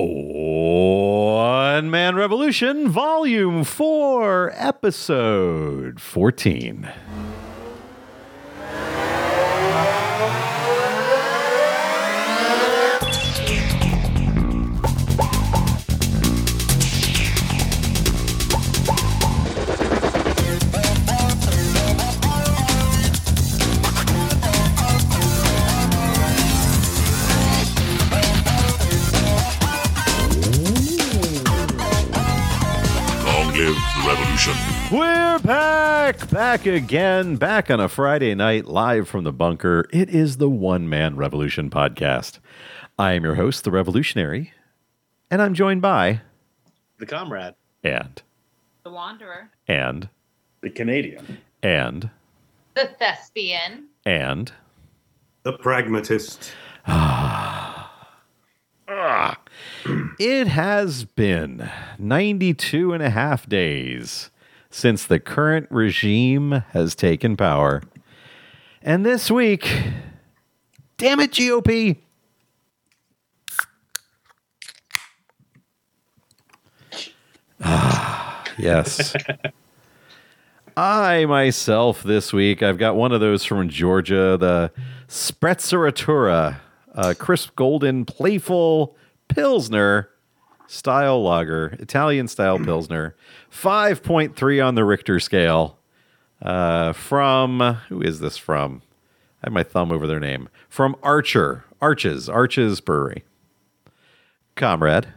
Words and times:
One 0.00 1.90
Man 1.90 2.14
Revolution, 2.14 2.88
Volume 2.88 3.64
4, 3.64 4.52
Episode 4.54 6.00
14. 6.00 6.88
Back, 35.52 36.28
back 36.30 36.66
again, 36.66 37.36
back 37.36 37.70
on 37.70 37.80
a 37.80 37.88
Friday 37.88 38.34
night, 38.34 38.66
live 38.66 39.08
from 39.08 39.24
the 39.24 39.32
bunker. 39.32 39.86
It 39.90 40.10
is 40.10 40.36
the 40.36 40.48
One 40.50 40.90
Man 40.90 41.16
Revolution 41.16 41.70
podcast. 41.70 42.38
I 42.98 43.12
am 43.14 43.24
your 43.24 43.36
host, 43.36 43.64
the 43.64 43.70
Revolutionary, 43.70 44.52
and 45.30 45.40
I'm 45.40 45.54
joined 45.54 45.80
by 45.80 46.20
the 46.98 47.06
comrade. 47.06 47.54
and 47.82 48.20
The 48.82 48.90
Wanderer. 48.90 49.48
and 49.66 50.10
The 50.60 50.68
Canadian. 50.68 51.38
and 51.62 52.10
The 52.74 52.90
Thespian. 52.98 53.86
and 54.04 54.52
The 55.44 55.54
pragmatist. 55.54 56.52
Ah. 58.90 59.36
It 60.18 60.48
has 60.48 61.04
been 61.04 61.70
92 61.98 62.92
and 62.94 63.02
a 63.02 63.10
half 63.10 63.46
days 63.48 64.30
since 64.70 65.04
the 65.04 65.18
current 65.18 65.66
regime 65.70 66.64
has 66.72 66.94
taken 66.94 67.36
power. 67.36 67.82
And 68.82 69.04
this 69.04 69.30
week, 69.30 69.68
damn 70.96 71.20
it, 71.20 71.32
GOP. 71.32 71.96
Ah, 77.60 78.44
yes. 78.56 79.14
I 80.76 81.24
myself 81.24 82.04
this 82.04 82.32
week, 82.32 82.62
I've 82.62 82.78
got 82.78 82.94
one 82.94 83.10
of 83.10 83.20
those 83.20 83.44
from 83.44 83.68
Georgia, 83.68 84.36
the 84.36 84.70
Spretzeratura, 85.08 86.60
uh, 86.94 87.14
crisp 87.18 87.56
golden, 87.56 88.04
playful 88.04 88.96
Pilsner 89.26 90.10
style 90.68 91.20
lager, 91.22 91.76
Italian 91.80 92.28
style 92.28 92.58
Pilsner, 92.64 93.16
5.3 93.50 94.64
on 94.64 94.76
the 94.76 94.84
Richter 94.84 95.18
scale. 95.18 95.78
Uh, 96.40 96.92
from, 96.92 97.78
who 97.88 98.00
is 98.00 98.20
this 98.20 98.36
from? 98.36 98.82
I 99.42 99.48
have 99.48 99.52
my 99.52 99.64
thumb 99.64 99.90
over 99.90 100.06
their 100.06 100.20
name. 100.20 100.48
From 100.68 100.94
Archer, 101.02 101.64
Arches, 101.80 102.28
Arches 102.28 102.80
Brewery. 102.80 103.24
Comrade. 104.54 105.08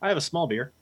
I 0.00 0.08
have 0.08 0.16
a 0.16 0.22
small 0.22 0.46
beer. 0.46 0.72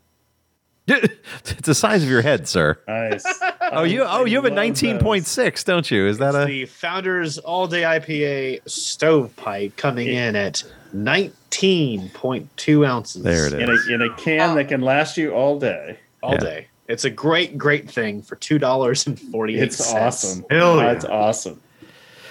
it's 0.89 1.53
the 1.63 1.75
size 1.75 2.03
of 2.03 2.09
your 2.09 2.23
head, 2.23 2.49
sir. 2.49 2.79
Nice. 2.87 3.25
Oh, 3.71 3.83
you 3.83 4.03
oh 4.03 4.25
you 4.25 4.37
have 4.37 4.47
a 4.47 4.51
19.6, 4.51 5.65
don't 5.67 5.91
you? 5.91 6.07
Is 6.07 6.17
that 6.17 6.35
It's 6.35 6.45
a 6.45 6.47
the 6.47 6.65
Founders 6.65 7.37
All 7.37 7.67
Day 7.67 7.83
IPA 7.83 8.67
stovepipe 8.67 9.77
coming 9.77 10.09
in 10.09 10.35
at 10.37 10.65
19.2 10.95 12.87
ounces. 12.87 13.23
There 13.23 13.47
it 13.47 13.53
In 13.55 13.69
a, 13.71 13.95
in 13.95 14.03
a 14.03 14.15
can 14.17 14.55
that 14.57 14.69
can 14.69 14.81
last 14.81 15.17
you 15.17 15.33
all 15.33 15.59
day. 15.59 15.99
All 16.23 16.33
Yeah. 16.33 16.39
day. 16.41 16.67
It's 16.89 17.05
a 17.05 17.11
great, 17.11 17.59
great 17.59 17.91
thing 17.91 18.23
for 18.23 18.37
two 18.37 18.59
dollars 18.59 19.07
and 19.07 19.21
forty. 19.21 19.57
It's 19.59 19.93
awesome. 19.93 20.45
Hell 20.51 20.79
yeah. 20.79 20.93
That's 20.95 21.05
awesome. 21.05 21.61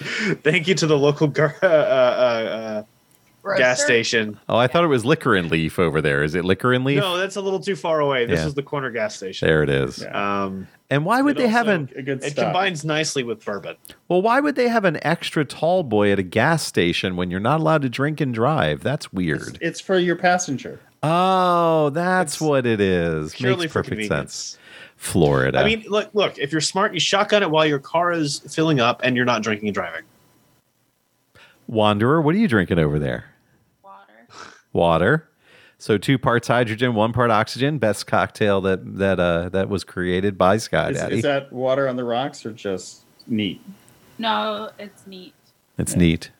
Thank 0.42 0.66
you 0.66 0.74
to 0.74 0.86
the 0.86 0.98
local 0.98 1.28
gar- 1.28 1.54
uh, 1.62 1.66
uh, 1.66 1.70
uh, 1.70 2.82
Roaster? 3.48 3.62
gas 3.62 3.82
station. 3.82 4.38
Oh, 4.48 4.56
I 4.56 4.66
thought 4.66 4.84
it 4.84 4.88
was 4.88 5.04
liquor 5.04 5.34
and 5.34 5.50
leaf 5.50 5.78
over 5.78 6.00
there. 6.00 6.22
Is 6.22 6.34
it 6.34 6.44
liquor 6.44 6.72
and 6.72 6.84
leaf? 6.84 6.98
No, 7.00 7.16
that's 7.16 7.36
a 7.36 7.40
little 7.40 7.60
too 7.60 7.76
far 7.76 8.00
away. 8.00 8.26
This 8.26 8.40
Yeah. 8.40 8.46
is 8.46 8.54
the 8.54 8.62
corner 8.62 8.90
gas 8.90 9.16
station. 9.16 9.48
There 9.48 9.62
it 9.62 9.70
is. 9.70 10.04
Um, 10.12 10.68
And 10.90 11.04
why 11.04 11.20
would 11.20 11.36
It 11.36 11.42
they 11.42 11.48
have 11.48 11.68
an 11.68 11.90
A 11.96 12.02
good 12.02 12.24
it 12.24 12.32
stuff. 12.32 12.46
combines 12.46 12.84
nicely 12.84 13.22
with 13.22 13.44
bourbon. 13.44 13.76
well? 14.08 14.22
Why 14.22 14.40
would 14.40 14.54
they 14.56 14.68
have 14.68 14.84
an 14.86 14.98
extra 15.02 15.44
tall 15.44 15.82
boy 15.82 16.10
at 16.12 16.18
a 16.18 16.22
gas 16.22 16.62
station 16.64 17.14
when 17.16 17.30
you're 17.30 17.40
not 17.40 17.60
allowed 17.60 17.82
to 17.82 17.88
drink 17.90 18.20
and 18.22 18.32
drive? 18.32 18.82
That's 18.82 19.12
weird. 19.12 19.58
it's 19.60 19.80
for 19.80 19.98
your 19.98 20.16
passenger. 20.16 20.80
Oh, 21.02 21.90
that's 21.90 22.34
It's 22.34 22.40
what 22.40 22.66
it 22.66 22.80
is. 22.80 23.34
Purely 23.34 23.60
Makes 23.64 23.72
for 23.72 23.78
perfect 23.80 24.00
convenience. 24.00 24.34
sense. 24.34 24.58
Florida. 24.96 25.58
I 25.60 25.64
mean, 25.64 25.84
look, 25.88 26.08
look. 26.12 26.38
If 26.38 26.50
you're 26.50 26.60
smart, 26.60 26.92
you 26.92 26.98
shotgun 27.00 27.42
it 27.44 27.50
while 27.50 27.64
your 27.66 27.78
car 27.78 28.10
is 28.10 28.40
filling 28.52 28.80
up 28.80 29.00
and 29.04 29.14
you're 29.14 29.24
not 29.26 29.42
drinking 29.42 29.68
and 29.68 29.74
driving. 29.74 30.02
Wanderer, 31.66 32.20
what 32.22 32.34
are 32.34 32.38
you 32.38 32.48
drinking 32.48 32.78
over 32.78 32.98
there? 32.98 33.26
Water. 34.72 35.10
Water. 35.10 35.24
So 35.80 35.96
two 35.96 36.18
parts 36.18 36.48
hydrogen, 36.48 36.94
one 36.94 37.12
part 37.12 37.30
oxygen. 37.30 37.78
Best 37.78 38.06
cocktail 38.08 38.60
that 38.62 38.98
that 38.98 39.20
uh 39.20 39.48
that 39.50 39.68
was 39.68 39.84
created 39.84 40.36
by 40.36 40.56
Sky 40.56 40.90
Is, 40.90 40.98
Daddy. 40.98 41.16
is 41.18 41.22
that 41.22 41.52
water 41.52 41.86
on 41.88 41.94
the 41.94 42.02
rocks 42.04 42.44
or 42.44 42.50
just 42.52 43.02
neat? 43.28 43.60
No, 44.18 44.70
it's 44.78 45.06
neat. 45.06 45.34
it's 45.78 45.94
neat. 45.94 46.30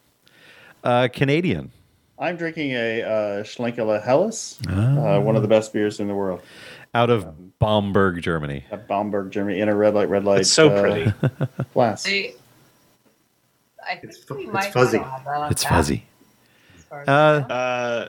Uh, 0.83 1.06
Canadian. 1.12 1.71
I'm 2.19 2.37
drinking 2.37 2.72
a 2.72 3.03
uh, 3.03 3.09
Schlenkerla 3.44 4.03
Helles, 4.03 4.59
Ah. 4.69 5.16
uh, 5.16 5.21
one 5.21 5.37
of 5.37 5.43
the 5.43 5.49
best 5.49 5.72
beers 5.72 6.00
in 6.00 6.09
the 6.09 6.15
world. 6.16 6.41
Out 6.93 7.10
of 7.10 7.59
Bamberg, 7.60 8.21
Germany. 8.22 8.65
At 8.72 8.89
Bamberg, 8.89 9.31
Germany, 9.31 9.60
in 9.60 9.69
a 9.69 9.77
red 9.77 9.95
light, 9.95 10.09
red 10.09 10.25
light. 10.25 10.41
It's 10.41 10.50
so 10.50 10.69
uh, 10.71 10.81
pretty. 10.81 11.12
Glass. 11.75 12.03
They, 12.03 12.34
I 13.89 13.93
think 13.95 14.05
It's 14.12 14.19
fu- 14.25 14.50
it's 14.53 14.66
fuzzy. 14.69 14.99
still 14.99 15.21
that 15.25 15.53
It's 15.53 15.62
fuzzy. 15.65 16.05
as 16.77 16.84
far 16.84 17.03
as 17.03 17.09
I 17.09 17.12
Uh. 17.12 17.53
Uh, 17.55 18.09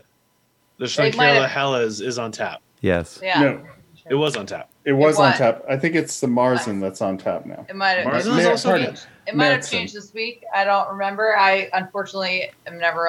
the 0.79 0.87
They 0.87 1.11
might 1.11 1.49
Schlenkerla 1.49 2.01
is 2.01 2.17
on 2.17 2.31
tap. 2.31 2.61
Yes. 2.81 3.19
yeah. 3.21 3.39
no. 3.41 3.61
It 4.09 4.15
was 4.15 4.35
on 4.35 4.47
tap. 4.47 4.69
It 4.85 4.93
was 4.93 5.17
It 5.17 5.21
on 5.21 5.29
was. 5.29 5.37
tap. 5.37 5.63
I 5.69 5.77
think 5.77 5.93
it's 5.93 6.19
the 6.19 6.25
Marzen 6.25 6.81
that's 6.81 6.99
on 7.01 7.17
tap 7.19 7.45
now. 7.45 7.63
It 7.69 7.75
might 7.75 7.91
have. 7.91 8.05
Mars 8.05 8.25
It, 8.25 8.29
is 8.29 8.35
might 8.35 8.41
have 8.41 8.51
also 8.51 8.77
changed- 8.77 9.05
it 9.27 9.35
might 9.35 9.45
have 9.47 9.59
Madsen. 9.59 9.69
changed 9.71 9.93
this 9.93 10.11
week. 10.15 10.43
I 10.55 10.63
don't 10.63 10.89
remember. 10.89 11.37
I 11.37 11.69
unfortunately 11.73 12.49
am 12.65 12.79
never 12.79 13.07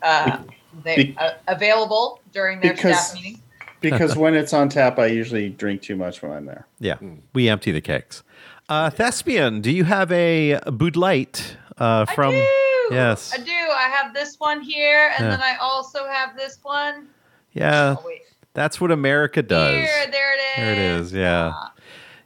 uh, 0.00 0.38
they, 0.84 0.96
Be- 0.96 1.16
uh, 1.18 1.32
available 1.48 2.20
during 2.32 2.60
their 2.60 2.72
Because- 2.72 3.08
staff 3.08 3.14
meeting. 3.22 3.42
Because 3.80 4.16
when 4.16 4.34
it's 4.34 4.52
on 4.52 4.68
tap, 4.70 4.98
I 4.98 5.06
usually 5.06 5.50
drink 5.50 5.82
too 5.82 5.94
much 5.94 6.20
when 6.20 6.32
I'm 6.32 6.46
there. 6.46 6.66
Yeah. 6.80 6.96
We 7.32 7.48
empty 7.48 7.70
the 7.70 7.80
kegs. 7.80 8.24
Uh, 8.68 8.90
Thespian, 8.90 9.60
do 9.60 9.70
you 9.70 9.84
have 9.84 10.10
a 10.10 10.58
Bud 10.72 10.96
Light 10.96 11.56
uh, 11.76 12.04
from? 12.06 12.34
I 12.34 12.38
do. 12.38 12.67
Yes. 12.90 13.32
I 13.34 13.38
do. 13.38 13.50
I 13.50 13.88
have 13.94 14.14
this 14.14 14.36
one 14.38 14.60
here, 14.60 15.12
and 15.16 15.24
Yeah. 15.26 15.30
then 15.30 15.42
I 15.42 15.56
also 15.60 16.06
have 16.06 16.36
this 16.36 16.58
one. 16.62 17.08
Yeah, 17.52 17.96
Oh 17.98 18.02
wait. 18.06 18.22
that's 18.54 18.80
what 18.80 18.90
America 18.90 19.42
does. 19.42 19.74
Here, 19.74 20.06
there 20.10 20.34
it 20.34 20.40
is. 20.40 20.56
There 20.56 20.72
it 20.72 20.78
is. 21.00 21.12
Yeah. 21.12 21.52
Ah, 21.54 21.72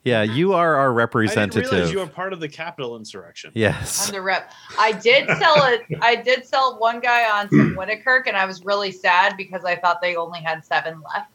Yeah, 0.04 0.22
you 0.22 0.52
are 0.54 0.74
our 0.76 0.86
I 0.86 0.88
didn't 0.88 0.96
representative. 0.96 1.70
realize 1.72 1.92
you 1.92 1.98
were 2.00 2.06
part 2.08 2.32
of 2.32 2.40
the 2.40 2.48
Capitol 2.48 2.96
insurrection. 2.96 3.52
yes. 3.54 4.08
I'm 4.08 4.14
the 4.14 4.20
rep. 4.22 4.50
I 4.78 4.92
did 4.92 5.26
sell 5.38 5.64
it. 5.66 5.82
I 6.00 6.16
did 6.16 6.44
sell 6.44 6.78
one 6.78 6.98
guy 7.00 7.30
on 7.30 7.48
some 7.50 7.74
Winnikirk, 7.78 8.26
and 8.26 8.36
I 8.36 8.44
was 8.44 8.64
really 8.64 8.90
sad 8.90 9.36
because 9.36 9.64
I 9.64 9.76
thought 9.76 10.00
they 10.02 10.16
only 10.16 10.40
had 10.40 10.64
seven 10.64 11.00
left. 11.14 11.28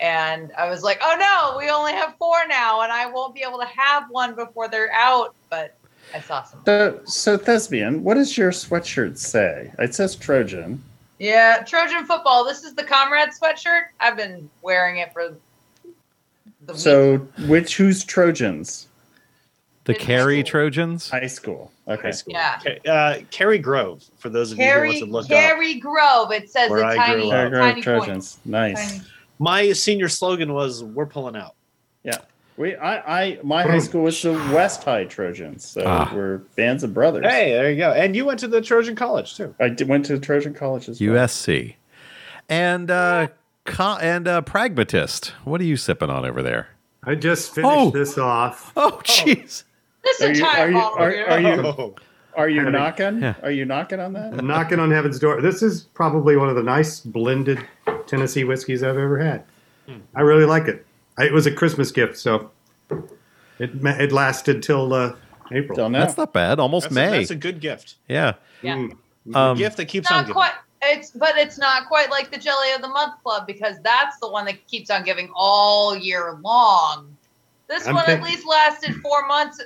And 0.00 0.50
I 0.58 0.68
was 0.68 0.82
like, 0.82 0.98
"Oh 1.02 1.16
no, 1.16 1.56
we 1.58 1.68
only 1.70 1.92
have 1.92 2.16
four 2.18 2.36
now, 2.48 2.80
and 2.80 2.90
I 2.90 3.06
won't 3.06 3.34
be 3.34 3.42
able 3.46 3.58
to 3.60 3.66
have 3.66 4.04
one 4.10 4.34
before 4.34 4.66
they're 4.68 4.90
out." 4.92 5.34
But 5.50 5.76
I 6.14 6.20
saw 6.20 6.42
some. 6.42 6.60
So, 6.66 7.00
so 7.04 7.36
thespian, 7.36 8.02
what 8.04 8.14
does 8.14 8.36
your 8.36 8.50
sweatshirt 8.50 9.16
say? 9.18 9.72
It 9.78 9.94
says 9.94 10.14
Trojan. 10.16 10.82
Yeah, 11.18 11.62
Trojan 11.66 12.04
football. 12.04 12.44
This 12.44 12.64
is 12.64 12.74
the 12.74 12.84
comrade 12.84 13.28
sweatshirt. 13.30 13.84
I've 14.00 14.16
been 14.16 14.50
wearing 14.62 14.98
it 14.98 15.12
for 15.12 15.36
the 16.66 16.72
week. 16.72 16.76
So, 16.80 17.18
which 17.46 17.76
who's 17.76 18.04
Trojans? 18.04 18.88
The 19.84 19.94
in 19.94 19.98
Carry. 19.98 20.42
Trojans. 20.44 21.10
High 21.10 21.26
school. 21.26 21.72
Okay. 21.88 22.02
High 22.02 22.10
school. 22.12 22.32
Yeah. 22.34 22.58
Ca- 22.62 22.88
Uh, 22.90 23.18
Carrie 23.32 23.58
Grove, 23.58 24.04
for 24.18 24.28
those 24.28 24.52
of 24.52 24.58
you 24.58 24.64
who 24.64 24.70
Carrie, 24.70 24.88
want 24.88 24.98
to 25.00 25.04
look 25.06 25.24
up. 25.24 25.30
Carrie 25.30 25.74
Grove. 25.80 26.30
It 26.30 26.50
says 26.50 26.70
Where 26.70 26.80
a 26.82 26.86
I 26.88 26.96
tiny, 26.96 27.22
grew 27.22 27.30
Fair 27.30 27.46
up. 27.46 27.50
Grove 27.52 27.62
tiny 27.62 27.72
point. 27.74 27.84
Trojans. 27.84 28.38
Nice. 28.44 28.92
Tiny- 28.92 29.04
My 29.40 29.72
senior 29.72 30.08
slogan 30.08 30.52
was 30.52 30.84
"We're 30.84 31.06
pulling 31.06 31.34
out." 31.36 31.54
Yeah. 32.56 32.62
We, 32.62 32.76
I, 32.76 33.22
I, 33.22 33.38
my 33.42 33.62
high 33.62 33.78
school 33.78 34.02
was 34.02 34.20
the 34.20 34.32
West 34.52 34.84
High 34.84 35.04
Trojans, 35.04 35.66
so 35.66 35.82
Ah. 35.86 36.12
we're 36.14 36.38
bands 36.56 36.84
of 36.84 36.92
brothers. 36.94 37.24
Hey, 37.24 37.50
there 37.52 37.70
you 37.70 37.76
go. 37.78 37.92
And 37.92 38.14
you 38.14 38.24
went 38.24 38.40
to 38.40 38.48
the 38.48 38.60
Trojan 38.60 38.94
College 38.94 39.36
too. 39.36 39.54
I 39.60 39.68
did, 39.70 39.88
went 39.88 40.04
to 40.06 40.18
Trojan 40.18 40.54
College 40.54 40.88
as 40.88 41.00
well. 41.00 41.10
USC. 41.10 41.74
And 42.48 42.90
uh, 42.90 43.28
co- 43.64 43.98
and 44.00 44.28
uh, 44.28 44.42
pragmatist. 44.42 45.28
What 45.44 45.60
are 45.60 45.64
you 45.64 45.76
sipping 45.76 46.10
on 46.10 46.24
over 46.26 46.42
there? 46.42 46.68
I 47.04 47.14
just 47.14 47.54
finished 47.54 47.72
Oh. 47.74 47.90
this 47.90 48.18
off. 48.18 48.72
Oh, 48.76 49.00
jeez. 49.04 49.64
This 50.04 50.20
Are 50.20 50.26
you- 50.26 50.30
entire 50.34 50.66
are 50.66 50.68
you- 50.68 50.74
bottle 50.74 50.98
are- 50.98 51.10
here. 51.10 51.26
are 51.26 51.40
you- 51.40 51.48
Oh. 51.66 51.94
Are 52.34 52.48
you 52.48 52.70
knocking? 52.70 53.20
Yeah. 53.20 53.34
Are 53.42 53.50
you 53.50 53.66
knocking 53.66 54.00
on 54.00 54.14
that? 54.14 54.42
Knocking 54.42 54.78
on 54.80 54.90
heaven's 54.90 55.18
door. 55.18 55.42
This 55.42 55.62
is 55.62 55.82
probably 55.82 56.34
one 56.36 56.48
of 56.48 56.56
the 56.56 56.62
nice 56.62 57.00
blended 57.00 57.58
Tennessee 58.06 58.44
whiskeys 58.44 58.82
I've 58.82 58.96
ever 58.96 59.18
had. 59.18 59.44
I 60.14 60.22
really 60.22 60.46
like 60.46 60.66
it. 60.66 60.86
I, 61.18 61.24
it 61.26 61.32
was 61.32 61.46
a 61.46 61.52
Christmas 61.52 61.90
gift, 61.92 62.16
so 62.18 62.50
it 63.58 63.70
it 63.84 64.12
lasted 64.12 64.62
till 64.62 64.92
uh, 64.92 65.14
April. 65.50 65.76
Till 65.76 65.90
now. 65.90 66.00
That's 66.00 66.16
not 66.16 66.32
bad. 66.32 66.58
Almost 66.58 66.84
That's, 66.84 66.94
May. 66.94 67.08
A, 67.08 67.18
that's 67.18 67.30
a 67.30 67.36
good 67.36 67.60
gift. 67.60 67.96
yeah. 68.08 68.34
Yeah. 68.62 68.76
Mm. 69.28 69.36
Um, 69.36 69.56
gift 69.56 69.76
that 69.76 69.86
keeps 69.86 70.06
It's 70.06 70.10
on 70.10 70.16
not 70.18 70.22
giving. 70.22 70.34
quite. 70.34 70.52
It's 70.84 71.10
but 71.12 71.36
it's 71.36 71.58
not 71.58 71.86
quite 71.86 72.10
like 72.10 72.30
the 72.32 72.38
Jelly 72.38 72.72
of 72.74 72.82
the 72.82 72.88
Month 72.88 73.22
Club 73.22 73.46
because 73.46 73.76
that's 73.84 74.18
the 74.18 74.28
one 74.28 74.44
that 74.46 74.66
keeps 74.66 74.90
on 74.90 75.04
giving 75.04 75.30
all 75.34 75.94
year 75.96 76.38
long. 76.42 77.16
This 77.68 77.86
I'm 77.86 77.94
one 77.94 78.08
at 78.10 78.20
least 78.22 78.46
lasted 78.48 78.96
four 78.96 79.26
months 79.28 79.62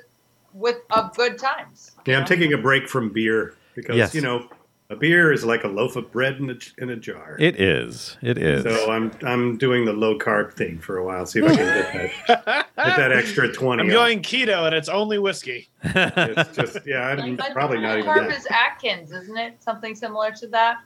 with 0.52 0.76
of 0.90 1.16
good 1.16 1.38
times. 1.38 1.92
Yeah, 2.06 2.16
I'm 2.16 2.20
know? 2.22 2.26
taking 2.26 2.52
a 2.52 2.58
break 2.58 2.86
from 2.86 3.08
beer 3.10 3.54
because 3.74 3.96
Yes. 3.96 4.14
you 4.14 4.20
know 4.20 4.46
a 4.88 4.96
beer 4.96 5.32
is 5.32 5.44
like 5.44 5.64
a 5.64 5.68
loaf 5.68 5.96
of 5.96 6.10
bread 6.12 6.36
in 6.36 6.50
a, 6.50 6.54
in 6.82 6.90
a 6.90 6.96
jar. 6.96 7.36
It 7.40 7.60
is. 7.60 8.16
It 8.22 8.38
is. 8.38 8.62
so 8.62 8.90
I'm 8.90 9.10
I'm 9.22 9.56
doing 9.58 9.84
the 9.84 9.92
low 9.92 10.18
carb 10.18 10.52
thing 10.52 10.78
for 10.78 10.98
a 10.98 11.04
while. 11.04 11.26
See 11.26 11.40
if 11.40 11.44
I 11.50 11.56
can 11.56 11.56
get 11.56 12.26
that 12.28 12.66
get 12.76 12.96
that 12.96 13.12
extra 13.12 13.52
twenty. 13.52 13.82
I'm 13.82 13.88
off. 13.88 13.94
going 13.94 14.22
keto 14.22 14.66
and 14.66 14.74
it's 14.74 14.88
only 14.88 15.18
whiskey. 15.18 15.68
It's 15.82 16.56
just 16.56 16.78
yeah, 16.86 17.08
I'm 17.08 17.36
But 17.36 17.52
probably 17.52 17.80
not 17.80 17.98
even 17.98 18.06
Low 18.08 18.14
Carb 18.14 18.28
that. 18.28 18.38
is 18.38 18.46
Atkins, 18.50 19.12
isn't 19.12 19.36
it? 19.36 19.62
Something 19.62 19.94
similar 19.94 20.30
to 20.32 20.46
that. 20.48 20.76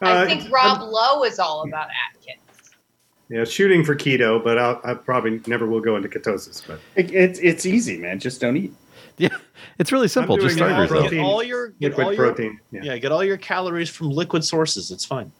Uh, 0.00 0.24
I 0.24 0.26
think 0.26 0.50
Rob 0.52 0.78
I'm- 0.78 0.88
Lowe 0.90 1.24
is 1.24 1.38
all 1.38 1.62
about 1.68 1.88
Atkins. 2.08 2.38
Yeah, 3.28 3.44
shooting 3.44 3.82
for 3.82 3.94
keto, 3.94 4.42
but 4.44 4.58
I'll, 4.58 4.78
I 4.84 4.92
probably 4.92 5.40
never 5.46 5.64
will 5.66 5.80
go 5.80 5.96
into 5.96 6.06
ketosis. 6.08 6.62
But 6.66 6.80
It, 6.96 7.12
it's 7.14 7.38
it's 7.38 7.64
easy, 7.66 7.96
man. 7.98 8.18
Just 8.20 8.40
don't 8.42 8.56
eat. 8.58 8.74
yeah. 9.18 9.36
It's 9.78 9.92
really 9.92 10.08
simple. 10.08 10.36
Just 10.36 10.52
it 10.54 10.56
start 10.56 10.72
all 10.72 10.86
protein. 10.86 11.10
Get 11.10 11.20
all 11.20 11.42
your 11.42 11.68
get 11.70 11.90
liquid 11.90 12.06
all 12.06 12.12
your, 12.14 12.26
protein. 12.32 12.60
Yeah. 12.70 12.80
Yeah, 12.84 12.98
get 12.98 13.12
all 13.12 13.24
your 13.24 13.36
calories 13.36 13.88
from 13.88 14.10
liquid 14.10 14.44
sources. 14.44 14.90
It's 14.90 15.04
fine. 15.04 15.32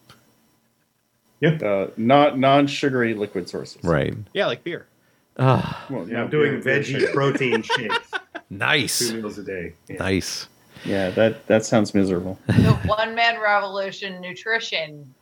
Uh, 1.43 1.87
not 1.97 2.39
non-sugary 2.39 3.13
liquid 3.15 3.49
sources. 3.49 3.83
Right. 3.83 4.15
Yeah, 4.33 4.45
like 4.45 4.63
beer. 4.63 4.87
Ah, 5.37 5.85
Well, 5.89 6.07
Yeah, 6.07 6.21
I'm 6.23 6.29
doing 6.29 6.61
beer- 6.61 6.61
beer 6.61 6.79
veggie 6.81 6.99
sugar. 6.99 7.07
protein 7.13 7.61
shakes, 7.63 8.11
nice. 8.49 8.99
two 8.99 9.15
meals 9.17 9.37
a 9.37 9.43
day. 9.43 9.73
Yeah. 9.89 9.97
Nice. 9.97 10.47
Yeah, 10.85 11.09
that 11.11 11.45
that 11.47 11.65
sounds 11.65 11.93
miserable. 11.93 12.39
The 12.47 12.73
one 12.85 13.13
man 13.15 13.41
revolution 13.41 14.21
nutrition. 14.21 15.13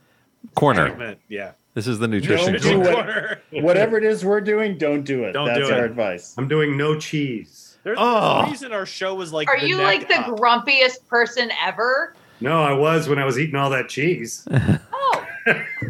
Corner. 0.56 1.16
Yeah. 1.28 1.54
This 1.74 1.88
is 1.88 1.98
the 2.00 2.08
nutrition. 2.08 2.54
Don't 2.54 2.84
corner. 2.84 2.90
it. 2.92 3.52
Corner. 3.52 3.66
Whatever 3.66 3.98
it 3.98 4.04
is 4.04 4.26
we're 4.26 4.42
doing, 4.42 4.78
don't 4.78 5.04
do 5.04 5.24
it. 5.24 5.32
Don't 5.32 5.48
That's 5.48 5.68
do 5.68 5.74
our 5.74 5.86
it. 5.86 5.92
advice. 5.92 6.36
I'm 6.38 6.48
doing 6.48 6.76
no 6.78 7.00
cheese. 7.00 7.61
There's, 7.84 7.98
Oh. 8.00 8.36
there's 8.38 8.48
a 8.48 8.52
reason 8.52 8.74
our 8.74 8.86
show 8.86 9.16
was 9.16 9.34
like. 9.34 9.48
Are 9.48 9.58
you 9.58 9.78
like 9.78 10.08
the 10.08 10.20
up. 10.20 10.28
grumpiest 10.38 11.08
person 11.08 11.50
ever? 11.64 12.16
No, 12.40 12.62
I 12.64 12.74
was 12.74 13.08
when 13.10 13.20
I 13.20 13.26
was 13.26 13.38
eating 13.40 13.56
all 13.56 13.70
that 13.72 13.90
cheese. 13.90 14.48
Oh, 14.94 15.26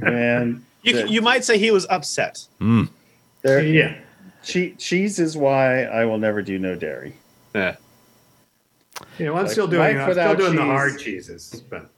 And 0.04 0.64
You, 0.84 0.94
the- 1.04 1.10
you 1.10 1.22
might 1.22 1.44
say 1.44 1.58
he 1.58 1.72
was 1.72 1.86
upset. 1.90 2.48
Mm. 2.62 2.88
there, 3.42 3.62
Yeah, 3.62 3.98
che- 4.44 4.74
cheese 4.78 5.20
is 5.20 5.36
why 5.36 5.84
I 5.84 6.06
will 6.06 6.18
never 6.18 6.42
do 6.42 6.58
no 6.58 6.76
dairy. 6.76 7.14
Yeah. 7.54 7.76
yeah. 9.20 9.30
Well, 9.30 9.40
I'm 9.40 9.44
Like, 9.44 9.52
still 9.52 9.68
doing. 9.68 9.82
I'm 9.82 9.96
still 9.98 10.08
without 10.08 10.38
doing 10.38 10.56
the 10.56 10.64
hard 10.64 10.98
cheeses, 11.00 11.64
but 11.70 11.90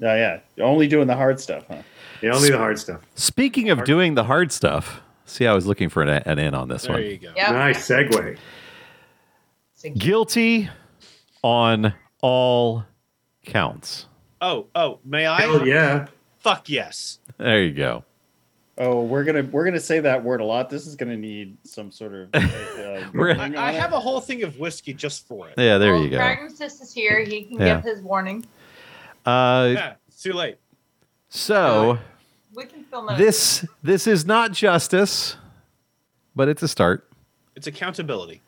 Oh 0.00 0.14
yeah, 0.14 0.38
only 0.60 0.86
doing 0.86 1.08
the 1.08 1.16
hard 1.16 1.40
stuff, 1.40 1.64
huh? 1.68 1.82
yeah, 2.22 2.30
only 2.30 2.50
the 2.50 2.58
hard 2.58 2.78
stuff. 2.78 3.00
Speaking 3.16 3.68
of 3.70 3.82
doing 3.84 4.14
the 4.14 4.22
hard 4.24 4.52
stuff, 4.52 5.00
see, 5.26 5.48
I 5.48 5.52
was 5.54 5.66
looking 5.66 5.88
for 5.88 6.02
an, 6.02 6.08
an 6.24 6.38
in 6.38 6.54
on 6.54 6.68
this 6.68 6.82
There 6.84 6.92
one. 6.92 7.02
There 7.02 7.10
you 7.10 7.18
go. 7.18 7.32
yeah. 7.34 7.50
Nice 7.50 7.88
segue. 7.88 8.38
Guilty 9.96 10.68
on 11.42 11.94
all 12.20 12.84
counts. 13.44 14.06
Oh, 14.40 14.66
oh, 14.74 14.98
may 15.04 15.26
I? 15.26 15.40
Hell 15.40 15.66
yeah. 15.66 16.06
Fuck 16.38 16.68
yes. 16.68 17.18
There 17.36 17.62
you 17.62 17.72
go. 17.72 18.04
Oh, 18.80 19.02
we're 19.02 19.24
gonna 19.24 19.42
we're 19.42 19.64
gonna 19.64 19.80
say 19.80 19.98
that 20.00 20.22
word 20.22 20.40
a 20.40 20.44
lot. 20.44 20.70
This 20.70 20.86
is 20.86 20.94
gonna 20.94 21.16
need 21.16 21.56
some 21.64 21.90
sort 21.90 22.14
of. 22.14 22.28
Uh, 22.78 23.34
I, 23.38 23.68
I 23.68 23.72
have 23.72 23.92
a 23.92 24.00
whole 24.00 24.20
thing 24.20 24.44
of 24.44 24.58
whiskey 24.58 24.94
just 24.94 25.26
for 25.26 25.48
it. 25.48 25.54
Yeah, 25.58 25.78
there 25.78 25.92
well, 25.94 26.02
you 26.02 26.10
go. 26.10 26.16
Pragmatist 26.18 26.80
is 26.80 26.92
here. 26.92 27.20
He 27.24 27.44
can 27.44 27.58
Yeah. 27.58 27.76
give 27.76 27.84
his 27.84 28.00
warning. 28.00 28.46
Uh, 29.26 29.70
Yeah, 29.74 29.94
it's 30.06 30.22
too 30.22 30.32
late. 30.32 30.58
so 31.28 31.98
We 32.54 32.64
can 32.64 32.84
film 32.84 33.10
it. 33.10 33.18
this 33.18 33.66
this 33.82 34.06
is 34.06 34.24
not 34.24 34.52
justice, 34.52 35.36
but 36.34 36.48
it's 36.48 36.62
a 36.62 36.68
start. 36.68 37.08
It's 37.56 37.66
accountability. 37.66 38.40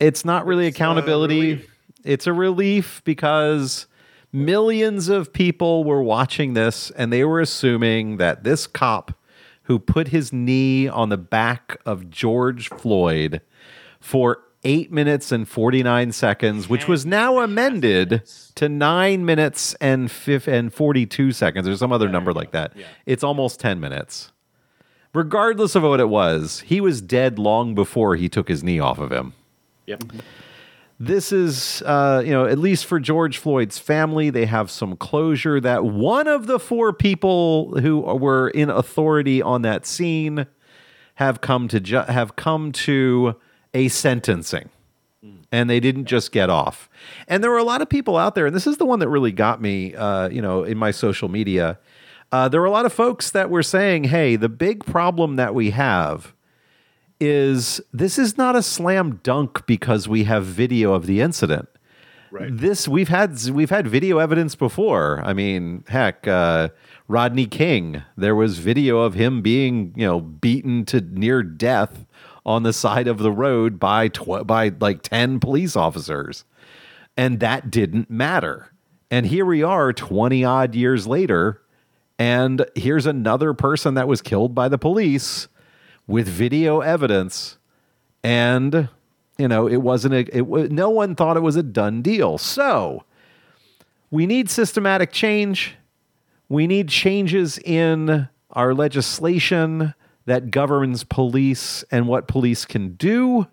It's 0.00 0.24
not 0.24 0.46
really 0.46 0.66
It's, 0.68 0.76
accountability. 0.76 1.40
relief. 1.40 1.76
it's 2.04 2.26
a 2.26 2.32
relief 2.32 3.02
because 3.04 3.86
millions 4.32 5.08
of 5.08 5.32
people 5.32 5.84
were 5.84 6.02
watching 6.02 6.54
this 6.54 6.90
and 6.92 7.12
they 7.12 7.24
were 7.24 7.40
assuming 7.40 8.16
that 8.18 8.44
this 8.44 8.66
cop 8.66 9.12
who 9.64 9.78
put 9.78 10.08
his 10.08 10.32
knee 10.32 10.88
on 10.88 11.08
the 11.08 11.16
back 11.18 11.78
of 11.84 12.10
George 12.10 12.68
Floyd 12.68 13.40
for 14.00 14.38
eight 14.64 14.90
minutes 14.90 15.30
and 15.30 15.48
49 15.48 16.10
seconds, 16.12 16.68
which 16.68 16.88
was 16.88 17.04
now 17.06 17.38
amended 17.40 18.22
to 18.56 18.68
nine 18.68 19.24
minutes 19.24 19.74
and, 19.74 20.10
fif- 20.10 20.48
and 20.48 20.72
42 20.72 21.32
seconds 21.32 21.68
or 21.68 21.76
some 21.76 21.92
other 21.92 22.08
number 22.08 22.32
like 22.32 22.50
that. 22.52 22.72
It's 23.06 23.22
almost 23.22 23.60
10 23.60 23.78
minutes. 23.78 24.32
Regardless 25.14 25.74
of 25.74 25.82
what 25.84 26.00
it 26.00 26.08
was, 26.08 26.60
he 26.66 26.80
was 26.80 27.00
dead 27.00 27.38
long 27.38 27.74
before 27.74 28.16
he 28.16 28.28
took 28.28 28.48
his 28.48 28.62
knee 28.64 28.78
off 28.80 28.98
of 28.98 29.10
him 29.12 29.32
Yep. 29.88 30.04
this 31.00 31.32
is 31.32 31.82
uh, 31.86 32.22
you 32.24 32.30
know 32.30 32.44
at 32.46 32.58
least 32.58 32.86
for 32.86 33.00
george 33.00 33.38
floyd's 33.38 33.78
family 33.78 34.30
they 34.30 34.46
have 34.46 34.70
some 34.70 34.96
closure 34.96 35.60
that 35.60 35.84
one 35.84 36.28
of 36.28 36.46
the 36.46 36.58
four 36.58 36.92
people 36.92 37.78
who 37.80 38.00
were 38.00 38.48
in 38.48 38.68
authority 38.68 39.40
on 39.40 39.62
that 39.62 39.86
scene 39.86 40.46
have 41.18 41.40
come 41.40 41.66
to 41.66 41.80
ju- 41.80 41.96
have 41.96 42.36
come 42.36 42.70
to 42.70 43.34
a 43.74 43.88
sentencing. 43.88 44.70
And 45.50 45.68
they 45.68 45.80
didn't 45.80 46.04
just 46.04 46.30
get 46.30 46.48
off. 46.48 46.88
And 47.26 47.42
there 47.42 47.50
were 47.50 47.58
a 47.58 47.64
lot 47.64 47.82
of 47.82 47.88
people 47.88 48.16
out 48.16 48.36
there 48.36 48.46
and 48.46 48.54
this 48.54 48.68
is 48.68 48.76
the 48.76 48.84
one 48.84 49.00
that 49.00 49.08
really 49.08 49.32
got 49.32 49.60
me 49.60 49.94
uh, 49.96 50.28
you 50.28 50.40
know 50.40 50.62
in 50.62 50.78
my 50.78 50.92
social 50.92 51.28
media. 51.28 51.78
Uh, 52.30 52.48
there 52.48 52.60
were 52.60 52.66
a 52.66 52.70
lot 52.70 52.86
of 52.86 52.92
folks 52.92 53.30
that 53.32 53.50
were 53.50 53.62
saying 53.62 54.04
hey 54.04 54.36
the 54.36 54.48
big 54.48 54.84
problem 54.84 55.34
that 55.36 55.54
we 55.54 55.70
have 55.70 56.34
is 57.20 57.80
this 57.92 58.18
is 58.18 58.38
not 58.38 58.56
a 58.56 58.62
slam 58.62 59.20
dunk 59.22 59.66
because 59.66 60.08
we 60.08 60.24
have 60.24 60.44
video 60.44 60.92
of 60.92 61.06
the 61.06 61.20
incident. 61.20 61.68
Right. 62.30 62.54
This 62.54 62.86
we've 62.86 63.08
had 63.08 63.38
we've 63.50 63.70
had 63.70 63.88
video 63.88 64.18
evidence 64.18 64.54
before. 64.54 65.22
I 65.24 65.32
mean, 65.32 65.84
heck, 65.88 66.28
uh, 66.28 66.68
Rodney 67.08 67.46
King. 67.46 68.02
There 68.16 68.34
was 68.34 68.58
video 68.58 68.98
of 69.00 69.14
him 69.14 69.40
being 69.40 69.94
you 69.96 70.06
know 70.06 70.20
beaten 70.20 70.84
to 70.86 71.00
near 71.00 71.42
death 71.42 72.04
on 72.44 72.62
the 72.62 72.72
side 72.72 73.08
of 73.08 73.18
the 73.18 73.32
road 73.32 73.80
by 73.80 74.08
tw- 74.08 74.46
by 74.46 74.72
like 74.80 75.02
ten 75.02 75.40
police 75.40 75.74
officers, 75.74 76.44
and 77.16 77.40
that 77.40 77.70
didn't 77.70 78.10
matter. 78.10 78.72
And 79.10 79.24
here 79.24 79.46
we 79.46 79.62
are, 79.62 79.94
twenty 79.94 80.44
odd 80.44 80.74
years 80.74 81.06
later, 81.06 81.62
and 82.18 82.66
here's 82.74 83.06
another 83.06 83.54
person 83.54 83.94
that 83.94 84.06
was 84.06 84.20
killed 84.20 84.54
by 84.54 84.68
the 84.68 84.78
police 84.78 85.48
with 86.08 86.26
video 86.26 86.80
evidence 86.80 87.58
and 88.24 88.88
you 89.38 89.46
know 89.46 89.68
it 89.68 89.76
wasn't 89.76 90.12
a 90.12 90.36
it 90.36 90.46
wa- 90.46 90.66
no 90.68 90.90
one 90.90 91.14
thought 91.14 91.36
it 91.36 91.40
was 91.40 91.54
a 91.54 91.62
done 91.62 92.02
deal. 92.02 92.38
So 92.38 93.04
we 94.10 94.26
need 94.26 94.50
systematic 94.50 95.12
change. 95.12 95.76
We 96.48 96.66
need 96.66 96.88
changes 96.88 97.58
in 97.58 98.28
our 98.52 98.74
legislation 98.74 99.94
that 100.24 100.50
governs 100.50 101.04
police 101.04 101.84
and 101.90 102.08
what 102.08 102.26
police 102.26 102.64
can 102.64 102.94
do 102.94 103.46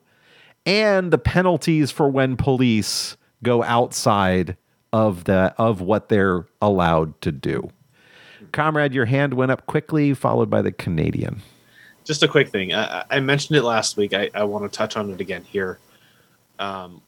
and 0.66 1.12
the 1.12 1.18
penalties 1.18 1.92
for 1.92 2.10
when 2.10 2.36
police 2.38 3.18
go 3.44 3.62
outside 3.64 4.58
of 4.92 5.26
the 5.26 5.54
of 5.58 5.82
what 5.82 6.10
they're 6.10 6.48
allowed 6.62 7.20
to 7.22 7.32
do. 7.32 7.70
Comrade 8.54 8.94
your 8.94 9.06
hand 9.06 9.34
went 9.34 9.52
up 9.52 9.66
quickly 9.68 10.14
followed 10.14 10.50
by 10.50 10.62
the 10.62 10.72
canadian 10.72 11.42
just 12.06 12.24
a 12.24 12.28
quick 12.28 12.50
thing. 12.50 12.74
I, 12.74 13.04
I 13.10 13.20
mentioned 13.20 13.58
it 13.58 13.64
last 13.64 13.98
week. 13.98 14.14
I, 14.14 14.30
I 14.34 14.44
want 14.44 14.64
to 14.64 14.76
touch 14.76 14.96
on 14.96 15.12
it 15.12 15.20
again 15.20 15.44
here. 15.44 15.80
Um, 16.60 17.02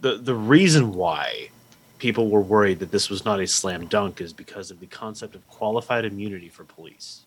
the 0.00 0.18
the 0.18 0.34
reason 0.34 0.92
why 0.92 1.50
people 1.98 2.28
were 2.28 2.40
worried 2.40 2.78
that 2.80 2.90
this 2.90 3.08
was 3.08 3.24
not 3.24 3.40
a 3.40 3.46
slam 3.46 3.86
dunk 3.86 4.20
is 4.20 4.32
because 4.32 4.70
of 4.70 4.80
the 4.80 4.86
concept 4.86 5.34
of 5.34 5.48
qualified 5.48 6.04
immunity 6.04 6.48
for 6.48 6.64
police. 6.64 7.22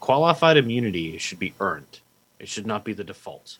Qualified 0.00 0.56
immunity 0.56 1.16
should 1.18 1.38
be 1.38 1.54
earned. 1.60 2.00
It 2.38 2.48
should 2.48 2.66
not 2.66 2.84
be 2.84 2.92
the 2.92 3.04
default. 3.04 3.58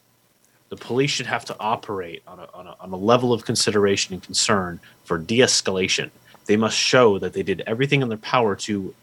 The 0.71 0.77
police 0.77 1.11
should 1.11 1.27
have 1.27 1.45
to 1.47 1.57
operate 1.61 2.23
on 2.27 2.39
a, 2.39 2.49
on 2.55 2.67
a, 2.67 2.77
on 2.81 2.91
a 2.93 2.97
level 2.97 3.33
of 3.33 3.45
consideration 3.45 4.15
and 4.15 4.23
concern 4.23 4.81
for 5.05 5.19
de-escalation. 5.19 6.11
They 6.47 6.57
must 6.57 6.77
show 6.77 7.19
that 7.19 7.33
they 7.33 7.43
did 7.43 7.63
everything 7.67 8.03
in 8.03 8.09
their 8.09 8.19
power 8.19 8.57
to 8.57 8.95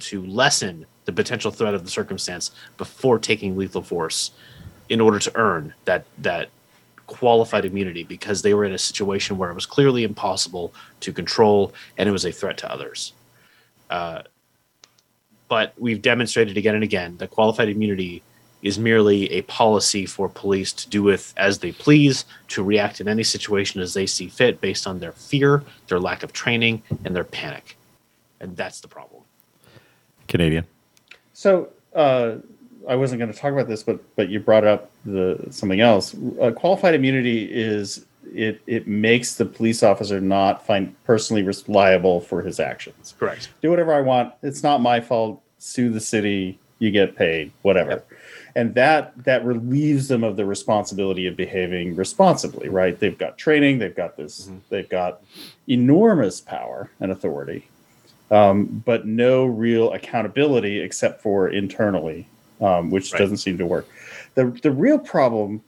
to 0.00 0.26
lessen 0.26 0.84
the 1.04 1.12
potential 1.12 1.50
threat 1.50 1.74
of 1.74 1.84
the 1.84 1.90
circumstance 1.90 2.50
before 2.76 3.18
taking 3.18 3.56
lethal 3.56 3.82
force 3.82 4.30
in 4.88 5.00
order 5.00 5.18
to 5.18 5.32
earn 5.34 5.74
that 5.84 6.04
that 6.18 6.48
qualified 7.06 7.64
immunity 7.64 8.02
because 8.02 8.42
they 8.42 8.54
were 8.54 8.64
in 8.64 8.72
a 8.72 8.78
situation 8.78 9.36
where 9.36 9.50
it 9.50 9.54
was 9.54 9.66
clearly 9.66 10.04
impossible 10.04 10.72
to 11.00 11.12
control 11.12 11.72
and 11.98 12.08
it 12.08 12.12
was 12.12 12.24
a 12.24 12.32
threat 12.32 12.56
to 12.58 12.70
others. 12.70 13.12
Uh, 13.90 14.22
but 15.48 15.74
we've 15.78 16.00
demonstrated 16.00 16.56
again 16.56 16.74
and 16.74 16.84
again 16.84 17.16
that 17.18 17.30
qualified 17.30 17.68
immunity 17.68 18.22
is 18.62 18.78
merely 18.78 19.30
a 19.30 19.42
policy 19.42 20.06
for 20.06 20.28
police 20.28 20.72
to 20.72 20.88
do 20.88 21.02
with 21.02 21.34
as 21.36 21.58
they 21.58 21.70
please, 21.70 22.24
to 22.48 22.62
react 22.64 22.98
in 22.98 23.06
any 23.06 23.22
situation 23.22 23.80
as 23.82 23.92
they 23.92 24.06
see 24.06 24.26
fit 24.26 24.58
based 24.60 24.86
on 24.86 25.00
their 25.00 25.12
fear, 25.12 25.62
their 25.88 26.00
lack 26.00 26.22
of 26.22 26.32
training, 26.32 26.82
and 27.04 27.14
their 27.14 27.24
panic. 27.24 27.76
And 28.40 28.56
that's 28.56 28.80
the 28.80 28.88
problem. 28.88 29.22
Canadian. 30.28 30.64
So 31.34 31.68
uh, 31.94 32.36
I 32.88 32.96
wasn't 32.96 33.18
going 33.18 33.32
to 33.32 33.38
talk 33.38 33.52
about 33.52 33.68
this, 33.68 33.82
but 33.82 34.00
but 34.16 34.30
you 34.30 34.40
brought 34.40 34.64
up 34.64 34.90
the 35.04 35.46
something 35.50 35.80
else. 35.80 36.14
Uh, 36.40 36.50
qualified 36.52 36.94
immunity 36.94 37.44
is 37.52 38.06
it 38.32 38.62
it 38.66 38.86
makes 38.86 39.34
the 39.34 39.44
police 39.44 39.82
officer 39.82 40.20
not 40.20 40.64
find 40.66 40.94
personally 41.04 41.46
liable 41.68 42.20
for 42.20 42.40
his 42.40 42.58
actions. 42.60 43.14
Correct. 43.18 43.50
Do 43.60 43.70
whatever 43.70 43.92
I 43.92 44.00
want. 44.00 44.32
It's 44.42 44.62
not 44.62 44.80
my 44.80 45.00
fault. 45.00 45.42
Sue 45.58 45.90
the 45.90 46.00
city. 46.00 46.58
You 46.78 46.90
get 46.90 47.16
paid. 47.16 47.52
Whatever. 47.62 47.90
Yep. 47.90 48.08
And 48.56 48.74
that 48.74 49.24
that 49.24 49.44
relieves 49.44 50.08
them 50.08 50.22
of 50.22 50.36
the 50.36 50.44
responsibility 50.44 51.26
of 51.26 51.36
behaving 51.36 51.96
responsibly. 51.96 52.68
Right? 52.68 52.98
They've 52.98 53.18
got 53.18 53.38
training. 53.38 53.78
They've 53.78 53.94
got 53.94 54.16
this. 54.16 54.46
Mhm. 54.48 54.60
They've 54.68 54.88
got 54.88 55.20
enormous 55.68 56.40
power 56.40 56.90
and 57.00 57.10
authority 57.10 57.68
um, 58.30 58.82
but 58.84 59.06
no 59.06 59.44
real 59.44 59.92
accountability 59.92 60.80
except 60.80 61.20
for 61.22 61.48
internally, 61.48 62.26
um, 62.60 62.90
which 62.90 63.12
Right. 63.12 63.18
doesn't 63.18 63.38
seem 63.38 63.58
to 63.58 63.66
work. 63.66 63.86
the 64.34 64.46
The 64.62 64.70
real 64.70 64.98
problem, 64.98 65.62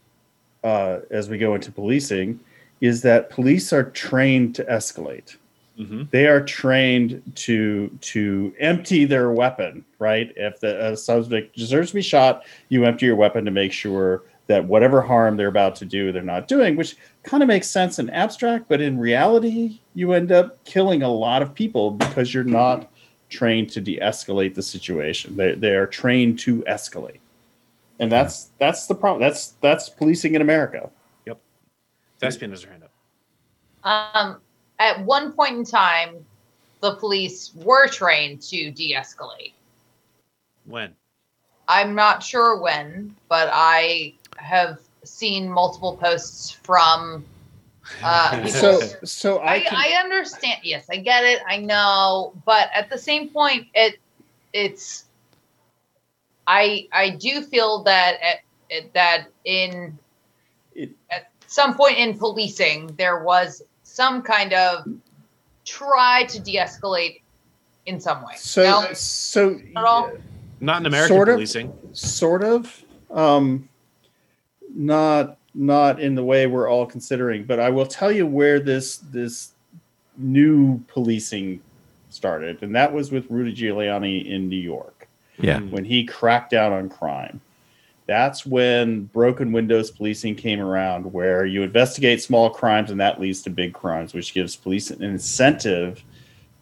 uh, 0.64 1.00
as 1.10 1.28
we 1.28 1.38
go 1.38 1.54
into 1.54 1.70
policing, 1.70 2.40
is 2.80 3.02
that 3.02 3.30
police 3.30 3.72
are 3.72 3.84
trained 3.84 4.54
to 4.56 4.64
escalate. 4.64 5.36
Mm-hmm. 5.78 6.04
They 6.10 6.26
are 6.26 6.40
trained 6.40 7.22
to 7.34 7.90
to 8.00 8.52
empty 8.58 9.04
their 9.04 9.30
weapon. 9.30 9.84
Right? 9.98 10.32
If 10.36 10.60
the 10.60 10.92
a 10.92 10.96
suspect 10.96 11.56
deserves 11.56 11.90
to 11.90 11.94
be 11.96 12.02
shot, 12.02 12.44
you 12.70 12.84
empty 12.84 13.06
your 13.06 13.16
weapon 13.16 13.44
to 13.44 13.50
make 13.50 13.72
sure 13.72 14.22
that 14.46 14.64
whatever 14.64 15.02
harm 15.02 15.36
they're 15.36 15.48
about 15.48 15.74
to 15.76 15.84
do, 15.84 16.12
they're 16.12 16.22
not 16.22 16.48
doing, 16.48 16.76
which 16.76 16.96
kind 17.24 17.42
of 17.42 17.48
makes 17.48 17.68
sense 17.68 17.98
in 17.98 18.08
abstract, 18.10 18.68
but 18.68 18.80
in 18.80 18.98
reality, 18.98 19.80
you 19.94 20.12
end 20.12 20.30
up 20.30 20.64
killing 20.64 21.02
a 21.02 21.08
lot 21.08 21.42
of 21.42 21.54
people 21.54 21.90
because 21.90 22.32
you're 22.32 22.44
not 22.44 22.90
trained 23.28 23.70
to 23.70 23.80
de-escalate 23.80 24.54
the 24.54 24.62
situation. 24.62 25.36
They 25.36 25.54
they 25.54 25.74
are 25.74 25.86
trained 25.86 26.38
to 26.40 26.62
escalate, 26.62 27.18
and 27.98 28.10
that's 28.10 28.50
that's 28.58 28.86
the 28.86 28.94
problem. 28.94 29.20
That's 29.20 29.54
that's 29.60 29.88
policing 29.88 30.34
in 30.36 30.42
America. 30.42 30.90
Yep. 31.26 31.38
Thespian 32.20 32.52
has 32.52 32.62
her 32.62 32.70
hand 32.70 32.84
up. 32.84 32.92
Um, 33.84 34.40
at 34.78 35.04
one 35.04 35.32
point 35.32 35.56
in 35.56 35.64
time, 35.64 36.24
the 36.80 36.94
police 36.94 37.52
were 37.56 37.88
trained 37.88 38.42
to 38.42 38.70
de-escalate. 38.70 39.52
When? 40.66 40.94
I'm 41.68 41.94
not 41.94 42.22
sure 42.22 42.60
when, 42.60 43.16
but 43.28 43.48
I 43.52 44.14
have 44.38 44.78
seen 45.04 45.48
multiple 45.48 45.96
posts 45.96 46.50
from. 46.50 47.24
Uh, 48.02 48.46
So 48.48 48.80
so 49.04 49.38
I 49.38 49.52
I, 49.54 49.60
can, 49.60 49.74
I 49.76 49.88
understand. 50.02 50.60
Yes, 50.64 50.86
I 50.90 50.96
get 50.96 51.24
it. 51.24 51.40
I 51.48 51.58
know, 51.58 52.32
but 52.44 52.68
at 52.74 52.90
the 52.90 52.98
same 52.98 53.28
point, 53.28 53.66
it 53.74 53.98
it's. 54.52 55.04
I 56.46 56.88
I 56.92 57.10
do 57.10 57.42
feel 57.42 57.82
that 57.84 58.16
at, 58.22 58.36
at- 58.76 58.92
that 58.94 59.26
in 59.44 59.96
It- 60.74 60.90
at 61.10 61.30
some 61.46 61.74
point 61.76 61.98
in 61.98 62.18
policing 62.18 62.88
there 62.96 63.22
was 63.22 63.62
some 63.84 64.20
kind 64.22 64.52
of 64.52 64.86
try 65.64 66.24
to 66.24 66.40
de-escalate 66.40 67.22
in 67.86 68.00
some 68.00 68.22
way. 68.22 68.34
so 68.36 68.62
No? 68.64 68.92
so 68.92 69.60
At 69.76 69.84
all? 69.84 70.10
Not 70.60 70.80
in 70.82 70.86
American 70.86 71.16
Sort 71.16 71.28
of. 71.28 71.34
policing. 71.36 71.72
sort 71.92 72.42
of 72.44 72.82
um 73.10 73.68
not 74.74 75.38
not 75.54 76.00
in 76.00 76.14
the 76.14 76.24
way 76.24 76.46
we're 76.46 76.68
all 76.68 76.86
considering 76.86 77.44
but 77.44 77.58
i 77.58 77.70
will 77.70 77.86
tell 77.86 78.12
you 78.12 78.26
where 78.26 78.60
this 78.60 78.98
this 78.98 79.52
new 80.18 80.78
policing 80.88 81.60
started 82.10 82.62
and 82.62 82.74
that 82.74 82.92
was 82.92 83.10
with 83.10 83.30
rudy 83.30 83.54
giuliani 83.54 84.24
in 84.26 84.48
new 84.48 84.56
york. 84.56 85.08
Yeah. 85.38 85.60
When 85.60 85.84
he 85.84 86.04
cracked 86.04 86.50
down 86.50 86.72
on 86.72 86.88
crime. 86.88 87.40
That's 88.06 88.46
when 88.46 89.04
broken 89.06 89.52
windows 89.52 89.90
policing 89.90 90.36
came 90.36 90.60
around 90.60 91.12
where 91.12 91.44
you 91.44 91.62
investigate 91.62 92.22
small 92.22 92.48
crimes 92.48 92.90
and 92.90 93.00
that 93.00 93.20
leads 93.20 93.42
to 93.42 93.50
big 93.50 93.74
crimes 93.74 94.14
which 94.14 94.32
gives 94.32 94.56
police 94.56 94.90
an 94.90 95.02
incentive 95.02 96.02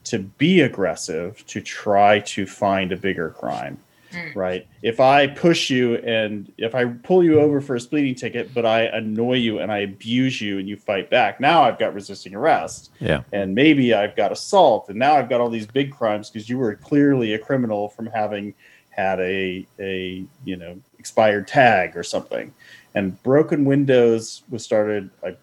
to 0.05 0.19
be 0.19 0.63
aggressive 0.63 1.45
to 1.47 1.61
try 1.61 2.19
to 2.21 2.47
find 2.47 2.93
a 2.93 2.97
bigger 2.97 3.31
crime 3.31 3.79
Mm. 4.15 4.35
right 4.37 4.67
if 4.83 5.01
i 5.01 5.27
push 5.27 5.71
you 5.71 5.97
and 5.97 6.53
if 6.57 6.75
i 6.75 6.85
pull 6.85 7.23
you 7.25 7.41
over 7.41 7.61
for 7.61 7.75
a 7.75 7.81
speeding 7.81 8.15
ticket 8.15 8.55
but 8.55 8.65
i 8.65 8.83
annoy 8.83 9.35
you 9.35 9.59
and 9.59 9.73
i 9.73 9.79
abuse 9.79 10.41
you 10.41 10.59
and 10.59 10.69
you 10.69 10.77
fight 10.77 11.11
back 11.11 11.41
now 11.41 11.63
i've 11.65 11.79
got 11.79 11.95
resisting 11.95 12.35
arrest 12.35 12.91
Yeah. 13.01 13.23
and 13.33 13.55
maybe 13.55 13.93
i've 13.95 14.15
got 14.17 14.31
assault 14.33 14.89
and 14.89 14.99
now 14.99 15.15
i've 15.17 15.29
got 15.29 15.41
all 15.41 15.51
these 15.51 15.67
big 15.67 15.91
crimes 15.93 16.31
because 16.31 16.49
you 16.49 16.59
were 16.59 16.75
clearly 16.77 17.35
a 17.35 17.39
criminal 17.39 17.89
from 17.89 18.07
having 18.07 18.55
had 18.91 19.19
a 19.21 19.67
a 19.81 20.25
you 20.45 20.57
know 20.57 20.79
expired 20.99 21.49
tag 21.49 21.97
or 21.97 22.03
something 22.05 22.53
and 22.95 23.21
broken 23.25 23.65
windows 23.65 24.43
was 24.51 24.63
started 24.65 25.11
like 25.23 25.39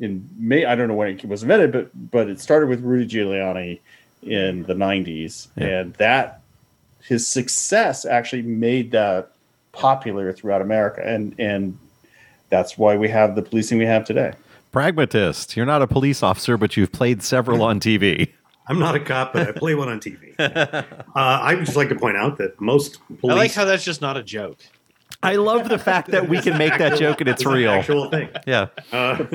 in 0.00 0.28
may 0.38 0.64
i 0.64 0.74
don't 0.74 0.88
know 0.88 0.94
when 0.94 1.08
it 1.08 1.24
was 1.26 1.42
invented 1.42 1.70
but 1.70 2.10
but 2.10 2.28
it 2.28 2.40
started 2.40 2.68
with 2.68 2.80
rudy 2.80 3.06
giuliani 3.06 3.78
in 4.22 4.62
the 4.64 4.74
90s 4.74 5.48
Yeah. 5.56 5.66
and 5.80 5.94
that 5.94 6.41
his 7.06 7.26
success 7.26 8.04
actually 8.04 8.42
made 8.42 8.90
that 8.92 9.32
popular 9.72 10.32
throughout 10.32 10.60
america 10.60 11.02
and 11.04 11.34
and 11.38 11.78
that's 12.50 12.76
why 12.76 12.96
we 12.96 13.08
have 13.08 13.34
the 13.34 13.42
policing 13.42 13.78
we 13.78 13.86
have 13.86 14.04
today 14.04 14.32
Pragmatist. 14.72 15.54
You're 15.54 15.66
not 15.66 15.82
a 15.82 15.86
police 15.86 16.22
officer, 16.22 16.56
but 16.56 16.78
you've 16.78 16.92
played 16.92 17.22
several 17.22 17.62
on 17.62 17.78
TV. 17.78 18.32
I'm 18.66 18.78
not 18.78 18.94
a 18.94 19.00
cop, 19.00 19.34
but 19.34 19.46
I 19.46 19.52
play 19.52 19.74
one 19.74 19.88
on 19.88 20.00
TV. 20.00 20.34
Uh, 21.14 21.18
I 21.42 21.54
would 21.54 21.66
just 21.66 21.76
like 21.76 21.90
to 21.90 21.94
point 21.94 22.16
out 22.16 22.38
that 22.38 22.58
most 22.58 22.98
police. 23.20 23.34
I 23.34 23.36
like 23.36 23.52
how 23.52 23.66
that's 23.66 23.84
just 23.84 24.00
not 24.00 24.16
a 24.16 24.22
joke. 24.22 24.60
I 25.22 25.36
love 25.36 25.68
the 25.68 25.78
fact 25.78 26.10
that 26.12 26.26
we 26.26 26.40
can 26.40 26.56
make 26.56 26.78
that 26.78 26.98
joke 26.98 27.20
and 27.20 27.28
it's 27.28 27.42
It's 27.42 27.46
an 27.46 27.52
real. 27.52 27.70
actual 27.70 28.08
thing. 28.08 28.30
Yeah. 28.46 28.68
Uh, 28.90 29.26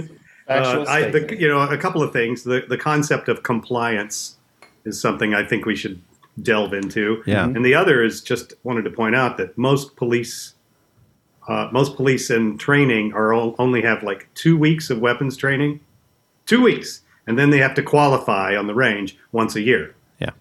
Actual 0.50 0.88
uh, 0.88 0.92
I, 0.92 1.10
the, 1.12 1.38
you 1.40 1.48
know, 1.48 1.62
a 1.62 1.78
couple 1.78 2.02
of 2.02 2.12
things. 2.12 2.44
The 2.44 2.66
the 2.68 2.78
concept 2.80 3.30
of 3.30 3.44
compliance 3.44 4.38
is 4.86 5.00
something 5.00 5.36
I 5.36 5.46
think 5.46 5.68
we 5.68 5.76
should 5.76 6.02
delve 6.42 6.74
into. 6.74 7.24
Yeah. 7.26 7.46
And 7.46 7.66
the 7.66 7.76
other 7.76 8.04
is 8.04 8.22
just 8.22 8.54
wanted 8.64 8.84
to 8.84 8.92
point 8.92 9.16
out 9.16 9.38
that 9.38 9.58
most 9.58 9.96
police, 9.96 10.54
uh, 11.48 11.70
most 11.72 11.96
police 11.96 12.30
in 12.30 12.58
training 12.58 13.14
are 13.14 13.34
all, 13.34 13.56
only 13.60 13.82
have 13.82 14.04
like 14.04 14.30
two 14.34 14.58
weeks 14.58 14.90
of 14.90 15.00
weapons 15.00 15.38
training, 15.38 15.80
two 16.46 16.62
weeks, 16.62 17.02
and 17.26 17.38
then 17.38 17.50
they 17.50 17.58
have 17.58 17.74
to 17.76 17.84
qualify 17.84 18.56
on 18.56 18.68
the 18.68 18.76
range 18.76 19.18
once 19.32 19.56
a 19.56 19.62
year. 19.62 19.96
Yeah. 20.20 20.32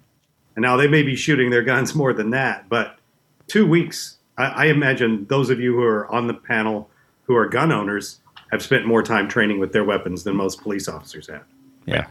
And 0.55 0.63
now 0.63 0.77
they 0.77 0.89
may 0.89 1.03
be 1.03 1.17
shooting 1.17 1.51
their 1.51 1.63
guns 1.63 1.95
more 1.95 2.13
than 2.13 2.31
that, 2.31 2.69
but 2.69 2.99
two 3.47 3.67
weeks. 3.67 4.17
I, 4.39 4.45
I 4.45 4.65
imagine 4.67 5.27
those 5.29 5.51
of 5.51 5.61
you 5.61 5.75
who 5.75 5.83
are 5.83 6.13
on 6.15 6.27
the 6.27 6.35
panel 6.35 6.91
who 7.23 7.35
are 7.35 7.49
gun 7.49 7.73
owners 7.73 8.21
have 8.51 8.63
spent 8.63 8.87
more 8.87 9.03
time 9.03 9.29
training 9.29 9.59
with 9.59 9.73
their 9.73 9.85
weapons 9.85 10.25
than 10.25 10.37
most 10.37 10.61
police 10.61 10.89
officers 10.89 11.29
have. 11.29 11.45
Yeah. 11.85 12.07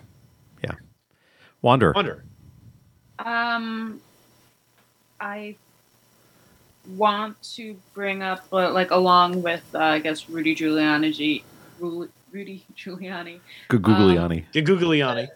Yeah. 0.63 0.73
Wander. 1.61 1.93
Wonder. 1.95 2.25
Um, 3.19 4.01
I 5.19 5.55
want 6.95 7.41
to 7.55 7.75
bring 7.93 8.21
up, 8.21 8.45
uh, 8.51 8.71
like, 8.71 8.91
along 8.91 9.41
with, 9.41 9.63
uh, 9.73 9.79
I 9.79 9.99
guess, 9.99 10.29
Rudy 10.29 10.55
Giuliani, 10.55 11.43
Ru- 11.79 12.09
Rudy 12.31 12.65
Giuliani, 12.75 13.39
Gugliani. 13.69 14.45
Get 14.51 14.65
Gugliani. 14.65 15.29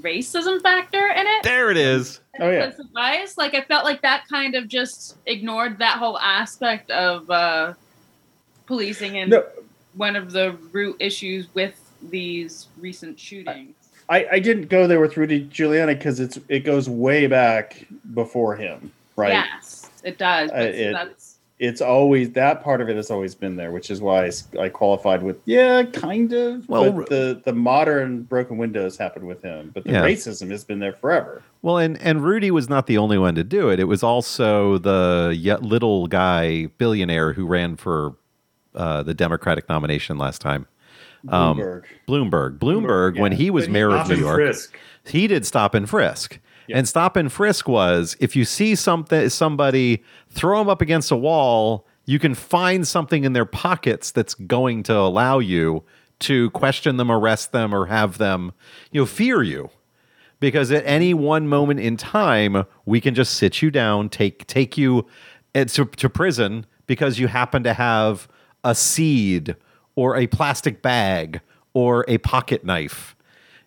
racism 0.00 0.60
factor 0.60 1.06
in 1.06 1.26
it. 1.26 1.42
there 1.42 1.70
it 1.70 1.76
is. 1.76 2.20
oh 2.40 2.50
yeah 2.50 2.64
Implicit 2.64 2.92
bias. 2.92 3.38
Like, 3.38 3.54
I 3.54 3.62
felt 3.62 3.84
like 3.84 4.02
that 4.02 4.24
kind 4.28 4.54
of 4.54 4.68
just 4.68 5.16
ignored 5.24 5.78
that 5.78 5.98
whole 5.98 6.18
aspect 6.18 6.90
of 6.90 7.30
uh, 7.30 7.74
policing 8.66 9.18
and 9.18 9.30
no 9.30 9.44
one 9.94 10.14
of 10.16 10.30
the 10.32 10.52
root 10.72 10.96
issues 11.00 11.52
with 11.54 11.74
these 12.10 12.68
recent 12.78 13.18
shootings. 13.18 13.74
I, 14.08 14.26
I 14.32 14.38
didn't 14.38 14.68
go 14.68 14.86
there 14.86 15.00
with 15.00 15.16
Rudy 15.16 15.46
Giuliani 15.48 15.96
because 15.98 16.20
it's 16.20 16.38
it 16.48 16.60
goes 16.60 16.88
way 16.88 17.26
back 17.26 17.86
before 18.14 18.54
him, 18.56 18.92
right? 19.16 19.32
Yes, 19.32 19.90
it 20.04 20.18
does. 20.18 20.50
But 20.50 20.60
Uh, 20.60 20.62
it- 20.64 20.92
that's 20.92 21.32
It's 21.58 21.80
always 21.80 22.32
that 22.32 22.62
part 22.62 22.82
of 22.82 22.90
it 22.90 22.96
has 22.96 23.10
always 23.10 23.34
been 23.34 23.56
there, 23.56 23.70
which 23.72 23.90
is 23.90 24.02
why 24.02 24.30
I 24.60 24.68
qualified 24.68 25.22
with 25.22 25.38
yeah, 25.46 25.84
kind 25.84 26.30
of. 26.34 26.68
Well, 26.68 26.92
but 26.92 27.08
the 27.08 27.40
the 27.44 27.54
modern 27.54 28.24
broken 28.24 28.58
windows 28.58 28.98
happened 28.98 29.26
with 29.26 29.40
him, 29.42 29.70
but 29.72 29.84
the 29.84 29.92
Yeah. 29.92 30.02
racism 30.04 30.50
has 30.50 30.64
been 30.64 30.80
there 30.80 30.92
forever. 30.92 31.42
Well, 31.62 31.78
and, 31.78 31.98
and 32.02 32.22
Rudy 32.22 32.50
was 32.50 32.68
not 32.68 32.86
the 32.86 32.98
only 32.98 33.16
one 33.16 33.34
to 33.36 33.42
do 33.42 33.70
it. 33.70 33.80
It 33.80 33.84
was 33.84 34.02
also 34.02 34.76
the 34.76 35.34
yet 35.34 35.62
little 35.62 36.06
guy 36.08 36.66
billionaire 36.76 37.32
who 37.32 37.46
ran 37.46 37.76
for 37.76 38.14
uh, 38.74 39.02
the 39.02 39.14
Democratic 39.14 39.66
nomination 39.70 40.18
last 40.18 40.42
time. 40.42 40.66
Um, 41.28 41.58
Bloomberg. 41.58 41.84
Bloomberg. 42.08 42.58
Bloomberg, 42.58 43.18
when 43.18 43.32
he 43.32 43.50
was 43.50 43.66
But 43.66 43.72
mayor 43.72 43.90
of 43.90 44.08
New 44.08 44.16
York, 44.16 44.36
frisk. 44.36 44.78
he 45.04 45.26
did 45.26 45.46
stop 45.46 45.74
and 45.74 45.88
frisk. 45.88 46.38
Yeah. 46.68 46.78
And 46.78 46.88
stop 46.88 47.16
and 47.16 47.30
frisk 47.32 47.68
was 47.68 48.16
if 48.20 48.34
you 48.34 48.44
see 48.44 48.74
something 48.74 49.28
somebody 49.28 50.02
throw 50.30 50.58
them 50.58 50.68
up 50.68 50.82
against 50.82 51.10
a 51.10 51.16
wall, 51.16 51.86
you 52.06 52.18
can 52.18 52.34
find 52.34 52.86
something 52.86 53.24
in 53.24 53.32
their 53.32 53.44
pockets 53.44 54.10
that's 54.10 54.34
going 54.34 54.82
to 54.84 54.96
allow 54.96 55.38
you 55.38 55.84
to 56.20 56.50
question 56.50 56.96
them, 56.96 57.10
arrest 57.10 57.52
them, 57.52 57.74
or 57.74 57.86
have 57.86 58.18
them, 58.18 58.52
you 58.90 59.00
know, 59.00 59.06
fear 59.06 59.42
you. 59.42 59.70
Because 60.38 60.70
at 60.70 60.84
any 60.84 61.14
one 61.14 61.48
moment 61.48 61.80
in 61.80 61.96
time, 61.96 62.64
we 62.84 63.00
can 63.00 63.14
just 63.14 63.34
sit 63.34 63.62
you 63.62 63.70
down, 63.70 64.08
take 64.08 64.46
take 64.46 64.76
you 64.76 65.06
uh, 65.54 65.64
to, 65.64 65.86
to 65.86 66.10
prison 66.10 66.66
because 66.86 67.18
you 67.18 67.28
happen 67.28 67.62
to 67.62 67.72
have 67.74 68.28
a 68.62 68.74
seed 68.74 69.56
or 69.96 70.16
a 70.16 70.26
plastic 70.28 70.82
bag 70.82 71.40
or 71.74 72.04
a 72.06 72.18
pocket 72.18 72.64
knife, 72.64 73.16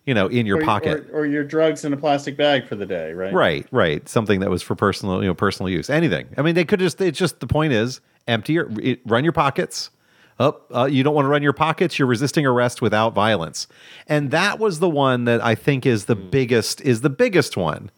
you 0.06 0.14
know, 0.14 0.26
in 0.28 0.46
your 0.46 0.58
or, 0.58 0.64
pocket. 0.64 1.08
or, 1.10 1.20
or 1.20 1.26
your 1.26 1.44
drugs 1.44 1.84
in 1.84 1.92
a 1.92 1.96
plastic 1.96 2.36
bag 2.36 2.66
for 2.66 2.76
the 2.76 2.86
day, 2.86 3.12
right? 3.12 3.32
Right, 3.32 3.66
right. 3.70 4.08
Something 4.08 4.40
that 4.40 4.48
was 4.48 4.62
for 4.62 4.74
personal, 4.74 5.20
you 5.22 5.28
know, 5.28 5.34
personal 5.34 5.68
use. 5.68 5.90
Anything. 5.90 6.28
I 6.38 6.42
mean, 6.42 6.54
they 6.54 6.64
could 6.64 6.80
just. 6.80 7.00
It's 7.00 7.18
just 7.18 7.40
the 7.40 7.46
point 7.46 7.72
is 7.72 8.00
empty 8.26 8.54
your, 8.54 8.70
it- 8.80 9.00
run 9.04 9.24
your 9.24 9.34
pockets. 9.34 9.90
Up, 10.38 10.74
uh, 10.74 10.86
you 10.86 11.02
don't 11.02 11.14
want 11.14 11.26
to 11.26 11.28
run 11.28 11.42
your 11.42 11.52
pockets. 11.52 11.98
You're 11.98 12.08
resisting 12.08 12.46
arrest 12.46 12.80
without 12.80 13.12
violence, 13.12 13.66
and 14.06 14.30
that 14.30 14.58
was 14.58 14.78
the 14.78 14.88
one 14.88 15.26
that 15.26 15.44
I 15.44 15.54
think 15.54 15.84
is 15.84 16.06
the 16.06 16.16
biggest. 16.16 16.80
Is 16.80 17.02
the 17.02 17.10
biggest 17.10 17.58
one. 17.58 17.90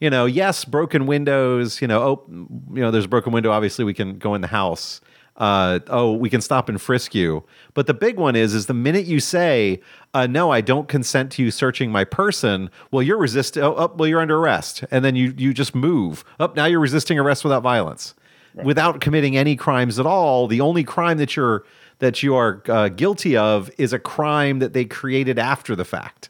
You 0.00 0.08
know, 0.08 0.24
yes, 0.24 0.64
broken 0.64 1.04
windows. 1.04 1.82
You 1.82 1.88
know, 1.88 2.00
oh, 2.00 2.24
you 2.28 2.80
know, 2.80 2.90
there's 2.90 3.04
a 3.04 3.08
broken 3.08 3.30
window. 3.30 3.50
Obviously, 3.50 3.84
we 3.84 3.92
can 3.92 4.16
go 4.16 4.34
in 4.34 4.40
the 4.40 4.46
house. 4.46 5.02
Uh, 5.42 5.80
oh, 5.88 6.12
we 6.12 6.30
can 6.30 6.40
stop 6.40 6.68
and 6.68 6.80
frisk 6.80 7.16
you. 7.16 7.42
But 7.74 7.88
the 7.88 7.94
big 7.94 8.16
one 8.16 8.36
is, 8.36 8.54
is 8.54 8.66
the 8.66 8.74
minute 8.74 9.06
you 9.06 9.18
say, 9.18 9.80
uh, 10.14 10.28
"No, 10.28 10.52
I 10.52 10.60
don't 10.60 10.86
consent 10.86 11.32
to 11.32 11.42
you 11.42 11.50
searching 11.50 11.90
my 11.90 12.04
person," 12.04 12.70
well, 12.92 13.02
you're 13.02 13.18
resisting. 13.18 13.60
Oh, 13.60 13.74
oh, 13.76 13.92
well, 13.96 14.08
you're 14.08 14.20
under 14.20 14.38
arrest, 14.38 14.84
and 14.92 15.04
then 15.04 15.16
you 15.16 15.34
you 15.36 15.52
just 15.52 15.74
move. 15.74 16.24
Up 16.38 16.54
now, 16.54 16.66
you're 16.66 16.78
resisting 16.78 17.18
arrest 17.18 17.42
without 17.42 17.64
violence, 17.64 18.14
without 18.62 19.00
committing 19.00 19.36
any 19.36 19.56
crimes 19.56 19.98
at 19.98 20.06
all. 20.06 20.46
The 20.46 20.60
only 20.60 20.84
crime 20.84 21.18
that 21.18 21.34
you're 21.34 21.64
that 21.98 22.22
you 22.22 22.36
are 22.36 22.62
uh, 22.68 22.88
guilty 22.90 23.36
of 23.36 23.68
is 23.78 23.92
a 23.92 23.98
crime 23.98 24.60
that 24.60 24.74
they 24.74 24.84
created 24.84 25.40
after 25.40 25.74
the 25.74 25.84
fact. 25.84 26.28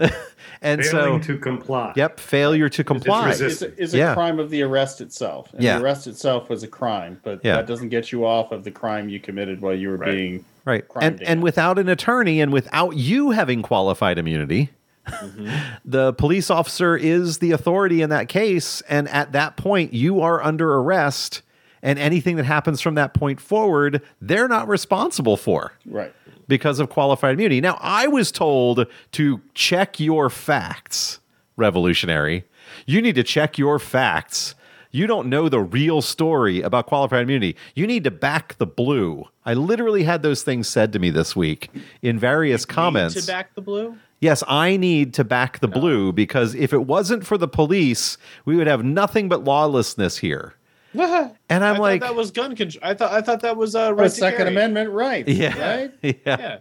and 0.62 0.84
Failing 0.84 1.22
so, 1.22 1.26
to 1.34 1.38
comply. 1.38 1.92
yep, 1.96 2.18
failure 2.20 2.68
to 2.68 2.84
comply. 2.84 3.28
resist- 3.28 3.62
Is 3.62 3.68
a, 3.68 3.82
is 3.82 3.94
a 3.94 3.98
Yeah. 3.98 4.14
crime 4.14 4.38
of 4.38 4.48
the 4.50 4.62
arrest 4.62 5.00
itself. 5.00 5.52
And 5.52 5.62
Yeah. 5.62 5.78
The 5.78 5.84
arrest 5.84 6.06
itself 6.06 6.48
was 6.48 6.62
a 6.62 6.68
crime, 6.68 7.20
but 7.24 7.40
Yeah. 7.42 7.56
that 7.56 7.66
doesn't 7.66 7.88
get 7.88 8.12
you 8.12 8.24
off 8.24 8.52
of 8.52 8.64
the 8.64 8.70
crime 8.70 9.08
you 9.08 9.18
committed 9.20 9.60
while 9.60 9.74
you 9.74 9.88
were 9.90 9.96
Right. 9.96 10.10
being 10.12 10.44
Right. 10.64 10.84
And 11.00 11.18
data. 11.18 11.30
and 11.30 11.42
without 11.42 11.78
an 11.78 11.88
attorney 11.88 12.40
and 12.40 12.52
without 12.52 12.96
you 12.96 13.32
having 13.32 13.62
qualified 13.62 14.18
immunity, 14.18 14.70
mm-hmm. 15.08 15.48
the 15.84 16.12
police 16.12 16.48
officer 16.50 16.96
is 16.96 17.38
the 17.38 17.50
authority 17.50 18.00
in 18.02 18.10
that 18.10 18.28
case 18.28 18.82
and 18.88 19.08
at 19.08 19.32
that 19.32 19.56
point 19.56 19.92
you 19.92 20.20
are 20.20 20.42
under 20.42 20.72
arrest 20.74 21.42
and 21.82 21.98
anything 21.98 22.36
that 22.36 22.44
happens 22.44 22.80
from 22.80 22.94
that 22.94 23.12
point 23.12 23.40
forward, 23.40 24.00
they're 24.20 24.46
not 24.46 24.68
responsible 24.68 25.36
for 25.36 25.72
right. 25.84 26.12
Because 26.48 26.80
of 26.80 26.88
qualified 26.88 27.34
immunity. 27.34 27.60
Now, 27.60 27.78
I 27.80 28.06
was 28.06 28.32
told 28.32 28.86
to 29.12 29.40
check 29.54 30.00
your 30.00 30.30
facts, 30.30 31.20
revolutionary. 31.56 32.44
You 32.86 33.02
need 33.02 33.14
to 33.16 33.22
check 33.22 33.58
your 33.58 33.78
facts. 33.78 34.54
You 34.90 35.06
don't 35.06 35.28
know 35.28 35.48
the 35.48 35.60
real 35.60 36.02
story 36.02 36.60
about 36.60 36.86
qualified 36.86 37.22
immunity. 37.22 37.56
You 37.74 37.86
need 37.86 38.04
to 38.04 38.10
back 38.10 38.58
the 38.58 38.66
blue. 38.66 39.24
I 39.44 39.54
literally 39.54 40.02
had 40.02 40.22
those 40.22 40.42
things 40.42 40.68
said 40.68 40.92
to 40.92 40.98
me 40.98 41.10
this 41.10 41.34
week 41.34 41.70
in 42.02 42.18
various 42.18 42.64
comments. 42.64 43.14
to 43.14 43.26
back 43.26 43.54
the 43.54 43.62
blue. 43.62 43.96
Yes, 44.20 44.44
I 44.46 44.76
need 44.76 45.14
to 45.14 45.24
back 45.24 45.58
the 45.58 45.66
blue 45.66 46.12
because 46.12 46.54
if 46.54 46.72
it 46.72 46.86
wasn't 46.86 47.26
for 47.26 47.36
the 47.36 47.48
police, 47.48 48.18
we 48.44 48.54
would 48.54 48.68
have 48.68 48.84
nothing 48.84 49.28
but 49.28 49.42
lawlessness 49.42 50.18
here. 50.18 50.54
And 50.94 51.64
I 51.64 51.70
I'm 51.70 51.76
thought 51.76 51.80
like, 51.80 52.00
that 52.02 52.14
was 52.14 52.30
gun 52.30 52.54
control. 52.56 52.80
I 52.84 52.94
thought 52.94 53.12
I 53.12 53.20
thought 53.22 53.40
that 53.40 53.56
was 53.56 53.74
uh, 53.74 53.90
But 53.92 53.96
right 54.02 54.12
Second 54.12 54.38
carry. 54.38 54.50
Amendment 54.50 54.90
rights. 54.90 55.28
yeah, 55.30 55.58
Right? 55.76 55.92
yeah. 56.02 56.12
Yeah. 56.26 56.58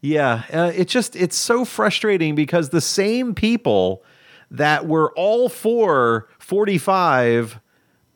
Yeah, 0.00 0.42
uh, 0.52 0.72
it 0.76 0.86
just 0.86 1.16
it's 1.16 1.36
so 1.36 1.64
frustrating 1.64 2.36
because 2.36 2.68
the 2.68 2.80
same 2.80 3.34
people 3.34 4.04
that 4.50 4.86
were 4.86 5.12
all 5.16 5.48
for 5.48 6.28
45 6.38 7.58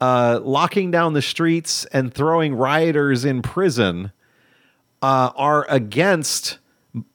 uh, 0.00 0.40
locking 0.42 0.92
down 0.92 1.12
the 1.14 1.22
streets 1.22 1.84
and 1.86 2.14
throwing 2.14 2.54
rioters 2.54 3.24
in 3.24 3.42
prison 3.42 4.12
uh, 5.02 5.32
are 5.34 5.66
against 5.68 6.58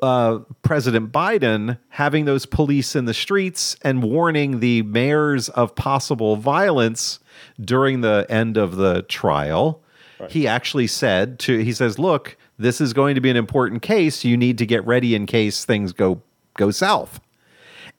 uh, 0.01 0.39
President 0.63 1.13
Biden 1.13 1.77
having 1.89 2.25
those 2.25 2.45
police 2.45 2.93
in 2.93 3.05
the 3.05 3.13
streets 3.13 3.77
and 3.83 4.03
warning 4.03 4.59
the 4.59 4.81
mayors 4.81 5.47
of 5.49 5.75
possible 5.75 6.35
violence 6.35 7.19
during 7.59 8.01
the 8.01 8.25
end 8.29 8.57
of 8.57 8.75
the 8.75 9.03
trial. 9.03 9.81
He 10.29 10.47
actually 10.47 10.87
said 10.87 11.37
to 11.39 11.59
he 11.59 11.73
says, 11.73 11.99
"Look, 11.99 12.37
this 12.57 12.81
is 12.81 12.93
going 12.93 13.13
to 13.15 13.21
be 13.21 13.29
an 13.29 13.37
important 13.37 13.83
case. 13.83 14.25
You 14.25 14.35
need 14.35 14.57
to 14.57 14.65
get 14.65 14.85
ready 14.85 15.13
in 15.13 15.27
case 15.27 15.63
things 15.63 15.93
go 15.93 16.21
go 16.55 16.71
south." 16.71 17.19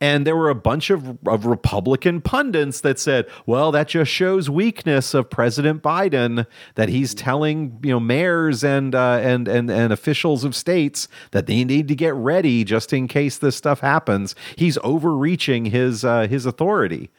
And 0.01 0.25
there 0.27 0.37
were 0.37 0.49
a 0.49 0.55
bunch 0.55 0.90
of, 0.90 1.18
of 1.27 1.44
Republican 1.44 2.21
pundits 2.21 2.81
that 2.83 3.01
said, 3.01 3.27
well, 3.47 3.73
that 3.73 3.88
just 3.88 4.11
shows 4.11 4.49
weakness 4.49 5.12
of 5.12 5.29
President 5.29 5.83
Biden 5.83 6.47
that 6.77 6.88
he's 6.88 7.14
telling 7.14 7.81
you 7.83 7.90
know 7.90 8.01
mayors 8.01 8.62
and 8.62 8.94
uh, 8.94 9.18
and 9.21 9.49
and 9.49 9.71
and 9.71 9.92
officials 9.92 10.44
of 10.44 10.55
states 10.55 11.09
that 11.33 11.47
they 11.47 11.64
need 11.64 11.88
to 11.88 11.97
get 11.97 12.14
ready 12.14 12.62
just 12.62 12.92
in 12.92 13.09
case 13.09 13.38
this 13.38 13.57
stuff 13.57 13.81
happens. 13.81 14.35
He's 14.57 14.79
overreaching 14.79 15.66
his 15.66 16.05
uh, 16.05 16.29
his 16.29 16.47
authority. 16.47 17.11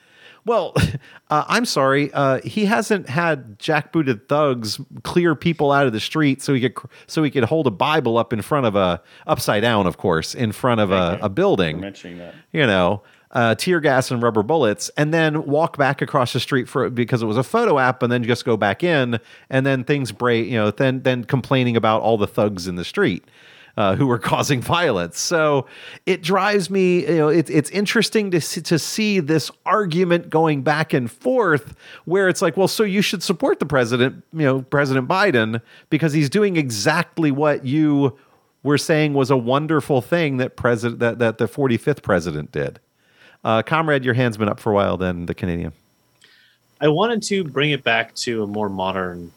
Well, 0.46 0.74
uh, 1.30 1.46
I'm 1.48 1.66
sorry. 1.66 2.12
Uh, 2.14 2.42
he 2.42 2.66
hasn't 2.66 3.10
had 3.10 3.60
jackbooted 3.60 4.28
thugs 4.28 4.80
clear 5.04 5.36
people 5.36 5.72
out 5.72 5.86
of 5.86 5.94
the 5.94 6.00
street 6.00 6.42
so 6.42 6.54
he 6.54 6.62
could 6.62 6.76
so 7.08 7.24
he 7.24 7.32
could 7.32 7.44
hold 7.46 7.68
a 7.68 7.72
Bible 7.72 8.18
up 8.18 8.34
in 8.34 8.42
front 8.42 8.66
of 8.66 8.76
a 8.76 9.02
upside 9.28 9.62
down, 9.62 9.88
of 9.88 9.98
course, 9.98 10.36
in 10.36 10.52
front 10.52 10.82
of 10.82 10.92
a, 10.92 11.20
a 11.22 11.30
building 11.30 11.80
mentioning 11.80 12.18
that. 12.20 12.34
you 12.52 12.66
know, 12.66 13.04
uh, 13.32 13.56
tear 13.56 13.80
gas 13.80 14.12
and 14.12 14.22
rubber 14.24 14.44
bullets, 14.44 14.90
and 14.98 15.14
then 15.14 15.46
walk 15.46 15.78
back 15.78 16.02
across 16.02 16.34
the 16.34 16.40
street 16.40 16.68
for 16.68 16.90
because 16.90 17.22
it 17.22 17.26
was 17.26 17.38
a 17.38 17.44
photo 17.44 17.78
app, 17.78 18.02
and 18.02 18.12
then 18.12 18.24
just 18.24 18.46
go 18.46 18.58
back 18.58 18.84
in, 18.84 19.20
and 19.50 19.66
then 19.66 19.84
things 19.84 20.12
break. 20.12 20.48
You 20.48 20.58
know, 20.58 20.72
then 20.72 21.04
then 21.04 21.24
complaining 21.24 21.78
about 21.78 22.02
all 22.02 22.18
the 22.18 22.28
thugs 22.28 22.68
in 22.68 22.76
the 22.76 22.86
street. 22.86 23.24
Uh, 23.78 23.96
who 23.96 24.08
were 24.08 24.20
causing 24.34 24.62
violence? 24.62 25.20
So 25.20 25.66
it 26.06 26.22
drives 26.22 26.70
me. 26.70 27.08
You 27.08 27.18
know, 27.18 27.28
it's 27.30 27.50
it's 27.50 27.70
interesting 27.70 28.32
to 28.32 28.42
see, 28.42 28.62
to 28.62 28.80
see 28.80 29.20
this 29.20 29.52
argument 29.66 30.30
going 30.30 30.62
back 30.62 30.94
and 30.94 31.10
forth, 31.10 31.76
where 32.06 32.28
it's 32.28 32.42
like, 32.42 32.58
well, 32.58 32.68
so 32.68 32.84
you 32.84 33.02
should 33.02 33.24
support 33.24 33.60
the 33.60 33.66
president, 33.66 34.24
you 34.34 34.46
know, 34.46 34.62
President 34.62 35.08
Biden, 35.08 35.62
because 35.90 36.14
he's 36.14 36.30
doing 36.30 36.58
exactly 36.58 37.32
what 37.32 37.66
you 37.66 38.18
were 38.64 38.78
saying 38.78 39.14
was 39.14 39.32
a 39.32 39.38
wonderful 39.38 40.02
thing 40.02 40.38
that 40.38 40.56
president 40.56 41.00
that, 41.00 41.20
that 41.20 41.38
the 41.38 41.48
45th 41.48 42.02
president 42.02 42.52
did. 42.52 42.80
Uh, 43.44 43.62
comrade, 43.62 44.04
your 44.04 44.14
hand's 44.14 44.38
been 44.38 44.50
up 44.50 44.60
for 44.60 44.72
a 44.72 44.76
while. 44.76 44.98
Then 44.98 45.26
the 45.26 45.34
Canadian. 45.34 45.74
I 46.82 46.88
wanted 46.88 47.24
to 47.24 47.44
bring 47.44 47.72
it 47.72 47.84
back 47.84 48.16
to 48.16 48.44
a 48.44 48.48
more 48.48 48.70
modern 48.70 49.32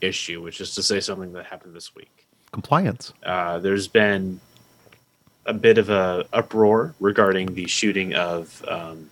issue, 0.00 0.40
which 0.42 0.60
is 0.60 0.74
to 0.76 0.82
say 0.82 1.00
something 1.00 1.32
that 1.32 1.46
happened 1.46 1.74
this 1.74 1.94
week. 1.94 2.19
Compliance. 2.52 3.12
Uh, 3.22 3.58
there's 3.58 3.88
been 3.88 4.40
a 5.46 5.54
bit 5.54 5.78
of 5.78 5.88
a 5.90 6.26
uproar 6.32 6.94
regarding 7.00 7.54
the 7.54 7.66
shooting 7.66 8.14
of 8.14 8.64
um, 8.68 9.10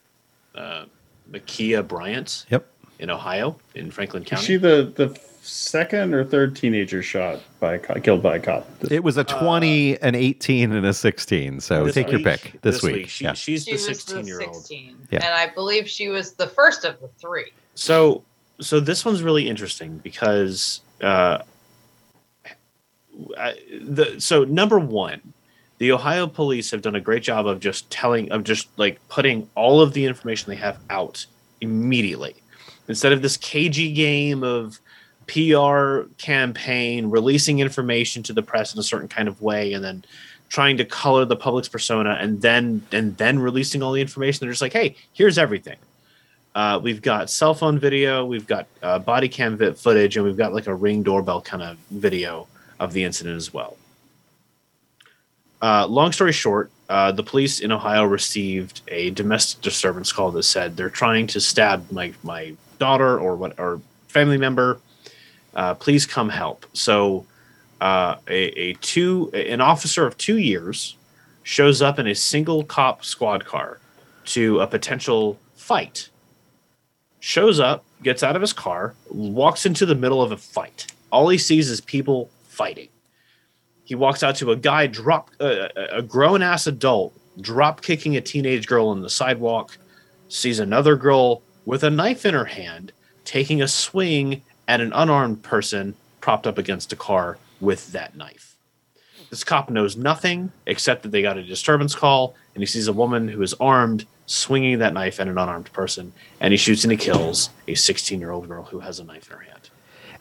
uh, 0.55 0.85
Ma'Khia 1.31 1.87
Bryant 1.87 2.47
Yep. 2.51 2.67
in 2.99 3.11
Ohio, 3.11 3.57
in 3.75 3.91
Franklin 3.91 4.25
County. 4.25 4.55
Is 4.55 4.61
County. 4.61 4.85
she 4.87 4.93
the, 4.97 5.09
the 5.09 5.21
second 5.43 6.13
or 6.15 6.25
third 6.25 6.55
teenager 6.55 7.03
shot 7.03 7.41
by 7.61 7.75
a 7.75 7.79
co- 7.79 7.95
killed 8.01 8.23
by 8.23 8.37
a 8.37 8.41
cop? 8.41 8.69
It 8.91 9.03
was 9.03 9.17
a 9.17 9.25
20, 9.25 10.01
an 10.03 10.15
18, 10.15 10.73
and 10.73 10.85
a 10.85 10.93
16. 10.93 11.61
So 11.61 11.85
This 11.85 11.95
take 11.95 12.11
your 12.11 12.21
pick 12.21 12.59
this, 12.63 12.83
week. 12.83 13.09
She, 13.09 13.25
yeah. 13.25 13.33
She's 13.33 13.65
She 13.65 13.73
the 13.73 13.79
16 13.79 14.23
the 14.23 14.27
year 14.27 14.43
old. 14.43 14.57
16. 14.57 14.97
Yeah. 15.11 15.25
And 15.25 15.35
I 15.35 15.47
believe 15.55 15.89
she 15.89 16.09
was 16.09 16.33
the 16.33 16.47
first 16.49 16.85
of 16.85 17.01
the 17.01 17.09
three. 17.19 17.53
So, 17.75 18.23
so 18.61 18.81
this 18.81 19.05
one's 19.05 19.23
really 19.23 19.49
interesting 19.49 19.99
because 19.99 20.81
uh, 21.01 21.39
The 23.19 24.17
so 24.19 24.45
number 24.45 24.79
one, 24.79 25.21
the 25.79 25.93
Ohio 25.93 26.27
police 26.27 26.71
have 26.71 26.83
done 26.83 26.95
a 26.95 27.01
great 27.01 27.23
job 27.23 27.47
of 27.47 27.61
just 27.61 27.91
telling 27.91 28.31
of 28.31 28.45
just 28.45 28.69
like 28.79 29.01
putting 29.09 29.49
all 29.55 29.81
of 29.81 29.93
the 29.93 30.05
information 30.05 30.51
they 30.51 30.57
have 30.57 30.79
out 30.91 31.27
immediately. 31.61 32.37
Instead 32.89 33.13
of 33.13 33.23
this 33.23 33.37
cagey 33.37 33.93
game 33.93 34.43
of 34.43 34.81
PR 35.27 36.09
campaign 36.17 37.11
releasing 37.11 37.59
information 37.59 38.23
to 38.23 38.33
the 38.33 38.43
press 38.43 38.73
in 38.73 38.81
a 38.81 38.83
certain 38.83 39.09
kind 39.09 39.29
of 39.29 39.43
way 39.43 39.73
and 39.73 39.85
then 39.85 40.05
trying 40.49 40.79
to 40.79 40.85
color 40.85 41.27
the 41.27 41.37
public's 41.37 41.69
persona 41.69 42.17
and 42.21 42.41
then 42.41 42.83
and 42.93 43.17
then 43.19 43.39
releasing 43.39 43.83
all 43.83 43.93
the 43.93 44.01
information 44.01 44.41
they're 44.41 44.53
just 44.53 44.63
like 44.63 44.73
hey 44.73 44.97
here's 45.13 45.39
everything. 45.39 45.77
Uh, 46.55 46.81
we've 46.83 47.03
got 47.03 47.31
cell 47.31 47.55
phone 47.55 47.79
video, 47.79 48.25
we've 48.25 48.47
got 48.47 48.67
uh, 48.83 48.99
body 48.99 49.29
cam 49.29 49.57
footage, 49.75 50.17
and 50.17 50.25
we've 50.25 50.37
got 50.37 50.53
like 50.53 50.67
a 50.67 50.75
ring 50.75 51.03
doorbell 51.03 51.41
kind 51.41 51.63
of 51.63 51.77
video 51.91 52.49
of 52.81 52.93
the 52.93 53.05
incident 53.05 53.37
as 53.37 53.53
well. 53.53 53.77
uh, 55.61 55.87
long 55.87 56.13
story 56.13 56.33
short, 56.33 56.71
uh, 56.89 57.13
the 57.13 57.23
police 57.23 57.61
in 57.61 57.73
Ohio 57.73 58.05
received 58.05 58.81
a 58.89 59.11
domestic 59.11 59.61
disturbance 59.61 60.13
call 60.13 60.31
that 60.31 60.45
said 60.45 60.77
they're 60.77 60.91
trying 60.91 61.27
to 61.27 61.41
stab 61.41 61.91
my 61.91 62.13
my 62.23 62.55
daughter 62.79 63.19
or 63.19 63.37
what 63.37 63.59
or 63.59 63.81
family 64.09 64.39
member. 64.39 64.79
Uh, 65.55 65.75
please 65.75 66.07
come 66.07 66.29
help. 66.29 66.65
So, 66.73 67.27
uh, 67.81 68.17
a, 68.29 68.61
a 68.61 68.73
two 68.75 69.31
an 69.35 69.61
officer 69.61 70.07
of 70.07 70.17
two 70.17 70.39
years 70.39 70.97
shows 71.43 71.83
up 71.83 71.99
in 71.99 72.07
a 72.07 72.15
single 72.15 72.63
cop 72.65 73.05
squad 73.05 73.45
car 73.45 73.81
to 74.27 74.61
a 74.61 74.67
potential 74.67 75.39
fight. 75.57 76.09
Shows 77.21 77.59
up, 77.59 77.85
gets 78.03 78.23
out 78.23 78.37
of 78.37 78.43
his 78.43 78.53
car, 78.53 78.95
walks 79.11 79.67
into 79.67 79.85
the 79.85 79.95
middle 79.95 80.23
of 80.23 80.31
a 80.31 80.37
fight. 80.37 80.87
All 81.11 81.29
he 81.29 81.39
sees 81.39 81.69
is 81.69 81.81
people 81.81 82.31
fighting. 82.59 82.89
He 83.85 83.95
walks 83.95 84.25
out 84.25 84.35
to 84.37 84.51
a 84.51 84.57
guy 84.57 84.89
drop 84.89 85.31
uh, 85.41 85.69
a 85.93 86.03
grown 86.03 86.43
ass 86.43 86.67
adult 86.67 87.15
drop 87.41 87.83
kicking 87.83 88.17
a 88.17 88.21
teenage 88.21 88.67
girl 88.67 88.89
on 88.89 89.01
the 89.01 89.09
sidewalk. 89.09 89.79
Sees 90.29 90.59
another 90.59 90.97
girl 90.97 91.43
with 91.65 91.85
a 91.85 91.91
knife 91.91 92.27
in 92.27 92.35
her 92.35 92.47
hand 92.47 92.93
taking 93.25 93.63
a 93.63 93.69
swing 93.69 94.43
at 94.67 94.81
an 94.81 94.93
unarmed 94.93 95.43
person 95.43 95.95
propped 96.21 96.47
up 96.47 96.59
against 96.59 96.93
a 96.93 96.97
car 96.97 97.39
with 97.61 97.93
that 97.93 98.17
knife. 98.17 98.57
This 99.31 99.45
cop 99.45 99.71
knows 99.71 99.97
nothing 99.97 100.51
except 100.67 101.03
that 101.03 101.11
they 101.11 101.23
got 101.23 101.39
a 101.39 101.43
disturbance 101.45 101.95
call 101.95 102.35
and 102.55 102.63
he 102.63 102.67
sees 102.67 102.89
a 102.89 102.93
woman 102.93 103.29
who 103.29 103.43
is 103.43 103.55
armed 103.55 104.05
swinging 104.27 104.81
that 104.81 104.95
knife 104.95 105.21
at 105.21 105.29
an 105.29 105.39
unarmed 105.39 105.73
person 105.73 106.13
and 106.41 106.53
he 106.53 106.59
shoots 106.59 106.83
and 106.85 106.91
he 106.91 106.99
kills 106.99 107.51
a 107.69 107.75
16 107.75 108.19
year 108.19 108.33
old 108.33 108.49
girl 108.49 108.65
who 108.65 108.81
has 108.81 108.99
a 108.99 109.05
knife 109.05 109.31
in 109.31 109.37
her 109.37 109.45
hand. 109.45 109.58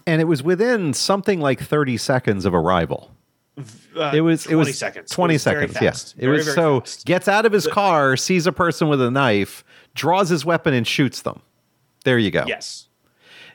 And 0.08 0.22
it 0.22 0.26
was 0.26 0.42
within 0.42 0.94
something 0.94 1.40
like 1.42 1.60
30 1.62 1.98
seconds 1.98 2.46
of 2.46 2.56
arrival. 2.56 3.12
Uh, 3.96 4.12
It 4.14 4.22
was 4.22 4.46
it 4.48 4.56
was 4.56 4.78
seconds. 4.78 5.12
It 5.12 5.14
20 5.16 5.34
was 5.36 5.42
seconds. 5.44 5.74
Yes. 5.82 6.04
fast. 6.04 6.16
It 6.18 6.22
Very, 6.22 6.38
was 6.38 6.46
very 6.46 6.56
so 6.56 6.80
fast. 6.82 7.06
gets 7.06 7.28
out 7.28 7.46
of 7.46 7.52
his 7.52 7.68
car, 7.68 8.16
sees 8.16 8.48
a 8.48 8.52
person 8.52 8.88
with 8.88 9.02
a 9.02 9.12
knife, 9.12 9.64
draws 9.96 10.30
his 10.30 10.46
weapon 10.46 10.74
and 10.74 10.88
shoots 10.88 11.22
them. 11.24 11.42
There 12.06 12.18
you 12.18 12.32
go. 12.32 12.46
Yes. 12.48 12.88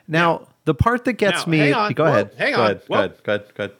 Now, 0.07 0.47
the 0.65 0.73
part 0.75 1.05
that 1.05 1.13
gets 1.13 1.47
Now, 1.47 1.51
me 1.51 1.57
hang 1.59 1.73
on. 1.73 1.93
go 1.93 2.03
Whoa, 2.03 2.09
ahead. 2.11 2.31
hang 2.37 2.53
go 2.53 2.59
on. 2.59 2.65
ahead. 2.65 2.79
Go 2.79 2.85
Whoa. 2.87 2.99
ahead. 2.99 3.13
Go 3.23 3.33
ahead. 3.35 3.45
Go 3.55 3.63
ahead. 3.63 3.75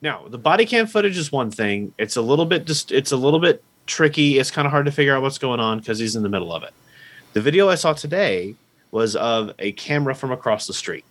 Now, 0.00 0.24
the 0.28 0.38
body 0.38 0.66
cam 0.66 0.86
footage 0.88 1.16
is 1.16 1.30
one 1.30 1.50
thing. 1.50 1.94
It's 1.96 2.16
a 2.16 2.22
little 2.22 2.44
bit 2.46 2.64
just 2.66 2.90
it's 2.90 3.12
a 3.12 3.16
little 3.16 3.38
bit 3.38 3.62
tricky. 3.86 4.38
It's 4.38 4.50
kind 4.50 4.66
of 4.66 4.72
hard 4.72 4.86
to 4.86 4.92
figure 4.92 5.14
out 5.14 5.22
what's 5.22 5.38
going 5.38 5.60
on 5.60 5.78
because 5.78 5.98
he's 6.00 6.16
in 6.16 6.22
the 6.24 6.28
middle 6.28 6.52
of 6.52 6.64
it. 6.64 6.72
The 7.34 7.40
video 7.40 7.68
I 7.68 7.76
saw 7.76 7.92
today 7.92 8.56
was 8.92 9.16
of 9.16 9.50
a 9.58 9.72
camera 9.72 10.14
from 10.14 10.30
across 10.30 10.68
the 10.68 10.72
street. 10.72 11.04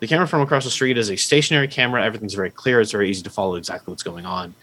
The 0.00 0.06
camera 0.06 0.28
from 0.28 0.42
across 0.42 0.64
the 0.64 0.70
street 0.70 0.98
is 0.98 1.10
a 1.10 1.16
stationary 1.16 1.68
camera. 1.68 2.04
Everything's 2.04 2.34
very 2.34 2.50
clear. 2.50 2.80
It's 2.80 2.92
very 2.92 3.08
easy 3.08 3.22
to 3.22 3.30
follow 3.30 3.54
exactly 3.54 3.90
what's 3.90 4.02
going 4.02 4.26
on. 4.26 4.54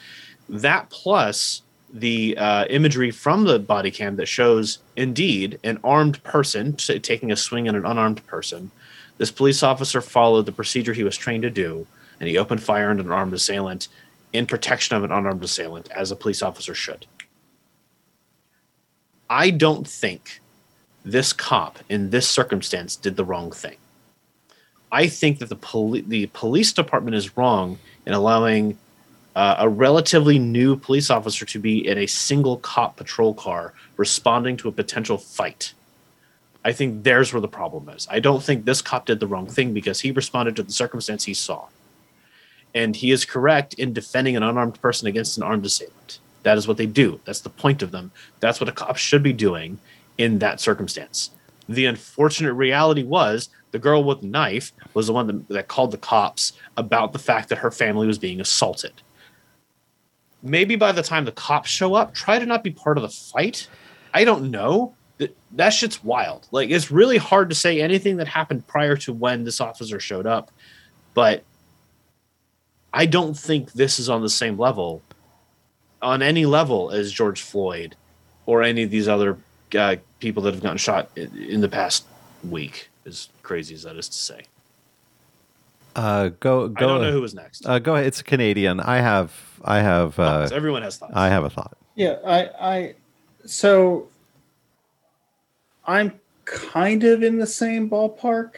That 0.47 0.89
plus 0.89 1.63
the 1.93 2.37
uh, 2.37 2.65
imagery 2.69 3.09
from 3.09 3.45
the 3.45 3.57
body 3.57 3.89
cam 3.89 4.17
that 4.17 4.27
shows 4.27 4.79
indeed 4.95 5.59
an 5.63 5.79
armed 5.83 6.21
person 6.23 6.73
t- 6.73 6.99
taking 6.99 7.31
a 7.31 7.35
swing 7.35 7.67
at 7.67 7.75
an 7.75 7.85
unarmed 7.85 8.25
person. 8.27 8.69
This 9.17 9.31
police 9.31 9.63
officer 9.63 10.01
followed 10.01 10.45
the 10.45 10.51
procedure 10.51 10.93
he 10.93 11.03
was 11.03 11.15
trained 11.15 11.43
to 11.43 11.49
do, 11.49 11.87
and 12.19 12.27
he 12.27 12.37
opened 12.37 12.61
fire 12.61 12.89
on 12.89 12.99
an 12.99 13.11
armed 13.11 13.33
assailant 13.33 13.87
in 14.33 14.45
protection 14.45 14.97
of 14.97 15.05
an 15.05 15.11
unarmed 15.11 15.43
assailant, 15.43 15.89
as 15.91 16.11
a 16.11 16.15
police 16.15 16.41
officer 16.41 16.75
should. 16.75 17.05
I 19.29 19.49
don't 19.49 19.87
think 19.87 20.41
this 21.05 21.31
cop 21.31 21.79
in 21.87 22.09
this 22.09 22.27
circumstance 22.27 22.95
did 22.95 23.15
the 23.15 23.23
wrong 23.23 23.51
thing. 23.51 23.77
I 24.91 25.07
think 25.07 25.39
that 25.39 25.49
the 25.49 25.55
poli- 25.55 26.01
the 26.01 26.25
police 26.27 26.73
department 26.73 27.15
is 27.15 27.37
wrong 27.37 27.77
in 28.05 28.13
allowing 28.13 28.77
uh, 29.35 29.55
a 29.59 29.69
relatively 29.69 30.39
new 30.39 30.75
police 30.75 31.09
officer 31.09 31.45
to 31.45 31.59
be 31.59 31.87
in 31.87 31.97
a 31.97 32.07
single 32.07 32.57
cop 32.57 32.95
patrol 32.95 33.33
car 33.33 33.73
responding 33.97 34.57
to 34.57 34.67
a 34.67 34.71
potential 34.71 35.17
fight. 35.17 35.73
I 36.63 36.71
think 36.71 37.03
there's 37.03 37.31
where 37.31 37.41
the 37.41 37.47
problem 37.47 37.89
is. 37.89 38.07
I 38.09 38.19
don't 38.19 38.41
think 38.41 38.65
this 38.65 38.81
cop 38.81 39.05
did 39.05 39.19
the 39.19 39.27
wrong 39.27 39.45
thing 39.45 39.73
because 39.73 39.99
he 39.99 40.11
responded 40.11 40.55
to 40.55 40.63
the 40.63 40.71
circumstance 40.71 41.25
he 41.25 41.33
saw. 41.33 41.67
And 42.73 42.95
he 42.95 43.11
is 43.11 43.25
correct 43.25 43.75
in 43.75 43.93
defending 43.93 44.35
an 44.35 44.43
unarmed 44.43 44.81
person 44.81 45.07
against 45.07 45.37
an 45.37 45.43
armed 45.43 45.65
assailant. 45.65 46.19
That 46.43 46.57
is 46.57 46.67
what 46.67 46.77
they 46.77 46.87
do. 46.87 47.19
That's 47.25 47.41
the 47.41 47.49
point 47.49 47.83
of 47.83 47.91
them. 47.91 48.11
That's 48.39 48.59
what 48.59 48.69
a 48.69 48.71
cop 48.71 48.97
should 48.97 49.21
be 49.21 49.33
doing 49.33 49.79
in 50.17 50.39
that 50.39 50.59
circumstance. 50.59 51.31
The 51.67 51.85
unfortunate 51.85 52.53
reality 52.53 53.03
was 53.03 53.49
the 53.71 53.79
girl 53.79 54.03
with 54.03 54.21
the 54.21 54.27
knife 54.27 54.71
was 54.93 55.07
the 55.07 55.13
one 55.13 55.27
that, 55.27 55.47
that 55.49 55.67
called 55.67 55.91
the 55.91 55.97
cops 55.97 56.53
about 56.77 57.11
the 57.11 57.19
fact 57.19 57.49
that 57.49 57.57
her 57.57 57.71
family 57.71 58.07
was 58.07 58.17
being 58.17 58.39
assaulted. 58.39 58.93
Maybe 60.41 60.75
by 60.75 60.91
the 60.91 61.01
time 61.01 61.25
the 61.25 61.31
cops 61.31 61.69
show 61.69 61.95
up, 61.95 62.13
try 62.13 62.37
to 62.37 62.45
not 62.45 62.63
be 62.63 62.71
part 62.71 62.97
of 62.97 63.01
the 63.01 63.09
fight. 63.09 63.67
I 64.13 64.23
don't 64.23 64.51
know. 64.51 64.93
That, 65.17 65.35
that 65.53 65.69
shit's 65.69 66.03
wild. 66.03 66.47
Like, 66.51 66.69
it's 66.69 66.91
really 66.91 67.17
hard 67.17 67.49
to 67.49 67.55
say 67.55 67.81
anything 67.81 68.17
that 68.17 68.27
happened 68.27 68.67
prior 68.67 68.95
to 68.97 69.13
when 69.13 69.43
this 69.43 69.59
officer 69.59 69.99
showed 69.99 70.27
up. 70.27 70.51
But 71.13 71.43
I 72.93 73.05
don't 73.05 73.37
think 73.37 73.73
this 73.73 73.99
is 73.99 74.09
on 74.09 74.21
the 74.21 74.29
same 74.29 74.57
level, 74.57 75.01
on 76.01 76.21
any 76.21 76.45
level, 76.45 76.91
as 76.91 77.11
George 77.11 77.41
Floyd 77.41 77.95
or 78.45 78.61
any 78.61 78.83
of 78.83 78.91
these 78.91 79.07
other 79.07 79.37
uh, 79.73 79.95
people 80.19 80.43
that 80.43 80.53
have 80.53 80.63
gotten 80.63 80.77
shot 80.77 81.09
in, 81.15 81.35
in 81.37 81.61
the 81.61 81.69
past 81.69 82.05
week. 82.49 82.89
As 83.05 83.29
crazy 83.43 83.75
as 83.75 83.83
that 83.83 83.95
is 83.97 84.09
to 84.09 84.17
say, 84.17 84.41
Uh, 85.95 86.29
go 86.39 86.65
I 86.65 86.67
go. 86.69 86.87
don't 86.87 87.01
know 87.01 87.11
who 87.11 87.21
was 87.21 87.33
next. 87.35 87.65
uh, 87.65 87.77
go 87.79 87.93
ahead. 87.95 88.07
It's 88.07 88.19
a 88.19 88.23
Canadian. 88.23 88.79
I 88.79 88.97
have 88.97 89.31
I 89.63 89.77
have 89.79 90.19
uh, 90.19 90.39
Thoughts. 90.41 90.51
Everyone 90.51 90.81
has 90.81 90.97
thoughts. 90.97 91.13
I 91.15 91.29
have 91.29 91.43
a 91.43 91.49
thought. 91.49 91.77
Yeah, 91.95 92.17
I, 92.25 92.49
I, 92.59 92.95
so 93.45 94.07
I'm 95.85 96.19
kind 96.45 97.03
of 97.03 97.23
in 97.23 97.37
the 97.37 97.47
same 97.47 97.89
ballpark, 97.89 98.55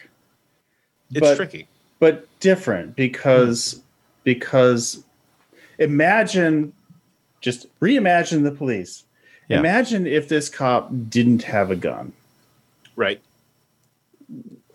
it's 1.12 1.20
but- 1.20 1.36
tricky. 1.36 1.68
but 2.00 2.26
different 2.40 2.96
because 2.96 3.82
because 4.24 5.04
imagine 5.80 6.74
just 7.42 7.68
reimagine 7.80 8.44
the 8.44 8.52
police. 8.52 9.04
Yeah. 9.48 9.60
Imagine 9.60 10.06
if 10.08 10.28
this 10.28 10.50
cop 10.50 10.90
didn't 11.10 11.44
have 11.44 11.72
a 11.72 11.76
gun. 11.76 12.12
Right. 12.96 13.22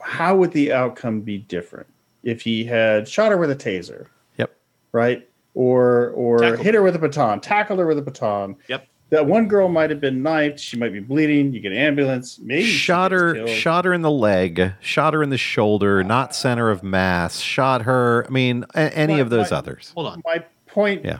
How 0.01 0.35
would 0.37 0.53
the 0.53 0.73
outcome 0.73 1.21
be 1.21 1.39
different 1.39 1.87
if 2.23 2.43
he 2.43 2.65
had 2.65 3.09
shot 3.09 3.31
her 3.31 3.37
with 3.37 3.51
a 3.51 3.57
taser? 3.57 4.07
Yep. 4.39 4.55
Right? 4.93 5.29
Or 5.55 6.11
or 6.11 6.39
Tackled 6.39 6.61
hit 6.65 6.75
her 6.75 6.83
with 6.83 6.97
a 6.97 6.99
baton, 6.99 7.41
tackled 7.41 7.79
her 7.79 7.87
with 7.87 7.99
a 7.99 8.03
baton. 8.03 8.57
Yep. 8.69 8.87
That 9.11 9.27
one 9.27 9.47
girl 9.47 9.69
might 9.69 9.91
have 9.91 10.01
been 10.01 10.23
knifed. 10.23 10.59
She 10.59 10.79
might 10.79 10.95
be 10.95 11.01
bleeding. 11.01 11.53
You 11.53 11.61
get 11.61 11.73
an 11.73 11.77
ambulance. 11.79 12.39
Maybe 12.39 12.65
shot 12.65 13.13
her 13.13 13.35
killed. 13.35 13.51
shot 13.51 13.85
her 13.85 13.93
in 13.93 14.01
the 14.01 14.11
leg 14.11 14.73
shot 14.81 15.13
her 15.13 15.23
in 15.23 15.29
the 15.29 15.37
shoulder 15.37 16.03
not 16.03 16.35
center 16.35 16.71
of 16.71 16.83
mass 16.83 17.39
shot 17.39 17.83
her 17.83 18.25
i 18.27 18.31
mean 18.31 18.65
a- 18.75 18.97
any 18.97 19.15
My- 19.17 19.21
of 19.21 19.29
those 19.29 19.51
my- 19.51 19.59
others 19.59 19.93
Hold 19.95 20.07
on. 20.07 20.23
my 20.25 20.43
point 20.67 21.05
Yeah. 21.05 21.19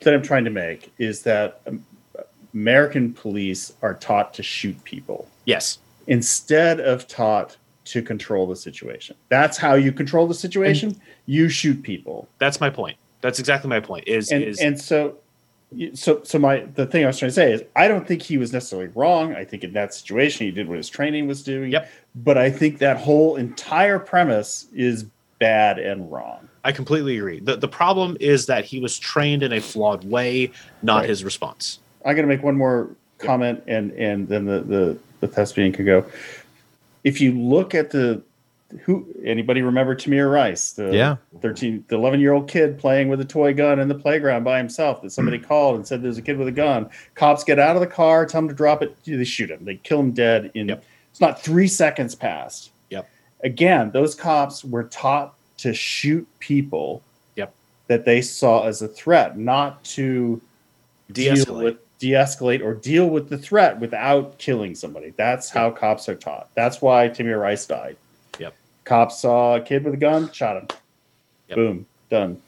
that 0.00 0.12
I'm 0.12 0.22
trying 0.22 0.44
to 0.44 0.50
make 0.50 0.92
is 0.98 1.22
that 1.22 1.62
um, 1.66 1.82
American 2.54 3.12
police 3.12 3.72
are 3.82 3.94
taught 3.94 4.34
to 4.34 4.42
shoot 4.42 4.82
people 4.84 5.28
Yes. 5.44 5.78
instead 6.06 6.80
of 6.80 7.06
taught 7.08 7.56
to 7.86 8.02
control 8.02 8.46
the 8.46 8.56
situation. 8.56 9.16
That's 9.28 9.56
how 9.56 9.74
you 9.74 9.92
control 9.92 10.26
the 10.26 10.34
situation. 10.34 10.96
you 11.26 11.48
shoot 11.48 11.82
people, 11.82 12.28
That's 12.38 12.60
my 12.60 12.70
point. 12.70 12.96
That's 13.20 13.38
exactly 13.38 13.68
my 13.68 13.80
point. 13.80 14.06
Is 14.08 14.30
and 14.32 14.42
is 14.42 14.60
and 14.60 14.80
so. 14.80 15.16
So, 15.94 16.20
so 16.24 16.36
my 16.38 16.66
the 16.74 16.84
thing 16.84 17.04
I 17.04 17.06
was 17.06 17.18
trying 17.18 17.28
to 17.28 17.34
say 17.34 17.52
is 17.52 17.62
I 17.76 17.86
don't 17.86 18.04
think 18.08 18.22
he 18.22 18.38
was 18.38 18.52
necessarily 18.52 18.88
wrong. 18.88 19.36
I 19.36 19.44
think 19.44 19.62
in 19.62 19.72
that 19.74 19.94
situation 19.94 20.46
he 20.46 20.50
did 20.50 20.68
what 20.68 20.76
his 20.78 20.88
training 20.88 21.28
was 21.28 21.44
doing. 21.44 21.70
Yep. 21.70 21.88
But 22.16 22.36
I 22.38 22.50
think 22.50 22.78
that 22.78 22.96
whole 22.96 23.36
entire 23.36 24.00
premise 24.00 24.66
is 24.74 25.04
bad 25.38 25.78
and 25.78 26.10
wrong. 26.10 26.48
I 26.64 26.72
completely 26.72 27.16
agree. 27.18 27.38
The 27.38 27.54
the 27.56 27.68
problem 27.68 28.16
is 28.18 28.46
that 28.46 28.64
he 28.64 28.80
was 28.80 28.98
trained 28.98 29.44
in 29.44 29.52
a 29.52 29.60
flawed 29.60 30.02
way, 30.02 30.50
not 30.82 31.00
Right. 31.02 31.08
his 31.10 31.22
response. 31.22 31.78
I'm 32.04 32.14
going 32.14 32.28
to 32.28 32.34
make 32.34 32.42
one 32.42 32.56
more 32.56 32.90
comment, 33.18 33.62
and 33.66 33.92
and 33.92 34.28
then 34.28 34.44
the 34.44 34.60
the 34.60 34.98
the 35.20 35.28
thespian 35.28 35.72
can 35.72 35.84
go. 35.84 36.04
If 37.04 37.20
you 37.20 37.32
look 37.32 37.74
at 37.74 37.90
the 37.90 38.22
who 38.84 39.06
anybody 39.24 39.62
remember 39.62 39.94
Tamir 39.94 40.32
Rice, 40.32 40.72
the 40.72 40.94
Yeah. 40.94 41.16
13, 41.40 41.84
the 41.88 41.96
11 41.96 42.20
year 42.20 42.32
old 42.32 42.48
kid 42.48 42.78
playing 42.78 43.08
with 43.08 43.20
a 43.20 43.24
toy 43.24 43.52
gun 43.52 43.80
in 43.80 43.88
the 43.88 43.94
playground 43.94 44.44
by 44.44 44.58
himself 44.58 45.02
that 45.02 45.10
somebody 45.10 45.38
mm. 45.38 45.46
called 45.46 45.76
and 45.76 45.86
said 45.86 46.02
there's 46.02 46.18
a 46.18 46.22
kid 46.22 46.38
with 46.38 46.48
a 46.48 46.52
gun. 46.52 46.88
Cops 47.14 47.44
get 47.44 47.58
out 47.58 47.76
of 47.76 47.80
the 47.80 47.86
car, 47.86 48.26
tell 48.26 48.40
him 48.40 48.48
to 48.48 48.54
drop 48.54 48.82
it. 48.82 48.96
They 49.04 49.24
shoot 49.24 49.50
him. 49.50 49.64
They 49.64 49.76
kill 49.76 50.00
him 50.00 50.12
dead 50.12 50.50
in. 50.54 50.68
Yep. 50.68 50.84
It's 51.10 51.20
not 51.20 51.42
three 51.42 51.66
seconds 51.66 52.14
past. 52.14 52.70
Yep. 52.90 53.08
Again, 53.42 53.90
those 53.90 54.14
cops 54.14 54.64
were 54.64 54.84
taught 54.84 55.34
to 55.58 55.74
shoot 55.74 56.26
people. 56.38 57.02
Yep. 57.36 57.52
That 57.88 58.04
they 58.04 58.22
saw 58.22 58.66
as 58.66 58.82
a 58.82 58.88
threat, 58.88 59.36
not 59.36 59.82
to 59.84 60.40
deal 61.10 61.34
De-escalate. 61.34 61.64
with 61.64 61.76
de-escalate 62.00 62.64
or 62.64 62.74
deal 62.74 63.08
with 63.08 63.28
the 63.28 63.38
threat 63.38 63.78
without 63.78 64.36
killing 64.38 64.74
somebody. 64.74 65.12
That's 65.16 65.48
how 65.50 65.70
cops 65.70 66.08
are 66.08 66.16
taught. 66.16 66.48
That's 66.56 66.82
why 66.82 67.08
Timmy 67.08 67.30
Rice 67.32 67.66
died. 67.66 67.96
Yep. 68.38 68.54
Cops 68.84 69.20
saw 69.20 69.56
a 69.56 69.60
kid 69.60 69.84
with 69.84 69.94
a 69.94 69.98
gun, 69.98 70.32
shot 70.32 70.56
him. 70.56 70.68
Yep. 71.48 71.56
Boom, 71.56 71.86
done. 72.08 72.40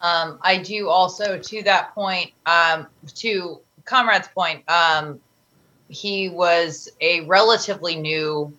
Um, 0.00 0.38
I 0.42 0.56
do 0.56 0.88
also, 0.88 1.38
to 1.38 1.62
that 1.62 1.94
point, 1.94 2.32
um, 2.46 2.88
to 3.14 3.60
Comrade's 3.84 4.28
point, 4.28 4.68
um, 4.68 5.20
he 5.88 6.30
was 6.30 6.88
a 7.00 7.20
relatively 7.26 7.94
new 7.94 8.52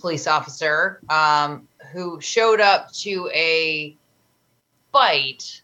police 0.00 0.26
officer 0.26 1.00
um, 1.08 1.68
who 1.92 2.20
showed 2.20 2.60
up 2.60 2.92
to 2.92 3.30
a 3.32 3.96
fight, 4.92 5.62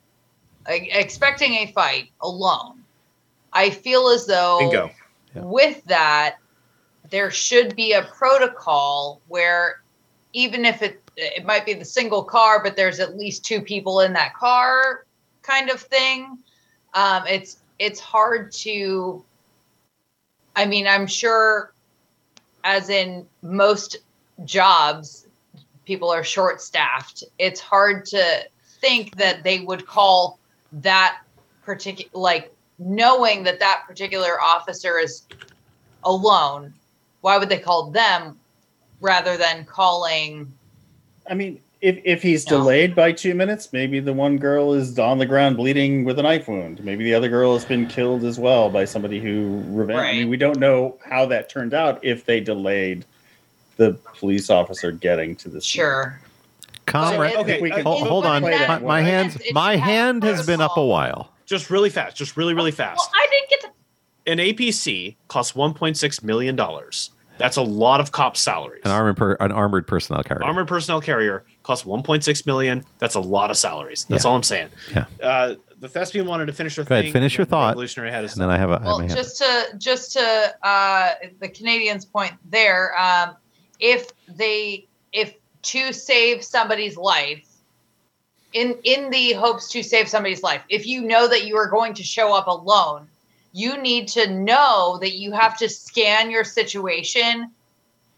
expecting 0.68 1.54
a 1.54 1.72
fight 1.72 2.10
alone. 2.20 2.83
I 3.54 3.70
feel 3.70 4.08
as 4.08 4.26
though. 4.26 4.70
Yeah. 5.34 5.42
with 5.42 5.82
that, 5.84 6.36
there 7.10 7.30
should 7.30 7.74
be 7.76 7.92
a 7.92 8.02
protocol 8.02 9.20
where 9.28 9.82
even 10.32 10.64
if 10.64 10.82
it 10.82 11.00
it 11.16 11.44
might 11.44 11.64
be 11.64 11.74
the 11.74 11.84
single 11.84 12.24
car, 12.24 12.62
but 12.62 12.76
there's 12.76 12.98
at 12.98 13.16
least 13.16 13.44
two 13.44 13.60
people 13.60 14.00
in 14.00 14.12
that 14.14 14.34
car, 14.34 15.06
kind 15.42 15.70
of 15.70 15.80
thing. 15.80 16.38
Um, 16.94 17.24
it's 17.28 17.58
it's 17.78 18.00
hard 18.00 18.52
to. 18.52 19.24
I 20.56 20.66
mean, 20.66 20.86
I'm 20.86 21.06
sure, 21.06 21.72
as 22.62 22.88
in 22.88 23.26
most 23.42 23.98
jobs, 24.44 25.26
people 25.84 26.10
are 26.10 26.24
short 26.24 26.60
staffed. 26.60 27.24
It's 27.38 27.60
hard 27.60 28.06
to 28.06 28.48
think 28.80 29.16
that 29.16 29.42
they 29.42 29.60
would 29.60 29.86
call 29.86 30.38
that 30.72 31.20
particular 31.64 32.10
like 32.12 32.53
knowing 32.78 33.42
that 33.44 33.60
that 33.60 33.84
particular 33.86 34.40
officer 34.40 34.98
is 34.98 35.22
alone. 36.04 36.72
Why 37.20 37.38
would 37.38 37.48
they 37.48 37.58
call 37.58 37.90
them 37.90 38.38
rather 39.00 39.36
than 39.36 39.64
calling? 39.64 40.52
I 41.28 41.34
mean, 41.34 41.60
if, 41.80 42.00
if 42.04 42.22
he's 42.22 42.48
No. 42.50 42.58
delayed 42.58 42.94
by 42.94 43.12
two 43.12 43.34
minutes, 43.34 43.72
maybe 43.72 44.00
the 44.00 44.12
one 44.12 44.38
girl 44.38 44.72
is 44.74 44.98
on 44.98 45.18
the 45.18 45.26
ground 45.26 45.56
bleeding 45.56 46.04
with 46.04 46.18
a 46.18 46.22
knife 46.22 46.48
wound. 46.48 46.84
Maybe 46.84 47.04
the 47.04 47.14
other 47.14 47.28
girl 47.28 47.54
has 47.54 47.64
been 47.64 47.86
killed 47.86 48.24
as 48.24 48.38
well 48.38 48.70
by 48.70 48.84
somebody 48.84 49.20
who 49.20 49.62
revenge. 49.68 50.00
I 50.00 50.12
mean, 50.12 50.28
we 50.28 50.36
don't 50.36 50.58
know 50.58 50.98
how 51.04 51.26
that 51.26 51.48
turned 51.48 51.74
out 51.74 52.02
if 52.04 52.24
they 52.24 52.40
delayed 52.40 53.04
the 53.76 53.92
police 54.18 54.50
officer 54.50 54.92
getting 54.92 55.36
to 55.36 55.48
the 55.48 55.60
scene. 55.60 55.80
Sure. 55.80 56.20
Comrade, 56.86 57.32
So 57.32 57.40
Okay, 57.40 57.60
we 57.60 57.72
uh, 57.72 57.76
can 57.76 57.84
hold, 57.84 58.06
hold 58.06 58.26
on. 58.26 58.42
that 58.42 58.68
My, 58.68 58.78
my 58.78 59.00
hands, 59.02 59.38
my 59.52 59.76
hand 59.76 60.22
has 60.22 60.46
been 60.46 60.60
up 60.60 60.76
a 60.76 60.84
while. 60.84 61.33
Just 61.46 61.70
really 61.70 61.90
fast. 61.90 62.16
Just 62.16 62.36
really, 62.36 62.54
really 62.54 62.70
fast. 62.70 62.98
Well, 62.98 63.10
I 63.22 63.26
didn't 63.30 63.50
get 63.50 63.60
to. 63.62 63.70
An 64.26 64.38
APC 64.38 65.16
costs 65.28 65.52
1.6 65.52 66.22
million 66.24 66.56
dollars. 66.56 67.10
That's 67.36 67.56
a 67.56 67.62
lot 67.62 67.98
of 68.00 68.12
cop 68.12 68.36
salaries. 68.36 68.82
An 68.84 68.92
armored, 68.92 69.16
per, 69.16 69.32
an 69.40 69.50
armored 69.50 69.88
personnel 69.88 70.22
carrier. 70.22 70.44
Armored 70.44 70.68
personnel 70.68 71.00
carrier 71.00 71.44
costs 71.64 71.84
1.6 71.84 72.46
million. 72.46 72.84
That's 73.00 73.16
a 73.16 73.20
lot 73.20 73.50
of 73.50 73.56
salaries. 73.56 74.04
That's 74.08 74.24
Yeah. 74.24 74.30
all 74.30 74.36
I'm 74.36 74.44
saying. 74.44 74.68
Yeah. 74.94 75.06
Uh, 75.20 75.54
the 75.80 75.88
thespian 75.88 76.26
wanted 76.26 76.46
to 76.46 76.52
finish 76.52 76.76
her 76.76 76.84
Go 76.84 76.94
ahead, 76.94 77.06
thing. 77.06 77.12
finish 77.12 77.36
your 77.36 77.44
thought. 77.44 77.70
Revolutionary 77.70 78.12
had 78.12 78.22
his 78.22 78.34
and 78.34 78.42
then 78.42 78.50
I 78.50 78.56
have 78.56 78.70
a. 78.70 78.74
I 78.74 78.76
have 78.76 78.84
Well, 78.84 78.98
my 79.00 79.04
hand. 79.06 79.16
just 79.16 79.38
to 79.38 79.64
just 79.78 80.12
to 80.12 80.54
uh, 80.62 81.10
the 81.40 81.48
Canadians' 81.48 82.04
point 82.04 82.32
there, 82.48 82.96
um, 82.98 83.34
if 83.80 84.10
they 84.28 84.86
if 85.12 85.34
to 85.62 85.92
save 85.92 86.44
somebody's 86.44 86.96
life, 86.96 87.46
in 88.54 88.78
in 88.84 89.10
the 89.10 89.32
hopes 89.32 89.68
to 89.68 89.82
save 89.82 90.08
somebody's 90.08 90.42
life, 90.42 90.62
if 90.70 90.86
you 90.86 91.02
know 91.02 91.28
that 91.28 91.44
you 91.44 91.56
are 91.56 91.68
going 91.68 91.92
to 91.94 92.02
show 92.02 92.34
up 92.34 92.46
alone, 92.46 93.06
you 93.52 93.76
need 93.76 94.08
to 94.08 94.30
know 94.30 94.96
that 95.00 95.16
you 95.16 95.32
have 95.32 95.58
to 95.58 95.68
scan 95.68 96.30
your 96.30 96.44
situation 96.44 97.50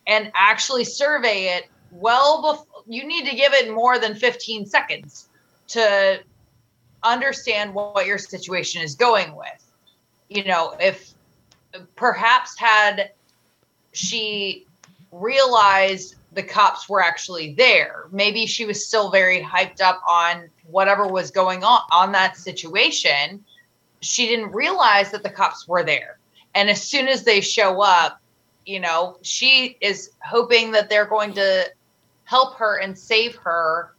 and 0.07 0.31
actually 0.35 0.85
survey 0.85 1.57
it 1.57 1.65
well 1.91 2.43
before 2.43 2.83
you 2.87 3.05
need 3.05 3.29
to 3.29 3.35
give 3.35 3.53
it 3.53 3.75
more 3.75 3.99
than 3.99 4.15
15 4.15 4.65
seconds 4.67 5.29
to 5.67 6.21
understand 7.03 7.75
what 7.75 8.07
your 8.07 8.19
situation 8.19 8.83
is 8.83 8.95
going 8.95 9.35
with. 9.35 9.73
You 10.29 10.45
know 10.45 10.77
if 10.79 11.13
perhaps 11.97 12.59
had 12.59 13.11
she 13.93 14.67
realized 15.13 16.17
the 16.37 16.43
cops 16.43 16.89
were 16.89 17.03
actually 17.03 17.55
there. 17.55 18.05
Maybe 18.13 18.47
she 18.47 18.65
was 18.65 18.87
still 18.87 19.11
very 19.11 19.43
hyped 19.43 19.81
up 19.81 20.01
on 20.09 20.49
whatever 20.69 21.09
was 21.09 21.33
going 21.33 21.65
on 21.65 21.81
on 21.91 22.13
that 22.13 22.37
situation. 22.37 23.45
She 24.01 24.27
didn't 24.27 24.53
realize 24.53 25.11
that 25.11 25.25
the 25.25 25.31
cops 25.31 25.67
were 25.67 25.83
there. 25.83 26.19
And 26.55 26.71
as 26.71 26.81
soon 26.81 27.09
as 27.09 27.25
they 27.25 27.41
show 27.41 27.83
up 27.83 28.21
you 28.67 28.81
know 28.81 29.17
she 29.23 29.79
is 29.81 30.11
hoping 30.23 30.73
that 30.73 30.91
they're 30.91 31.07
going 31.07 31.33
to 31.33 31.71
help 32.25 32.57
her 32.57 32.79
and 32.81 32.99
save 32.99 33.37
her. 33.37 33.93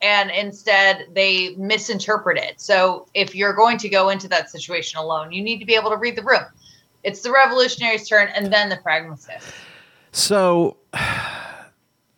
And 0.00 0.30
instead 0.30 1.06
they 1.14 1.54
misinterpret 1.56 2.36
it 2.36 2.60
so 2.60 3.06
if 3.14 3.34
you're 3.34 3.54
going 3.54 3.78
to 3.78 3.88
go 3.88 4.10
into 4.10 4.28
that 4.28 4.50
situation 4.50 4.98
alone 4.98 5.32
you 5.32 5.42
need 5.42 5.58
to 5.58 5.64
be 5.64 5.74
able 5.74 5.90
to 5.90 5.96
read 5.96 6.16
the 6.16 6.22
room. 6.22 6.44
It's 7.02 7.22
the 7.22 7.32
revolutionary's 7.32 8.08
turn 8.08 8.28
and 8.34 8.52
then 8.52 8.68
the 8.68 8.76
pragmatist 8.76 9.30
So, 10.12 10.76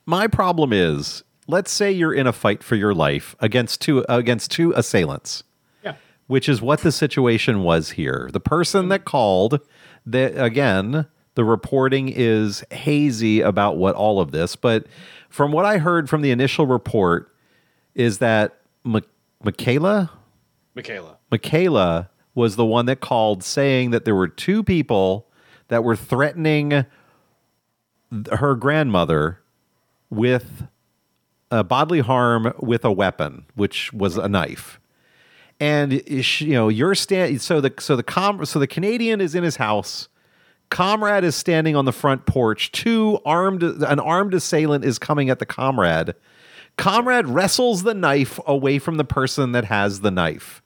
my 0.09 0.27
problem 0.27 0.73
is, 0.73 1.23
let's 1.47 1.71
say 1.71 1.93
you're 1.93 2.15
in 2.15 2.27
a 2.27 2.33
fight 2.33 2.63
for 2.63 2.77
your 2.77 2.95
life 2.95 3.37
against 3.41 3.83
two 3.83 4.07
against 4.09 4.51
two 4.51 4.73
assailants. 4.73 5.45
Yeah. 5.85 5.97
Which 6.27 6.49
is 6.49 6.63
what 6.63 6.81
the 6.81 6.91
situation 6.91 7.63
was 7.63 7.91
here. 7.91 8.31
The 8.33 8.41
person 8.41 8.89
that 8.89 9.05
called, 9.05 9.61
that 10.07 10.43
again, 10.43 11.07
the 11.35 11.45
reporting 11.45 12.09
is 12.09 12.65
hazy 12.71 13.43
about 13.43 13.77
what 13.77 13.95
all 13.95 14.19
of 14.19 14.31
this, 14.33 14.57
but 14.57 14.87
from 15.29 15.53
what 15.53 15.67
I 15.67 15.77
heard 15.77 16.09
from 16.09 16.23
the 16.23 16.31
initial 16.31 16.67
report, 16.67 17.31
is 17.95 18.17
that 18.19 18.61
Mi- 18.85 19.03
Michaela 19.45 20.11
Michaela. 20.75 21.19
Michaela 21.31 22.09
was 22.35 22.57
the 22.57 22.65
one 22.65 22.87
that 22.87 23.01
called 23.01 23.45
saying 23.45 23.91
that 23.91 24.07
there 24.07 24.15
were 24.15 24.29
two 24.29 24.63
people 24.63 25.29
that 25.69 25.85
were 25.85 25.97
threatening 25.97 26.71
th- 26.71 26.87
her 28.39 28.55
grandmother 28.55 29.41
with 30.11 30.67
uh, 31.51 31.63
bodily 31.63 32.01
harm 32.01 32.53
with 32.59 32.85
a 32.85 32.93
weapon, 32.93 33.45
which 33.55 33.93
was 33.93 34.17
a 34.17 34.29
knife. 34.29 34.81
And 35.61 36.03
you 36.09 36.53
know, 36.53 36.69
you're 36.69 36.95
stand 36.95 37.41
so 37.43 37.61
the 37.61 37.73
so 37.79 37.97
the 37.97 38.03
com 38.03 38.45
so 38.45 38.59
the 38.59 38.67
Canadian 38.67 39.21
is 39.21 39.35
in 39.35 39.43
his 39.43 39.57
house. 39.57 40.09
Comrade 40.71 41.25
is 41.25 41.35
standing 41.35 41.75
on 41.75 41.85
the 41.85 41.93
front 41.93 42.27
porch. 42.27 42.71
Two 42.71 43.19
armed 43.25 43.63
an 43.63 43.99
armed 43.99 44.35
assailant 44.35 44.85
is 44.85 44.99
coming 44.99 45.31
at 45.31 45.39
the 45.39 45.47
comrade. 45.47 46.15
Comrade 46.77 47.27
wrestles 47.27 47.83
the 47.83 47.95
knife 47.95 48.39
away 48.47 48.79
from 48.79 48.99
the 48.99 49.05
person 49.05 49.51
that 49.53 49.65
has 49.65 50.01
the 50.01 50.13
knife 50.13 50.63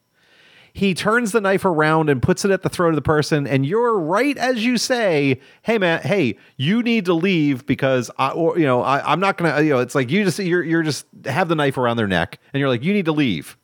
he 0.73 0.95
turns 0.95 1.33
the 1.33 1.41
knife 1.41 1.65
around 1.65 2.09
and 2.09 2.23
puts 2.23 2.45
it 2.45 2.51
at 2.51 2.63
the 2.63 2.69
throat 2.69 2.91
of 2.91 2.95
the 2.95 3.03
person 3.03 3.47
and 3.47 3.67
you're 3.67 3.99
right 3.99 4.37
as 4.39 4.65
you 4.65 4.79
say 4.79 5.41
hey 5.63 5.79
man 5.79 6.01
hey 6.03 6.37
you 6.57 6.83
need 6.83 7.05
to 7.05 7.15
leave 7.15 7.67
because 7.67 8.11
i 8.19 8.31
or 8.31 8.59
you 8.59 8.65
know 8.65 8.83
I, 8.83 9.13
i'm 9.13 9.21
not 9.21 9.37
gonna 9.37 9.61
you 9.63 9.71
know 9.71 9.79
it's 9.79 9.95
like 9.95 10.11
you 10.11 10.25
just 10.25 10.39
you're, 10.39 10.63
you're 10.63 10.83
just 10.83 11.07
have 11.27 11.49
the 11.49 11.55
knife 11.55 11.77
around 11.77 11.97
their 11.97 12.09
neck 12.09 12.39
and 12.53 12.61
you're 12.61 12.69
like 12.69 12.83
you 12.83 12.93
need 12.93 13.07
to 13.07 13.13
leave. 13.13 13.57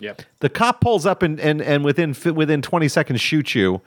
Yep. 0.00 0.22
the 0.40 0.50
cop 0.50 0.80
pulls 0.80 1.06
up 1.06 1.22
and 1.22 1.40
and, 1.40 1.62
and 1.62 1.84
within 1.84 2.14
within 2.34 2.60
20 2.60 2.88
seconds 2.88 3.20
shoots 3.20 3.54
you. 3.54 3.80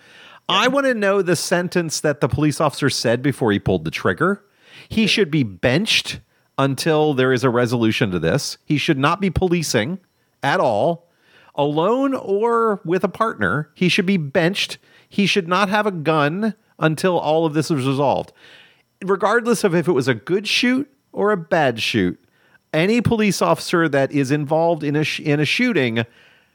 I 0.49 0.69
want 0.69 0.85
to 0.85 0.93
know 0.93 1.21
the 1.21 1.35
sentence 1.35 1.99
that 1.99 2.21
the 2.21 2.29
police 2.29 2.61
officer 2.61 2.89
said 2.89 3.21
before 3.21 3.51
he 3.51 3.59
pulled 3.59 3.83
the 3.83 3.91
trigger. 3.91 4.43
He 4.87 5.05
should 5.05 5.29
be 5.29 5.43
benched 5.43 6.21
until 6.57 7.13
there 7.13 7.33
is 7.33 7.43
a 7.43 7.49
resolution 7.49 8.09
to 8.11 8.19
this. 8.19 8.57
He 8.63 8.77
should 8.77 8.97
not 8.97 9.19
be 9.19 9.29
policing 9.29 9.99
at 10.41 10.59
all 10.59 11.06
alone 11.57 12.13
or 12.13 12.81
with 12.85 13.03
a 13.03 13.09
partner. 13.09 13.69
He 13.73 13.89
should 13.89 14.05
be 14.05 14.17
benched. 14.17 14.77
He 15.09 15.25
should 15.25 15.47
not 15.47 15.69
have 15.69 15.85
a 15.85 15.91
gun 15.91 16.55
until 16.79 17.17
all 17.17 17.45
of 17.45 17.53
this 17.53 17.71
is 17.71 17.85
resolved. 17.85 18.31
Regardless 19.03 19.63
of 19.63 19.75
if 19.75 19.87
it 19.87 19.93
was 19.93 20.07
a 20.07 20.15
good 20.15 20.47
shoot 20.47 20.89
or 21.11 21.31
a 21.31 21.37
bad 21.37 21.81
shoot, 21.81 22.19
any 22.73 23.01
police 23.01 23.41
officer 23.41 23.87
that 23.89 24.11
is 24.11 24.31
involved 24.31 24.83
in 24.83 24.95
a 24.95 25.03
sh- 25.03 25.21
in 25.21 25.39
a 25.39 25.45
shooting 25.45 26.05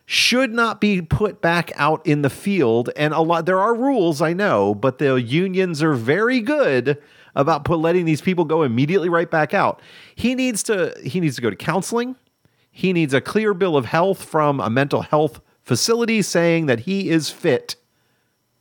should 0.05 0.53
not 0.53 0.81
be 0.81 1.01
put 1.01 1.41
back 1.41 1.73
out 1.77 2.05
in 2.07 2.23
the 2.23 2.31
field 2.31 2.91
and 2.97 3.15
a 3.15 3.21
lot 3.21 3.47
there 3.47 3.61
are 3.61 3.75
rules 3.75 4.21
I 4.21 4.33
know 4.33 4.75
but 4.75 4.99
the 4.99 5.15
unions 5.15 5.83
are 5.83 5.95
very 5.95 6.41
good 6.41 6.99
about 7.35 7.65
put, 7.65 7.79
letting 7.79 8.05
these 8.05 8.21
people 8.21 8.45
go 8.45 8.63
immediately 8.63 9.09
right 9.09 9.31
back 9.31 9.55
out. 9.55 9.81
He 10.15 10.35
needs 10.35 10.63
to 10.65 10.95
he 11.03 11.21
needs 11.21 11.37
to 11.37 11.43
go 11.43 11.51
to 11.51 11.57
counseling. 11.57 12.17
He 12.75 12.93
needs 12.93 13.13
a 13.15 13.21
clear 13.21 13.53
bill 13.55 13.77
of 13.77 13.85
health 13.85 14.25
from 14.25 14.59
a 14.59 14.69
mental 14.71 15.03
health 15.03 15.41
facility 15.63 16.23
saying 16.23 16.67
that 16.67 16.81
he 16.81 17.11
is 17.11 17.29
fit 17.31 17.77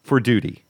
for 0.03 0.19
duty. 0.19 0.63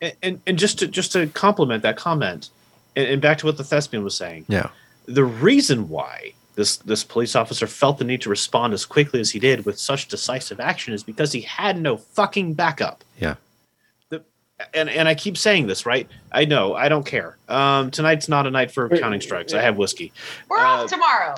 And, 0.00 0.12
and 0.22 0.40
and 0.46 0.58
just 0.58 0.78
to 0.80 0.88
just 0.88 1.12
to 1.12 1.26
complement 1.28 1.82
that 1.82 1.96
comment, 1.96 2.48
and, 2.96 3.06
and 3.06 3.22
back 3.22 3.38
to 3.38 3.46
what 3.46 3.56
the 3.58 3.64
thespian 3.64 4.02
was 4.02 4.14
saying, 4.16 4.46
Yeah. 4.48 4.70
the 5.06 5.24
reason 5.24 5.88
why 5.90 6.32
this 6.54 6.76
this 6.78 7.04
police 7.04 7.36
officer 7.36 7.66
felt 7.66 7.98
the 7.98 8.04
need 8.04 8.22
to 8.22 8.30
respond 8.30 8.72
as 8.72 8.86
quickly 8.86 9.20
as 9.20 9.30
he 9.30 9.38
did 9.38 9.66
with 9.66 9.78
such 9.78 10.08
decisive 10.08 10.58
action 10.58 10.94
is 10.94 11.02
because 11.02 11.32
he 11.32 11.42
had 11.42 11.78
no 11.80 11.96
fucking 11.98 12.54
backup. 12.54 13.04
Yeah. 13.20 13.34
And 14.72 14.88
and 14.88 15.08
I 15.08 15.14
keep 15.16 15.36
saying 15.36 15.66
this, 15.66 15.84
right? 15.84 16.08
I 16.30 16.44
know, 16.44 16.74
I 16.74 16.88
don't 16.88 17.04
care. 17.04 17.36
Um, 17.48 17.90
tonight's 17.90 18.28
not 18.28 18.46
a 18.46 18.50
night 18.52 18.70
for 18.70 18.88
counting 18.88 19.20
strikes. 19.20 19.52
I 19.52 19.60
have 19.60 19.76
whiskey. 19.76 20.12
we're 20.48 20.58
Uh, 20.58 20.84
off 20.84 20.90
tomorrow 20.90 21.34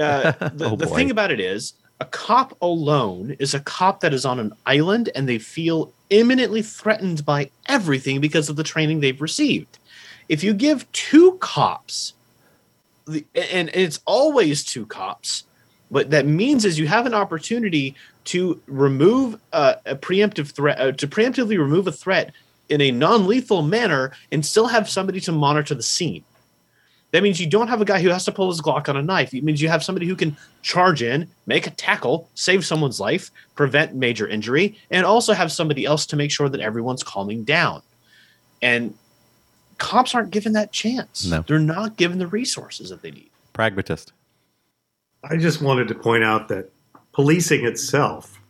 Uh, 0.00 0.32
the 0.54 0.70
Oh, 0.70 0.76
the 0.76 0.86
thing 0.86 1.10
about 1.10 1.30
it 1.30 1.40
is, 1.40 1.74
A 2.00 2.04
cop 2.06 2.56
alone 2.62 3.36
is 3.38 3.54
a 3.54 3.60
cop 3.60 4.00
that 4.00 4.14
is 4.14 4.24
on 4.24 4.40
an 4.40 4.52
island 4.66 5.10
and 5.14 5.28
they 5.28 5.38
feel 5.38 5.92
imminently 6.08 6.62
threatened 6.62 7.24
by 7.24 7.50
everything 7.68 8.20
because 8.20 8.48
of 8.48 8.56
the 8.56 8.64
training 8.64 9.00
they've 9.00 9.20
received. 9.20 9.78
If 10.28 10.42
you 10.42 10.54
give 10.54 10.90
two 10.92 11.32
cops, 11.40 12.14
the, 13.06 13.24
and 13.34 13.70
it's 13.74 14.00
always 14.06 14.64
two 14.64 14.86
cops, 14.86 15.44
what 15.88 16.10
that 16.10 16.26
means 16.26 16.64
is 16.64 16.78
you 16.78 16.86
have 16.86 17.04
an 17.04 17.14
opportunity 17.14 17.94
to 18.26 18.60
remove 18.66 19.40
uh, 19.52 19.74
a 19.86 19.96
preemptive 19.96 20.52
threat, 20.52 20.80
uh, 20.80 20.92
to 20.92 21.08
preemptively 21.08 21.58
remove 21.58 21.86
a 21.86 21.92
threat 21.92 22.32
in 22.68 22.80
a 22.80 22.92
non-lethal 22.92 23.62
manner, 23.62 24.12
and 24.30 24.46
still 24.46 24.68
have 24.68 24.88
somebody 24.88 25.18
to 25.20 25.32
monitor 25.32 25.74
the 25.74 25.82
scene. 25.82 26.22
That 27.12 27.22
means 27.24 27.40
you 27.40 27.48
don't 27.48 27.68
have 27.68 27.80
a 27.80 27.84
guy 27.84 28.00
who 28.00 28.08
has 28.10 28.24
to 28.26 28.32
pull 28.32 28.48
his 28.50 28.60
Glock 28.62 28.88
on 28.88 28.96
a 28.96 29.02
knife. 29.02 29.34
It 29.34 29.42
means 29.42 29.60
you 29.60 29.68
have 29.68 29.82
somebody 29.82 30.06
who 30.06 30.14
can 30.14 30.36
charge 30.62 31.02
in, 31.02 31.28
make 31.46 31.66
a 31.66 31.70
tackle, 31.70 32.28
save 32.34 32.64
someone's 32.64 33.00
life, 33.00 33.30
prevent 33.56 33.94
major 33.94 34.28
injury, 34.28 34.78
and 34.90 35.04
also 35.04 35.32
have 35.32 35.50
somebody 35.50 35.84
else 35.84 36.06
to 36.06 36.16
make 36.16 36.30
sure 36.30 36.48
that 36.48 36.60
everyone's 36.60 37.02
calming 37.02 37.42
down. 37.42 37.82
And 38.62 38.94
cops 39.78 40.14
aren't 40.14 40.30
given 40.30 40.52
that 40.52 40.70
chance. 40.72 41.26
No. 41.26 41.42
They're 41.46 41.58
not 41.58 41.96
given 41.96 42.18
the 42.18 42.26
resources 42.28 42.90
that 42.90 43.02
they 43.02 43.10
need. 43.10 43.30
Pragmatist. 43.54 44.12
I 45.24 45.36
just 45.36 45.60
wanted 45.60 45.88
to 45.88 45.94
point 45.96 46.22
out 46.22 46.48
that 46.48 46.70
policing 47.12 47.64
itself 47.66 48.40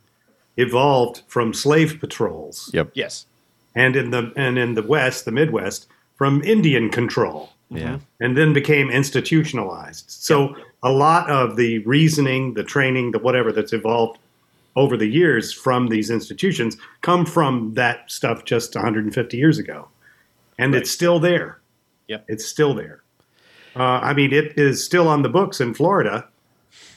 evolved 0.56 1.22
from 1.26 1.54
slave 1.54 1.98
patrols, 1.98 2.70
Yep. 2.74 2.90
Yes. 2.94 3.26
and 3.74 3.96
in 3.96 4.10
the 4.10 4.32
and 4.36 4.58
in 4.58 4.74
the 4.74 4.82
West, 4.82 5.24
the 5.24 5.32
Midwest, 5.32 5.86
from 6.16 6.42
Indian 6.42 6.90
control. 6.90 7.50
Yeah. 7.72 7.98
and 8.20 8.37
then 8.37 8.52
became 8.52 8.90
institutionalized. 8.90 10.06
So 10.11 10.56
a 10.83 10.90
lot 10.90 11.30
of 11.30 11.56
the 11.56 11.78
reasoning, 11.80 12.54
the 12.54 12.64
training, 12.64 13.12
the 13.12 13.18
whatever 13.20 13.52
that's 13.52 13.72
evolved 13.72 14.18
over 14.76 14.96
the 14.96 15.06
years 15.06 15.52
from 15.52 15.87
these 15.88 16.11
institutions 16.11 16.76
come 17.02 17.24
from 17.26 17.74
that 17.74 18.11
stuff 18.11 18.44
just 18.44 18.74
150 18.74 19.37
years 19.37 19.59
ago, 19.59 19.88
and 20.59 20.72
Right. 20.72 20.83
it's 20.83 20.90
still 20.90 21.18
there. 21.20 21.59
Yep. 22.09 22.24
it's 22.28 22.44
still 22.44 22.74
there. 22.74 23.02
Uh, 23.76 24.00
I 24.02 24.14
mean, 24.14 24.33
it 24.33 24.59
is 24.59 24.83
still 24.85 25.06
on 25.06 25.22
the 25.22 25.28
books 25.28 25.61
in 25.61 25.74
Florida 25.74 26.26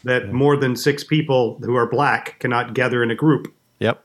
that 0.04 0.34
more 0.34 0.58
than 0.58 0.76
six 0.76 1.04
people 1.04 1.60
who 1.62 1.76
are 1.76 1.86
black 1.88 2.40
cannot 2.40 2.74
gather 2.74 3.04
in 3.04 3.12
a 3.12 3.16
group. 3.16 3.54
Yep. 3.80 4.04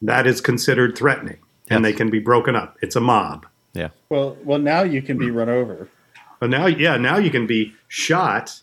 That 0.00 0.26
is 0.26 0.40
considered 0.40 0.96
threatening, 0.96 1.38
and 1.68 1.84
Yes. 1.84 1.92
they 1.92 1.96
can 1.96 2.08
be 2.10 2.20
broken 2.20 2.56
up. 2.56 2.78
It's 2.80 2.96
a 2.96 3.00
mob. 3.00 3.44
Yeah. 3.74 3.88
Well, 4.08 4.36
well, 4.44 4.58
now 4.58 4.82
you 4.82 5.02
can 5.02 5.18
be 5.18 5.30
run 5.30 5.48
over. 5.48 5.88
But 6.40 6.50
now, 6.50 6.66
yeah, 6.66 6.96
now 6.96 7.18
you 7.18 7.30
can 7.30 7.46
be 7.46 7.72
shot. 7.88 8.60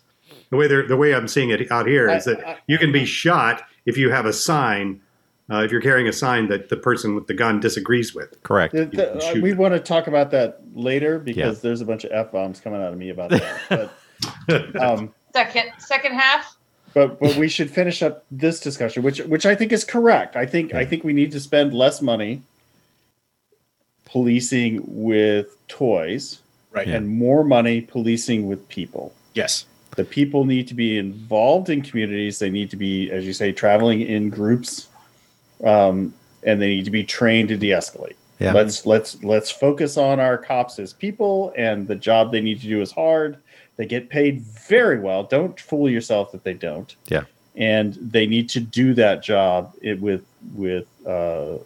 The 0.50 0.56
way 0.56 0.66
they're, 0.66 0.86
the 0.86 0.96
way 0.96 1.14
I'm 1.14 1.28
seeing 1.28 1.50
it 1.50 1.70
out 1.70 1.86
here 1.86 2.08
is 2.10 2.26
I- 2.26 2.34
that 2.34 2.46
I- 2.48 2.56
you 2.66 2.78
can 2.78 2.92
be 2.92 3.04
shot 3.04 3.62
if 3.86 3.96
you 3.96 4.10
have 4.10 4.26
a 4.26 4.32
sign, 4.32 5.00
uh, 5.50 5.62
if 5.62 5.70
you're 5.72 5.80
carrying 5.80 6.08
a 6.08 6.12
sign 6.12 6.48
that 6.48 6.68
the 6.68 6.76
person 6.76 7.14
with 7.14 7.26
the 7.26 7.34
gun 7.34 7.60
disagrees 7.60 8.14
with. 8.14 8.42
Correct. 8.42 8.72
The- 8.74 8.86
the- 8.86 9.30
uh, 9.30 9.34
we 9.40 9.52
want 9.54 9.74
to 9.74 9.80
talk 9.80 10.06
about 10.06 10.30
that 10.32 10.60
later 10.74 11.18
because 11.18 11.56
Yeah. 11.58 11.60
there's 11.62 11.80
a 11.80 11.84
bunch 11.86 12.04
of 12.04 12.12
f 12.12 12.32
bombs 12.32 12.60
coming 12.60 12.80
out 12.82 12.92
of 12.92 12.98
me 12.98 13.10
about 13.10 13.30
that. 13.30 13.90
But 14.46 14.76
um, 14.80 15.12
Second 15.34 15.70
second 15.78 16.12
half. 16.14 16.56
but 16.94 17.18
but 17.18 17.36
we 17.36 17.48
should 17.48 17.70
finish 17.70 18.02
up 18.02 18.24
this 18.30 18.60
discussion, 18.60 19.02
which 19.02 19.18
which 19.20 19.46
I 19.46 19.54
think 19.54 19.72
is 19.72 19.82
correct. 19.84 20.36
I 20.36 20.44
think 20.46 20.74
I 20.74 20.84
think 20.84 21.04
we 21.04 21.12
need 21.14 21.32
to 21.32 21.40
spend 21.40 21.72
less 21.74 22.00
money 22.02 22.42
policing 24.12 24.82
with 24.86 25.56
toys 25.68 26.38
Right. 26.70 26.88
Yeah. 26.88 26.96
and 26.96 27.08
more 27.08 27.44
money 27.44 27.82
policing 27.82 28.48
with 28.48 28.66
people. 28.68 29.12
Yes. 29.34 29.66
The 29.96 30.04
people 30.04 30.46
need 30.46 30.66
to 30.68 30.74
be 30.74 30.96
involved 30.96 31.68
in 31.68 31.82
communities. 31.82 32.38
They 32.38 32.48
need 32.48 32.70
to 32.70 32.76
be, 32.76 33.10
as 33.10 33.26
you 33.26 33.34
say, 33.34 33.52
traveling 33.52 34.00
in 34.00 34.30
groups, 34.30 34.88
um, 35.64 36.14
and 36.44 36.62
they 36.62 36.68
need 36.68 36.86
to 36.86 36.90
be 36.90 37.04
trained 37.04 37.50
to 37.50 37.58
de-escalate. 37.58 38.14
Yeah. 38.38 38.54
Let's 38.54 38.86
let's 38.86 39.22
let's 39.22 39.50
focus 39.50 39.98
on 39.98 40.18
our 40.18 40.38
cops 40.38 40.78
as 40.78 40.94
people, 40.94 41.52
and 41.58 41.86
the 41.86 41.94
job 41.94 42.32
they 42.32 42.40
need 42.40 42.60
to 42.62 42.66
do 42.66 42.80
is 42.80 42.90
hard. 42.90 43.36
They 43.76 43.84
get 43.84 44.08
paid 44.08 44.40
very 44.40 44.98
well. 44.98 45.24
Don't 45.24 45.60
fool 45.60 45.90
yourself 45.90 46.32
that 46.32 46.42
they 46.42 46.54
don't. 46.54 46.96
Yeah. 47.08 47.24
And 47.54 47.92
they 47.94 48.26
need 48.26 48.48
to 48.50 48.60
do 48.60 48.94
that 48.94 49.22
job 49.22 49.74
it, 49.82 50.00
with 50.00 50.24
with 50.54 50.86
uh, 51.06 51.58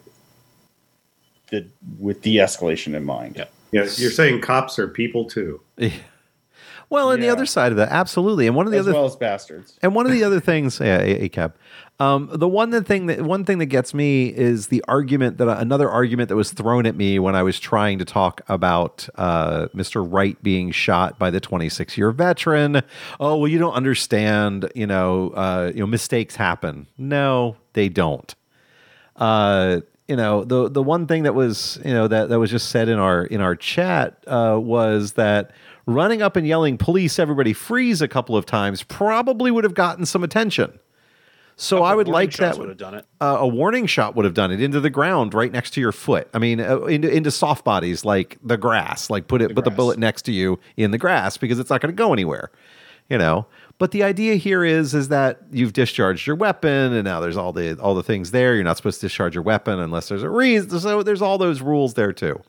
the 1.49 1.67
with 1.99 2.21
de-escalation 2.21 2.95
in 2.95 3.05
mind. 3.05 3.35
Yeah. 3.37 3.45
Yeah, 3.71 3.87
you're 3.97 4.11
saying 4.11 4.41
cops 4.41 4.79
are 4.79 4.87
people 4.87 5.25
too. 5.25 5.61
Yeah. 5.77 5.91
Well, 6.89 7.11
and 7.11 7.21
the 7.21 7.27
other 7.29 7.45
side 7.45 7.73
of 7.73 7.77
that, 7.77 7.89
absolutely. 7.89 8.47
And 8.47 8.55
one 8.55 8.65
of 8.65 8.71
the 8.71 8.77
As 8.77 8.87
other 8.87 8.93
well 8.93 9.05
as 9.05 9.17
bastards. 9.17 9.77
And 9.81 9.93
one 9.93 10.05
of 10.05 10.13
the 10.13 10.23
other 10.23 10.39
things, 10.39 10.79
yeah, 10.83 10.99
a, 10.99 11.25
a 11.25 11.29
cab. 11.29 11.53
Um, 11.99 12.29
the 12.31 12.47
one 12.47 12.69
that 12.69 12.85
thing 12.85 13.07
that 13.07 13.23
one 13.23 13.43
thing 13.43 13.57
that 13.57 13.65
gets 13.65 13.93
me 13.93 14.27
is 14.27 14.67
the 14.67 14.85
argument 14.87 15.37
that 15.39 15.49
another 15.49 15.89
argument 15.89 16.29
that 16.29 16.35
was 16.35 16.51
thrown 16.51 16.85
at 16.85 16.95
me 16.95 17.17
when 17.17 17.35
I 17.35 17.41
was 17.43 17.59
trying 17.59 17.97
to 17.99 18.05
talk 18.05 18.41
about 18.47 19.09
uh, 19.15 19.67
Mr. 19.75 20.05
Wright 20.09 20.41
being 20.43 20.69
shot 20.71 21.17
by 21.17 21.31
the 21.31 21.39
26 21.39 21.97
year 21.97 22.11
veteran. 22.11 22.83
Oh 23.19 23.37
well, 23.37 23.47
you 23.47 23.57
don't 23.57 23.73
understand. 23.73 24.71
You 24.75 24.87
know, 24.87 25.31
uh, 25.31 25.71
you 25.73 25.79
know, 25.79 25.87
mistakes 25.87 26.35
happen. 26.35 26.87
No, 26.97 27.57
they 27.73 27.89
don't. 27.89 28.33
Uh, 29.15 29.81
you 30.07 30.15
know, 30.15 30.43
the 30.43 30.69
the 30.69 30.81
one 30.81 31.05
thing 31.05 31.23
that 31.23 31.35
was 31.35 31.79
you 31.83 31.93
know 31.93 32.07
that 32.07 32.29
that 32.29 32.39
was 32.39 32.49
just 32.49 32.69
said 32.69 32.87
in 32.87 32.97
our 32.97 33.25
in 33.25 33.41
our 33.41 33.55
chat 33.55 34.23
uh, 34.27 34.57
was 34.61 35.13
that 35.13 35.51
running 35.85 36.21
up 36.21 36.35
and 36.35 36.47
yelling 36.47 36.77
"police, 36.77 37.19
everybody 37.19 37.53
freeze" 37.53 38.01
a 38.01 38.07
couple 38.07 38.37
of 38.37 38.45
times 38.45 38.83
probably 38.83 39.51
would 39.51 39.65
have 39.65 39.73
gotten 39.73 40.05
some 40.05 40.23
attention. 40.23 40.79
So 41.59 41.83
I 41.83 41.95
would 41.95 42.07
like 42.07 42.33
that. 42.33 42.57
would 42.59 42.69
have 42.69 42.77
done 42.77 42.93
it. 42.93 43.05
Uh, 43.19 43.37
a 43.39 43.47
warning 43.47 43.87
shot 43.87 44.15
would 44.15 44.25
have 44.25 44.35
done 44.35 44.51
it 44.51 44.61
into 44.61 44.79
the 44.79 44.91
ground 44.91 45.33
right 45.33 45.51
next 45.51 45.71
to 45.71 45.81
your 45.81 45.91
foot. 45.91 46.29
I 46.33 46.37
mean, 46.37 46.61
uh, 46.61 46.81
into 46.81 47.09
into 47.09 47.31
soft 47.31 47.65
bodies 47.65 48.05
like 48.05 48.37
the 48.43 48.57
grass. 48.57 49.09
Like 49.09 49.27
put 49.27 49.41
it 49.41 49.55
put 49.55 49.65
the 49.65 49.71
bullet 49.71 49.97
next 49.97 50.21
to 50.23 50.31
you 50.31 50.59
in 50.77 50.91
the 50.91 50.99
grass 50.99 51.35
because 51.35 51.57
it's 51.59 51.71
not 51.71 51.81
going 51.81 51.93
to 51.93 51.97
go 51.97 52.13
anywhere. 52.13 52.51
You 53.09 53.17
know. 53.17 53.47
But 53.79 53.91
the 53.91 54.01
idea 54.03 54.35
here 54.35 54.63
is 54.63 54.95
is 54.95 55.09
that 55.09 55.39
you've 55.51 55.73
discharged 55.73 56.25
your 56.25 56.35
weapon, 56.35 56.93
and 56.93 57.03
now 57.03 57.19
there's 57.19 57.37
all 57.37 57.53
the 57.53 57.79
all 57.79 57.93
the 57.93 58.01
things 58.03 58.31
there. 58.31 58.55
You're 58.55 58.63
not 58.63 58.77
supposed 58.77 58.99
to 59.01 59.05
discharge 59.05 59.35
your 59.35 59.43
weapon 59.43 59.79
unless 59.79 60.09
there's 60.09 60.23
a 60.23 60.29
reason. 60.29 60.79
So 60.79 61.03
there's 61.03 61.21
all 61.21 61.37
those 61.37 61.61
rules 61.61 61.93
there 61.93 62.11
too. 62.11 62.41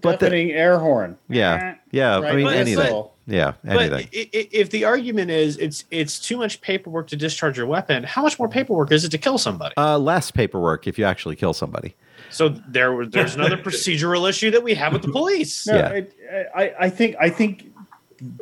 But 0.00 0.20
the, 0.20 0.52
air 0.52 0.78
horn. 0.78 1.16
yeah, 1.28 1.76
yeah. 1.90 2.18
I 2.18 2.34
mean 2.34 2.46
but- 2.46 2.56
anything. 2.56 2.90
but- 2.92 3.08
yeah, 3.28 3.52
anything. 3.66 4.08
i- 4.12 4.28
i- 4.34 4.48
if 4.50 4.70
the 4.70 4.84
argument 4.84 5.30
is 5.30 5.56
it's 5.58 5.84
it's 5.92 6.18
too 6.18 6.36
much 6.36 6.60
paperwork 6.60 7.06
to 7.08 7.16
discharge 7.16 7.56
your 7.56 7.66
weapon, 7.66 8.02
how 8.02 8.20
much 8.22 8.36
more 8.38 8.48
paperwork 8.48 8.90
is 8.90 9.04
it 9.04 9.10
to 9.10 9.18
kill 9.18 9.38
somebody? 9.38 9.74
Uh, 9.76 9.96
less 9.96 10.30
paperwork 10.32 10.88
if 10.88 10.98
you 10.98 11.04
actually 11.04 11.36
kill 11.36 11.52
somebody. 11.52 11.94
so 12.30 12.48
there 12.48 13.06
there's 13.06 13.36
another 13.36 13.56
procedural 13.68 14.28
issue 14.28 14.50
that 14.50 14.62
we 14.64 14.74
have 14.74 14.92
with 14.92 15.02
the 15.02 15.12
police. 15.12 15.66
No, 15.68 15.76
Yeah. 15.76 16.00
I, 16.56 16.62
I, 16.64 16.74
I 16.80 16.90
think 16.90 17.14
I 17.20 17.30
think 17.30 17.72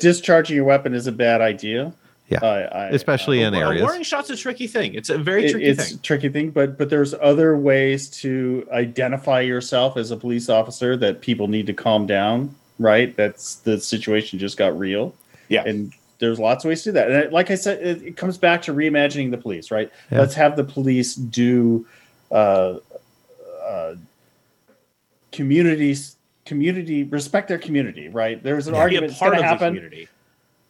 discharging 0.01 0.57
your 0.57 0.65
weapon 0.65 0.95
is 0.95 1.07
a 1.07 1.13
bad 1.13 1.41
idea. 1.41 1.93
Yeah. 2.31 2.39
I, 2.45 2.61
I, 2.63 2.89
Especially 2.91 3.43
in 3.43 3.53
A 3.55 3.59
areas. 3.59 3.83
warning 3.83 4.03
shot's 4.05 4.31
a 4.31 4.37
tricky 4.37 4.67
thing. 4.69 4.95
It's 4.95 5.11
a 5.11 5.19
very 5.19 5.47
it- 5.47 5.51
tricky 5.51 5.67
it's 5.67 5.89
thing. 5.89 5.99
a 5.99 6.01
tricky 6.03 6.29
thing, 6.29 6.51
but 6.51 6.79
but 6.79 6.89
there's 6.89 7.13
other 7.15 7.57
ways 7.57 8.09
to 8.23 8.67
identify 8.73 9.41
yourself 9.41 9.97
as 9.97 10.11
a 10.13 10.17
police 10.17 10.49
officer 10.49 10.97
that 10.99 11.21
people 11.23 11.49
need 11.49 11.67
to 11.67 11.73
calm 11.75 12.07
down. 12.07 12.55
Right, 12.79 13.15
that's 13.17 13.57
the 13.57 13.79
situation 13.81 14.39
just 14.39 14.57
got 14.57 14.79
real. 14.79 15.15
Yeah. 15.49 15.65
and 15.67 15.93
there's 16.21 16.39
lots 16.39 16.65
of 16.65 16.69
ways 16.69 16.83
to 16.83 16.91
do 16.91 16.93
that. 16.93 17.11
And 17.11 17.33
like 17.33 17.51
I 17.51 17.55
said, 17.57 17.83
it, 17.85 18.03
it 18.03 18.17
comes 18.17 18.39
back 18.39 18.63
to 18.63 18.73
reimagining 18.75 19.31
the 19.33 19.39
police. 19.39 19.71
Right, 19.71 19.91
Yeah. 20.13 20.21
let's 20.21 20.35
have 20.35 20.55
the 20.57 20.65
police 20.65 21.15
do 21.17 21.87
uh, 22.31 22.77
uh, 23.67 23.95
communities 25.33 26.17
community 26.47 27.05
respect 27.05 27.49
their 27.49 27.59
community. 27.59 28.09
Right, 28.09 28.43
there's 28.43 28.67
an 28.67 28.75
Be 28.75 28.79
a 28.79 28.81
argument 28.83 29.09
that's 29.11 29.19
part 29.21 29.33
going 29.35 29.45
of 29.45 29.51
to 29.51 29.59
the 29.59 29.65
happen 29.65 29.75
community. 29.75 30.09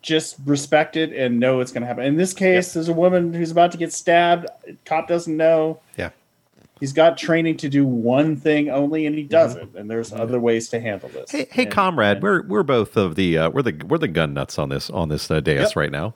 Just 0.02 0.36
respect 0.46 0.96
it 0.96 1.12
and 1.12 1.38
know 1.38 1.60
it's 1.60 1.72
going 1.72 1.82
to 1.82 1.86
happen. 1.86 2.04
In 2.04 2.16
this 2.16 2.32
case, 2.32 2.72
there's 2.72 2.88
a 2.88 2.92
woman 2.92 3.34
who's 3.34 3.50
about 3.50 3.72
to 3.72 3.78
get 3.78 3.92
stabbed. 3.92 4.46
Cop 4.86 5.08
doesn't 5.08 5.36
know. 5.36 5.80
Yeah. 5.98 6.10
He's 6.78 6.94
got 6.94 7.18
training 7.18 7.58
to 7.58 7.68
do 7.68 7.84
one 7.84 8.36
thing 8.36 8.70
only, 8.70 9.04
and 9.04 9.14
he 9.14 9.22
does 9.24 9.54
it. 9.56 9.68
And 9.74 9.90
there's 9.90 10.12
other 10.14 10.40
ways 10.40 10.70
to 10.70 10.80
handle 10.80 11.10
this. 11.10 11.30
Hey, 11.30 11.46
hey, 11.50 11.64
And- 11.64 11.72
comrade, 11.72 12.16
and- 12.16 12.22
we're 12.22 12.42
we're 12.46 12.62
both 12.62 12.96
of 12.96 13.14
the 13.16 13.36
uh, 13.36 13.50
we're 13.50 13.60
the 13.62 13.84
we're 13.86 13.98
the 13.98 14.08
gun 14.08 14.32
nuts 14.32 14.58
on 14.58 14.70
this 14.70 14.88
on 14.88 15.10
this 15.10 15.30
uh, 15.30 15.40
dais 15.40 15.60
Yep. 15.60 15.76
right 15.76 15.90
now. 15.92 16.14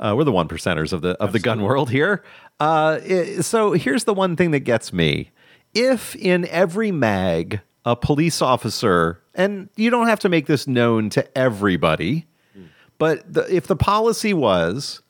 Uh, 0.00 0.14
we're 0.16 0.24
the 0.24 0.32
one 0.32 0.48
percenters 0.48 0.94
of 0.94 1.02
the 1.02 1.10
of 1.22 1.32
the 1.32 1.38
gun 1.38 1.60
world 1.62 1.90
here. 1.90 2.22
Uh, 2.58 2.98
i- 3.04 3.40
so 3.42 3.72
here's 3.72 4.04
the 4.04 4.14
one 4.14 4.34
thing 4.36 4.52
that 4.52 4.60
gets 4.60 4.94
me: 4.94 5.30
if 5.74 6.16
in 6.16 6.46
every 6.48 6.90
mag 6.90 7.60
a 7.84 7.94
police 7.94 8.40
officer, 8.40 9.20
and 9.34 9.68
you 9.76 9.90
don't 9.90 10.06
have 10.08 10.20
to 10.20 10.30
make 10.30 10.46
this 10.46 10.66
known 10.66 11.10
to 11.10 11.36
everybody, 11.36 12.24
but 12.98 13.32
the, 13.32 13.54
if 13.54 13.66
the 13.66 13.76
policy 13.76 14.34
was 14.34 15.00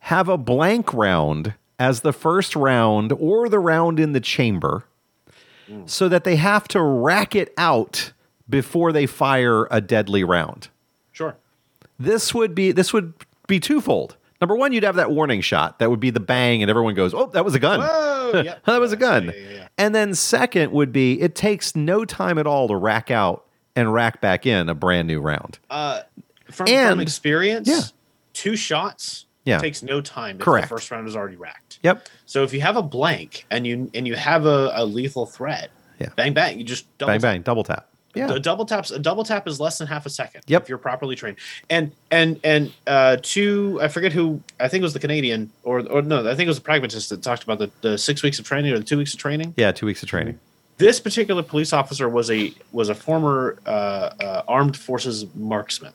have 0.00 0.28
a 0.28 0.36
blank 0.38 0.92
round 0.92 1.54
as 1.78 2.00
the 2.00 2.12
first 2.12 2.54
round 2.56 3.12
or 3.12 3.48
the 3.48 3.58
round 3.58 3.98
in 4.00 4.12
the 4.12 4.20
chamber 4.20 4.84
so 5.84 6.08
that 6.08 6.22
they 6.24 6.36
have 6.36 6.68
to 6.68 6.80
rack 6.80 7.34
it 7.34 7.52
out 7.58 8.12
before 8.48 8.92
they 8.92 9.04
fire 9.06 9.66
a 9.70 9.80
deadly 9.80 10.22
round. 10.22 10.68
Sure. 11.10 11.34
This 11.98 12.32
would 12.32 12.54
be 12.54 12.70
this 12.72 12.92
would 12.92 13.14
be 13.48 13.58
twofold. 13.58 14.16
Number 14.40 14.54
one, 14.54 14.72
you'd 14.72 14.84
have 14.84 14.96
that 14.96 15.10
warning 15.10 15.40
shot. 15.40 15.78
That 15.78 15.90
would 15.90 15.98
be 15.98 16.10
the 16.10 16.20
bang, 16.20 16.62
and 16.62 16.70
everyone 16.70 16.94
goes, 16.94 17.14
"Oh, 17.14 17.26
that 17.28 17.44
was 17.44 17.54
a 17.54 17.58
gun." 17.58 17.80
Whoa, 17.80 18.42
yep, 18.44 18.64
That 18.66 18.78
was 18.80 18.92
a 18.92 18.96
gun. 18.96 19.24
yeah, 19.26 19.32
yeah, 19.34 19.50
yeah. 19.56 19.68
And 19.78 19.94
then 19.94 20.14
second 20.14 20.72
would 20.72 20.92
be 20.92 21.20
it 21.20 21.34
takes 21.34 21.74
no 21.74 22.04
time 22.04 22.38
at 22.38 22.46
all 22.46 22.68
to 22.68 22.76
rack 22.76 23.10
out 23.10 23.44
and 23.74 23.92
rack 23.92 24.20
back 24.20 24.46
in 24.46 24.68
a 24.68 24.74
brand 24.74 25.08
new 25.08 25.20
round. 25.20 25.58
Uh, 25.70 26.02
from, 26.50 26.68
And- 26.68 26.90
from 26.90 27.00
experience, 27.00 27.68
Yeah. 27.68 27.80
two 28.32 28.56
shots 28.56 29.26
Yeah. 29.44 29.58
takes 29.58 29.82
no 29.82 30.00
time. 30.00 30.36
If 30.36 30.42
Correct. 30.42 30.68
The 30.68 30.74
first 30.74 30.90
round 30.90 31.06
is 31.08 31.16
already 31.16 31.36
racked. 31.36 31.78
Yep. 31.82 32.08
So 32.26 32.42
if 32.42 32.52
you 32.52 32.60
have 32.62 32.76
a 32.76 32.82
blank 32.82 33.46
and 33.50 33.66
you 33.66 33.90
and 33.94 34.06
you 34.06 34.14
have 34.16 34.44
a, 34.46 34.72
a 34.74 34.84
lethal 34.84 35.26
threat, 35.26 35.70
Yeah. 36.00 36.08
bang 36.16 36.32
bang, 36.34 36.58
you 36.58 36.64
just 36.64 36.86
double 36.98 37.12
bang 37.12 37.20
tap. 37.20 37.22
bang, 37.30 37.42
double 37.42 37.64
tap. 37.64 37.88
Yeah. 38.14 38.32
A 38.32 38.38
double 38.40 38.64
taps 38.64 38.90
a 38.90 38.98
double 38.98 39.24
tap 39.24 39.46
is 39.46 39.60
less 39.60 39.76
than 39.78 39.86
half 39.88 40.06
a 40.06 40.10
second. 40.10 40.40
Yep. 40.46 40.62
If 40.62 40.68
you're 40.70 40.78
properly 40.78 41.14
trained. 41.16 41.36
And 41.68 41.92
and 42.10 42.40
and 42.42 42.72
uh 42.86 43.18
two 43.22 43.78
I 43.82 43.88
forget 43.88 44.12
who 44.12 44.40
I 44.58 44.68
think 44.68 44.80
it 44.80 44.84
was 44.84 44.94
the 44.94 45.00
Canadian 45.00 45.50
or 45.64 45.80
or 45.88 46.00
no, 46.02 46.20
I 46.28 46.34
think 46.34 46.46
it 46.46 46.48
was 46.48 46.56
the 46.56 46.64
pragmatist 46.64 47.10
that 47.10 47.22
talked 47.22 47.42
about 47.44 47.58
the, 47.58 47.70
the 47.82 47.98
six 47.98 48.22
weeks 48.22 48.38
of 48.38 48.46
training 48.46 48.72
or 48.72 48.78
the 48.78 48.84
two 48.84 48.96
weeks 48.98 49.12
of 49.12 49.20
training. 49.20 49.52
Yeah, 49.56 49.70
two 49.72 49.84
weeks 49.86 50.02
of 50.02 50.08
training. 50.08 50.40
This 50.78 50.98
particular 50.98 51.42
police 51.42 51.72
officer 51.74 52.08
was 52.08 52.30
a 52.30 52.52
was 52.72 52.88
a 52.88 52.94
former 52.94 53.58
uh, 53.66 53.68
uh, 53.68 54.42
armed 54.48 54.76
forces 54.78 55.26
marksman. 55.34 55.92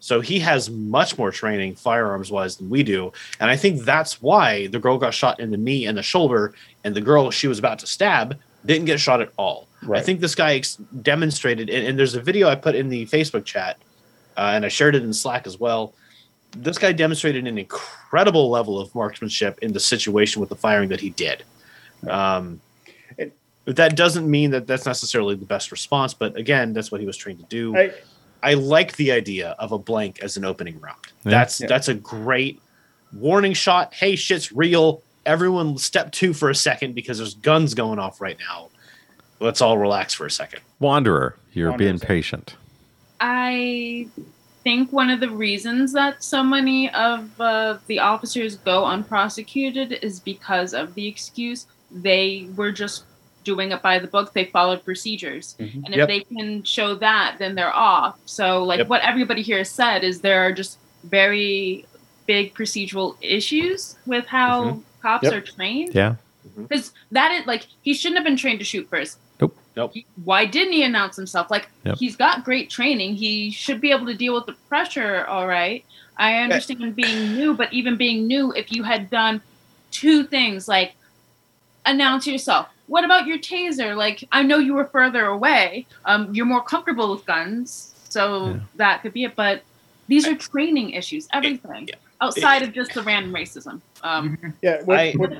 Right. 0.00 0.04
So 0.04 0.20
he 0.20 0.38
has 0.40 0.70
much 0.70 1.18
more 1.18 1.30
training 1.30 1.74
firearms 1.76 2.30
wise 2.30 2.56
than 2.56 2.70
we 2.70 2.82
do, 2.82 3.12
and 3.38 3.50
I 3.50 3.56
think 3.56 3.82
that's 3.84 4.22
why 4.22 4.66
the 4.68 4.78
girl 4.78 4.96
got 4.98 5.12
shot 5.14 5.40
in 5.40 5.50
the 5.50 5.56
knee 5.56 5.86
and 5.86 5.96
the 5.98 6.02
shoulder, 6.02 6.54
and 6.84 6.94
the 6.94 7.00
girl 7.00 7.30
she 7.30 7.48
was 7.48 7.58
about 7.58 7.78
to 7.80 7.86
stab 7.86 8.38
didn't 8.64 8.86
get 8.86 8.98
shot 9.00 9.20
at 9.20 9.30
all. 9.36 9.66
I 9.98 10.02
think 10.02 10.20
this 10.20 10.34
guy 10.34 10.54
ex- 10.54 10.76
demonstrated, 11.02 11.68
and, 11.70 11.86
and 11.86 11.98
there's 11.98 12.14
a 12.14 12.20
video 12.20 12.48
I 12.48 12.54
put 12.54 12.74
in 12.74 12.88
the 12.88 13.06
Facebook 13.06 13.44
chat, 13.44 13.76
uh, 14.36 14.52
and 14.54 14.64
I 14.64 14.68
shared 14.68 14.94
it 14.94 15.02
in 15.02 15.12
Slack 15.12 15.46
as 15.46 15.58
well. 15.60 15.92
This 16.52 16.78
guy 16.78 16.92
demonstrated 16.92 17.46
an 17.46 17.56
incredible 17.58 18.50
level 18.50 18.80
of 18.80 18.94
marksmanship 18.94 19.58
in 19.62 19.72
the 19.72 19.80
situation 19.80 20.40
with 20.40 20.48
the 20.48 20.56
firing 20.56 20.88
that 20.90 21.00
he 21.00 21.10
did. 21.10 21.44
Um, 22.08 22.60
It- 23.18 23.32
but 23.64 23.76
that 23.76 23.96
doesn't 23.96 24.28
mean 24.30 24.50
that 24.52 24.66
that's 24.66 24.86
necessarily 24.86 25.34
the 25.34 25.44
best 25.44 25.70
response, 25.70 26.14
but 26.14 26.36
again, 26.36 26.72
that's 26.72 26.90
what 26.90 27.00
he 27.00 27.06
was 27.06 27.16
trained 27.16 27.38
to 27.40 27.44
do. 27.46 27.76
I, 27.76 27.92
I 28.42 28.54
like 28.54 28.96
the 28.96 29.12
idea 29.12 29.50
of 29.58 29.72
a 29.72 29.78
blank 29.78 30.20
as 30.22 30.36
an 30.36 30.44
opening 30.44 30.80
round. 30.80 30.98
Yeah. 31.24 31.30
That's 31.30 31.60
Yeah. 31.60 31.66
that's 31.68 31.88
a 31.88 31.94
great 31.94 32.60
warning 33.12 33.52
shot. 33.54 33.94
Hey, 33.94 34.16
shit's 34.16 34.52
real. 34.52 35.02
Everyone 35.26 35.76
step 35.78 36.12
two 36.12 36.32
for 36.32 36.48
a 36.50 36.54
second 36.54 36.94
because 36.94 37.18
there's 37.18 37.34
guns 37.34 37.74
going 37.74 37.98
off 37.98 38.20
right 38.20 38.38
now. 38.38 38.68
Let's 39.38 39.60
all 39.60 39.78
relax 39.78 40.14
for 40.14 40.26
a 40.26 40.30
second. 40.30 40.60
Wanderer, 40.80 41.36
you're 41.52 41.76
being 41.76 41.98
patient. 41.98 42.56
I 43.20 44.06
think 44.64 44.92
one 44.92 45.10
of 45.10 45.20
the 45.20 45.30
reasons 45.30 45.92
that 45.92 46.22
so 46.22 46.42
many 46.42 46.90
of 46.90 47.38
uh, 47.40 47.78
the 47.86 47.98
officers 47.98 48.56
go 48.56 48.84
unprosecuted 48.84 49.92
is 50.02 50.20
because 50.20 50.74
of 50.74 50.94
the 50.94 51.06
excuse 51.06 51.66
they 51.90 52.48
were 52.56 52.70
just 52.70 53.04
doing 53.44 53.72
it 53.72 53.82
by 53.82 53.98
the 53.98 54.06
book. 54.06 54.32
They 54.34 54.44
followed 54.44 54.84
procedures, 54.84 55.56
Mhm. 55.58 55.84
and 55.84 55.88
if 55.94 55.98
Yep. 55.98 56.08
they 56.08 56.20
can 56.20 56.62
show 56.62 56.94
that, 56.96 57.36
then 57.38 57.54
they're 57.54 57.74
off. 57.74 58.16
So, 58.26 58.62
like 58.64 58.78
Yep. 58.78 58.88
what 58.88 59.02
everybody 59.02 59.42
here 59.42 59.58
has 59.58 59.70
said 59.70 60.04
is 60.04 60.20
there 60.20 60.40
are 60.46 60.52
just 60.52 60.78
very 61.04 61.86
big 62.26 62.54
procedural 62.54 63.16
issues 63.20 63.96
with 64.06 64.26
how 64.26 64.62
Mhm. 64.64 64.82
cops 65.02 65.24
Yep. 65.24 65.32
are 65.32 65.40
trained. 65.40 65.94
Yeah. 65.94 66.14
Because 66.56 66.92
that 67.12 67.32
is 67.32 67.46
like 67.46 67.66
he 67.82 67.94
shouldn't 67.94 68.18
have 68.18 68.24
been 68.24 68.36
trained 68.36 68.58
to 68.60 68.64
shoot 68.64 68.88
first. 68.88 69.18
Nope. 69.40 69.56
Nope. 69.76 69.92
He- 69.94 70.06
why 70.24 70.44
didn't 70.44 70.72
he 70.74 70.82
announce 70.82 71.16
himself? 71.16 71.50
Like 71.50 71.68
Yep. 71.84 71.96
he's 71.98 72.16
got 72.16 72.44
great 72.44 72.68
training. 72.70 73.16
He 73.16 73.50
should 73.50 73.80
be 73.80 73.90
able 73.90 74.06
to 74.06 74.14
deal 74.14 74.34
with 74.34 74.46
the 74.46 74.52
pressure. 74.68 75.24
All 75.26 75.46
right. 75.48 75.84
I 76.18 76.36
understand 76.42 76.94
being 76.94 77.34
new, 77.34 77.54
but 77.54 77.72
even 77.72 77.96
being 77.96 78.26
new, 78.26 78.52
if 78.52 78.70
you 78.70 78.82
had 78.82 79.08
done 79.10 79.40
two 79.90 80.24
things 80.24 80.68
like 80.68 80.92
announce 81.86 82.26
yourself. 82.26 82.66
What 82.90 83.04
about 83.04 83.26
your 83.28 83.38
taser? 83.38 83.96
Like 83.96 84.24
I 84.32 84.42
know 84.42 84.58
you 84.58 84.74
were 84.74 84.86
further 84.86 85.26
away. 85.26 85.86
Um, 86.06 86.34
you're 86.34 86.44
more 86.44 86.62
comfortable 86.62 87.12
with 87.14 87.24
guns, 87.24 87.94
so 88.08 88.48
Yeah. 88.48 88.56
that 88.76 89.02
could 89.02 89.12
be 89.12 89.22
it. 89.24 89.36
But 89.36 89.62
these 90.08 90.26
are 90.26 90.34
training 90.34 90.90
issues. 90.90 91.28
Everything 91.32 91.86
yeah. 91.88 91.94
outside 92.20 92.62
of 92.62 92.72
just 92.72 92.92
the 92.94 93.02
random 93.02 93.32
racism. 93.32 93.80
Um, 94.02 94.36
yeah, 94.60 94.82
what, 94.82 94.98
I- 94.98 95.12
what, 95.12 95.32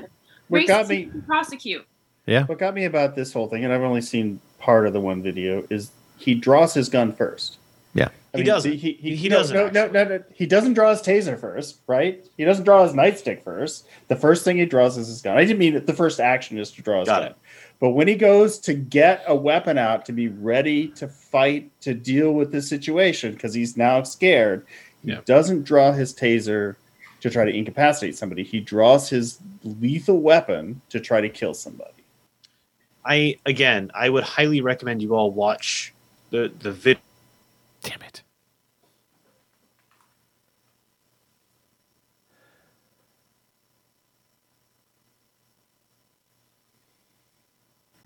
what 0.47 0.65
got 0.67 0.87
me 0.87 1.07
can 1.07 1.21
prosecute. 1.23 1.85
what 2.25 2.57
got 2.57 2.73
me 2.73 2.85
about 2.85 3.15
this 3.17 3.33
whole 3.33 3.49
thing, 3.49 3.65
and 3.65 3.73
I've 3.73 3.81
only 3.81 4.01
seen 4.01 4.39
part 4.59 4.87
of 4.87 4.93
the 4.93 5.01
one 5.01 5.21
video, 5.21 5.67
is 5.69 5.91
he 6.17 6.33
draws 6.35 6.73
his 6.73 6.87
gun 6.87 7.11
first. 7.11 7.57
Yeah. 7.93 8.07
I 8.33 8.37
He 8.37 8.43
mean, 8.43 8.45
doesn't. 8.45 8.71
He, 8.71 8.93
he, 8.93 9.15
He 9.17 9.27
no, 9.27 9.39
doesn't, 9.39 9.73
No, 9.73 9.87
no, 9.87 9.91
no, 9.91 10.03
no. 10.05 10.23
He 10.33 10.45
doesn't 10.45 10.73
draw 10.75 10.91
his 10.91 11.01
taser 11.01 11.37
first, 11.37 11.79
right? 11.87 12.25
He 12.37 12.45
doesn't 12.45 12.63
draw 12.63 12.83
his 12.83 12.93
nightstick 12.93 13.43
first. 13.43 13.85
The 14.07 14.15
first 14.15 14.45
thing 14.45 14.55
he 14.57 14.65
draws 14.65 14.97
is 14.97 15.07
his 15.07 15.21
gun. 15.21 15.37
I 15.37 15.43
didn't 15.43 15.59
mean 15.59 15.73
that 15.73 15.85
the 15.87 15.93
first 15.93 16.21
action 16.21 16.57
is 16.57 16.71
to 16.71 16.81
draw 16.81 16.99
his 17.01 17.09
Got 17.09 17.23
gun. 17.23 17.31
it. 17.31 17.37
But 17.81 17.89
when 17.89 18.07
he 18.07 18.13
goes 18.15 18.59
to 18.59 18.73
get 18.75 19.23
a 19.27 19.35
weapon 19.35 19.77
out 19.79 20.05
to 20.05 20.11
be 20.13 20.27
ready 20.27 20.87
to 20.89 21.07
fight 21.07 21.71
to 21.81 21.95
deal 21.95 22.31
with 22.31 22.51
this 22.51 22.69
situation 22.69 23.33
because 23.33 23.55
he's 23.55 23.75
now 23.75 24.03
scared, 24.03 24.65
he 25.03 25.11
Yeah. 25.11 25.21
doesn't 25.25 25.63
draw 25.63 25.91
his 25.91 26.13
taser 26.13 26.75
to 27.21 27.29
try 27.31 27.43
to 27.43 27.51
incapacitate 27.51 28.15
somebody. 28.15 28.43
He 28.43 28.59
draws 28.59 29.09
his 29.09 29.39
lethal 29.63 30.21
weapon 30.21 30.81
to 30.89 30.99
try 30.99 31.21
to 31.21 31.29
kill 31.29 31.55
somebody. 31.55 31.91
I 33.03 33.37
again, 33.47 33.89
I 33.95 34.09
would 34.09 34.23
highly 34.23 34.61
recommend 34.61 35.01
you 35.01 35.15
all 35.15 35.31
watch 35.31 35.91
the 36.29 36.51
the 36.59 36.71
vid. 36.71 36.99
Damn 37.81 38.03
it. 38.03 38.20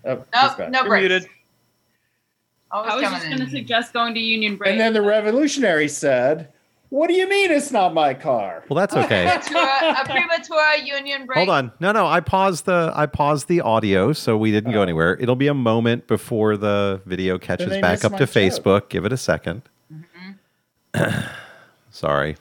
Oh, 0.06 0.16
he's 0.16 0.58
Nope, 0.58 0.70
no 0.70 0.80
You're 0.80 0.88
breaks. 0.88 1.08
muted. 1.08 1.28
Always 2.70 2.92
I 2.92 2.96
was 2.96 3.02
just 3.04 3.24
going 3.26 3.38
to 3.38 3.48
suggest 3.50 3.92
going 3.92 4.14
to 4.14 4.20
Union 4.20 4.56
Break. 4.56 4.72
And 4.72 4.80
then 4.80 4.92
the 4.92 5.02
revolutionary 5.02 5.88
said, 5.88 6.48
What 6.88 7.06
do 7.08 7.14
you 7.14 7.28
mean 7.28 7.50
it's 7.50 7.70
not 7.70 7.94
my 7.94 8.12
car? 8.14 8.64
Well, 8.68 8.76
that's 8.76 8.94
okay. 8.94 9.24
Premature- 9.46 9.90
a 9.90 10.04
premature 10.04 10.74
union 10.84 11.26
break. 11.26 11.36
Hold 11.38 11.48
on. 11.50 11.72
No, 11.80 11.92
no. 11.92 12.06
I 12.06 12.20
paused 12.20 12.64
the 12.66 12.92
I 12.94 13.06
paused 13.06 13.48
the 13.48 13.60
audio, 13.60 14.12
so 14.12 14.36
we 14.36 14.50
didn't 14.50 14.72
go 14.72 14.80
Oh. 14.80 14.82
anywhere. 14.82 15.16
It'll 15.20 15.36
be 15.36 15.46
a 15.48 15.54
moment 15.54 16.06
before 16.06 16.56
the 16.56 17.00
video 17.06 17.38
catches 17.38 17.68
back 17.80 18.04
up 18.04 18.12
to 18.12 18.18
joke. 18.26 18.28
Facebook. 18.30 18.88
Give 18.88 19.04
it 19.04 19.12
a 19.12 19.16
2nd 19.16 19.62
mm-hmm. 19.92 21.20
Sorry. 21.90 22.36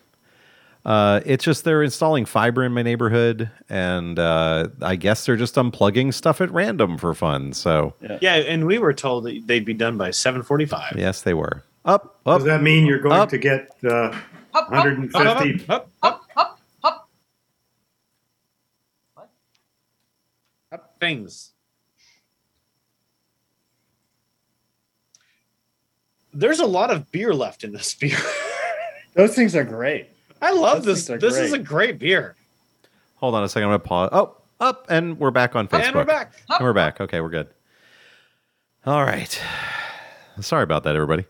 Uh, 0.85 1.19
it's 1.25 1.43
just 1.43 1.63
they're 1.63 1.81
installing 1.81 2.25
fiber 2.25 2.63
in 2.63 2.71
my 2.71 2.83
neighborhood, 2.83 3.49
and 3.69 4.19
uh, 4.19 4.67
I 4.83 4.95
guess 4.95 5.25
they're 5.25 5.35
just 5.35 5.55
unplugging 5.55 6.13
stuff 6.13 6.41
at 6.41 6.51
random 6.51 6.97
for 6.99 7.13
fun. 7.15 7.53
So 7.53 7.95
Yeah, 8.21 8.35
and 8.35 8.67
we 8.67 8.77
were 8.77 8.93
told 8.93 9.23
that 9.23 9.41
they'd 9.47 9.65
be 9.65 9.73
done 9.73 9.97
by 9.97 10.11
seven 10.11 10.43
forty-five. 10.43 10.93
yes, 10.95 11.23
they 11.23 11.33
were 11.33 11.63
up, 11.85 12.19
up. 12.27 12.37
Does 12.39 12.45
that 12.45 12.61
mean 12.61 12.85
you're 12.85 12.99
going 12.99 13.19
Up. 13.19 13.29
to 13.29 13.37
get 13.39 13.69
uh, 13.83 14.11
Hop, 14.53 14.69
hop, 14.71 14.85
150? 14.85 15.65
Up, 15.69 15.89
up, 16.03 16.23
hop, 16.35 16.59
hop, 16.75 17.09
hop. 20.71 20.99
things. 20.99 21.51
There's 26.33 26.59
a 26.59 26.65
lot 26.65 26.91
of 26.91 27.11
beer 27.11 27.33
left 27.33 27.63
in 27.63 27.71
this 27.71 27.93
beer. 27.95 28.17
Those 29.15 29.33
things 29.35 29.55
are 29.55 29.63
great. 29.63 30.09
I 30.45 30.51
love 30.51 30.83
Those 30.83 30.95
this. 30.95 31.07
things 31.07 31.23
are 31.23 31.27
This 31.27 31.37
is 31.37 31.53
a 31.53 31.57
great. 31.57 31.65
great 31.67 31.99
beer. 31.99 32.35
Hold 33.17 33.35
on 33.35 33.43
a 33.43 33.49
second. 33.49 33.63
I'm 33.63 33.69
gonna 33.69 33.79
pause. 33.79 34.09
Oh, 34.11 34.35
up, 34.59 34.85
and 34.89 35.19
we're 35.19 35.31
back 35.31 35.55
on 35.55 35.67
Facebook. 35.67 35.81
And 35.83 35.95
we're 35.95 36.05
back. 36.05 36.33
And 36.49 36.63
we're 36.63 36.73
back. 36.73 37.01
Okay, 37.01 37.19
we're 37.21 37.29
good. 37.29 37.47
All 38.85 39.03
right. 39.03 39.41
Sorry 40.41 40.63
about 40.63 40.83
that, 40.83 40.95
everybody. 40.95 41.25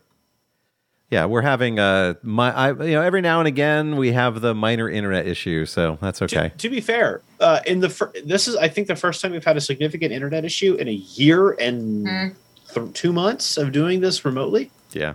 Yeah, 1.10 1.26
we're 1.26 1.42
having 1.42 1.78
a 1.78 2.16
my 2.22 2.52
I 2.52 2.68
you 2.70 2.94
know 2.94 3.02
every 3.02 3.20
now 3.20 3.38
and 3.38 3.46
again 3.46 3.96
we 3.96 4.10
have 4.12 4.40
the 4.40 4.54
minor 4.54 4.90
internet 4.90 5.26
issue, 5.28 5.64
so 5.64 5.96
that's 6.02 6.20
okay. 6.22 6.48
To, 6.50 6.56
to 6.58 6.68
be 6.68 6.80
fair, 6.80 7.22
uh, 7.38 7.60
in 7.64 7.78
the 7.78 7.88
fir- 7.88 8.12
this 8.24 8.48
is 8.48 8.56
I 8.56 8.66
think 8.68 8.88
the 8.88 8.96
first 8.96 9.22
time 9.22 9.30
we've 9.30 9.44
had 9.44 9.56
a 9.56 9.60
significant 9.60 10.10
internet 10.12 10.44
issue 10.44 10.74
in 10.74 10.88
a 10.88 10.92
year 10.92 11.52
and 11.52 12.08
Hmm. 12.08 12.28
th- 12.74 12.92
two 12.94 13.12
months 13.12 13.56
of 13.56 13.70
doing 13.70 14.00
this 14.00 14.24
remotely. 14.24 14.70
Yeah. 14.92 15.14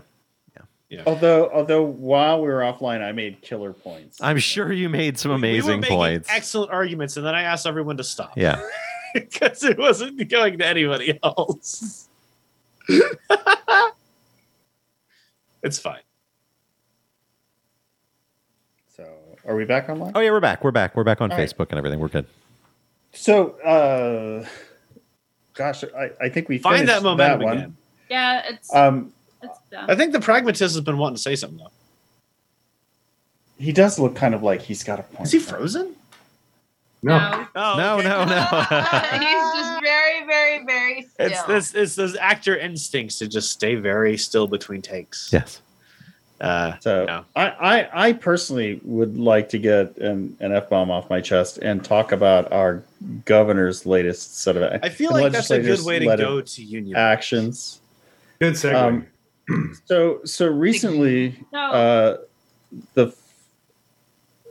Although, 1.06 1.50
although 1.52 1.84
while 1.84 2.42
we 2.42 2.48
were 2.50 2.60
offline, 2.60 3.02
I 3.02 3.12
made 3.14 3.42
killer 3.42 3.72
points. 3.74 4.20
I'm 4.22 4.38
sure 4.40 4.74
you 4.74 4.90
made 4.90 5.18
some 5.18 5.30
we 5.30 5.34
were 5.34 5.38
amazing 5.38 5.80
making 5.80 5.98
points. 5.98 6.30
excellent 6.30 6.72
arguments, 6.72 7.18
and 7.18 7.26
then 7.26 7.34
I 7.34 7.44
asked 7.44 7.66
everyone 7.66 7.98
to 7.98 8.04
stop. 8.04 8.34
yeah. 8.38 8.62
because 9.14 9.64
it 9.64 9.78
wasn't 9.78 10.28
going 10.30 10.58
to 10.58 10.66
anybody 10.66 11.20
else. 11.24 12.08
it's 15.64 15.80
fine. 15.80 16.00
So, 18.96 19.06
are 19.46 19.56
we 19.56 19.66
back 19.66 19.90
online? 19.90 20.12
Oh 20.16 20.20
yeah, 20.20 20.32
we're 20.32 20.40
back. 20.40 20.64
We're 20.64 20.72
back. 20.72 20.96
We're 20.96 21.04
back 21.04 21.22
on 21.22 21.32
All 21.32 21.38
right. 21.38 21.50
Facebook 21.50 21.70
and 21.70 21.78
everything. 21.78 22.00
We're 22.00 22.08
good. 22.10 22.26
So, 23.14 23.52
uh, 23.62 24.46
gosh, 25.54 25.84
I, 25.84 26.12
I 26.22 26.30
think 26.30 26.48
we 26.50 26.58
Find 26.58 26.80
finished 26.80 26.94
that 26.94 27.04
momentum 27.04 27.42
one. 27.44 27.58
again. 27.58 27.78
yeah, 28.10 28.42
it's 28.50 28.74
Um, 28.74 28.98
it's 28.98 29.14
done. 29.14 29.14
I 29.76 29.96
think 29.96 30.12
the 30.14 30.20
pragmatist 30.20 30.76
has 30.76 30.82
been 30.82 30.98
wanting 30.98 31.16
to 31.16 31.22
say 31.22 31.36
something 31.36 31.60
though. 31.60 31.72
he 33.58 33.72
does 33.72 34.00
look 34.00 34.16
kind 34.16 34.34
of 34.34 34.44
like 34.44 34.62
he's 34.62 34.84
got 34.84 35.00
a 35.00 35.04
point. 35.04 35.28
Is 35.28 35.32
he 35.32 35.40
frozen? 35.40 35.96
No. 37.04 37.48
No, 37.56 37.98
okay. 37.98 38.08
no, 38.08 38.26
no. 38.26 38.42
He's 39.12 39.54
just 39.56 39.82
very, 39.82 40.26
very, 40.28 40.66
very 40.66 41.02
still. 41.02 41.28
It's 41.28 41.44
this. 41.44 41.74
It's 41.74 41.96
those 41.96 42.16
actor 42.16 42.56
instincts 42.56 43.18
to 43.20 43.28
just 43.28 43.50
stay 43.50 43.74
very 43.74 44.18
still 44.18 44.46
between 44.48 44.84
takes. 44.84 45.30
yes. 45.34 45.62
Uh, 46.40 46.78
So 46.80 47.06
No. 47.06 47.26
I, 47.36 47.48
I, 47.50 48.08
I 48.08 48.14
personally 48.14 48.82
would 48.84 49.18
like 49.18 49.50
to 49.50 49.58
get 49.58 49.98
an, 49.98 50.38
an 50.40 50.52
F 50.52 50.70
bomb 50.70 50.92
off 50.92 51.10
my 51.10 51.22
chest 51.22 51.58
and 51.60 51.84
talk 51.84 52.12
about 52.12 52.52
our 52.52 52.84
governor's 53.26 53.86
latest 53.86 54.40
set 54.40 54.58
of 54.58 54.80
I 54.84 54.90
feel 54.90 55.12
like 55.12 55.32
that's 55.32 55.50
a 55.50 55.60
good 55.60 55.84
way 55.84 56.00
to 56.00 56.06
go 56.06 56.42
to 56.42 56.64
union. 56.64 56.96
actions. 56.96 57.80
Good 58.40 58.54
segue. 58.54 58.76
Um, 58.76 59.08
so 59.86 60.22
so 60.26 60.48
recently, 60.48 61.36
No, 61.52 61.60
uh, 61.72 62.18
the 62.94 63.14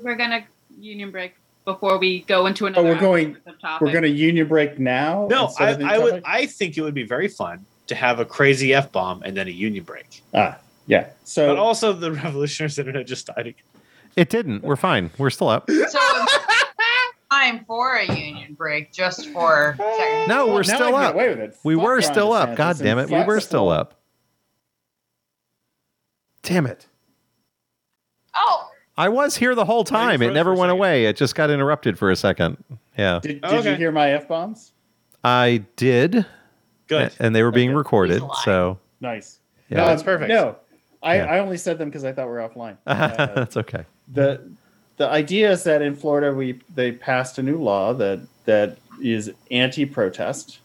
we're 0.03 0.17
gonna 0.17 0.45
union 0.79 1.11
break 1.11 1.35
before 1.65 1.99
we 1.99 2.21
go 2.23 2.47
into 2.47 2.67
another 2.67 2.81
oh 2.89 2.91
another. 2.93 3.07
we're 3.07 3.13
going 3.23 3.37
topic. 3.61 3.81
we're 3.87 3.93
going 3.93 4.03
to 4.03 4.09
union 4.11 4.49
break 4.49 4.79
now. 4.79 5.27
no, 5.31 5.53
I, 5.59 5.75
I 5.75 5.99
would. 5.99 6.23
I 6.25 6.47
think 6.47 6.79
it 6.79 6.83
would 6.83 6.95
be 6.95 7.03
very 7.03 7.29
fun 7.29 7.65
to 7.89 7.95
have 7.95 8.19
a 8.19 8.25
crazy 8.25 8.73
f 8.73 8.91
bomb 8.93 9.23
and 9.25 9.37
then 9.37 9.47
a 9.47 9.51
union 9.51 9.85
break. 9.85 10.23
ah 10.35 10.57
yeah. 10.87 11.09
So 11.25 11.49
But 11.49 11.59
also, 11.59 11.93
the 11.93 12.13
revolutionaries 12.25 12.79
internet 12.79 13.07
just 13.07 13.27
died. 13.27 13.47
again. 13.49 13.55
It 14.17 14.29
didn't. 14.31 14.63
We're 14.65 14.77
fine. 14.77 15.11
We're 15.19 15.31
still 15.31 15.49
up. 15.49 15.71
so 15.71 15.99
time 17.31 17.65
for 17.67 17.95
a 17.97 18.07
union 18.07 18.55
break 18.55 18.93
just 18.93 19.29
for 19.29 19.75
technical- 19.79 20.27
No, 20.29 20.47
we're 20.49 20.63
Now 20.65 20.75
still 20.77 20.97
up. 20.97 21.15
away 21.15 21.29
with 21.29 21.39
it. 21.41 21.57
We 21.63 21.75
Fuck 21.77 21.85
were 21.85 22.01
still 22.03 22.33
up. 22.33 22.57
God 22.57 22.79
damn 22.79 22.99
it. 22.99 23.09
We 23.11 23.23
were 23.23 23.39
still 23.41 23.69
up. 23.69 24.00
Damn 26.43 26.67
it. 26.67 26.87
Oh, 28.35 28.69
I 28.97 29.09
was 29.09 29.37
here 29.37 29.55
the 29.55 29.65
whole 29.65 29.85
time. 29.85 30.23
It 30.23 30.33
never 30.33 30.55
went 30.55 30.73
away. 30.73 31.07
It 31.07 31.17
just 31.17 31.35
got 31.35 31.51
interrupted 31.51 31.99
for 31.99 32.11
a 32.11 32.17
second. 32.17 32.63
Yeah. 32.97 33.21
Did, 33.23 33.41
did 33.41 33.45
Okay. 33.53 33.71
you 33.73 33.77
hear 33.77 33.93
my 33.93 34.11
f 34.13 34.29
bombs? 34.29 34.73
I 35.25 35.65
did. 35.77 36.25
Good. 36.87 37.13
And 37.19 37.35
they 37.35 37.43
were 37.43 37.51
being 37.51 37.71
Okay. 37.71 37.77
recorded. 37.77 38.23
So 38.45 38.79
Nice. 39.01 39.39
Yeah. 39.69 39.79
No, 39.79 39.87
That's 39.87 40.03
perfect. 40.03 40.29
No, 40.29 40.57
I, 41.03 41.17
Yeah. 41.17 41.25
I 41.27 41.39
only 41.39 41.57
said 41.57 41.79
them 41.79 41.89
because 41.89 42.05
I 42.05 42.13
thought 42.13 42.27
we 42.27 42.33
were 42.33 42.49
offline. 42.49 42.77
Uh, 42.87 43.27
that's 43.35 43.57
okay. 43.57 43.85
the 44.13 44.41
the 44.97 45.09
idea 45.09 45.51
is 45.51 45.65
that 45.65 45.81
in 45.83 45.95
Florida 45.97 46.33
we 46.35 46.61
they 46.75 46.93
passed 46.93 47.39
a 47.39 47.43
new 47.43 47.57
law 47.59 47.93
that 47.95 48.21
that 48.45 48.77
is 49.03 49.33
anti-protest 49.51 50.60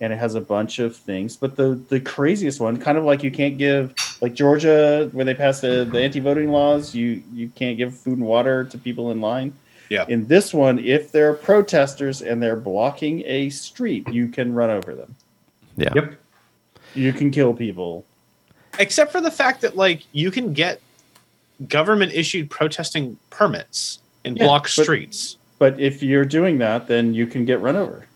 and 0.00 0.12
it 0.12 0.18
has 0.18 0.34
a 0.34 0.40
bunch 0.40 0.78
of 0.78 0.96
things 0.96 1.36
but 1.36 1.56
the 1.56 1.74
the 1.88 2.00
craziest 2.00 2.60
one 2.60 2.76
kind 2.78 2.96
of 2.96 3.04
like 3.04 3.22
you 3.22 3.30
can't 3.30 3.58
give 3.58 3.94
like 4.20 4.34
Georgia 4.34 5.08
where 5.12 5.24
they 5.24 5.34
passed 5.34 5.62
the, 5.62 5.84
the 5.90 6.00
anti-voting 6.00 6.50
laws 6.50 6.94
you 6.94 7.22
you 7.32 7.48
can't 7.50 7.76
give 7.76 7.94
food 7.96 8.18
and 8.18 8.26
water 8.26 8.64
to 8.64 8.78
people 8.78 9.10
in 9.10 9.20
line 9.20 9.52
Yeah. 9.88 10.06
in 10.08 10.26
this 10.26 10.54
one 10.54 10.78
if 10.78 11.12
they're 11.12 11.34
protesters 11.34 12.22
and 12.22 12.42
they're 12.42 12.56
blocking 12.56 13.22
a 13.26 13.50
street 13.50 14.08
you 14.08 14.28
can 14.28 14.54
run 14.54 14.70
over 14.70 14.94
them 14.94 15.14
Yeah. 15.76 15.92
Yep. 15.94 16.14
you 16.94 17.12
can 17.12 17.30
kill 17.30 17.54
people 17.54 18.04
Except 18.78 19.10
for 19.12 19.20
the 19.20 19.30
fact 19.32 19.60
that 19.62 19.76
like 19.76 20.04
you 20.12 20.30
can 20.30 20.52
get 20.54 20.80
government 21.68 22.12
issued 22.14 22.48
protesting 22.48 23.18
permits 23.28 23.98
and 24.24 24.38
Yeah, 24.38 24.44
block 24.44 24.62
but- 24.62 24.84
streets. 24.84 25.36
but 25.58 25.78
if 25.78 26.02
you're 26.02 26.24
doing 26.24 26.56
that 26.58 26.86
then 26.88 27.12
you 27.12 27.26
can 27.26 27.44
get 27.44 27.60
run 27.60 27.76
over 27.76 28.06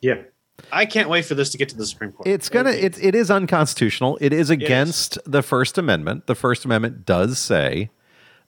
Yeah. 0.00 0.22
I 0.72 0.86
can't 0.86 1.08
wait 1.08 1.24
for 1.24 1.34
this 1.34 1.50
to 1.50 1.58
get 1.58 1.68
to 1.70 1.76
the 1.76 1.86
Supreme 1.86 2.10
Court. 2.12 2.26
It's 2.26 2.48
gonna. 2.48 2.70
It's 2.70 2.98
it 2.98 3.14
is 3.14 3.30
unconstitutional. 3.30 4.18
It 4.20 4.32
is 4.32 4.50
against 4.50 5.16
the 5.24 5.42
First 5.42 5.78
Amendment. 5.78 6.26
The 6.26 6.34
First 6.34 6.64
Amendment 6.64 7.06
does 7.06 7.38
say 7.38 7.90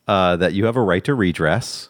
uh, 0.09 0.37
that 0.37 0.53
you 0.53 0.65
have 0.67 0.75
a 0.77 0.83
right 0.83 1.05
to 1.05 1.15
redress, 1.15 1.89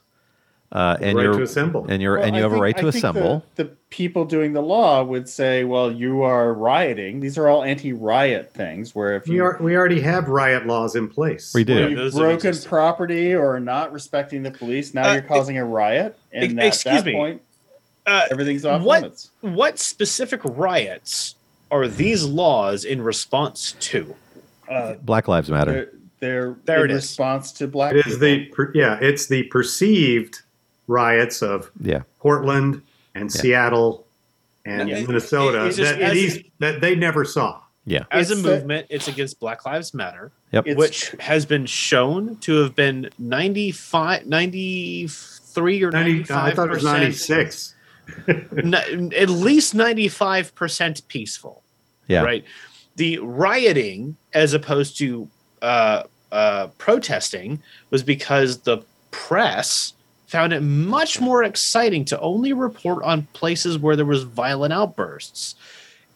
uh, 0.72 0.98
and 1.00 1.16
right 1.16 1.22
you're 1.24 1.32
to 1.38 1.42
assemble. 1.42 1.86
and 1.88 2.02
you're 2.02 2.16
Well, 2.18 2.26
and 2.26 2.36
you 2.36 2.40
I 2.40 2.42
have 2.42 2.52
a 2.52 2.54
think- 2.56 2.62
right 2.62 2.76
I 2.76 2.80
to 2.82 2.92
think 2.92 2.96
assemble. 3.02 3.44
The, 3.56 3.64
the 3.64 3.70
people 3.88 4.26
doing 4.26 4.52
the 4.52 4.60
law 4.60 5.02
would 5.02 5.26
say, 5.26 5.64
"Well, 5.64 5.90
you 5.90 6.20
are 6.20 6.52
rioting." 6.52 7.20
These 7.20 7.38
are 7.38 7.48
all 7.48 7.64
anti-riot 7.64 8.52
things. 8.52 8.94
Where 8.94 9.16
if 9.16 9.26
we 9.26 9.36
you 9.36 9.44
are 9.44 9.56
we 9.58 9.74
already 9.74 10.02
have 10.02 10.28
riot 10.28 10.66
laws 10.66 10.96
in 10.96 11.08
place. 11.08 11.52
We 11.54 11.64
do. 11.64 11.74
Yeah, 11.74 11.86
you've 11.88 12.12
broken 12.12 12.54
property 12.66 13.34
or 13.34 13.58
not 13.58 13.90
respecting 13.94 14.42
the 14.42 14.50
police, 14.50 14.92
now 14.92 15.08
Uh, 15.08 15.12
you're 15.14 15.22
causing 15.22 15.56
a 15.56 15.64
riot, 15.64 16.18
and 16.30 16.44
ex- 16.44 16.52
at 16.60 16.66
excuse 16.66 16.94
that 16.96 17.06
me. 17.06 17.12
point, 17.14 17.42
Uh, 18.06 18.22
everything's 18.30 18.64
off 18.64 18.82
what- 18.82 19.02
limits. 19.02 19.30
what 19.40 19.78
specific 19.78 20.40
riots 20.44 21.34
are 21.70 21.86
these 21.86 22.24
laws 22.24 22.84
in 22.84 23.02
response 23.02 23.72
to? 23.80 24.14
Uh, 24.68 24.94
Black 25.02 25.28
Lives 25.28 25.50
Matter. 25.50 25.72
they're 25.72 25.90
they're 26.20 26.56
There 26.66 26.84
in 26.84 26.90
it 26.90 26.94
is. 26.94 27.02
response 27.04 27.50
to 27.52 27.66
black. 27.66 27.94
It 27.94 28.06
is 28.06 28.18
the 28.18 28.44
per- 28.46 28.70
yeah, 28.74 28.98
it's 29.00 29.26
the 29.26 29.44
perceived 29.44 30.40
riots 30.86 31.42
of 31.42 31.70
Yeah. 31.80 32.02
Portland 32.18 32.82
and 33.14 33.34
Yeah. 33.34 33.40
Seattle 33.40 34.06
and 34.66 34.88
Yeah. 34.90 35.00
Minnesota 35.02 35.64
It's 35.66 35.76
just- 35.78 35.92
that, 35.92 36.02
as- 36.02 36.12
these, 36.12 36.38
that 36.58 36.80
they 36.82 36.94
never 36.94 37.24
saw. 37.24 37.60
Yeah. 37.86 38.04
As 38.10 38.30
a 38.30 38.36
movement, 38.36 38.86
it's 38.90 39.08
against 39.08 39.40
Black 39.40 39.64
Lives 39.64 39.94
Matter, 39.94 40.30
Yep. 40.52 40.66
Which 40.76 41.14
has 41.20 41.46
been 41.46 41.64
shown 41.64 42.36
to 42.42 42.56
have 42.62 42.74
been 42.76 43.08
95, 43.18 44.26
93 44.26 45.82
or 45.82 45.90
90, 45.90 46.12
95 46.12 46.52
I 46.52 46.54
thought 46.54 46.68
it 46.68 46.72
was 46.72 46.84
96. 46.84 47.74
At 48.28 49.28
least 49.30 49.74
95% 49.74 51.08
peaceful. 51.08 51.62
Yeah. 52.06 52.22
Right. 52.22 52.44
The 52.96 53.18
rioting, 53.18 54.16
as 54.32 54.52
opposed 54.52 54.98
to 54.98 55.28
uh, 55.62 56.04
uh, 56.32 56.68
protesting, 56.78 57.62
was 57.90 58.02
because 58.02 58.58
the 58.58 58.82
press 59.10 59.94
found 60.26 60.52
it 60.52 60.60
much 60.60 61.20
more 61.20 61.42
exciting 61.42 62.04
to 62.04 62.20
only 62.20 62.52
report 62.52 63.02
on 63.02 63.26
places 63.32 63.78
where 63.78 63.96
there 63.96 64.06
was 64.06 64.22
violent 64.22 64.72
outbursts. 64.72 65.56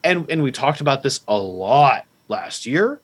And 0.04 0.30
and 0.30 0.42
we 0.42 0.52
talked 0.52 0.80
about 0.80 1.02
this 1.02 1.20
a 1.26 1.36
lot 1.36 2.06
last 2.28 2.66
year. 2.66 3.00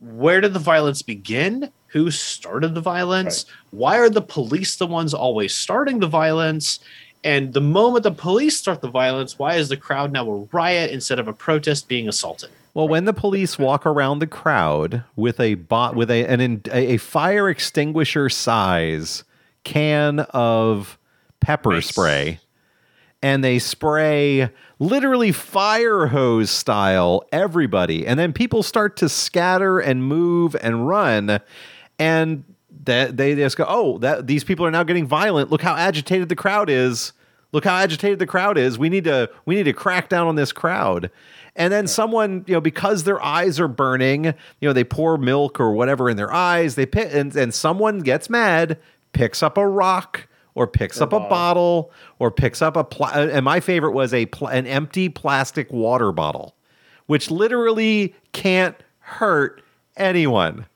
Where 0.00 0.40
did 0.40 0.52
the 0.52 0.58
violence 0.58 1.02
begin? 1.02 1.70
Who 1.88 2.10
started 2.10 2.74
the 2.74 2.80
violence? 2.80 3.44
Why 3.70 3.98
are 3.98 4.08
the 4.08 4.22
police 4.22 4.76
the 4.76 4.86
ones 4.86 5.12
always 5.12 5.54
starting 5.54 6.00
the 6.00 6.06
violence? 6.06 6.80
And 7.22 7.52
the 7.52 7.60
moment 7.60 8.04
the 8.04 8.10
police 8.10 8.56
start 8.56 8.80
the 8.80 8.88
violence, 8.88 9.38
why 9.38 9.56
is 9.56 9.68
the 9.68 9.76
crowd 9.76 10.12
now 10.12 10.28
a 10.30 10.38
riot 10.52 10.90
instead 10.90 11.18
of 11.18 11.28
a 11.28 11.32
protest 11.32 11.86
being 11.86 12.08
assaulted? 12.08 12.50
Well, 12.72 12.88
when 12.88 13.04
the 13.04 13.12
police 13.12 13.58
walk 13.58 13.84
around 13.84 14.20
the 14.20 14.26
crowd 14.26 15.04
with 15.16 15.40
a 15.40 15.54
bot 15.54 15.96
with 15.96 16.10
a 16.10 16.24
an 16.24 16.40
in, 16.40 16.62
a 16.70 16.98
fire 16.98 17.48
extinguisher 17.50 18.28
size 18.28 19.24
can 19.64 20.20
of 20.30 20.98
pepper 21.40 21.72
Nice. 21.72 21.88
spray, 21.88 22.38
and 23.20 23.42
they 23.42 23.58
spray 23.58 24.50
literally 24.78 25.32
fire 25.32 26.06
hose 26.06 26.48
style 26.48 27.24
everybody, 27.32 28.06
and 28.06 28.18
then 28.20 28.32
people 28.32 28.62
start 28.62 28.96
to 28.98 29.08
scatter 29.08 29.80
and 29.80 30.04
move 30.04 30.54
and 30.62 30.86
run, 30.88 31.40
and 31.98 32.44
that 32.84 33.16
they 33.16 33.34
just 33.34 33.56
go, 33.56 33.64
oh, 33.68 33.98
that 33.98 34.26
these 34.26 34.44
people 34.44 34.64
are 34.66 34.70
now 34.70 34.82
getting 34.82 35.06
violent. 35.06 35.50
Look 35.50 35.62
how 35.62 35.74
agitated 35.76 36.28
the 36.28 36.36
crowd 36.36 36.70
is. 36.70 37.12
Look 37.52 37.64
how 37.64 37.74
agitated 37.76 38.18
the 38.18 38.26
crowd 38.26 38.56
is. 38.58 38.78
We 38.78 38.88
need 38.88 39.04
to 39.04 39.28
we 39.44 39.54
need 39.56 39.64
to 39.64 39.72
crack 39.72 40.08
down 40.08 40.26
on 40.28 40.36
this 40.36 40.52
crowd. 40.52 41.10
And 41.56 41.72
then 41.72 41.88
someone, 41.88 42.44
you 42.46 42.54
know, 42.54 42.60
because 42.60 43.02
their 43.02 43.20
eyes 43.22 43.58
are 43.58 43.66
burning, 43.68 44.24
you 44.24 44.32
know, 44.62 44.72
they 44.72 44.84
pour 44.84 45.18
milk 45.18 45.58
or 45.58 45.72
whatever 45.72 46.08
in 46.08 46.16
their 46.16 46.32
eyes. 46.32 46.76
They 46.76 46.86
pick, 46.86 47.12
and, 47.12 47.34
and 47.34 47.52
someone 47.52 47.98
gets 48.00 48.30
mad, 48.30 48.78
picks 49.12 49.42
up 49.42 49.58
a 49.58 49.66
rock 49.66 50.28
or 50.54 50.68
picks 50.68 51.00
Or 51.00 51.04
up 51.04 51.12
a 51.12 51.18
bottle. 51.18 51.28
bottle 51.28 51.92
or 52.20 52.30
picks 52.30 52.62
up 52.62 52.76
a 52.76 52.84
pla- 52.84 53.10
uh, 53.14 53.28
and 53.32 53.44
my 53.44 53.58
favorite 53.58 53.92
was 53.92 54.14
a 54.14 54.26
pl- 54.26 54.46
an 54.46 54.66
empty 54.68 55.08
plastic 55.08 55.70
water 55.72 56.12
bottle, 56.12 56.54
which 57.06 57.32
literally 57.32 58.14
can't 58.32 58.76
hurt 59.00 59.60
anyone 59.96 60.66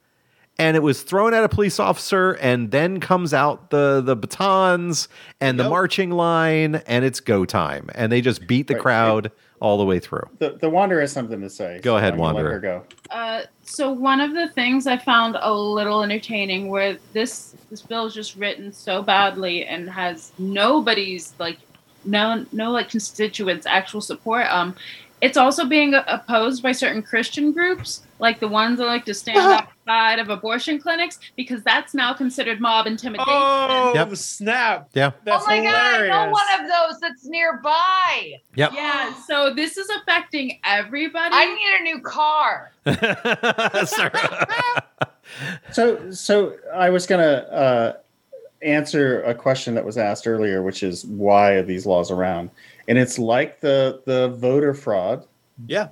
and 0.65 0.77
it 0.77 0.83
was 0.83 1.03
thrown 1.03 1.35
at 1.35 1.45
a 1.45 1.49
police 1.49 1.79
officer 1.79 2.33
and 2.41 2.71
then 2.71 2.99
comes 3.01 3.35
out 3.35 3.71
the 3.71 4.01
the 4.01 4.17
batons 4.17 5.09
and 5.41 5.59
the 5.61 5.69
marching 5.69 6.11
line 6.11 6.77
and 6.87 7.05
it's 7.05 7.21
go 7.21 7.45
time 7.45 7.89
and 7.95 8.11
they 8.11 8.21
just 8.21 8.47
beat 8.47 8.67
the 8.67 8.75
Right. 8.75 8.83
crowd 8.83 9.33
all 9.61 9.79
the 9.79 9.85
way 9.85 9.99
through 9.99 10.27
The, 10.39 10.59
the 10.61 10.69
Wanderer 10.69 11.01
has 11.01 11.13
something 11.13 11.41
to 11.41 11.49
say. 11.49 11.81
Go 11.83 11.97
ahead, 11.97 12.15
I'm 12.15 12.19
let 12.19 12.35
Wanderer. 12.35 12.53
her 12.53 12.61
go. 12.61 12.85
Uh, 13.11 13.43
so 13.63 13.91
one 13.93 14.21
of 14.21 14.35
the 14.35 14.49
things 14.49 14.87
I 14.87 14.97
found 14.99 15.37
a 15.41 15.53
little 15.55 16.03
entertaining 16.03 16.69
where 16.69 16.99
this 17.13 17.55
this 17.71 17.81
bill 17.83 18.07
is 18.07 18.15
just 18.15 18.37
written 18.37 18.73
so 18.73 19.03
badly 19.03 19.65
and 19.65 19.89
has 19.89 20.33
nobody's 20.39 21.33
like 21.39 21.59
no 22.05 22.45
no 22.53 22.71
like 22.73 22.89
constituents 22.91 23.67
actual 23.67 24.01
support. 24.01 24.47
Um, 24.51 24.75
it's 25.25 25.39
also 25.39 25.65
being 25.65 25.95
opposed 25.95 26.63
by 26.63 26.71
certain 26.73 27.03
Christian 27.03 27.51
groups, 27.51 28.03
like 28.19 28.41
the 28.41 28.49
ones 28.49 28.79
that 28.79 28.85
like 28.85 29.07
to 29.07 29.15
stand 29.15 29.39
outside 29.39 30.19
of 30.19 30.29
abortion 30.29 30.79
clinics, 30.79 31.19
because 31.35 31.63
that's 31.63 31.95
now 31.95 32.13
considered 32.13 32.61
mob 32.61 32.87
intimidation. 32.87 33.25
Oh, 33.27 33.93
Yep. 33.95 34.15
snap. 34.17 34.91
yeah 34.93 35.13
That's 35.25 35.43
oh 35.43 35.47
my 35.47 35.63
god, 35.63 36.03
I 36.03 36.09
know 36.09 36.31
one 36.31 36.61
of 36.61 36.69
those 36.69 37.01
that's 37.01 37.25
nearby. 37.25 38.35
yep 38.55 38.73
Yeah, 38.75 39.15
so 39.27 39.55
this 39.55 39.79
is 39.79 39.89
affecting 40.03 40.61
everybody. 40.63 41.35
I 41.35 41.47
need 41.55 41.81
a 41.81 41.83
new 41.85 42.01
car. 42.03 42.73
Sorry. 43.87 44.11
So, 45.73 46.11
so 46.11 46.57
I 46.75 46.91
was 46.91 47.07
going 47.07 47.21
to 47.23 47.51
uh, 47.53 47.93
answer 48.63 49.23
a 49.23 49.35
question 49.35 49.75
that 49.75 49.85
was 49.85 49.97
asked 49.97 50.27
earlier, 50.27 50.63
which 50.63 50.83
is 50.83 51.07
why 51.07 51.53
are 51.53 51.63
these 51.63 51.87
laws 51.87 52.11
around? 52.11 52.51
And 52.89 52.99
it's 52.99 53.19
like 53.19 53.61
the 53.61 54.03
the 54.05 54.29
voter 54.29 54.75
fraud. 54.75 55.27
Yeah. 55.67 55.89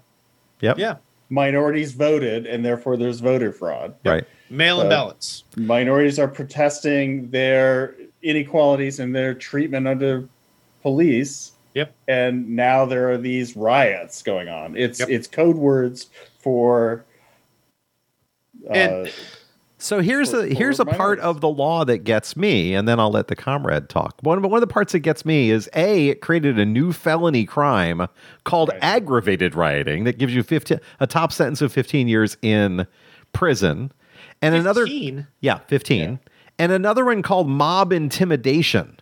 Yep. 0.60 0.78
Yeah. 0.78 0.96
Minorities 1.30 1.92
voted, 1.92 2.46
and 2.46 2.64
therefore 2.64 2.96
there's 2.96 3.20
voter 3.20 3.52
fraud. 3.52 3.94
Right. 4.04 4.24
Mail 4.50 4.80
in 4.82 4.86
Uh, 4.88 4.90
ballots. 4.90 5.44
Minorities 5.56 6.18
are 6.18 6.28
protesting 6.28 7.30
their 7.30 7.94
inequalities 8.22 9.00
and 9.00 9.14
their 9.14 9.32
treatment 9.34 9.88
under 9.88 10.28
police. 10.82 11.52
Yep. 11.74 11.94
And 12.06 12.50
now 12.50 12.84
there 12.84 13.10
are 13.10 13.16
these 13.16 13.56
riots 13.56 14.22
going 14.22 14.48
on. 14.50 14.76
It's 14.76 15.00
Yep. 15.00 15.08
it's 15.08 15.26
code 15.26 15.56
words 15.56 16.10
for. 16.38 17.04
Uh, 18.68 18.72
And- 18.74 19.12
So 19.82 20.00
here's 20.00 20.32
a 20.32 20.46
here's 20.46 20.78
a 20.78 20.84
part 20.84 21.18
of 21.18 21.40
the 21.40 21.48
law 21.48 21.84
that 21.84 21.98
gets 22.04 22.36
me, 22.36 22.72
and 22.72 22.86
then 22.86 23.00
I'll 23.00 23.10
let 23.10 23.26
the 23.26 23.34
comrade 23.34 23.88
talk. 23.88 24.14
One 24.22 24.38
of, 24.38 24.44
one 24.44 24.54
of 24.54 24.60
the 24.60 24.72
parts 24.72 24.92
that 24.92 25.00
gets 25.00 25.24
me 25.24 25.50
is 25.50 25.68
a 25.74 26.08
it 26.10 26.20
created 26.20 26.56
a 26.58 26.64
new 26.64 26.92
felony 26.92 27.44
crime 27.44 28.06
called 28.44 28.68
Right. 28.68 28.78
aggravated 28.80 29.56
rioting 29.56 30.04
that 30.04 30.18
gives 30.18 30.32
you 30.34 30.44
15 30.44 30.78
a 31.00 31.06
top 31.08 31.32
sentence 31.32 31.60
of 31.62 31.72
15 31.72 32.06
years 32.06 32.36
in 32.42 32.86
prison, 33.32 33.90
and 34.40 34.54
another 34.54 34.86
15? 34.86 35.26
yeah 35.40 35.58
15, 35.66 36.20
and 36.60 36.72
another 36.72 37.04
one 37.04 37.20
called 37.22 37.48
mob 37.48 37.92
intimidation. 37.92 39.00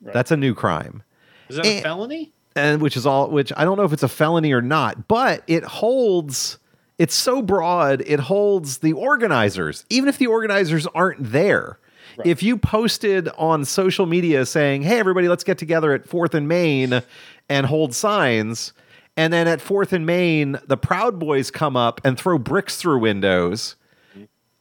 Right. 0.00 0.14
That's 0.14 0.30
a 0.30 0.36
new 0.36 0.54
crime 0.54 1.02
Is 1.48 1.56
that 1.56 1.66
a 1.66 1.80
felony? 1.80 2.32
and 2.54 2.80
which 2.80 2.96
is 2.96 3.04
all 3.04 3.30
which 3.30 3.52
I 3.56 3.64
don't 3.64 3.76
know 3.76 3.84
if 3.84 3.92
it's 3.92 4.04
a 4.04 4.08
felony 4.08 4.52
or 4.52 4.62
not, 4.62 5.08
but 5.08 5.42
it 5.48 5.64
holds 5.64 6.58
it's 6.98 7.14
so 7.14 7.42
broad, 7.42 8.02
it 8.06 8.20
holds 8.20 8.78
the 8.78 8.92
organizers, 8.92 9.84
even 9.90 10.08
if 10.08 10.18
the 10.18 10.26
organizers 10.28 10.86
aren't 10.88 11.18
there. 11.32 11.78
Right. 12.16 12.26
If 12.28 12.42
you 12.42 12.56
posted 12.56 13.28
on 13.36 13.64
social 13.64 14.06
media 14.06 14.46
saying, 14.46 14.82
"Hey 14.82 14.98
everybody, 14.98 15.26
let's 15.28 15.42
get 15.44 15.58
together 15.58 15.92
at 15.92 16.04
4th 16.08 16.34
and 16.34 16.46
Main 16.46 17.02
and 17.48 17.66
hold 17.66 17.94
signs," 17.94 18.72
and 19.16 19.32
then 19.32 19.48
at 19.48 19.60
4th 19.60 19.92
and 19.92 20.06
Main, 20.06 20.58
the 20.66 20.76
Proud 20.76 21.18
Boys 21.18 21.50
come 21.50 21.76
up 21.76 22.00
and 22.04 22.16
throw 22.18 22.38
bricks 22.38 22.76
through 22.76 22.98
windows, 22.98 23.74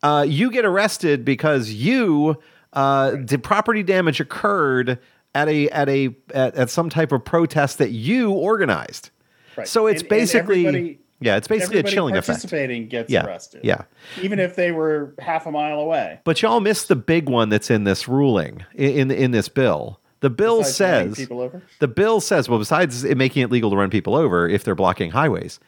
uh, 0.02 0.26
you 0.28 0.50
get 0.50 0.66
arrested 0.66 1.24
because 1.24 1.70
you 1.72 2.38
uh, 2.74 3.18
the 3.24 3.38
property 3.38 3.84
damage 3.84 4.20
occurred 4.20 4.98
at 5.36 5.48
a 5.48 5.70
at 5.70 5.88
a 5.90 6.16
at, 6.34 6.56
at 6.56 6.70
some 6.72 6.90
type 6.90 7.12
of 7.12 7.24
protest 7.24 7.78
that 7.78 7.92
you 7.92 8.32
organized. 8.32 9.12
Right. 9.56 9.68
So 9.68 9.86
it's 9.86 10.02
And- 10.02 10.12
and 10.12 10.20
basically 10.20 10.66
everybody- 10.68 11.00
yeah, 11.24 11.38
it's 11.38 11.48
basically 11.48 11.78
a 11.78 11.80
everybody 11.80 11.96
chilling 11.96 12.14
effect. 12.16 12.28
participating 12.28 12.88
gets 12.88 13.10
Yeah, 13.12 13.26
arrested. 13.26 13.62
yeah. 13.64 13.84
even 14.22 14.40
if 14.40 14.56
they 14.56 14.72
were 14.72 15.14
half 15.20 15.46
a 15.46 15.52
mile 15.52 15.80
away. 15.80 16.20
But 16.24 16.42
y'all 16.42 16.60
missed 16.60 16.88
the 16.90 16.96
big 16.96 17.30
one 17.30 17.50
that's 17.50 17.70
in 17.72 17.84
this 17.86 18.08
ruling 18.08 18.66
in 18.76 19.10
in, 19.10 19.12
in 19.12 19.32
this 19.32 19.50
bill. 19.50 20.00
The 20.20 20.30
bill 20.30 20.60
Besides 20.60 20.76
says 20.78 21.16
people 21.18 21.42
over. 21.42 21.62
the 21.80 21.88
bill 21.88 22.22
says 22.22 22.48
well 22.48 22.60
besides 22.60 23.04
it 23.04 23.18
making 23.18 23.44
it 23.44 23.52
legal 23.52 23.70
to 23.72 23.76
run 23.76 23.90
people 23.90 24.16
over 24.16 24.48
if 24.48 24.64
they're 24.64 24.74
blocking 24.76 25.12
highways 25.12 25.60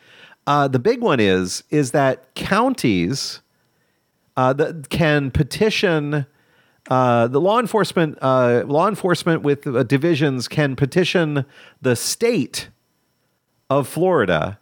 uh, 0.48 0.68
the 0.70 0.80
big 0.80 1.02
one 1.02 1.20
is 1.20 1.64
is 1.72 1.92
that 1.92 2.34
counties 2.36 3.42
uh, 4.38 4.54
that 4.54 4.88
can 4.90 5.30
petition 5.32 6.26
uh, 6.90 7.28
the 7.28 7.42
law 7.42 7.60
enforcement 7.60 8.18
uh, 8.22 8.64
law 8.66 8.88
enforcement 8.88 9.42
with 9.42 9.68
uh, 9.68 9.84
divisions 9.84 10.48
can 10.48 10.76
petition 10.78 11.46
the 11.82 11.96
state 11.98 12.70
of 13.70 13.88
Florida 13.90 14.58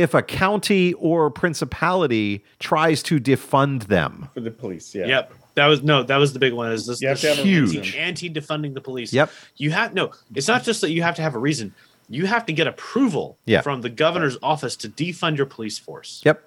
if 0.00 0.14
a 0.14 0.22
county 0.22 0.92
or 0.94 1.30
principality 1.30 2.44
tries 2.58 3.02
to 3.04 3.18
defund 3.20 3.84
them. 3.88 4.28
for 4.34 4.40
the 4.40 4.50
police. 4.50 4.94
Yeah. 4.94 5.06
Yep. 5.06 5.32
That 5.54 5.66
was 5.66 5.82
no. 5.82 6.02
That 6.04 6.16
was 6.18 6.32
the 6.32 6.38
big 6.38 6.52
one. 6.52 6.70
Is 6.72 6.86
this 6.86 7.02
You 7.02 7.08
this 7.08 7.20
to 7.22 7.28
have 7.28 7.38
a 7.38 7.42
Huge. 7.42 7.96
anti 7.96 8.30
defunding 8.30 8.74
the 8.74 8.80
police? 8.80 9.12
Yep. 9.12 9.30
You 9.56 9.70
have 9.72 9.92
no. 9.94 10.12
It's 10.34 10.46
not 10.48 10.62
just 10.62 10.80
that 10.82 10.90
you 10.92 11.02
have 11.02 11.16
to 11.16 11.22
have 11.22 11.34
a 11.34 11.38
reason. 11.38 11.74
You 12.08 12.26
have 12.26 12.46
to 12.46 12.52
get 12.52 12.66
approval 12.66 13.36
Yeah. 13.44 13.60
from 13.60 13.82
the 13.82 13.90
governor's 13.90 14.38
office 14.42 14.76
to 14.76 14.88
defund 14.88 15.36
your 15.36 15.46
police 15.46 15.78
force. 15.78 16.22
Yep. 16.24 16.42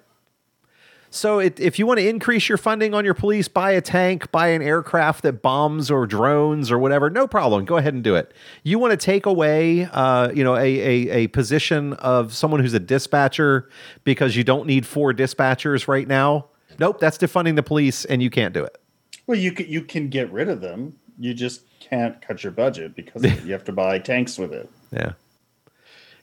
So 1.14 1.40
it, 1.40 1.60
if 1.60 1.78
you 1.78 1.86
want 1.86 2.00
to 2.00 2.08
increase 2.08 2.48
your 2.48 2.56
funding 2.56 2.94
on 2.94 3.04
your 3.04 3.12
police, 3.12 3.46
buy 3.46 3.72
a 3.72 3.82
tank, 3.82 4.32
buy 4.32 4.48
an 4.48 4.62
aircraft 4.62 5.22
that 5.24 5.42
bombs 5.42 5.90
or 5.90 6.06
drones 6.06 6.70
or 6.70 6.78
whatever, 6.78 7.10
no 7.10 7.26
problem. 7.26 7.66
Go 7.66 7.76
ahead 7.76 7.92
and 7.92 8.02
do 8.02 8.14
it. 8.14 8.32
You 8.62 8.78
want 8.78 8.92
to 8.92 8.96
take 8.96 9.26
away, 9.26 9.84
uh, 9.92 10.30
you 10.32 10.42
know, 10.42 10.56
a, 10.56 10.60
a 10.60 11.10
a 11.10 11.26
position 11.28 11.92
of 11.94 12.32
someone 12.32 12.60
who's 12.60 12.72
a 12.72 12.80
dispatcher 12.80 13.68
because 14.04 14.36
you 14.36 14.42
don't 14.42 14.66
need 14.66 14.86
four 14.86 15.12
dispatchers 15.12 15.86
right 15.86 16.08
now. 16.08 16.46
Nope, 16.78 16.98
that's 16.98 17.18
defunding 17.18 17.56
the 17.56 17.62
police, 17.62 18.06
and 18.06 18.22
you 18.22 18.30
can't 18.30 18.54
do 18.54 18.64
it. 18.64 18.78
Well, 19.26 19.38
you 19.38 19.52
can, 19.52 19.68
you 19.68 19.82
can 19.82 20.08
get 20.08 20.32
rid 20.32 20.48
of 20.48 20.62
them. 20.62 20.96
You 21.18 21.34
just 21.34 21.62
can't 21.78 22.22
cut 22.22 22.42
your 22.42 22.52
budget 22.52 22.96
because 22.96 23.22
you 23.44 23.52
have 23.52 23.64
to 23.64 23.72
buy 23.72 23.98
tanks 23.98 24.38
with 24.38 24.54
it. 24.54 24.70
Yeah. 24.90 25.12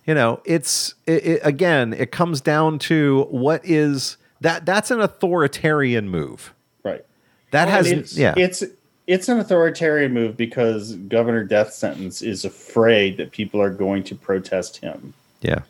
You 0.08 0.16
know, 0.16 0.42
it's 0.46 0.96
it, 1.06 1.26
it, 1.26 1.42
again, 1.44 1.94
it 1.94 2.12
comes 2.12 2.42
down 2.42 2.80
to 2.80 3.28
what 3.30 3.62
is 3.64 4.18
that 4.42 4.66
that's 4.66 4.92
an 4.92 5.02
authoritarian 5.02 6.10
move. 6.10 6.54
Right. 6.84 7.06
That 7.52 7.68
And 7.68 7.72
has 7.72 7.92
it's, 7.92 8.18
yeah. 8.18 8.34
It's 8.38 8.64
it's 9.08 9.28
an 9.28 9.40
authoritarian 9.40 10.14
move 10.14 10.38
because 10.38 10.94
Governor 10.96 11.44
Death 11.44 11.74
Sentence 11.74 12.22
is 12.22 12.46
afraid 12.46 13.18
that 13.18 13.32
people 13.32 13.60
are 13.60 13.72
going 13.72 14.04
to 14.04 14.16
protest 14.16 14.78
him, 14.78 15.16
yeah. 15.42 15.62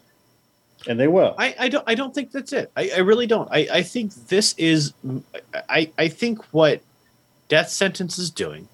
and 0.88 0.99
they 0.99 1.07
will. 1.07 1.36
I, 1.38 1.55
I 1.57 1.70
don't 1.70 1.84
I 1.88 1.95
don't 1.95 2.13
think 2.13 2.34
that's 2.34 2.51
it. 2.51 2.70
I, 2.76 2.91
I 2.97 2.99
really 2.99 3.28
don't. 3.28 3.47
I, 3.49 3.67
I 3.72 3.84
think 3.84 4.13
this 4.28 4.53
is 4.57 4.93
I, 5.70 5.89
I 5.97 6.09
think 6.09 6.43
what 6.51 6.82
death 7.47 7.70
sentence 7.70 8.20
is 8.20 8.30
doing 8.30 8.67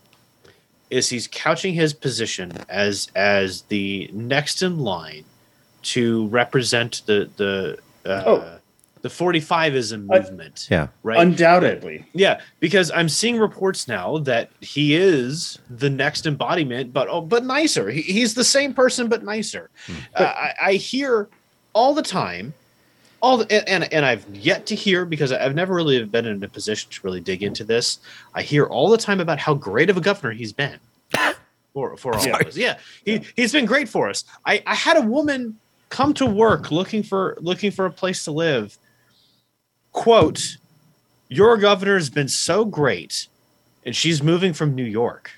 is 0.90 1.10
he's 1.10 1.28
couching 1.28 1.76
his 1.76 1.94
position 1.94 2.52
as 2.68 3.10
as 3.16 3.62
the 3.64 4.10
next 4.14 4.64
in 4.64 4.80
line 4.80 5.26
to 5.84 6.28
represent 6.30 7.04
the 7.06 7.30
the 7.38 7.78
uh, 8.04 8.24
Oh. 8.26 8.55
The 9.06 9.10
45ism 9.12 10.08
I- 10.12 10.20
movement. 10.20 10.68
Yeah. 10.72 10.88
Right. 11.04 11.20
Undoubtedly. 11.20 12.08
Yeah, 12.14 12.42
because 12.60 12.90
I'm 12.90 13.08
seeing 13.08 13.38
reports 13.38 13.88
now 13.88 14.18
that 14.20 14.50
he 14.62 14.96
is 14.96 15.60
the 15.70 15.92
next 15.92 16.26
embodiment, 16.26 16.92
but 16.92 17.08
oh, 17.08 17.22
but 17.22 17.46
nicer. 17.46 17.92
He, 17.92 18.02
he's 18.02 18.34
the 18.34 18.44
same 18.44 18.74
person, 18.74 19.08
but 19.08 19.24
nicer. 19.24 19.70
Uh, 20.16 20.24
I, 20.24 20.54
I 20.70 20.74
hear 20.74 21.28
all 21.74 21.94
the 21.94 22.02
time, 22.02 22.52
all 23.22 23.38
the, 23.38 23.52
and, 23.52 23.70
and 23.84 23.94
and 23.94 24.04
I've 24.08 24.26
yet 24.36 24.66
to 24.68 24.76
hear 24.76 25.06
because 25.06 25.32
I've 25.32 25.54
never 25.54 25.76
really 25.76 26.04
been 26.06 26.26
in 26.26 26.44
a 26.44 26.48
position 26.48 26.90
to 26.90 27.00
really 27.04 27.20
dig 27.22 27.44
into 27.44 27.64
this. 27.64 28.00
I 28.34 28.42
hear 28.42 28.66
all 28.66 28.90
the 28.90 28.98
time 28.98 29.20
about 29.20 29.38
how 29.38 29.54
great 29.54 29.92
of 29.92 29.98
a 29.98 30.02
governor 30.02 30.34
he's 30.34 30.52
been 30.52 30.80
for 31.76 31.96
for 31.96 32.16
all 32.16 32.26
Yeah. 32.26 32.38
of 32.40 32.48
us. 32.48 32.58
Yeah, 32.58 32.80
he 33.06 33.22
he's 33.36 33.52
been 33.52 33.68
great 33.68 33.88
for 33.88 34.10
us. 34.10 34.24
I 34.48 34.64
I 34.66 34.74
had 34.74 34.98
a 34.98 35.02
woman 35.02 35.60
come 35.90 36.12
to 36.16 36.26
work 36.26 36.72
looking 36.72 37.04
for 37.04 37.38
looking 37.40 37.70
for 37.70 37.86
a 37.86 37.92
place 37.92 38.24
to 38.26 38.32
live. 38.32 38.80
Quote 39.96 40.58
your 41.30 41.58
governor's 41.58 42.10
been 42.10 42.28
so 42.28 42.66
great 42.66 43.28
and 43.86 43.96
she's 43.96 44.22
moving 44.22 44.54
from 44.54 44.76
new 44.76 44.84
york 44.84 45.32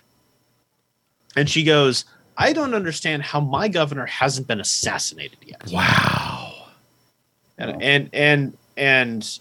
and 1.38 1.50
she 1.50 1.64
goes 1.64 2.04
i 2.38 2.52
don't 2.52 2.74
understand 2.74 3.22
how 3.24 3.40
my 3.40 3.68
governor 3.70 4.06
hasn't 4.08 4.48
been 4.48 4.60
assassinated 4.60 5.38
yet 5.46 5.62
Wow. 5.72 6.54
and 7.58 7.82
and 7.82 8.10
and, 8.12 8.58
and 8.76 9.40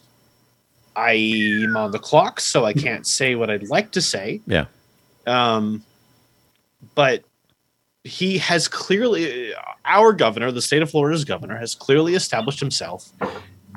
i'm 0.95 1.77
on 1.77 1.91
the 1.91 1.99
clock 1.99 2.39
so 2.39 2.65
i 2.65 2.73
can't 2.73 3.07
say 3.07 3.35
what 3.35 3.51
i'd 3.51 3.69
like 3.69 3.91
to 3.93 4.01
say 4.01 4.41
Yeah. 4.47 4.67
um 5.27 5.83
but 6.95 7.25
he 8.05 8.39
has 8.39 8.69
clearly 8.69 9.53
our 9.85 10.13
governor 10.13 10.53
the 10.53 10.63
state 10.63 10.83
of 10.83 10.91
florida's 10.91 11.25
governor 11.25 11.57
has 11.57 11.75
clearly 11.75 12.15
established 12.15 12.61
himself 12.61 13.11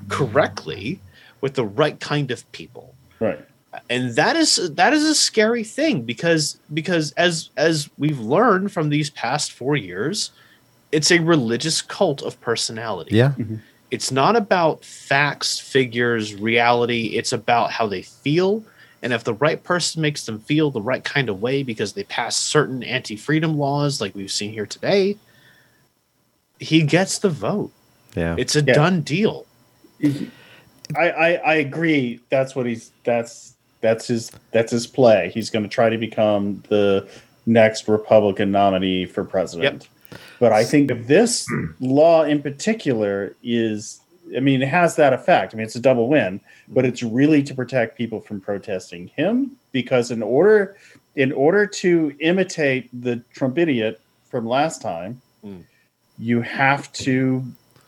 correctly 0.07 0.99
with 1.41 1.53
the 1.55 1.65
right 1.65 1.99
kind 1.99 2.31
of 2.31 2.49
people 2.51 2.95
Right. 3.19 3.39
and 3.89 4.15
that 4.15 4.35
is 4.35 4.71
that 4.75 4.93
is 4.93 5.03
a 5.03 5.15
scary 5.15 5.63
thing 5.63 6.03
because 6.03 6.59
because 6.73 7.11
as 7.13 7.49
as 7.57 7.89
we've 7.97 8.19
learned 8.19 8.71
from 8.71 8.89
these 8.89 9.09
past 9.09 9.51
four 9.51 9.75
years 9.75 10.31
it's 10.91 11.11
a 11.11 11.19
religious 11.19 11.81
cult 11.81 12.21
of 12.21 12.39
personality 12.41 13.15
Yeah. 13.15 13.33
Mm-hmm. 13.37 13.55
it's 13.91 14.11
not 14.11 14.35
about 14.35 14.83
facts 14.85 15.59
figures 15.59 16.33
reality 16.35 17.17
it's 17.17 17.31
about 17.33 17.71
how 17.71 17.87
they 17.87 18.01
feel 18.03 18.63
and 19.01 19.13
if 19.13 19.23
the 19.23 19.33
right 19.35 19.63
person 19.63 20.01
makes 20.01 20.25
them 20.25 20.39
feel 20.39 20.71
the 20.71 20.81
right 20.81 21.03
kind 21.03 21.29
of 21.29 21.41
way 21.41 21.63
because 21.63 21.93
they 21.93 22.03
pass 22.03 22.35
certain 22.35 22.83
anti-freedom 22.83 23.57
laws 23.57 24.01
like 24.01 24.15
we've 24.15 24.31
seen 24.31 24.51
here 24.51 24.65
today 24.65 25.15
he 26.59 26.83
gets 26.83 27.19
the 27.19 27.29
vote 27.29 27.71
Yeah. 28.15 28.35
it's 28.37 28.55
a 28.55 28.61
Yeah. 28.63 28.73
done 28.73 29.01
deal 29.01 29.45
I, 30.95 31.09
I 31.09 31.29
I 31.33 31.53
agree. 31.55 32.19
That's 32.29 32.55
what 32.55 32.65
he's. 32.65 32.91
That's 33.03 33.55
that's 33.81 34.07
his. 34.07 34.31
That's 34.51 34.71
his 34.71 34.87
play. 34.87 35.31
He's 35.33 35.49
going 35.49 35.63
to 35.63 35.69
try 35.69 35.89
to 35.89 35.97
become 35.97 36.63
the 36.69 37.07
next 37.45 37.87
Republican 37.87 38.51
nominee 38.51 39.05
for 39.05 39.23
president. 39.23 39.87
But 40.39 40.51
I 40.53 40.63
think 40.63 41.07
this 41.07 41.47
law 41.79 42.23
in 42.23 42.41
particular 42.41 43.35
is 43.43 44.01
I 44.35 44.39
mean, 44.39 44.61
it 44.61 44.67
has 44.67 44.95
that 44.95 45.13
effect. 45.13 45.53
I 45.53 45.57
mean, 45.57 45.65
it's 45.65 45.75
a 45.75 45.79
double 45.81 46.07
win, 46.07 46.39
but 46.67 46.85
it's 46.85 47.01
really 47.03 47.41
to 47.43 47.53
protect 47.53 47.97
people 47.97 48.19
from 48.21 48.39
protesting 48.39 49.07
him 49.15 49.57
because 49.71 50.11
in 50.11 50.21
order 50.23 50.77
in 51.15 51.31
order 51.31 51.65
to 51.65 52.15
imitate 52.19 52.89
the 53.01 53.17
Trump 53.33 53.57
idiot 53.57 53.99
from 54.29 54.45
last 54.47 54.81
time, 54.81 55.21
Mm. 55.45 55.63
you 56.17 56.41
have 56.41 56.91
to 56.93 57.43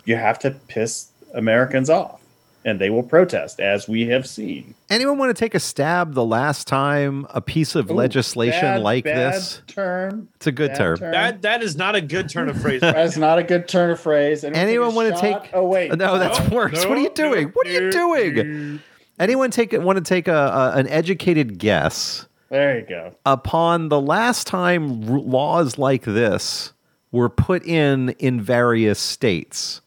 you 0.05 0.15
have 0.15 0.39
to 0.39 0.51
piss 0.69 1.07
Americans 1.33 1.89
off, 1.89 2.20
and 2.63 2.79
they 2.79 2.89
will 2.89 3.03
protest, 3.03 3.59
as 3.59 3.87
we 3.87 4.07
have 4.07 4.27
seen. 4.27 4.75
Anyone 4.89 5.17
want 5.17 5.35
to 5.35 5.39
take 5.39 5.55
a 5.55 5.59
stab 5.59 6.13
the 6.13 6.23
last 6.25 6.67
time 6.67 7.25
a 7.31 7.41
piece 7.41 7.75
of 7.75 7.89
Ooh, 7.89 7.93
legislation 7.95 8.61
bad- 8.61 8.81
like 8.83 9.03
bad 9.03 9.33
this? 9.33 9.61
term. 9.67 10.27
It's 10.35 10.47
a 10.47 10.51
good 10.51 10.69
bad 10.71 10.77
term. 10.77 10.99
That 11.11 11.41
that 11.41 11.63
is 11.63 11.75
not 11.75 11.95
a 11.95 12.01
good 12.01 12.29
turn 12.29 12.49
of 12.49 12.61
phrase. 12.61 12.81
That's 12.81 13.17
not 13.17 13.39
a 13.39 13.43
good 13.43 13.67
turn 13.67 13.89
of 13.91 13.99
phrase. 13.99 14.43
Anyone 14.43 14.93
want 14.95 15.13
wanna 15.15 15.21
take- 15.21 15.49
Oh 15.53 15.65
wait, 15.65 15.89
No, 15.97 16.17
that's 16.19 16.39
No, 16.49 16.55
worse. 16.55 16.85
what 16.85 16.97
are 16.97 17.01
you 17.01 17.09
doing? 17.09 17.45
no, 17.45 17.51
what 17.53 17.67
are 17.67 17.71
you 17.71 17.91
doing? 17.91 18.79
Anyone 19.19 19.51
take 19.51 19.71
want 19.73 19.97
to 19.97 20.03
take 20.03 20.27
a, 20.27 20.33
a 20.33 20.71
an 20.77 20.87
educated 20.87 21.57
guess 21.59 22.25
There 22.49 22.79
you 22.79 22.85
go. 22.85 23.15
upon 23.25 23.89
the 23.89 23.99
last 24.01 24.47
time 24.47 25.09
r- 25.11 25.19
laws 25.19 25.77
like 25.77 26.03
this 26.03 26.73
were 27.11 27.29
put 27.29 27.65
in 27.65 28.09
in 28.19 28.39
various 28.41 28.99
states? 28.99 29.81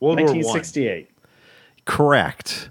World 0.00 0.18
1968. 0.20 1.09
Correct. 1.84 2.70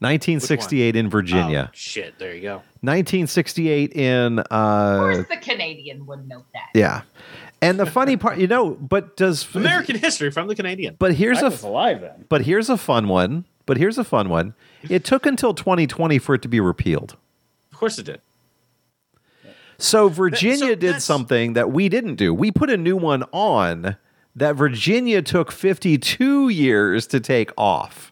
1968 0.00 0.96
in 0.96 1.10
Virginia. 1.10 1.66
Oh, 1.68 1.72
shit, 1.74 2.18
there 2.18 2.34
you 2.34 2.40
go. 2.42 2.54
1968 2.82 3.92
in 3.92 4.38
Of 4.38 4.46
uh 4.50 4.98
course, 4.98 5.28
the 5.28 5.36
Canadian 5.36 6.06
would 6.06 6.26
know 6.26 6.44
that. 6.54 6.68
yeah. 6.74 7.02
And 7.62 7.78
the 7.78 7.84
funny 7.84 8.16
part, 8.16 8.38
you 8.38 8.46
know, 8.46 8.70
but 8.70 9.18
does 9.18 9.46
American 9.54 9.96
history 9.96 10.30
from 10.30 10.48
the 10.48 10.54
Canadian. 10.54 10.96
But 10.98 11.14
here's 11.14 11.38
I 11.42 11.48
a 11.48 11.50
was 11.50 11.62
alive 11.62 12.00
then. 12.00 12.24
but 12.30 12.42
here's 12.42 12.70
a 12.70 12.78
fun 12.78 13.08
one. 13.08 13.44
But 13.66 13.76
here's 13.76 13.98
a 13.98 14.04
fun 14.04 14.30
one. 14.30 14.54
It 14.88 15.04
took 15.04 15.26
until 15.26 15.52
2020 15.52 16.18
for 16.18 16.34
it 16.34 16.42
to 16.42 16.48
be 16.48 16.58
repealed. 16.58 17.16
Of 17.70 17.78
course 17.78 17.98
it 17.98 18.06
did. 18.06 18.20
So 19.76 20.08
Virginia 20.08 20.58
so 20.70 20.74
did 20.74 21.02
something 21.02 21.52
that 21.52 21.70
we 21.70 21.88
didn't 21.90 22.16
do. 22.16 22.32
We 22.34 22.50
put 22.50 22.70
a 22.70 22.76
new 22.76 22.96
one 22.96 23.24
on 23.32 23.96
that 24.34 24.56
Virginia 24.56 25.20
took 25.22 25.52
52 25.52 26.48
years 26.48 27.06
to 27.08 27.20
take 27.20 27.50
off. 27.58 28.09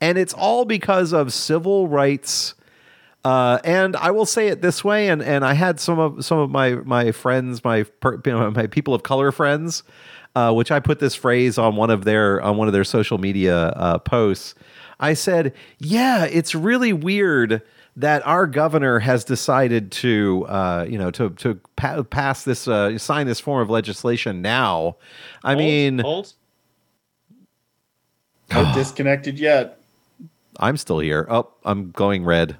And 0.00 0.18
it's 0.18 0.32
all 0.34 0.64
because 0.64 1.12
of 1.12 1.32
civil 1.32 1.88
rights. 1.88 2.54
Uh, 3.24 3.58
and 3.64 3.96
I 3.96 4.10
will 4.12 4.26
say 4.26 4.48
it 4.48 4.62
this 4.62 4.84
way, 4.84 5.08
and, 5.08 5.20
and 5.20 5.44
I 5.44 5.54
had 5.54 5.80
some 5.80 5.98
of 5.98 6.24
some 6.24 6.38
of 6.38 6.50
my 6.50 6.76
my 6.76 7.12
friends, 7.12 7.64
my 7.64 7.82
per, 7.82 8.14
you 8.24 8.32
know, 8.32 8.50
my 8.52 8.68
people 8.68 8.94
of 8.94 9.02
color 9.02 9.32
friends, 9.32 9.82
uh, 10.36 10.52
which 10.52 10.70
I 10.70 10.78
put 10.80 11.00
this 11.00 11.14
phrase 11.14 11.58
on 11.58 11.74
one 11.76 11.90
of 11.90 12.04
their 12.04 12.40
on 12.40 12.56
one 12.56 12.68
of 12.68 12.72
their 12.72 12.84
social 12.84 13.18
media 13.18 13.70
uh, 13.70 13.98
posts. 13.98 14.54
I 15.00 15.14
said, 15.14 15.52
"Yeah, 15.78 16.24
it's 16.26 16.54
really 16.54 16.92
weird 16.92 17.62
that 17.98 18.24
our 18.24 18.46
governor 18.46 19.00
has 19.00 19.24
decided 19.24 19.90
to, 19.90 20.46
uh, 20.48 20.86
you 20.88 20.96
know, 20.96 21.10
to 21.10 21.30
to 21.30 21.60
pa- 21.74 22.04
pass 22.04 22.44
this, 22.44 22.68
uh, 22.68 22.96
sign 22.96 23.26
this 23.26 23.40
form 23.40 23.60
of 23.60 23.68
legislation 23.68 24.40
now. 24.40 24.96
I 25.42 25.54
Hold, 25.54 25.58
mean, 25.58 25.98
hold. 25.98 26.32
Not 28.52 28.74
disconnected 28.74 29.38
yet. 29.38 29.77
I'm 30.58 30.76
still 30.76 30.98
here. 30.98 31.26
Oh, 31.28 31.48
I'm 31.64 31.90
going 31.90 32.24
red. 32.24 32.56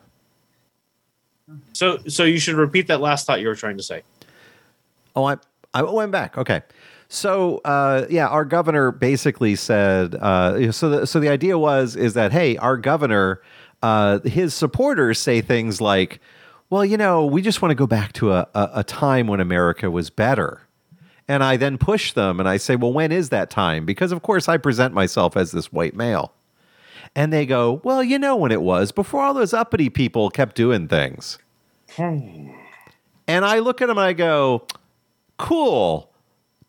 So 1.73 1.99
so 2.09 2.25
you 2.25 2.39
should 2.39 2.57
repeat 2.57 2.87
that 2.89 3.01
last 3.01 3.27
thought 3.27 3.41
you 3.41 3.49
were 3.49 3.55
trying 3.55 3.77
to 3.77 3.83
say. 3.83 4.03
Oh, 5.17 5.25
I 5.25 5.37
I 5.75 5.83
went 5.83 6.13
back. 6.13 6.37
Okay. 6.39 6.63
So 7.09 7.59
uh, 7.65 8.07
yeah, 8.11 8.29
our 8.29 8.45
governor 8.45 8.91
basically 8.91 9.57
said. 9.57 10.15
Uh, 10.15 10.73
so 10.73 10.91
the, 10.91 11.07
so 11.07 11.21
the 11.21 11.29
idea 11.29 11.59
was 11.59 11.97
is 11.97 12.15
that 12.15 12.33
hey, 12.33 12.57
our 12.59 12.77
governor, 12.77 13.41
uh, 13.83 14.21
his 14.21 14.55
supporters 14.55 15.19
say 15.19 15.41
things 15.41 15.81
like, 15.81 16.21
"Well, 16.69 16.85
you 16.85 16.99
know, 16.99 17.25
we 17.25 17.41
just 17.41 17.63
want 17.63 17.71
to 17.71 17.77
go 17.77 17.87
back 17.87 18.13
to 18.15 18.33
a, 18.33 18.47
a, 18.55 18.71
a 18.75 18.85
time 18.85 19.27
when 19.27 19.41
America 19.41 19.91
was 19.91 20.11
better." 20.11 20.63
And 21.31 21.45
I 21.45 21.59
then 21.59 21.77
push 21.77 22.13
them 22.13 22.41
and 22.41 22.49
I 22.49 22.59
say, 22.59 22.77
"Well, 22.77 22.93
when 22.93 23.11
is 23.11 23.31
that 23.31 23.49
time?" 23.49 23.87
Because 23.87 24.13
of 24.13 24.23
course 24.23 24.49
I 24.49 24.59
present 24.59 24.93
myself 24.93 25.37
as 25.37 25.53
this 25.53 25.73
white 25.73 25.95
male. 25.95 26.35
And 27.15 27.33
they 27.33 27.47
go, 27.47 27.81
"Well, 27.85 28.03
you 28.03 28.19
know 28.19 28.37
when 28.37 28.53
it 28.53 28.63
was 28.63 28.93
before 28.93 29.23
all 29.23 29.35
those 29.35 29.53
uppity 29.55 29.89
people 29.91 30.31
kept 30.31 30.55
doing 30.57 30.89
things." 30.89 31.39
Hmm. 31.97 32.51
and 33.27 33.45
I 33.45 33.59
look 33.59 33.81
at 33.83 33.89
them 33.89 33.99
and 33.99 34.07
I 34.07 34.13
go, 34.13 34.63
"Cool." 35.37 36.11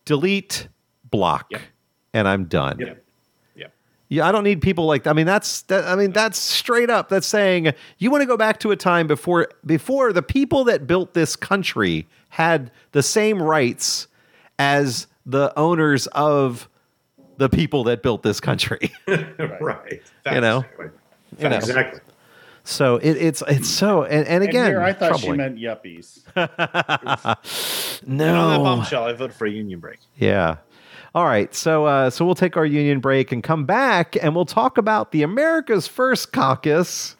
Delete, 0.06 0.66
block, 1.10 1.46
Yep. 1.50 1.60
and 2.14 2.26
I'm 2.26 2.44
done. 2.46 2.78
Yep. 2.80 3.04
Yep. 3.54 3.72
Yeah, 4.08 4.26
I 4.26 4.32
don't 4.32 4.42
need 4.44 4.60
people 4.60 4.86
like. 4.86 5.06
I 5.06 5.12
mean, 5.12 5.26
that's. 5.26 5.62
That, 5.62 5.84
I 5.84 5.94
mean, 5.94 6.12
that's 6.12 6.38
straight 6.38 6.90
up. 6.90 7.08
That's 7.10 7.26
saying 7.26 7.72
you 7.98 8.10
want 8.10 8.22
to 8.22 8.26
go 8.26 8.36
back 8.36 8.58
to 8.60 8.70
a 8.72 8.76
time 8.76 9.06
before 9.06 9.48
before 9.64 10.12
the 10.12 10.22
people 10.22 10.64
that 10.64 10.86
built 10.86 11.14
this 11.14 11.36
country 11.36 12.08
had 12.30 12.72
the 12.92 13.02
same 13.02 13.40
rights 13.42 14.08
as 14.58 15.06
the 15.26 15.52
owners 15.56 16.06
of 16.08 16.68
the 17.40 17.48
people 17.48 17.84
that 17.84 18.02
built 18.02 18.22
this 18.22 18.38
country. 18.38 18.92
right. 19.08 20.02
you 20.30 20.40
know. 20.40 20.58
Exactly. 20.60 20.90
You 21.38 21.48
know. 21.48 21.56
Exactly. 21.56 22.00
So 22.62 22.96
it, 22.96 23.16
it's 23.16 23.42
it's 23.48 23.68
so 23.68 24.04
and, 24.04 24.12
and 24.12 24.28
And 24.28 24.44
again, 24.44 24.66
here 24.66 24.82
I 24.82 24.92
thought 24.92 25.18
she 25.18 25.32
meant 25.32 25.56
yuppies. 25.56 26.20
And 26.36 26.46
on 28.20 28.50
that 28.50 28.58
no. 28.58 28.62
bombshell, 28.62 29.04
I 29.04 29.12
voted 29.14 29.34
for 29.34 29.46
a 29.46 29.50
union 29.50 29.80
break. 29.80 29.98
Yeah. 30.16 30.58
All 31.14 31.24
right. 31.24 31.52
So 31.54 31.86
uh, 31.86 32.10
so 32.10 32.24
we'll 32.24 32.34
take 32.34 32.56
our 32.58 32.66
union 32.66 33.00
break 33.00 33.32
and 33.32 33.42
come 33.42 33.64
back 33.64 34.16
and 34.22 34.34
we'll 34.36 34.44
talk 34.44 34.76
about 34.78 35.10
the 35.12 35.22
America's 35.22 35.86
First 35.88 36.32
Caucus 36.32 37.16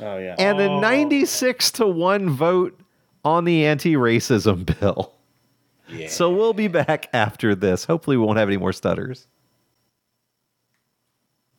Oh 0.00 0.16
yeah. 0.18 0.36
and 0.38 0.58
the 0.58 0.68
Oh. 0.68 0.80
96 0.80 1.72
to 1.72 1.86
1 1.86 2.30
vote 2.30 2.78
on 3.24 3.44
the 3.44 3.66
anti-racism 3.66 4.64
bill. 4.80 5.12
Yeah. 5.92 6.08
So 6.08 6.30
we'll 6.30 6.52
be 6.52 6.68
back 6.68 7.08
after 7.12 7.54
this. 7.54 7.84
Hopefully 7.84 8.16
we 8.16 8.24
won't 8.24 8.38
have 8.38 8.48
any 8.48 8.56
more 8.56 8.72
stutters. 8.72 9.26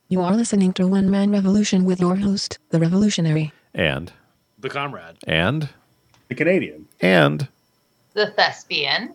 You 0.07 0.21
are 0.21 0.35
listening 0.35 0.73
to 0.73 0.87
One 0.87 1.09
Man 1.09 1.31
Revolution 1.31 1.85
with 1.85 1.99
your 1.99 2.15
host, 2.17 2.59
The 2.69 2.79
Revolutionary. 2.79 3.53
And 3.73 4.11
the 4.59 4.69
comrade. 4.69 5.15
and 5.25 5.69
the 6.27 6.35
Canadian. 6.35 6.87
and 6.99 7.47
The 8.13 8.27
thespian. 8.31 9.13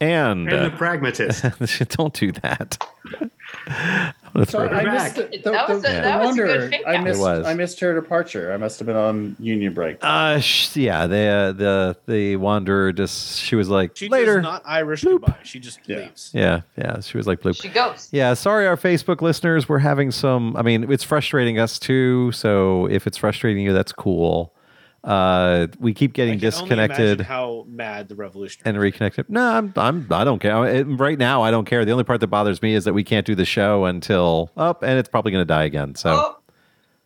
And, 0.00 0.48
And 0.48 0.48
the 0.48 0.72
uh, 0.74 0.76
pragmatist. 0.76 1.44
don't 1.96 2.14
do 2.14 2.32
that. 2.32 2.78
I'm 3.66 4.44
throw 4.44 4.44
So 4.44 4.74
I 4.74 4.84
back. 4.84 4.92
missed 4.92 5.16
the, 5.16 5.38
the, 5.42 5.50
That 5.50 5.68
was 5.68 5.82
the- 5.82 5.88
a- 5.98 6.02
the 6.02 6.18
was 6.18 6.26
wonder- 6.38 6.86
I 6.86 6.98
missed. 7.02 7.20
I 7.22 7.54
missed 7.54 7.80
her 7.80 7.94
departure. 7.94 8.52
I 8.52 8.56
must 8.56 8.78
have 8.78 8.86
been 8.86 8.96
on 8.96 9.36
union 9.40 9.74
break. 9.74 9.98
Uh, 10.02 10.38
sh- 10.38 10.76
yeah, 10.76 11.06
the 11.06 11.16
uh, 11.26 11.52
the 11.52 11.96
the 12.06 12.36
wanderer 12.36 12.92
just 12.92 13.40
she 13.40 13.56
was 13.56 13.68
like 13.68 13.96
She 13.96 14.08
later. 14.08 14.40
not 14.40 14.62
Irish 14.64 15.02
goodbye. 15.02 15.34
She 15.42 15.58
just 15.58 15.80
Yeah. 15.86 15.96
leaves. 15.98 16.30
yeah, 16.32 16.60
yeah, 16.78 17.00
she 17.00 17.16
was 17.16 17.26
like 17.26 17.40
bloop. 17.40 17.60
She 17.60 17.68
goes. 17.68 18.08
Yeah, 18.12 18.34
sorry, 18.34 18.66
our 18.68 18.76
Facebook 18.76 19.20
listeners. 19.20 19.68
We're 19.68 19.78
having 19.78 20.10
some. 20.12 20.56
I 20.56 20.62
mean, 20.62 20.90
it's 20.92 21.04
frustrating 21.04 21.58
us 21.58 21.78
too. 21.78 22.30
So 22.32 22.86
if 22.86 23.06
it's 23.08 23.16
frustrating 23.18 23.64
you, 23.64 23.72
that's 23.72 23.92
cool. 23.92 24.54
Uh, 25.02 25.66
we 25.78 25.94
keep 25.94 26.10
I 26.10 26.12
getting 26.12 26.32
can 26.34 26.40
disconnected 26.40 26.98
imagine 27.20 27.24
how 27.24 27.64
mad 27.66 28.08
the 28.08 28.14
revolution 28.14 28.60
and 28.66 28.78
reconnected. 28.78 29.30
No, 29.30 29.40
I'm, 29.42 29.72
I'm, 29.76 30.06
I 30.10 30.24
don't 30.24 30.38
care. 30.40 30.62
It, 30.66 30.84
right 30.84 31.18
now, 31.18 31.40
I 31.42 31.50
don't 31.50 31.64
care. 31.64 31.84
The 31.86 31.92
only 31.92 32.04
part 32.04 32.20
that 32.20 32.26
bothers 32.26 32.60
me 32.60 32.74
is 32.74 32.84
that 32.84 32.92
we 32.92 33.02
can't 33.02 33.24
do 33.26 33.34
the 33.34 33.46
show 33.46 33.86
until 33.86 34.50
up, 34.58 34.82
and 34.82 34.98
it's 34.98 35.08
probably 35.08 35.32
going 35.32 35.40
to 35.40 35.46
die 35.46 35.64
again. 35.64 35.94
So 35.94 36.36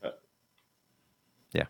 Oh, 0.03 0.11
yeah. 1.53 1.65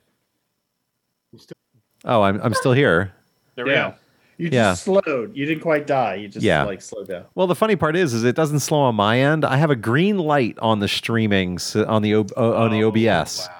Oh, 2.04 2.22
I'm, 2.22 2.40
I'm 2.42 2.54
still 2.54 2.72
here. 2.72 3.12
There 3.56 3.64
we 3.66 3.72
Yeah. 3.72 3.90
go. 3.90 3.94
You 4.36 4.48
Yeah. 4.50 4.70
just 4.72 4.84
slowed. 4.84 5.36
You 5.36 5.46
didn't 5.46 5.62
quite 5.62 5.86
die. 5.86 6.14
You 6.16 6.28
just 6.28 6.44
Yeah. 6.44 6.64
like 6.64 6.82
slowed 6.82 7.06
down. 7.08 7.24
Well, 7.34 7.46
the 7.46 7.54
funny 7.54 7.76
part 7.76 7.96
is, 7.96 8.12
is 8.14 8.24
it 8.24 8.34
doesn't 8.34 8.60
slow 8.60 8.80
on 8.80 8.94
my 8.96 9.20
end. 9.20 9.44
I 9.44 9.56
have 9.58 9.70
a 9.70 9.76
green 9.76 10.18
light 10.18 10.58
on 10.60 10.80
the 10.80 10.88
streaming 10.88 11.58
on 11.86 12.02
the 12.02 12.14
O- 12.16 12.26
o- 12.36 12.54
on 12.54 12.70
the 12.72 12.82
Oh, 12.82 12.88
OBS. 12.88 13.46
wow. 13.48 13.54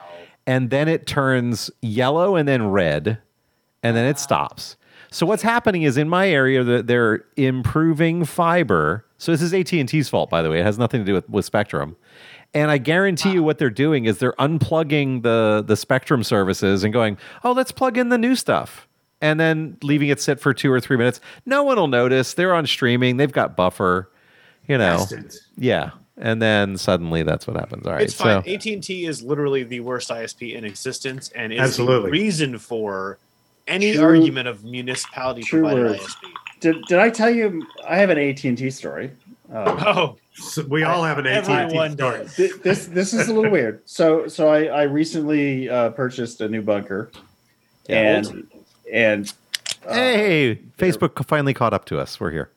And 0.46 0.70
then 0.70 0.88
it 0.88 1.06
turns 1.06 1.70
yellow 1.80 2.36
and 2.36 2.48
then 2.48 2.68
red 2.68 3.18
and 3.82 3.96
then 3.96 4.06
it 4.06 4.16
ah. 4.16 4.20
stops. 4.20 4.76
So 5.10 5.26
what's 5.26 5.42
happening 5.42 5.82
is 5.82 5.96
in 5.96 6.08
my 6.08 6.28
area 6.28 6.64
that 6.64 6.88
they're 6.88 7.24
improving 7.36 8.24
fiber. 8.24 9.06
So 9.18 9.30
this 9.30 9.42
is 9.42 9.54
at&t's 9.54 10.08
fault 10.08 10.30
by 10.30 10.42
the 10.42 10.50
way. 10.50 10.60
It 10.60 10.64
has 10.64 10.78
nothing 10.78 11.00
to 11.00 11.04
do 11.04 11.14
with, 11.14 11.28
with 11.28 11.44
spectrum. 11.44 11.96
And 12.52 12.70
i 12.70 12.78
guarantee 12.78 13.32
you 13.32 13.42
what 13.42 13.58
they're 13.58 13.68
doing 13.68 14.04
is 14.04 14.18
they're 14.18 14.34
unplugging 14.34 15.22
the 15.22 15.64
the 15.66 15.76
spectrum 15.76 16.22
services 16.22 16.84
and 16.84 16.92
going 16.92 17.18
oh 17.42 17.50
let's 17.50 17.72
plug 17.72 17.98
in 17.98 18.10
the 18.10 18.18
new 18.18 18.36
stuff 18.36 18.86
and 19.20 19.40
then 19.40 19.76
leaving 19.82 20.08
it 20.08 20.20
sit 20.20 20.38
for 20.38 20.54
two 20.54 20.70
or 20.70 20.80
three 20.80 20.96
minutes. 20.96 21.20
No 21.46 21.64
one 21.64 21.76
will 21.76 21.88
notice. 21.88 22.34
They're 22.34 22.54
on 22.54 22.66
streaming. 22.66 23.16
They've 23.16 23.32
got 23.32 23.56
buffer 23.56 24.10
you 24.66 24.78
know. 24.78 24.98
Bastards. 24.98 25.40
yeah 25.56 25.90
and 26.16 26.40
then 26.40 26.76
suddenly 26.76 27.22
that's 27.22 27.46
what 27.46 27.56
happens 27.56 27.86
all 27.86 27.92
right 27.92 28.02
It's 28.02 28.14
fine. 28.14 28.42
so 28.44 28.50
AT 28.50 28.66
and 28.66 28.82
T 28.82 29.06
is 29.06 29.22
literally 29.22 29.62
the 29.64 29.80
worst 29.80 30.10
ISP 30.10 30.54
in 30.54 30.64
existence, 30.64 31.30
and 31.34 31.52
is 31.52 31.60
Absolutely. 31.60 32.06
the 32.10 32.12
reason 32.12 32.58
for 32.58 33.18
any 33.66 33.94
True- 33.94 34.04
argument 34.04 34.46
of 34.48 34.64
municipality 34.64 35.42
true 35.42 35.60
provided 35.60 35.84
words. 35.90 36.02
ISP. 36.04 36.30
Did, 36.60 36.82
did 36.86 36.98
I 36.98 37.10
tell 37.10 37.30
you 37.30 37.66
I 37.86 37.96
have 37.96 38.10
an 38.10 38.18
AT 38.18 38.44
and 38.44 38.56
T 38.56 38.70
story? 38.70 39.10
Um, 39.52 39.78
Oh, 39.86 40.16
So 40.34 40.64
we 40.64 40.82
all 40.82 41.04
have 41.04 41.18
an 41.18 41.26
AT&T 41.26 41.52
Everyone 41.52 41.92
store. 41.92 42.18
does. 42.18 42.36
This 42.62 42.86
this 42.86 43.12
is 43.12 43.28
a 43.28 43.34
little 43.34 43.50
weird. 43.50 43.82
So 43.84 44.26
so 44.28 44.48
I, 44.48 44.64
I 44.66 44.82
recently 44.84 45.68
uh, 45.68 45.90
purchased 45.90 46.40
a 46.40 46.48
new 46.48 46.62
bunker, 46.62 47.10
and 47.88 48.46
and 48.92 49.32
uh, 49.86 49.92
hey, 49.94 50.60
Facebook 50.78 51.24
finally 51.26 51.54
caught 51.54 51.74
up 51.74 51.84
to 51.86 51.98
us. 51.98 52.18
We're 52.18 52.30
here. 52.30 52.50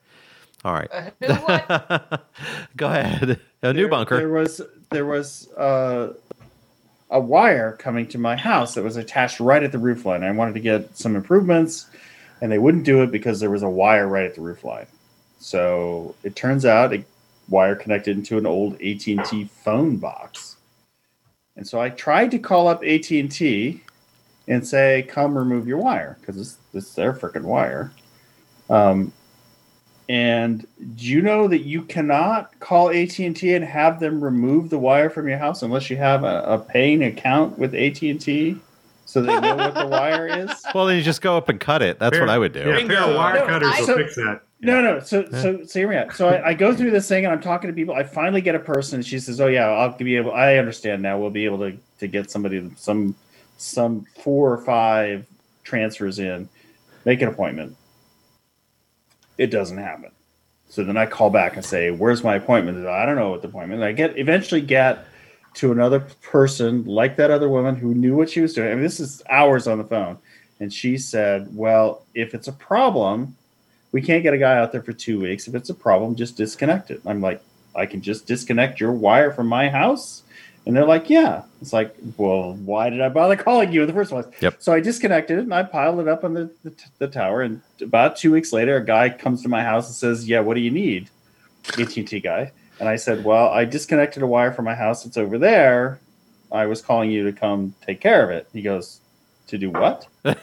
All 0.64 0.72
right. 0.72 0.88
Uh, 0.92 1.10
who 1.20 1.32
what? 1.34 2.26
Go 2.76 2.86
ahead. 2.88 3.40
A 3.62 3.72
new 3.72 3.82
there- 3.82 3.88
bunker. 3.88 4.16
There 4.16 4.28
was 4.28 4.60
there 4.90 5.06
was 5.06 5.48
uh, 5.52 6.14
a 7.10 7.20
wire 7.20 7.72
coming 7.72 8.06
to 8.08 8.18
my 8.18 8.36
house 8.36 8.74
that 8.74 8.82
was 8.84 8.96
attached 8.96 9.40
right 9.40 9.62
at 9.62 9.72
the 9.72 9.78
roof 9.78 10.04
line. 10.04 10.22
I 10.24 10.30
wanted 10.32 10.54
to 10.54 10.60
get 10.60 10.96
some 10.96 11.14
improvements, 11.16 11.86
and 12.40 12.50
they 12.50 12.58
wouldn't 12.58 12.84
do 12.84 13.02
it 13.02 13.10
because 13.12 13.40
there 13.40 13.50
was 13.50 13.62
a 13.62 13.68
wire 13.68 14.08
right 14.08 14.24
at 14.24 14.34
the 14.34 14.40
roof 14.40 14.64
line. 14.64 14.86
So 15.38 16.14
it 16.24 16.34
turns 16.34 16.64
out 16.64 16.92
a 16.92 17.04
wire 17.48 17.76
connected 17.76 18.16
into 18.16 18.38
an 18.38 18.46
old 18.46 18.74
AT 18.82 19.06
and 19.06 19.24
T 19.24 19.44
phone 19.44 19.96
box, 19.98 20.56
and 21.56 21.66
so 21.66 21.80
I 21.80 21.90
tried 21.90 22.32
to 22.32 22.38
call 22.38 22.66
up 22.66 22.82
AT 22.82 23.10
and 23.10 23.30
T 23.30 23.82
and 24.48 24.66
say, 24.66 25.06
"Come 25.08 25.38
remove 25.38 25.68
your 25.68 25.78
wire," 25.78 26.16
because 26.20 26.36
this 26.36 26.58
this 26.72 26.88
is 26.88 26.94
their 26.96 27.12
freaking 27.12 27.44
wire. 27.44 27.92
Um, 28.68 29.12
and 30.08 30.66
do 30.96 31.04
you 31.06 31.20
know 31.20 31.48
that 31.48 31.60
you 31.64 31.82
cannot 31.82 32.58
call 32.60 32.90
AT 32.90 33.18
and 33.18 33.36
T 33.36 33.54
and 33.54 33.64
have 33.64 34.00
them 34.00 34.22
remove 34.22 34.70
the 34.70 34.78
wire 34.78 35.10
from 35.10 35.28
your 35.28 35.38
house 35.38 35.62
unless 35.62 35.90
you 35.90 35.96
have 35.96 36.24
a, 36.24 36.42
a 36.46 36.58
paying 36.58 37.02
account 37.04 37.58
with 37.58 37.74
AT 37.74 38.00
and 38.02 38.20
T, 38.20 38.56
so 39.04 39.20
they 39.22 39.38
know 39.38 39.54
what 39.56 39.74
the 39.74 39.86
wire 39.90 40.26
is? 40.26 40.50
well, 40.74 40.86
then 40.86 40.96
you 40.96 41.02
just 41.02 41.20
go 41.20 41.36
up 41.36 41.48
and 41.48 41.60
cut 41.60 41.82
it. 41.82 41.98
That's 41.98 42.18
what 42.18 42.28
I 42.30 42.38
would 42.38 42.52
do. 42.52 42.60
Yeah, 42.60 42.78
a 42.78 42.86
pair 42.86 43.02
of 43.02 43.14
wire 43.16 43.34
No, 43.40 43.46
cutters 43.46 43.72
I- 43.74 43.80
will 43.80 43.86
so- 43.86 43.96
fix 43.96 44.14
that. 44.16 44.40
No, 44.60 44.80
no. 44.82 44.98
So, 44.98 45.24
so, 45.30 45.62
so 45.64 45.78
hear 45.78 45.88
me 45.88 45.94
out. 45.94 46.12
So 46.16 46.30
I, 46.30 46.48
I 46.48 46.52
go 46.54 46.74
through 46.74 46.90
this 46.90 47.06
thing 47.08 47.24
and 47.24 47.32
I'm 47.32 47.40
talking 47.40 47.70
to 47.70 47.74
people. 47.74 47.94
I 47.94 48.02
finally 48.02 48.40
get 48.40 48.56
a 48.56 48.58
person. 48.58 48.96
And 48.96 49.06
she 49.06 49.20
says, 49.20 49.40
"Oh 49.40 49.46
yeah, 49.46 49.68
I'll 49.68 49.96
be 49.96 50.16
able. 50.16 50.32
I 50.32 50.56
understand 50.56 51.00
now. 51.00 51.16
We'll 51.16 51.30
be 51.30 51.44
able 51.44 51.58
to 51.58 51.78
to 52.00 52.08
get 52.08 52.28
somebody 52.28 52.68
some 52.74 53.14
some 53.56 54.04
four 54.20 54.52
or 54.52 54.58
five 54.58 55.26
transfers 55.62 56.18
in. 56.18 56.48
Make 57.04 57.22
an 57.22 57.28
appointment." 57.28 57.76
It 59.38 59.46
doesn't 59.46 59.78
happen. 59.78 60.10
So 60.68 60.84
then 60.84 60.98
I 60.98 61.06
call 61.06 61.30
back 61.30 61.56
and 61.56 61.64
say, 61.64 61.90
"Where's 61.90 62.22
my 62.22 62.34
appointment?" 62.34 62.86
I 62.86 63.06
don't 63.06 63.16
know 63.16 63.30
what 63.30 63.40
the 63.40 63.48
appointment. 63.48 63.82
I 63.82 63.92
get 63.92 64.18
eventually 64.18 64.60
get 64.60 65.06
to 65.54 65.72
another 65.72 66.00
person 66.20 66.84
like 66.84 67.16
that 67.16 67.30
other 67.30 67.48
woman 67.48 67.74
who 67.76 67.94
knew 67.94 68.14
what 68.14 68.28
she 68.28 68.42
was 68.42 68.52
doing. 68.52 68.70
I 68.70 68.74
mean, 68.74 68.82
this 68.82 69.00
is 69.00 69.22
hours 69.30 69.66
on 69.66 69.78
the 69.78 69.84
phone, 69.84 70.18
and 70.60 70.70
she 70.70 70.98
said, 70.98 71.48
"Well, 71.54 72.04
if 72.14 72.34
it's 72.34 72.48
a 72.48 72.52
problem." 72.52 73.34
we 73.92 74.02
can't 74.02 74.22
get 74.22 74.34
a 74.34 74.38
guy 74.38 74.58
out 74.58 74.72
there 74.72 74.82
for 74.82 74.92
two 74.92 75.20
weeks. 75.20 75.48
If 75.48 75.54
it's 75.54 75.70
a 75.70 75.74
problem, 75.74 76.14
just 76.14 76.36
disconnect 76.36 76.90
it. 76.90 77.00
I'm 77.06 77.20
like, 77.20 77.42
I 77.74 77.86
can 77.86 78.02
just 78.02 78.26
disconnect 78.26 78.80
your 78.80 78.92
wire 78.92 79.32
from 79.32 79.46
my 79.46 79.68
house. 79.68 80.22
And 80.66 80.76
they're 80.76 80.86
like, 80.86 81.08
yeah. 81.08 81.44
It's 81.62 81.72
like, 81.72 81.96
well, 82.16 82.52
why 82.54 82.90
did 82.90 83.00
I 83.00 83.08
bother 83.08 83.36
calling 83.36 83.72
you 83.72 83.80
in 83.82 83.86
the 83.86 83.94
first 83.94 84.10
place? 84.10 84.26
Yep. 84.40 84.56
So 84.58 84.72
I 84.72 84.80
disconnected 84.80 85.38
it 85.38 85.42
and 85.42 85.54
I 85.54 85.62
piled 85.62 85.98
it 86.00 86.08
up 86.08 86.24
on 86.24 86.34
the, 86.34 86.50
the, 86.62 86.74
the 86.98 87.08
tower. 87.08 87.42
And 87.42 87.62
about 87.80 88.16
two 88.16 88.30
weeks 88.30 88.52
later, 88.52 88.76
a 88.76 88.84
guy 88.84 89.08
comes 89.08 89.42
to 89.42 89.48
my 89.48 89.62
house 89.62 89.86
and 89.86 89.96
says, 89.96 90.28
yeah, 90.28 90.40
what 90.40 90.54
do 90.54 90.60
you 90.60 90.70
need? 90.70 91.08
AT&T 91.78 92.20
guy. 92.20 92.52
And 92.80 92.88
I 92.88 92.96
said, 92.96 93.24
well, 93.24 93.48
I 93.48 93.64
disconnected 93.64 94.22
a 94.22 94.26
wire 94.26 94.52
from 94.52 94.66
my 94.66 94.74
house. 94.74 95.04
It's 95.06 95.16
over 95.16 95.38
there. 95.38 96.00
I 96.52 96.66
was 96.66 96.80
calling 96.82 97.10
you 97.10 97.24
to 97.24 97.32
come 97.32 97.74
take 97.86 98.00
care 98.00 98.22
of 98.22 98.30
it. 98.30 98.46
He 98.52 98.62
goes, 98.62 99.00
to 99.48 99.58
do 99.58 99.70
what? 99.70 100.06
the 100.22 100.36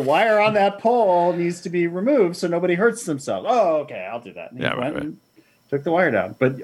wire 0.00 0.40
on 0.40 0.54
that 0.54 0.78
pole 0.78 1.32
needs 1.32 1.60
to 1.62 1.70
be 1.70 1.86
removed 1.86 2.36
so 2.36 2.48
nobody 2.48 2.74
hurts 2.74 3.04
themselves. 3.04 3.46
Oh, 3.48 3.76
okay, 3.78 4.08
I'll 4.10 4.20
do 4.20 4.32
that. 4.32 4.50
And 4.50 4.58
he 4.60 4.64
Yeah, 4.64 4.72
right, 4.72 4.92
went 4.92 5.04
and 5.04 5.16
took 5.68 5.84
the 5.84 5.92
wire 5.92 6.10
down. 6.10 6.34
But 6.38 6.56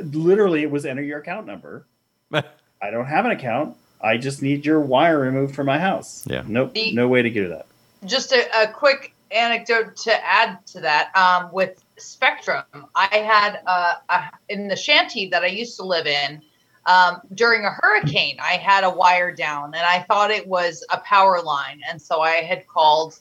literally, 0.00 0.62
it 0.62 0.70
was 0.70 0.86
enter 0.86 1.02
your 1.02 1.18
account 1.20 1.46
number. 1.46 1.86
I 2.32 2.90
don't 2.90 3.06
have 3.06 3.24
an 3.24 3.32
account. 3.32 3.76
I 4.00 4.16
just 4.16 4.42
need 4.42 4.64
your 4.64 4.80
wire 4.80 5.18
removed 5.18 5.54
from 5.54 5.66
my 5.66 5.78
house. 5.78 6.24
Yeah. 6.26 6.44
Nope. 6.46 6.74
The- 6.74 6.92
no 6.94 7.08
way 7.08 7.22
to 7.22 7.30
do 7.30 7.48
that. 7.48 7.66
just 8.06 8.32
a, 8.32 8.46
a 8.62 8.68
quick 8.72 9.12
anecdote 9.30 9.96
to 9.96 10.24
add 10.26 10.64
to 10.66 10.80
that 10.80 11.14
um, 11.14 11.52
with 11.52 11.84
spectrum 11.98 12.62
i 12.94 13.14
had 13.16 13.60
uh, 13.66 13.94
a, 14.08 14.22
in 14.48 14.68
the 14.68 14.76
shanty 14.76 15.28
that 15.28 15.42
i 15.42 15.46
used 15.46 15.76
to 15.76 15.82
live 15.82 16.06
in 16.06 16.40
um, 16.86 17.20
during 17.34 17.64
a 17.66 17.70
hurricane 17.70 18.38
i 18.40 18.52
had 18.52 18.84
a 18.84 18.88
wire 18.90 19.30
down 19.34 19.74
and 19.74 19.84
i 19.84 19.98
thought 20.04 20.30
it 20.30 20.46
was 20.46 20.82
a 20.92 20.98
power 21.00 21.42
line 21.42 21.82
and 21.90 22.00
so 22.00 22.22
i 22.22 22.36
had 22.36 22.66
called 22.68 23.18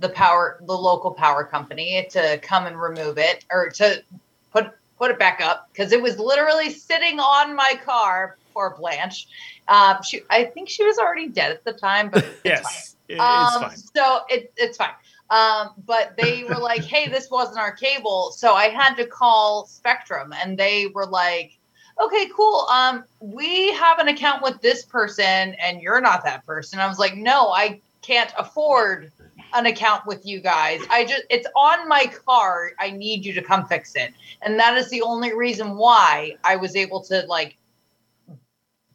the 0.00 0.08
power 0.08 0.58
the 0.66 0.72
local 0.72 1.12
power 1.12 1.44
company 1.44 2.04
to 2.10 2.38
come 2.42 2.66
and 2.66 2.80
remove 2.80 3.16
it 3.18 3.44
or 3.52 3.68
to 3.68 4.02
put 4.50 4.72
put 4.98 5.10
it 5.10 5.18
back 5.18 5.40
up 5.40 5.68
because 5.72 5.92
it 5.92 6.00
was 6.02 6.18
literally 6.18 6.70
sitting 6.70 7.20
on 7.20 7.54
my 7.54 7.78
car 7.84 8.38
for 8.52 8.76
blanche 8.76 9.26
uh, 9.68 10.00
she, 10.02 10.22
i 10.30 10.44
think 10.44 10.68
she 10.68 10.84
was 10.84 10.98
already 10.98 11.28
dead 11.28 11.50
at 11.52 11.64
the 11.64 11.72
time 11.72 12.08
but 12.10 12.24
it's 12.24 12.32
fine. 12.42 12.52
Yes, 12.52 12.96
it- 13.08 13.14
it's 13.14 13.22
Um, 13.56 13.62
fine. 13.62 13.76
So 13.94 14.20
it, 14.28 14.52
it's 14.56 14.76
fine. 14.76 14.90
Um, 15.28 15.70
but 15.84 16.16
they 16.16 16.44
were 16.44 16.58
like, 16.58 16.84
hey, 16.84 17.08
this 17.08 17.28
wasn't 17.30 17.58
our 17.58 17.72
cable. 17.72 18.30
So 18.30 18.54
I 18.54 18.68
had 18.68 18.94
to 18.94 19.06
call 19.06 19.66
Spectrum 19.66 20.32
and 20.32 20.56
they 20.56 20.86
were 20.94 21.06
like, 21.06 21.58
okay, 22.00 22.28
cool. 22.36 22.66
Um, 22.70 23.04
we 23.20 23.72
have 23.72 23.98
an 23.98 24.06
account 24.08 24.42
with 24.44 24.60
this 24.60 24.84
person 24.84 25.54
and 25.60 25.80
you're 25.82 26.00
not 26.00 26.22
that 26.24 26.46
person. 26.46 26.78
I 26.78 26.86
was 26.86 27.00
like, 27.00 27.16
no, 27.16 27.50
I 27.50 27.80
can't 28.02 28.32
afford 28.38 29.10
an 29.54 29.66
account 29.66 30.06
with 30.06 30.24
you 30.26 30.40
guys. 30.40 30.80
I 30.90 31.04
just, 31.04 31.22
it's 31.30 31.46
on 31.56 31.88
my 31.88 32.10
car. 32.26 32.72
I 32.78 32.90
need 32.90 33.24
you 33.24 33.32
to 33.34 33.42
come 33.42 33.66
fix 33.66 33.94
it. 33.94 34.12
And 34.42 34.58
that 34.58 34.76
is 34.76 34.88
the 34.90 35.02
only 35.02 35.34
reason 35.34 35.76
why 35.76 36.36
I 36.44 36.56
was 36.56 36.76
able 36.76 37.02
to 37.04 37.24
like 37.28 37.56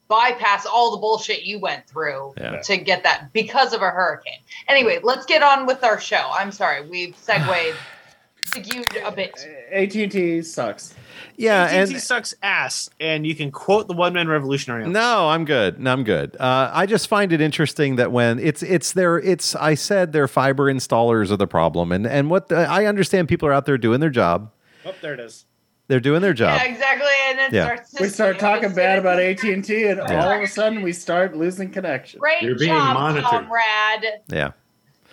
bypass 0.07 0.65
all 0.65 0.91
the 0.91 0.97
bullshit 0.97 1.43
you 1.43 1.57
went 1.59 1.87
through 1.87 2.33
Yeah. 2.37 2.59
to 2.61 2.77
get 2.77 3.03
that 3.03 3.31
because 3.33 3.73
of 3.73 3.81
a 3.81 3.89
hurricane. 3.89 4.39
Anyway, 4.67 4.99
let's 5.01 5.25
get 5.25 5.41
on 5.41 5.65
with 5.65 5.83
our 5.83 5.99
show. 5.99 6.29
I'm 6.33 6.51
sorry, 6.51 6.87
we've 6.87 7.15
segued 7.15 7.75
skewed 8.45 8.87
a 9.05 9.11
bit. 9.11 9.33
AT 9.71 9.95
and 9.95 10.11
T 10.11 10.41
sucks. 10.41 10.93
Yeah, 11.37 11.63
AT&T 11.63 11.93
and 11.93 12.01
sucks 12.01 12.33
ass, 12.43 12.89
and 12.99 13.25
you 13.25 13.33
can 13.35 13.51
quote 13.51 13.87
the 13.87 13.93
one 13.93 14.13
man 14.13 14.27
revolutionary. 14.27 14.87
no, 14.87 15.29
I'm 15.29 15.45
good. 15.45 15.79
No, 15.79 15.91
I'm 15.91 16.03
good. 16.03 16.35
Uh, 16.39 16.69
I 16.73 16.85
just 16.85 17.07
find 17.07 17.31
it 17.33 17.41
interesting 17.41 17.95
that 17.95 18.11
when 18.11 18.37
it's 18.39 18.61
it's 18.61 18.93
their 18.93 19.17
it's 19.19 19.55
I 19.55 19.73
said 19.75 20.11
their 20.11 20.27
fiber 20.27 20.71
installers 20.71 21.31
are 21.31 21.37
the 21.37 21.47
problem, 21.47 21.91
and 21.91 22.05
and 22.05 22.29
what 22.29 22.49
the, 22.49 22.57
I 22.67 22.85
understand 22.85 23.27
people 23.27 23.47
are 23.47 23.53
out 23.53 23.65
there 23.65 23.77
doing 23.77 23.99
their 24.01 24.09
job. 24.09 24.51
Oh, 24.85 24.93
there 25.01 25.13
it 25.13 25.19
is. 25.19 25.45
They're 25.87 25.99
doing 25.99 26.21
their 26.21 26.33
job. 26.33 26.59
Yeah, 26.61 26.71
exactly. 26.71 27.07
And 27.29 27.39
it 27.39 27.53
Yeah. 27.53 27.65
starts 27.65 27.91
to 27.91 28.03
We 28.03 28.09
start 28.09 28.39
talking 28.39 28.73
bad 28.73 28.97
about 28.99 29.19
AT 29.19 29.43
and 29.51 29.63
T, 29.63 29.83
and 29.87 29.99
all 29.99 30.31
of 30.31 30.41
a 30.41 30.47
sudden 30.47 30.81
we 30.83 30.93
start 30.93 31.35
losing 31.35 31.69
connection. 31.69 32.19
Great 32.19 32.41
You're 32.43 32.57
being 32.57 32.71
job, 32.73 32.93
monitored. 32.93 33.25
comrade. 33.29 34.05
Yeah. 34.29 34.51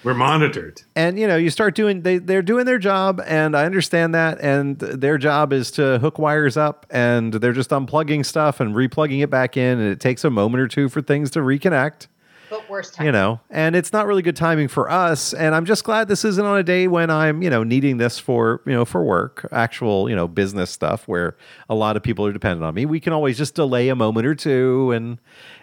We're 0.05 0.15
monitored. 0.15 0.83
and 0.95 1.19
you 1.19 1.27
know 1.27 1.37
you 1.37 1.51
start 1.51 1.75
doing 1.75 2.03
they, 2.03 2.19
they're 2.19 2.41
doing 2.43 2.67
their 2.67 2.79
job 2.79 3.21
and 3.27 3.57
i 3.57 3.65
understand 3.65 4.15
that 4.15 4.41
and 4.41 4.79
their 4.79 5.19
job 5.19 5.53
is 5.53 5.73
to 5.73 5.99
hook 5.99 6.19
wires 6.21 6.57
up 6.57 6.87
and 6.91 7.35
they're 7.35 7.53
just 7.53 7.71
unplugging 7.71 8.25
stuff 8.25 8.61
and 8.61 8.75
replugging 8.77 9.23
it 9.23 9.29
back 9.31 9.57
in 9.57 9.79
and 9.81 9.89
it 9.91 9.99
takes 10.01 10.23
a 10.25 10.31
moment 10.31 10.61
or 10.61 10.69
two 10.69 10.89
for 10.89 11.03
things 11.03 11.31
to 11.33 11.41
reconnect 11.41 12.07
But 12.49 12.71
worst 12.71 12.95
time. 12.95 13.07
you 13.07 13.13
know 13.13 13.41
and 13.51 13.75
it's 13.75 13.93
not 13.93 14.07
really 14.07 14.23
good 14.23 14.37
timing 14.37 14.69
for 14.69 14.89
us 14.89 15.35
and 15.35 15.53
i'm 15.55 15.65
just 15.65 15.83
glad 15.83 16.07
this 16.07 16.25
isn't 16.25 16.47
on 16.47 16.57
a 16.59 16.63
day 16.63 16.87
when 16.87 17.11
i'm 17.11 17.43
you 17.43 17.51
know 17.51 17.65
needing 17.65 17.97
this 17.99 18.21
for 18.21 18.63
you 18.67 18.73
know 18.73 18.85
for 18.85 19.03
work 19.03 19.49
actual 19.51 20.09
you 20.09 20.15
know 20.15 20.29
business 20.29 20.71
stuff 20.71 21.09
where 21.09 21.37
a 21.69 21.75
lot 21.75 21.97
of 21.97 22.05
people 22.05 22.25
are 22.25 22.33
dependent 22.33 22.63
on 22.65 22.73
me 22.73 22.87
we 22.87 23.01
can 23.01 23.13
always 23.13 23.37
just 23.37 23.57
delay 23.57 23.89
a 23.89 23.97
moment 23.97 24.27
or 24.27 24.35
two 24.37 24.93
and 24.93 25.19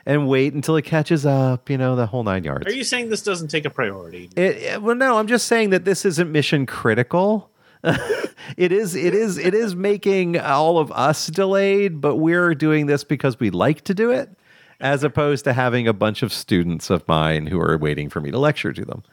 and 0.06 0.28
wait 0.28 0.54
until 0.54 0.76
it 0.76 0.84
catches 0.84 1.26
up 1.26 1.70
you 1.70 1.78
know 1.78 1.96
the 1.96 2.06
whole 2.06 2.24
nine 2.24 2.44
yards 2.44 2.66
Are 2.68 2.74
you 2.76 2.84
saying 2.84 3.10
this 3.10 3.24
doesn't 3.24 3.48
take 3.50 3.66
a 3.66 3.70
priority? 3.70 4.30
it, 4.36 4.42
it- 4.58 4.82
well, 4.82 4.96
no, 4.96 5.18
I'm 5.18 5.28
just 5.28 5.48
saying 5.48 5.72
that 5.72 5.86
this 5.86 6.06
isn't 6.06 6.32
mission 6.32 6.66
critical. 6.66 7.50
it 8.58 8.72
is. 8.72 8.96
It 8.96 9.14
is. 9.14 9.38
It 9.38 9.54
is 9.54 9.76
making 9.76 10.40
all 10.40 10.80
of 10.80 10.92
us 10.92 11.28
delayed, 11.28 12.02
but 12.02 12.16
we're 12.16 12.56
doing 12.56 12.88
this 12.88 13.04
because 13.04 13.40
we 13.40 13.52
like 13.52 13.82
to 13.82 13.94
do 13.94 14.10
it, 14.10 14.30
as 14.80 15.04
opposed 15.04 15.44
to 15.44 15.54
having 15.54 15.88
a 15.88 15.94
bunch 15.94 16.24
of 16.24 16.34
students 16.34 16.90
of 16.90 17.08
mine 17.08 17.46
who 17.46 17.60
are 17.62 17.78
waiting 17.78 18.10
for 18.10 18.22
me 18.22 18.32
to 18.32 18.40
lecture 18.40 18.74
to 18.74 18.84
them. 18.86 19.04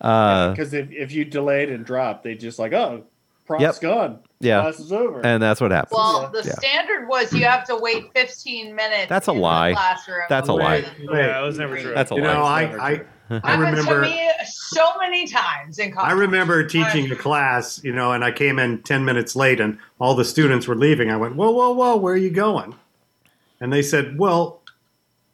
Uh, 0.00 0.50
Because 0.50 0.72
if, 0.74 0.92
if 0.92 1.10
you 1.10 1.24
delayed 1.24 1.70
and 1.70 1.84
dropped, 1.84 2.22
they 2.22 2.36
just 2.36 2.58
like, 2.58 2.72
oh, 2.72 3.04
prompt's 3.46 3.62
Yep. 3.62 3.80
gone. 3.80 4.18
Yeah. 4.40 4.60
Class 4.62 4.80
is 4.80 4.92
over. 4.92 5.24
and 5.24 5.42
that's 5.42 5.60
what 5.60 5.70
happens. 5.70 5.92
Well, 5.96 6.30
the 6.32 6.42
Yeah. 6.46 6.54
standard 6.54 7.08
was 7.08 7.32
you 7.32 7.44
have 7.44 7.64
to 7.66 7.76
wait 7.76 8.10
15 8.14 8.74
minutes. 8.74 9.08
That's 9.08 9.28
a 9.28 9.30
in 9.30 9.36
the 9.38 9.42
lie. 9.42 9.72
classroom 9.72 10.22
That's 10.28 10.48
a 10.48 10.52
lie. 10.52 10.84
Wait, 11.00 11.18
Yeah, 11.18 11.40
it 11.40 11.44
was 11.46 11.58
never 11.58 11.78
true. 11.80 11.94
That's 11.94 12.10
a 12.10 12.14
you 12.16 12.20
know, 12.22 12.42
lie. 12.42 12.62
I, 12.62 12.64
Never 12.66 12.80
I, 12.80 12.96
true. 12.96 13.06
I 13.30 13.34
Happened 13.50 13.78
remember. 13.78 14.02
to 14.04 14.10
me 14.10 14.30
so 14.46 14.84
many 15.00 15.26
times 15.26 15.78
in 15.78 15.92
college. 15.92 16.10
I 16.10 16.12
remember 16.12 16.62
teaching 16.66 17.10
a 17.10 17.16
class, 17.16 17.82
you 17.82 17.92
know, 17.92 18.12
and 18.12 18.22
I 18.22 18.30
came 18.30 18.58
in 18.58 18.82
10 18.82 19.04
minutes 19.04 19.34
late 19.34 19.60
and 19.60 19.78
all 19.98 20.14
the 20.14 20.26
students 20.26 20.68
were 20.68 20.76
leaving. 20.76 21.10
I 21.10 21.16
went, 21.16 21.34
Whoa, 21.36 21.50
whoa, 21.50 21.72
whoa, 21.72 21.96
where 21.96 22.12
are 22.14 22.18
you 22.18 22.30
going? 22.30 22.74
And 23.60 23.72
they 23.72 23.80
said, 23.82 24.18
Well, 24.18 24.60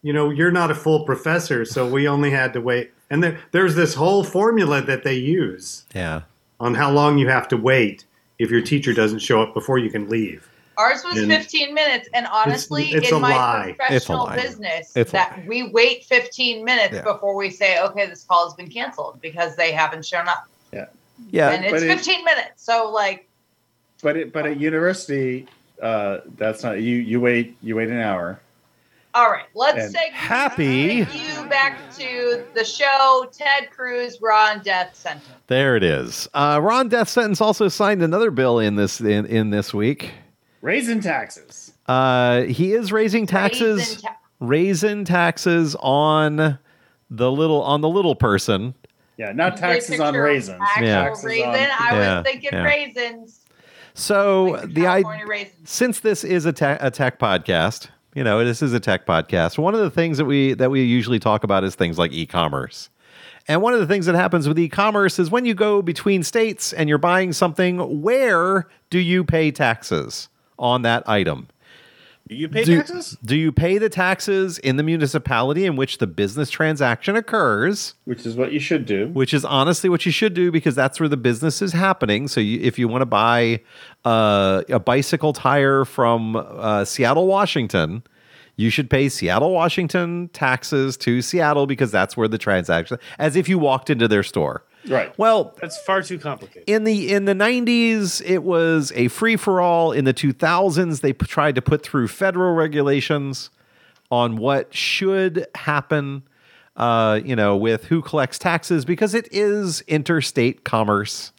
you 0.03 0.13
know, 0.13 0.31
you're 0.31 0.53
not 0.53 0.71
a 0.71 0.75
full 0.75 1.05
professor, 1.05 1.65
so 1.65 1.87
we 1.87 2.07
only 2.07 2.31
had 2.31 2.53
to 2.53 2.61
wait. 2.61 2.93
And 3.11 3.23
there, 3.25 3.39
there's 3.51 3.75
this 3.75 3.95
whole 3.95 4.23
formula 4.23 4.81
that 4.83 5.03
they 5.03 5.15
use 5.15 5.85
Yeah. 5.93 6.21
On 6.61 6.75
how 6.75 6.91
long 6.91 7.19
you 7.19 7.29
have 7.29 7.49
to 7.49 7.57
wait. 7.57 8.05
if 8.39 8.51
your 8.51 8.63
teacher 8.63 8.95
doesn't 8.95 9.19
show 9.19 9.43
up 9.43 9.53
before 9.53 9.77
you 9.77 9.91
can 9.91 10.09
leave. 10.09 10.49
Ours 10.79 11.03
was 11.05 11.19
And 11.19 11.31
15 11.31 11.75
minutes, 11.75 12.09
and 12.15 12.27
honestly, 12.33 12.85
it's 12.93 13.13
a 13.13 13.17
in 13.17 13.21
my 13.21 13.37
lie. 13.37 13.65
It's 13.67 13.75
a 13.75 13.77
professional 13.77 14.25
lie. 14.25 14.37
business, 14.41 14.93
It's 14.97 15.13
that 15.13 15.45
we 15.47 15.69
wait 15.69 16.05
15 16.05 16.65
minutes 16.65 16.95
Yeah. 16.95 17.03
before 17.03 17.37
we 17.37 17.51
say, 17.51 17.79
"Okay, 17.83 18.07
this 18.07 18.25
call 18.25 18.47
has 18.47 18.55
been 18.55 18.71
canceled" 18.71 19.21
because 19.21 19.57
they 19.57 19.73
haven't 19.73 20.07
shown 20.07 20.27
up, 20.27 20.49
Yeah, 20.73 20.87
yeah, 21.31 21.51
and 21.51 21.67
it's 21.67 21.73
but 21.73 21.83
it- 21.83 21.89
15 21.95 22.25
minutes. 22.25 22.65
So, 22.65 22.91
like, 22.91 23.29
But 24.03 24.17
it, 24.17 24.33
but 24.33 24.47
at 24.47 24.59
university, 24.59 25.47
uh, 25.83 26.21
that's 26.39 26.63
not 26.63 26.81
you. 26.81 26.97
You 26.97 27.21
wait. 27.21 27.59
You 27.61 27.77
wait 27.77 27.91
an 27.91 28.01
hour. 28.01 28.41
All 29.15 29.31
right, 29.31 29.47
let's 29.55 29.87
And 29.87 29.95
take 29.95 30.13
happy. 30.13 31.07
you 31.13 31.45
back 31.49 31.79
to 31.97 32.45
the 32.55 32.65
show. 32.65 33.29
Ted 33.33 33.71
Cruz, 33.71 34.19
Ron 34.23 34.61
Death 34.63 34.95
Sentence. 34.95 35.25
There 35.49 35.77
it 35.77 35.83
is. 35.83 36.29
Uh, 36.35 36.61
Ron 36.63 36.89
Death 36.89 37.09
Sentence 37.09 37.41
also 37.41 37.69
signed 37.69 38.03
another 38.03 38.31
bill 38.31 38.59
in 38.59 38.77
this 38.77 39.01
in, 39.01 39.27
in 39.27 39.51
this 39.51 39.75
week. 39.75 40.13
Raising 40.63 41.01
taxes. 41.01 41.73
Uh, 41.87 42.43
he 42.43 42.73
is 42.73 42.93
raising 42.93 43.27
taxes, 43.27 43.79
Raisin 43.81 44.03
ta- 44.03 44.17
raising 44.41 45.05
taxes 45.05 45.75
on 45.81 46.59
the 47.11 47.33
little 47.33 47.63
on 47.63 47.81
the 47.81 47.89
little 47.89 48.15
person. 48.15 48.75
Yeah, 49.17 49.33
not 49.33 49.57
taxes 49.57 49.99
on 50.01 50.15
raisins. 50.15 50.59
Actual 50.63 50.87
Yeah. 50.87 51.03
Taxes 51.05 51.25
raisin. 51.25 51.49
on- 51.49 51.57
I 51.57 51.89
Yeah, 51.93 52.17
was 52.21 52.25
thinking 52.27 52.51
yeah. 52.53 52.63
raisins. 52.63 53.41
So 53.95 54.45
like 54.45 54.73
the 54.75 54.87
I, 54.87 55.03
California 55.03 55.47
since 55.65 56.01
this 56.01 56.23
is 56.25 56.47
a, 56.47 56.53
te- 56.53 56.65
a 56.81 56.91
tech 56.93 57.19
podcast, 57.19 57.89
you 58.15 58.25
know, 58.25 58.45
this 58.45 58.63
is 58.63 58.73
a 58.73 58.81
tech 58.81 59.07
podcast. 59.07 59.59
One 59.59 59.75
of 59.75 59.81
the 59.81 59.91
things 59.91 60.19
that 60.19 60.25
we 60.25 60.55
that 60.55 60.71
we 60.71 60.83
usually 60.83 61.19
talk 61.19 61.45
about 61.45 61.65
is 61.65 61.75
things 61.75 61.99
like 61.99 62.13
e-commerce. 62.13 62.91
And 63.49 63.63
one 63.63 63.73
of 63.73 63.81
the 63.81 63.87
things 63.87 64.07
that 64.07 64.15
happens 64.15 64.47
with 64.47 64.59
e-commerce 64.59 65.19
is 65.19 65.31
when 65.31 65.45
you 65.45 65.55
go 65.55 65.83
between 65.83 66.23
states 66.23 66.73
and 66.73 66.89
you're 66.89 66.99
buying 66.99 67.33
something, 67.33 68.03
where 68.03 68.69
do 68.91 68.99
you 68.99 69.25
pay 69.25 69.51
taxes 69.51 70.29
on 70.59 70.83
that 70.83 71.09
item? 71.09 71.49
Do 72.31 72.37
you 72.37 72.49
pay 72.49 72.63
do, 72.63 72.77
taxes? 72.77 73.19
Do 73.25 73.37
you 73.37 73.51
pay 73.51 73.79
the 73.79 73.89
taxes 73.89 74.59
in 74.61 74.77
the 74.77 74.85
municipality 74.85 75.67
in 75.67 75.75
which 75.75 75.99
the 75.99 76.07
business 76.07 76.49
transaction 76.49 77.17
occurs? 77.17 77.97
which 78.05 78.25
is 78.25 78.37
what 78.37 78.53
you 78.53 78.61
should 78.61 78.87
do. 78.87 79.09
which 79.09 79.35
is 79.35 79.45
honestly 79.45 79.91
what 79.91 80.07
you 80.07 80.13
should 80.13 80.33
do 80.33 80.53
because 80.53 80.77
that's 80.77 81.01
where 81.01 81.09
the 81.09 81.17
business 81.17 81.61
is 81.61 81.73
happening. 81.73 82.29
So 82.29 82.41
you, 82.41 82.61
if 82.61 82.79
you 82.79 82.87
want 82.87 83.03
to 83.03 83.07
buy 83.07 83.63
uh, 84.05 84.63
a 84.69 84.79
bicycle 84.79 85.33
tire 85.33 85.85
from 85.85 86.37
uh, 86.37 86.85
Seattle, 86.85 87.27
Washington, 87.27 88.05
you 88.55 88.71
should 88.71 88.89
pay 88.89 89.09
Seattle, 89.09 89.51
Washington 89.51 90.29
taxes 90.33 90.97
to 90.99 91.23
Seattle 91.23 91.67
because 91.67 91.91
that's 91.91 92.17
where 92.17 92.29
the 92.29 92.39
transaction. 92.39 92.99
As 93.19 93.35
if 93.35 93.49
you 93.49 93.59
walked 93.59 93.91
into 93.91 94.07
their 94.07 94.23
store. 94.23 94.63
Right. 94.89 95.17
Well, 95.19 95.55
That's 95.61 95.79
far 95.83 96.03
too 96.03 96.19
complicated. 96.19 96.65
in 96.67 96.85
the 96.85 97.13
in 97.13 97.27
the 97.27 97.35
90s 97.35 98.23
it 98.25 98.43
was 98.43 98.93
a 98.97 99.09
free 99.09 99.37
for 99.37 99.61
all 99.61 99.93
in 99.93 100.05
the 100.05 100.15
2000s 100.15 101.01
they 101.03 101.13
p- 101.13 101.27
tried 101.27 101.55
to 101.57 101.63
put 101.63 101.83
through 101.83 102.09
federal 102.09 102.55
regulations 102.55 103.51
on 104.11 104.37
what 104.37 104.75
should 104.75 105.47
happen 105.55 106.23
uh, 106.77 107.21
you 107.23 107.37
know 107.37 107.57
with 107.57 107.85
who 107.85 108.01
collects 108.01 108.39
taxes 108.39 108.85
because 108.87 109.15
it 109.15 109.29
is 109.31 109.83
interstate 109.83 110.65
commerce 110.65 111.33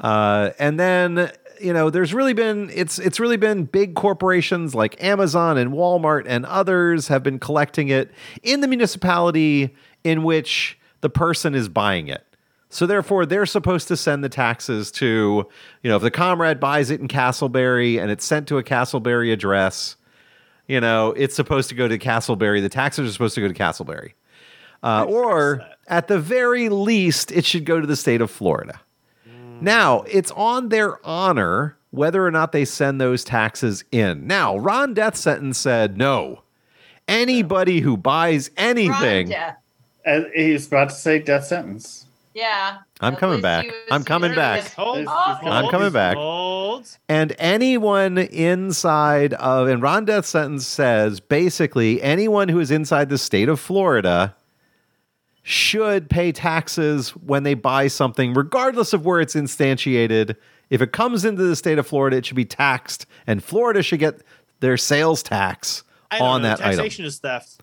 uh, 0.00 0.50
and 0.58 0.80
then 0.80 1.30
you 1.60 1.72
know 1.72 1.90
there's 1.90 2.12
really 2.14 2.32
been 2.34 2.70
it's 2.74 2.98
it's 2.98 3.20
really 3.20 3.36
been 3.36 3.64
big 3.64 3.94
corporations 3.94 4.74
like 4.74 5.00
Amazon 5.02 5.58
and 5.58 5.72
Walmart 5.72 6.24
and 6.26 6.44
others 6.46 7.08
have 7.08 7.22
been 7.22 7.38
collecting 7.38 7.88
it 7.88 8.10
in 8.42 8.60
the 8.62 8.68
municipality 8.68 9.74
in 10.02 10.22
which 10.24 10.76
the 11.02 11.10
person 11.10 11.54
is 11.54 11.68
buying 11.68 12.08
it 12.08 12.24
so 12.70 12.86
therefore, 12.86 13.26
they're 13.26 13.46
supposed 13.46 13.88
to 13.88 13.96
send 13.96 14.22
the 14.22 14.28
taxes 14.28 14.92
to, 14.92 15.46
you 15.82 15.90
know, 15.90 15.96
if 15.96 16.02
the 16.02 16.10
comrade 16.10 16.60
buys 16.60 16.90
it 16.90 17.00
in 17.00 17.08
Castleberry 17.08 18.00
and 18.00 18.12
it's 18.12 18.24
sent 18.24 18.46
to 18.48 18.58
a 18.58 18.62
Castleberry 18.62 19.32
address, 19.32 19.96
you 20.68 20.80
know, 20.80 21.10
it's 21.16 21.34
supposed 21.34 21.68
to 21.70 21.74
go 21.74 21.88
to 21.88 21.98
Castleberry. 21.98 22.62
The 22.62 22.68
taxes 22.68 23.08
are 23.08 23.12
supposed 23.12 23.34
to 23.34 23.40
go 23.40 23.48
to 23.48 23.54
Castleberry. 23.54 24.12
Uh, 24.84 25.04
or 25.08 25.66
at 25.88 26.06
the 26.06 26.20
very 26.20 26.68
least, 26.68 27.32
it 27.32 27.44
should 27.44 27.64
go 27.64 27.80
to 27.80 27.86
the 27.88 27.96
state 27.96 28.20
of 28.20 28.30
Florida. 28.30 28.80
Now, 29.60 30.02
it's 30.02 30.30
on 30.30 30.68
their 30.68 31.04
honor 31.04 31.76
whether 31.90 32.24
or 32.24 32.30
not 32.30 32.52
they 32.52 32.64
send 32.64 33.00
those 33.00 33.24
taxes 33.24 33.84
in. 33.90 34.26
Now, 34.28 34.56
Ron 34.56 34.94
Death 34.94 35.16
Sentence 35.16 35.58
said 35.58 35.98
no. 35.98 36.42
Anybody 37.08 37.80
who 37.80 37.96
buys 37.96 38.50
Ron 38.56 38.68
anything. 38.68 39.28
Death. 39.30 39.56
And 40.04 40.26
he's 40.34 40.68
about 40.68 40.90
to 40.90 40.94
say 40.94 41.18
death 41.18 41.44
sentence. 41.44 42.06
Yeah. 42.34 42.78
I'm 43.00 43.16
coming 43.16 43.40
back. 43.40 43.66
was 43.66 43.74
I'm 43.90 44.04
coming 44.04 44.34
back. 44.34 44.62
serious. 44.62 44.74
Oh, 44.78 45.04
I'm 45.50 45.68
coming 45.70 45.92
back. 45.92 46.16
Hold. 46.16 46.86
And 47.08 47.34
anyone 47.38 48.18
inside 48.18 49.34
of, 49.34 49.68
and 49.68 49.82
Ron 49.82 50.04
Death 50.04 50.26
Sentence 50.26 50.66
says 50.66 51.18
basically 51.20 52.00
anyone 52.02 52.48
who 52.48 52.60
is 52.60 52.70
inside 52.70 53.08
the 53.08 53.18
state 53.18 53.48
of 53.48 53.58
Florida 53.58 54.36
should 55.42 56.08
pay 56.10 56.30
taxes 56.32 57.10
when 57.10 57.42
they 57.42 57.54
buy 57.54 57.88
something, 57.88 58.34
regardless 58.34 58.92
of 58.92 59.04
where 59.04 59.20
it's 59.20 59.34
instantiated. 59.34 60.36
If 60.68 60.80
it 60.82 60.92
comes 60.92 61.24
into 61.24 61.42
the 61.42 61.56
state 61.56 61.78
of 61.78 61.86
Florida, 61.86 62.18
it 62.18 62.26
should 62.26 62.36
be 62.36 62.44
taxed, 62.44 63.06
and 63.26 63.42
Florida 63.42 63.82
should 63.82 63.98
get 63.98 64.20
their 64.60 64.76
sales 64.76 65.22
tax 65.22 65.82
I 66.10 66.18
don't 66.18 66.28
on 66.28 66.42
know. 66.42 66.48
that 66.48 66.60
item. 66.60 66.76
Taxation 66.76 67.04
is 67.06 67.18
theft. 67.18 67.60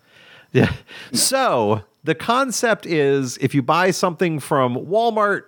Yeah. 0.52 0.72
So 1.12 1.84
the 2.04 2.14
concept 2.14 2.86
is 2.86 3.36
if 3.38 3.54
you 3.54 3.62
buy 3.62 3.90
something 3.90 4.40
from 4.40 4.76
Walmart 4.76 5.42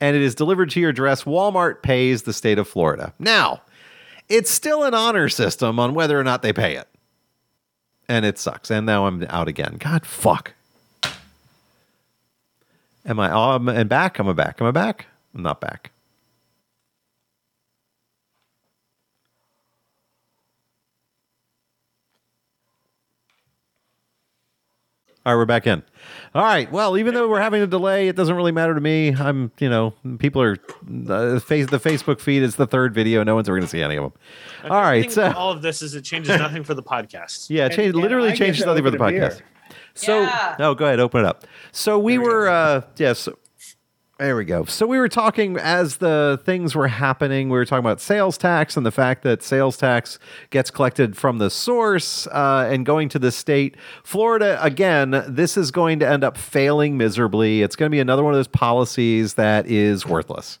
and 0.00 0.14
it 0.14 0.22
is 0.22 0.34
delivered 0.34 0.70
to 0.70 0.80
your 0.80 0.90
address, 0.90 1.24
Walmart 1.24 1.82
pays 1.82 2.22
the 2.22 2.32
state 2.32 2.58
of 2.58 2.68
Florida. 2.68 3.12
Now, 3.18 3.62
it's 4.28 4.50
still 4.50 4.84
an 4.84 4.94
honor 4.94 5.28
system 5.28 5.80
on 5.80 5.94
whether 5.94 6.18
or 6.18 6.24
not 6.24 6.42
they 6.42 6.52
pay 6.52 6.76
it. 6.76 6.88
And 8.08 8.24
it 8.24 8.38
sucks. 8.38 8.70
And 8.70 8.86
now 8.86 9.06
I'm 9.06 9.24
out 9.28 9.48
again. 9.48 9.76
God 9.78 10.06
fuck. 10.06 10.54
Am 13.04 13.18
I 13.18 13.32
oh, 13.32 13.56
I'm 13.56 13.68
and 13.68 13.88
back? 13.88 14.20
Am 14.20 14.28
I 14.28 14.32
back? 14.32 14.60
Am 14.60 14.66
I 14.66 14.70
back? 14.70 15.06
I'm 15.34 15.42
not 15.42 15.60
back. 15.60 15.90
All 25.28 25.34
right, 25.34 25.40
we're 25.40 25.44
back 25.44 25.66
in. 25.66 25.82
All 26.34 26.42
right. 26.42 26.72
Well, 26.72 26.96
even 26.96 27.12
though 27.12 27.28
we're 27.28 27.42
having 27.42 27.60
a 27.60 27.66
delay, 27.66 28.08
it 28.08 28.16
doesn't 28.16 28.34
really 28.34 28.50
matter 28.50 28.74
to 28.74 28.80
me. 28.80 29.14
I'm, 29.14 29.52
you 29.58 29.68
know, 29.68 29.92
people 30.18 30.40
are 30.40 30.56
uh, 31.06 31.38
face 31.38 31.66
the 31.66 31.78
Facebook 31.78 32.18
feed 32.20 32.42
is 32.42 32.56
the 32.56 32.66
third 32.66 32.94
video. 32.94 33.22
No 33.24 33.34
one's 33.34 33.46
ever 33.46 33.58
going 33.58 33.66
to 33.66 33.70
see 33.70 33.82
any 33.82 33.96
of 33.96 34.04
them. 34.04 34.12
All 34.64 34.68
The 34.70 34.74
right. 34.86 35.12
So 35.12 35.30
all 35.32 35.50
of 35.52 35.60
this 35.60 35.82
is 35.82 35.94
it 35.94 36.00
changes 36.00 36.38
nothing 36.38 36.64
for 36.64 36.72
the 36.72 36.82
podcast. 36.82 37.50
yeah, 37.50 37.66
it 37.66 37.72
change, 37.72 37.88
And- 37.88 37.96
and 37.96 38.02
literally 38.02 38.30
I 38.30 38.36
changes 38.36 38.64
nothing 38.64 38.82
for 38.84 38.90
the 38.90 38.96
open 38.96 39.16
a 39.16 39.18
beer. 39.20 39.28
podcast. 39.28 39.42
So 39.92 40.20
Yeah. 40.22 40.56
no, 40.58 40.74
go 40.74 40.86
ahead, 40.86 40.98
open 40.98 41.20
it 41.20 41.26
up. 41.26 41.44
So 41.72 41.98
we 41.98 42.16
were, 42.16 42.48
uh, 42.48 42.80
yes. 42.96 43.28
There 44.18 44.34
we 44.34 44.44
go. 44.44 44.64
So 44.64 44.84
we 44.84 44.98
were 44.98 45.08
talking 45.08 45.56
as 45.58 45.98
the 45.98 46.40
things 46.44 46.74
were 46.74 46.88
happening. 46.88 47.50
We 47.50 47.56
were 47.56 47.64
talking 47.64 47.84
about 47.84 48.00
sales 48.00 48.36
tax 48.36 48.76
and 48.76 48.84
the 48.84 48.90
fact 48.90 49.22
that 49.22 49.44
sales 49.44 49.76
tax 49.76 50.18
gets 50.50 50.72
collected 50.72 51.16
from 51.16 51.38
the 51.38 51.50
source 51.50 52.26
uh, 52.26 52.68
and 52.68 52.84
going 52.84 53.08
to 53.10 53.20
the 53.20 53.30
state. 53.30 53.76
Florida, 54.02 54.58
again, 54.60 55.22
this 55.28 55.56
is 55.56 55.70
going 55.70 56.00
to 56.00 56.08
end 56.08 56.24
up 56.24 56.36
failing 56.36 56.96
miserably. 56.96 57.62
It's 57.62 57.76
going 57.76 57.90
to 57.90 57.94
be 57.94 58.00
another 58.00 58.24
one 58.24 58.34
of 58.34 58.38
those 58.38 58.48
policies 58.48 59.34
that 59.34 59.66
is 59.66 60.04
worthless. 60.04 60.58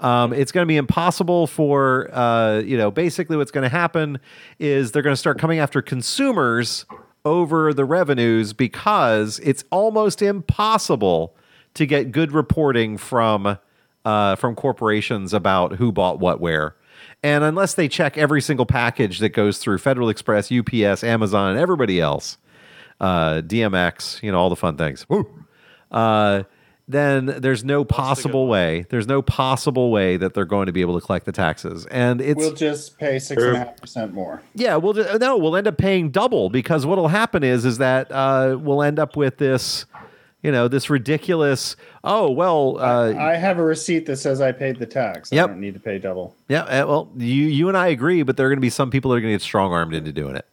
Um, 0.00 0.34
it's 0.34 0.52
going 0.52 0.66
to 0.66 0.68
be 0.68 0.76
impossible 0.76 1.46
for, 1.46 2.14
uh, 2.14 2.58
you 2.58 2.76
know, 2.76 2.90
basically 2.90 3.38
what's 3.38 3.50
going 3.50 3.64
to 3.64 3.70
happen 3.70 4.18
is 4.58 4.92
they're 4.92 5.02
going 5.02 5.14
to 5.14 5.20
start 5.20 5.38
coming 5.38 5.58
after 5.58 5.80
consumers 5.80 6.84
over 7.24 7.72
the 7.72 7.84
revenues 7.86 8.52
because 8.52 9.38
it's 9.40 9.64
almost 9.70 10.20
impossible 10.20 11.34
to 11.74 11.86
get 11.86 12.12
good 12.12 12.32
reporting 12.32 12.96
from 12.98 13.58
uh, 14.04 14.36
from 14.36 14.54
corporations 14.54 15.32
about 15.34 15.74
who 15.76 15.92
bought 15.92 16.18
what 16.18 16.40
where. 16.40 16.74
And 17.22 17.44
unless 17.44 17.74
they 17.74 17.86
check 17.88 18.16
every 18.16 18.40
single 18.40 18.64
package 18.66 19.18
that 19.18 19.30
goes 19.30 19.58
through 19.58 19.78
Federal 19.78 20.08
Express, 20.08 20.50
UPS, 20.50 21.04
Amazon, 21.04 21.50
and 21.50 21.58
everybody 21.58 22.00
else, 22.00 22.38
uh, 22.98 23.42
DMX, 23.42 24.22
you 24.22 24.32
know, 24.32 24.38
all 24.38 24.48
the 24.48 24.56
fun 24.56 24.76
things. 24.76 25.04
Uh, 25.90 26.44
then 26.88 27.26
there's 27.26 27.62
no 27.62 27.84
possible 27.84 28.48
way. 28.48 28.84
There's 28.88 29.06
no 29.06 29.22
possible 29.22 29.90
way 29.92 30.16
that 30.16 30.34
they're 30.34 30.44
going 30.44 30.66
to 30.66 30.72
be 30.72 30.80
able 30.80 30.98
to 30.98 31.04
collect 31.06 31.24
the 31.24 31.32
taxes, 31.32 31.86
and 31.86 32.20
it's 32.20 32.36
We'll 32.38 32.52
just 32.54 32.98
pay 32.98 33.18
six 33.20 33.40
and 33.42 33.56
a 33.56 33.58
half 33.60 33.76
percent 33.80 34.12
more. 34.12 34.42
yeah. 34.54 34.74
We'll 34.76 34.94
ju- 34.94 35.06
no, 35.20 35.36
we'll 35.36 35.56
end 35.56 35.68
up 35.68 35.78
paying 35.78 36.10
double 36.10 36.50
because 36.50 36.86
what'll 36.86 37.08
happen 37.08 37.44
is 37.44 37.64
is 37.64 37.78
that 37.78 38.10
uh, 38.10 38.56
we'll 38.58 38.82
end 38.82 38.98
up 38.98 39.16
with 39.16 39.36
this, 39.36 39.86
you 40.42 40.50
know, 40.52 40.68
this 40.68 40.88
ridiculous. 40.90 41.76
Oh 42.04 42.30
well, 42.30 42.78
uh, 42.78 43.14
I 43.14 43.36
have 43.36 43.58
a 43.58 43.62
receipt 43.62 44.06
that 44.06 44.16
says 44.16 44.40
I 44.40 44.52
paid 44.52 44.78
the 44.78 44.86
tax. 44.86 45.30
Yep. 45.32 45.44
I 45.44 45.52
don't 45.52 45.60
need 45.60 45.74
to 45.74 45.80
pay 45.80 45.98
double. 45.98 46.34
yeah. 46.48 46.62
uh, 46.62 46.86
Well, 46.86 47.10
you 47.16 47.44
you 47.46 47.68
and 47.68 47.76
I 47.76 47.88
agree, 47.88 48.22
but 48.22 48.36
there 48.36 48.46
are 48.46 48.50
going 48.50 48.56
to 48.58 48.62
be 48.62 48.70
some 48.70 48.90
people 48.90 49.10
that 49.10 49.18
are 49.18 49.20
going 49.20 49.32
to 49.32 49.34
get 49.34 49.42
strong 49.42 49.72
armed 49.72 49.94
into 49.94 50.12
doing 50.12 50.36
it. 50.36 50.46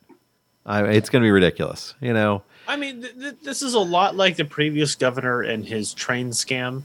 I, 0.66 0.84
it's 0.84 1.10
going 1.10 1.22
to 1.22 1.26
be 1.26 1.32
ridiculous, 1.32 1.94
you 2.02 2.14
know. 2.14 2.44
I 2.68 2.76
mean, 2.76 3.02
th- 3.02 3.14
th- 3.18 3.36
this 3.42 3.62
is 3.62 3.74
a 3.74 3.80
lot 3.80 4.18
like 4.18 4.36
the 4.36 4.44
previous 4.44 4.96
governor 4.96 5.42
and 5.42 5.66
his 5.66 5.94
train 5.94 6.32
scam. 6.32 6.84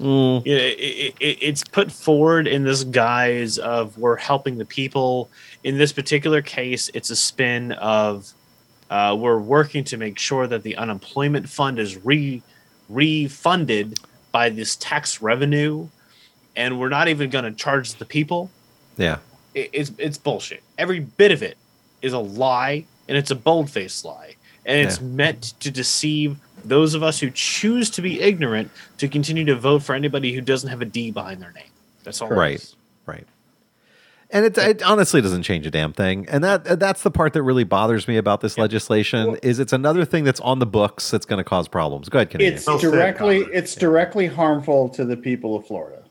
Mm, 0.00 0.44
you 0.44 0.56
know, 0.56 0.60
it, 0.60 1.14
it, 1.20 1.38
it's 1.40 1.62
put 1.62 1.92
forward 1.92 2.48
in 2.48 2.64
this 2.64 2.82
guise 2.82 3.58
of 3.58 3.96
we're 3.96 4.16
helping 4.16 4.58
the 4.58 4.64
people. 4.64 5.30
In 5.62 5.78
this 5.78 5.92
particular 5.92 6.42
case, 6.42 6.90
it's 6.94 7.10
a 7.10 7.14
spin 7.16 7.70
of 7.72 8.32
uh, 8.94 9.12
we're 9.18 9.38
working 9.56 9.82
to 9.82 9.96
make 9.96 10.16
sure 10.18 10.46
that 10.46 10.62
the 10.62 10.76
unemployment 10.76 11.48
fund 11.48 11.78
is 11.80 11.92
re 12.04 12.40
refunded 12.88 13.98
by 14.32 14.48
this 14.50 14.76
tax 14.76 15.20
revenue, 15.20 15.88
and 16.54 16.78
we're 16.78 16.88
not 16.88 17.08
even 17.08 17.28
going 17.30 17.44
to 17.44 17.52
charge 17.52 17.94
the 17.94 18.04
people. 18.04 18.50
yeah. 18.96 19.18
It, 19.54 19.70
it's 19.72 19.92
it's 19.98 20.18
bullshit. 20.18 20.62
Every 20.78 20.98
bit 21.00 21.30
of 21.30 21.40
it 21.42 21.56
is 22.02 22.12
a 22.12 22.18
lie, 22.18 22.84
and 23.08 23.16
it's 23.16 23.30
a 23.30 23.36
bold 23.36 23.70
faced 23.70 24.04
lie, 24.04 24.34
and 24.66 24.76
it's 24.84 24.98
Yeah. 25.00 25.06
meant 25.06 25.42
to 25.60 25.70
deceive 25.70 26.36
those 26.64 26.94
of 26.94 27.02
us 27.04 27.20
who 27.20 27.30
choose 27.30 27.88
to 27.90 28.02
be 28.02 28.20
ignorant 28.20 28.70
to 28.98 29.06
continue 29.06 29.44
to 29.44 29.54
vote 29.54 29.82
for 29.84 29.94
anybody 29.94 30.32
who 30.34 30.40
doesn't 30.40 30.70
have 30.70 30.82
a 30.82 30.84
D 30.96 31.10
behind 31.12 31.40
their 31.40 31.52
name. 31.52 31.70
That's 32.04 32.20
all. 32.20 32.28
Right. 32.30 32.64
Is. 34.34 34.40
Right. 34.42 34.58
And 34.58 34.68
it, 34.74 34.80
it 34.80 34.82
honestly 34.82 35.20
doesn't 35.20 35.42
change 35.42 35.66
a 35.66 35.70
damn 35.70 35.92
thing. 35.92 36.26
And 36.28 36.42
that 36.44 36.78
that's 36.80 37.02
the 37.02 37.10
part 37.10 37.32
that 37.34 37.42
really 37.42 37.64
bothers 37.64 38.08
me 38.08 38.16
about 38.16 38.40
this 38.40 38.58
legislation 38.58 39.36
is 39.42 39.58
it's 39.58 39.72
another 39.72 40.04
thing 40.04 40.24
that's 40.24 40.40
on 40.40 40.58
the 40.58 40.66
books 40.66 41.10
that's 41.10 41.26
going 41.26 41.38
to 41.38 41.44
cause 41.44 41.68
problems. 41.68 42.08
Go 42.08 42.18
ahead, 42.18 42.30
Canadian. 42.30 42.54
It's 42.54 42.66
Well 42.66 42.78
said, 42.78 42.90
directly 42.92 43.42
Connor. 43.42 43.52
it's 43.54 43.74
directly 43.74 44.26
harmful 44.26 44.88
to 44.90 45.04
the 45.04 45.16
people 45.16 45.56
of 45.56 45.66
Florida. 45.66 46.02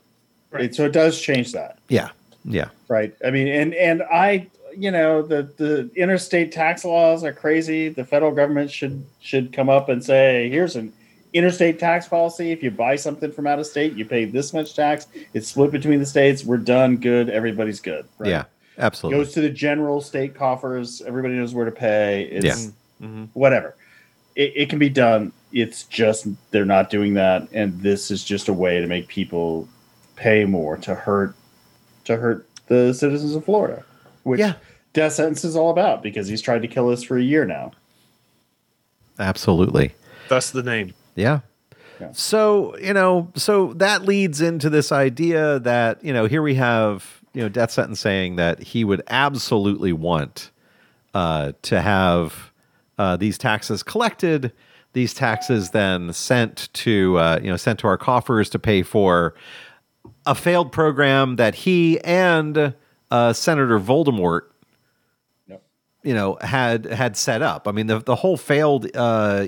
Right. 0.50 0.64
It- 0.64 0.74
so 0.74 0.84
it 0.86 0.92
does 0.92 1.20
change 1.20 1.52
that, 1.52 1.78
yeah. 1.88 2.10
Yeah. 2.44 2.68
right? 2.88 3.14
I 3.24 3.30
mean, 3.30 3.48
and 3.48 3.74
and 3.74 4.02
I, 4.02 4.48
you 4.76 4.90
know, 4.90 5.22
the 5.22 5.42
the 5.56 5.90
interstate 5.96 6.52
tax 6.52 6.84
laws 6.84 7.24
are 7.24 7.32
crazy. 7.32 7.88
The 7.88 8.04
federal 8.04 8.32
government 8.32 8.70
should 8.70 9.04
should 9.20 9.52
come 9.52 9.68
up 9.68 9.88
and 9.88 10.04
say, 10.04 10.48
here's 10.50 10.76
an 10.76 10.92
interstate 11.34 11.78
tax 11.78 12.08
policy. 12.08 12.52
If 12.52 12.62
you 12.62 12.70
buy 12.70 12.96
something 12.96 13.30
from 13.32 13.46
out 13.46 13.58
of 13.58 13.66
state, 13.66 13.92
you 13.94 14.04
pay 14.06 14.24
this 14.24 14.54
much 14.54 14.74
tax. 14.74 15.08
It's 15.34 15.48
split 15.48 15.70
between 15.72 15.98
the 15.98 16.06
states. 16.06 16.44
We're 16.44 16.56
done. 16.58 16.96
Good. 16.96 17.28
Everybody's 17.28 17.80
good. 17.80 18.06
Right? 18.18 18.30
Yeah. 18.30 18.44
Absolutely. 18.78 19.20
Goes 19.22 19.32
to 19.34 19.40
the 19.40 19.50
general 19.50 20.00
state 20.00 20.34
coffers. 20.34 21.02
Everybody 21.02 21.34
knows 21.34 21.52
where 21.54 21.64
to 21.64 21.70
pay. 21.70 22.22
It's 22.24 22.44
Yeah. 22.46 23.06
Mhm. 23.06 23.28
whatever. 23.34 23.74
It, 24.36 24.52
it 24.56 24.68
can 24.70 24.78
be 24.78 24.88
done. 24.88 25.32
It's 25.52 25.84
just 25.84 26.26
they're 26.50 26.64
not 26.64 26.90
doing 26.90 27.14
that, 27.14 27.46
and 27.52 27.80
this 27.80 28.10
is 28.10 28.24
just 28.24 28.48
a 28.48 28.52
way 28.52 28.80
to 28.80 28.86
make 28.86 29.06
people 29.06 29.68
pay 30.16 30.44
more 30.44 30.76
to 30.78 30.94
hurt 30.94 31.34
to 32.04 32.16
hurt 32.16 32.46
the 32.66 32.92
citizens 32.92 33.34
of 33.34 33.44
Florida, 33.44 33.84
which 34.24 34.40
Yeah. 34.40 34.54
death 34.92 35.12
sentence 35.12 35.44
is 35.44 35.54
all 35.56 35.70
about 35.70 36.02
because 36.02 36.26
he's 36.28 36.40
tried 36.42 36.62
to 36.62 36.68
kill 36.68 36.90
us 36.90 37.02
for 37.04 37.16
a 37.16 37.22
year 37.22 37.44
now. 37.44 37.72
Absolutely. 39.18 39.92
That's 40.28 40.50
the 40.50 40.62
name. 40.62 40.94
Yeah. 41.14 41.40
Yeah. 42.00 42.10
So, 42.12 42.76
you 42.78 42.92
know, 42.92 43.30
so 43.36 43.72
that 43.74 44.02
leads 44.02 44.40
into 44.40 44.68
this 44.68 44.90
idea 44.90 45.60
that, 45.60 46.04
you 46.04 46.12
know, 46.12 46.26
here 46.26 46.42
we 46.42 46.56
have, 46.56 47.22
you 47.32 47.42
know, 47.42 47.48
death 47.48 47.70
sentence 47.70 48.00
saying 48.00 48.36
that 48.36 48.60
he 48.60 48.84
would 48.84 49.02
absolutely 49.08 49.92
want 49.92 50.50
uh, 51.14 51.52
to 51.62 51.80
have 51.80 52.52
uh, 52.98 53.16
these 53.16 53.38
taxes 53.38 53.82
collected, 53.82 54.52
these 54.92 55.14
taxes 55.14 55.70
then 55.70 56.12
sent 56.12 56.68
to, 56.72 57.16
uh, 57.18 57.38
you 57.42 57.48
know, 57.48 57.56
sent 57.56 57.78
to 57.80 57.86
our 57.86 57.98
coffers 57.98 58.50
to 58.50 58.58
pay 58.58 58.82
for 58.82 59.34
a 60.26 60.34
failed 60.34 60.72
program 60.72 61.36
that 61.36 61.54
he 61.54 62.00
and 62.00 62.74
uh, 63.10 63.32
Senator 63.32 63.78
Voldemort 63.78 64.42
you 66.04 66.14
know 66.14 66.36
had 66.40 66.84
had 66.84 67.16
set 67.16 67.42
up. 67.42 67.66
I 67.66 67.72
mean, 67.72 67.88
the 67.88 67.98
the 67.98 68.14
whole 68.14 68.36
failed 68.36 68.88
uh, 68.94 69.46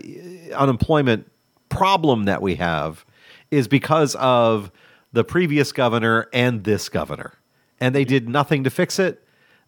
unemployment 0.55 1.31
problem 1.69 2.25
that 2.25 2.43
we 2.43 2.57
have 2.57 3.05
is 3.51 3.69
because 3.69 4.14
of 4.17 4.71
the 5.12 5.25
previous 5.25 5.73
governor 5.73 6.29
and 6.33 6.64
this 6.64 6.89
governor, 6.89 7.35
and 7.81 7.95
they 7.95 8.05
did 8.05 8.29
nothing 8.29 8.64
to 8.64 8.71
fix 8.71 8.99
it 8.99 9.23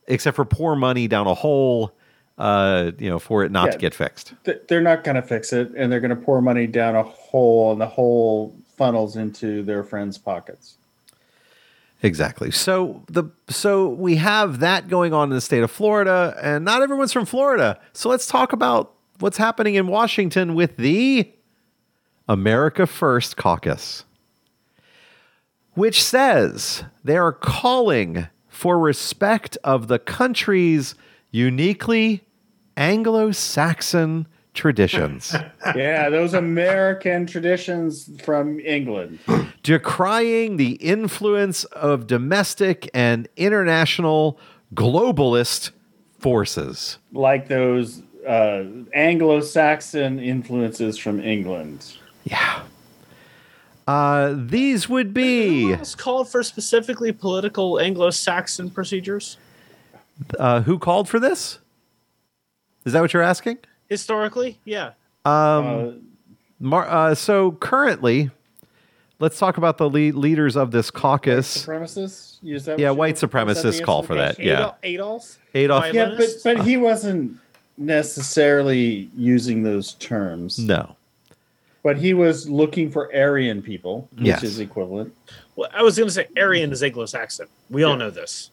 except 0.07 0.37
for 0.37 0.45
pour 0.45 0.75
money 0.75 1.07
down 1.07 1.27
a 1.27 1.35
hole, 1.35 1.93
uh, 2.39 2.91
you 2.99 3.09
know, 3.11 3.19
for 3.19 3.45
it 3.45 3.53
not 3.53 3.67
Yeah. 3.67 3.73
to 3.73 3.79
get 3.79 3.95
fixed. 3.95 4.33
Th- 4.45 4.61
They're 4.69 4.81
not 4.81 5.05
going 5.05 5.17
to 5.17 5.23
fix 5.23 5.53
it, 5.53 5.71
and 5.77 5.93
they're 5.93 6.01
going 6.01 6.11
to 6.11 6.17
pour 6.17 6.41
money 6.41 6.67
down 6.67 6.97
a 6.97 7.03
hole, 7.03 7.73
and 7.73 7.81
the 7.81 7.87
hole 7.87 8.55
funnels 8.77 9.17
into 9.17 9.63
their 9.63 9.83
friends' 9.83 10.19
pockets. 10.19 10.77
Exactly. 12.03 12.51
So 12.53 13.03
the 13.09 13.25
so 13.49 13.89
we 13.89 14.17
have 14.17 14.61
that 14.61 14.87
going 14.89 15.13
on 15.13 15.31
in 15.31 15.35
the 15.35 15.41
state 15.41 15.63
of 15.65 15.71
Florida, 15.71 16.37
and 16.41 16.65
not 16.65 16.81
everyone's 16.81 17.13
from 17.13 17.27
Florida. 17.27 17.79
So 17.93 18.09
let's 18.09 18.27
talk 18.29 18.53
about 18.53 18.93
what's 19.19 19.37
happening 19.37 19.75
in 19.75 19.89
Washington 19.89 20.55
with 20.55 20.77
the 20.77 21.29
America 22.29 22.87
First 22.87 23.37
Caucus, 23.37 24.05
which 25.75 26.03
says 26.03 26.85
they 27.03 27.17
are 27.17 27.33
calling 27.33 28.29
for 28.49 28.79
respect 28.79 29.57
of 29.65 29.89
the 29.89 29.99
country's 29.99 30.95
uniquely 31.31 32.25
Anglo-Saxon 32.77 34.27
traditions. 34.53 35.35
yeah, 35.77 36.11
those 36.11 36.35
American 36.35 37.27
traditions 37.27 38.11
from 38.23 38.61
England. 38.61 39.21
decrying 39.63 40.57
the 40.57 40.73
influence 40.73 41.65
of 41.65 42.07
domestic 42.07 42.91
and 42.93 43.29
international 43.37 44.39
globalist 44.75 45.71
forces. 46.19 46.99
like 47.13 47.49
those 47.49 48.03
uh, 48.27 48.65
Anglo-Saxon 48.93 50.19
influences 50.19 50.99
from 50.99 51.21
England. 51.21 51.98
Yeah. 52.31 52.63
Uh, 53.87 54.35
these 54.37 54.89
would 54.89 55.15
be 55.15 55.73
It's 55.73 55.95
called 55.95 56.29
for 56.29 56.43
specifically 56.43 57.11
political 57.13 57.81
Anglo-Saxon 57.81 58.71
procedures. 58.71 59.39
uh, 60.39 60.61
who 60.63 60.79
called 60.79 61.09
for 61.09 61.19
this? 61.19 61.59
Is 62.85 62.93
that 62.93 63.01
what 63.01 63.13
you're 63.15 63.23
asking? 63.23 63.59
Historically, 63.89 64.59
yeah. 64.65 64.91
Uh, 65.25 65.93
Mar- 66.61 66.89
uh, 66.89 67.15
so 67.15 67.53
currently, 67.53 68.31
let's 69.21 69.39
talk 69.39 69.57
about 69.57 69.79
the 69.79 69.89
lead- 69.89 70.15
leaders 70.17 70.57
of 70.57 70.71
this 70.71 70.91
caucus. 70.91 71.65
supremacists? 71.67 72.65
That 72.65 72.79
Yeah, 72.79 72.91
white 72.91 73.21
you- 73.21 73.27
that 73.29 73.31
supremacists 73.31 73.83
call 73.83 74.03
for 74.03 74.15
that. 74.17 74.39
Yeah. 74.39 74.73
Adolf. 74.83 75.39
Adolf. 75.55 75.85
Why- 75.85 75.91
Yeah, 75.93 76.15
but 76.19 76.29
but 76.45 76.63
he 76.67 76.77
wasn't 76.77 77.39
necessarily 77.79 79.09
using 79.17 79.63
those 79.63 79.95
terms. 79.95 80.59
No. 80.59 80.97
But 81.83 81.99
he 81.99 82.13
was 82.13 82.49
looking 82.49 82.91
for 82.91 83.15
Aryan 83.15 83.63
people, 83.63 84.09
which 84.17 84.27
Yes. 84.27 84.43
is 84.43 84.59
equivalent. 84.59 85.15
Well, 85.57 85.69
I 85.73 85.83
was 85.83 85.97
going 85.97 86.09
to 86.09 86.15
say 86.15 86.27
Aryan 86.37 86.73
is 86.73 86.83
Anglo-Saxon. 86.83 87.47
We 87.71 87.83
all 87.85 87.97
know 87.97 88.11
this. 88.11 88.51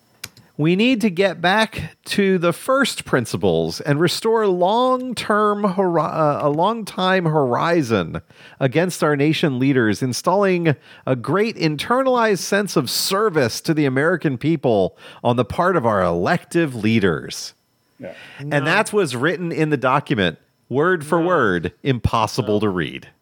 We 0.58 0.78
need 0.78 1.02
to 1.02 1.10
get 1.10 1.42
back 1.42 1.98
to 2.06 2.38
the 2.38 2.54
first 2.54 3.04
principles 3.04 3.82
and 3.82 4.00
restore 4.00 4.48
long-term 4.48 5.64
hori- 5.66 6.02
uh, 6.02 6.48
a 6.48 6.50
long-time 6.50 7.26
horizon 7.26 8.22
against 8.62 9.04
our 9.04 9.18
nation 9.18 9.60
leaders, 9.60 10.02
installing 10.02 10.76
a 11.06 11.16
great 11.18 11.58
internalized 11.58 12.40
sense 12.40 12.78
of 12.78 12.90
service 12.90 13.60
to 13.62 13.74
the 13.74 13.84
American 13.86 14.38
people 14.38 14.98
on 15.26 15.36
the 15.36 15.44
part 15.44 15.76
of 15.76 15.86
our 15.86 16.02
elective 16.02 16.74
leaders. 16.74 17.54
Yeah. 18.00 18.14
And 18.40 18.66
that's 18.66 18.94
what's 18.94 19.14
written 19.14 19.52
in 19.52 19.72
the 19.72 19.78
document, 19.78 20.38
word 20.70 21.06
for 21.06 21.22
word, 21.22 21.74
impossible 21.84 22.60
to 22.60 22.70
read. 22.70 23.10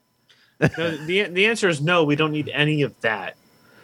No, 0.77 0.95
the 0.95 1.23
the 1.23 1.45
answer 1.47 1.67
is 1.67 1.81
no. 1.81 2.05
We 2.05 2.15
don't 2.15 2.31
need 2.31 2.47
any 2.53 2.83
of 2.83 2.99
that. 3.01 3.35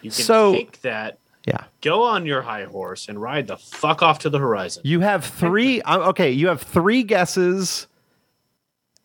You 0.02 0.12
can 0.12 0.24
So- 0.24 0.54
take 0.54 0.80
that, 0.82 1.18
Yeah. 1.46 1.66
go 1.82 2.04
on 2.04 2.26
your 2.26 2.42
high 2.44 2.64
horse, 2.64 3.10
and 3.10 3.22
ride 3.22 3.48
the 3.48 3.58
fuck 3.58 4.02
off 4.02 4.20
to 4.20 4.30
the 4.30 4.40
horizon. 4.40 4.84
You 4.86 5.02
have 5.02 5.26
three. 5.26 5.82
uh, 5.84 6.10
Okay, 6.10 6.32
you 6.32 6.48
have 6.48 6.62
three 6.62 7.04
guesses 7.04 7.88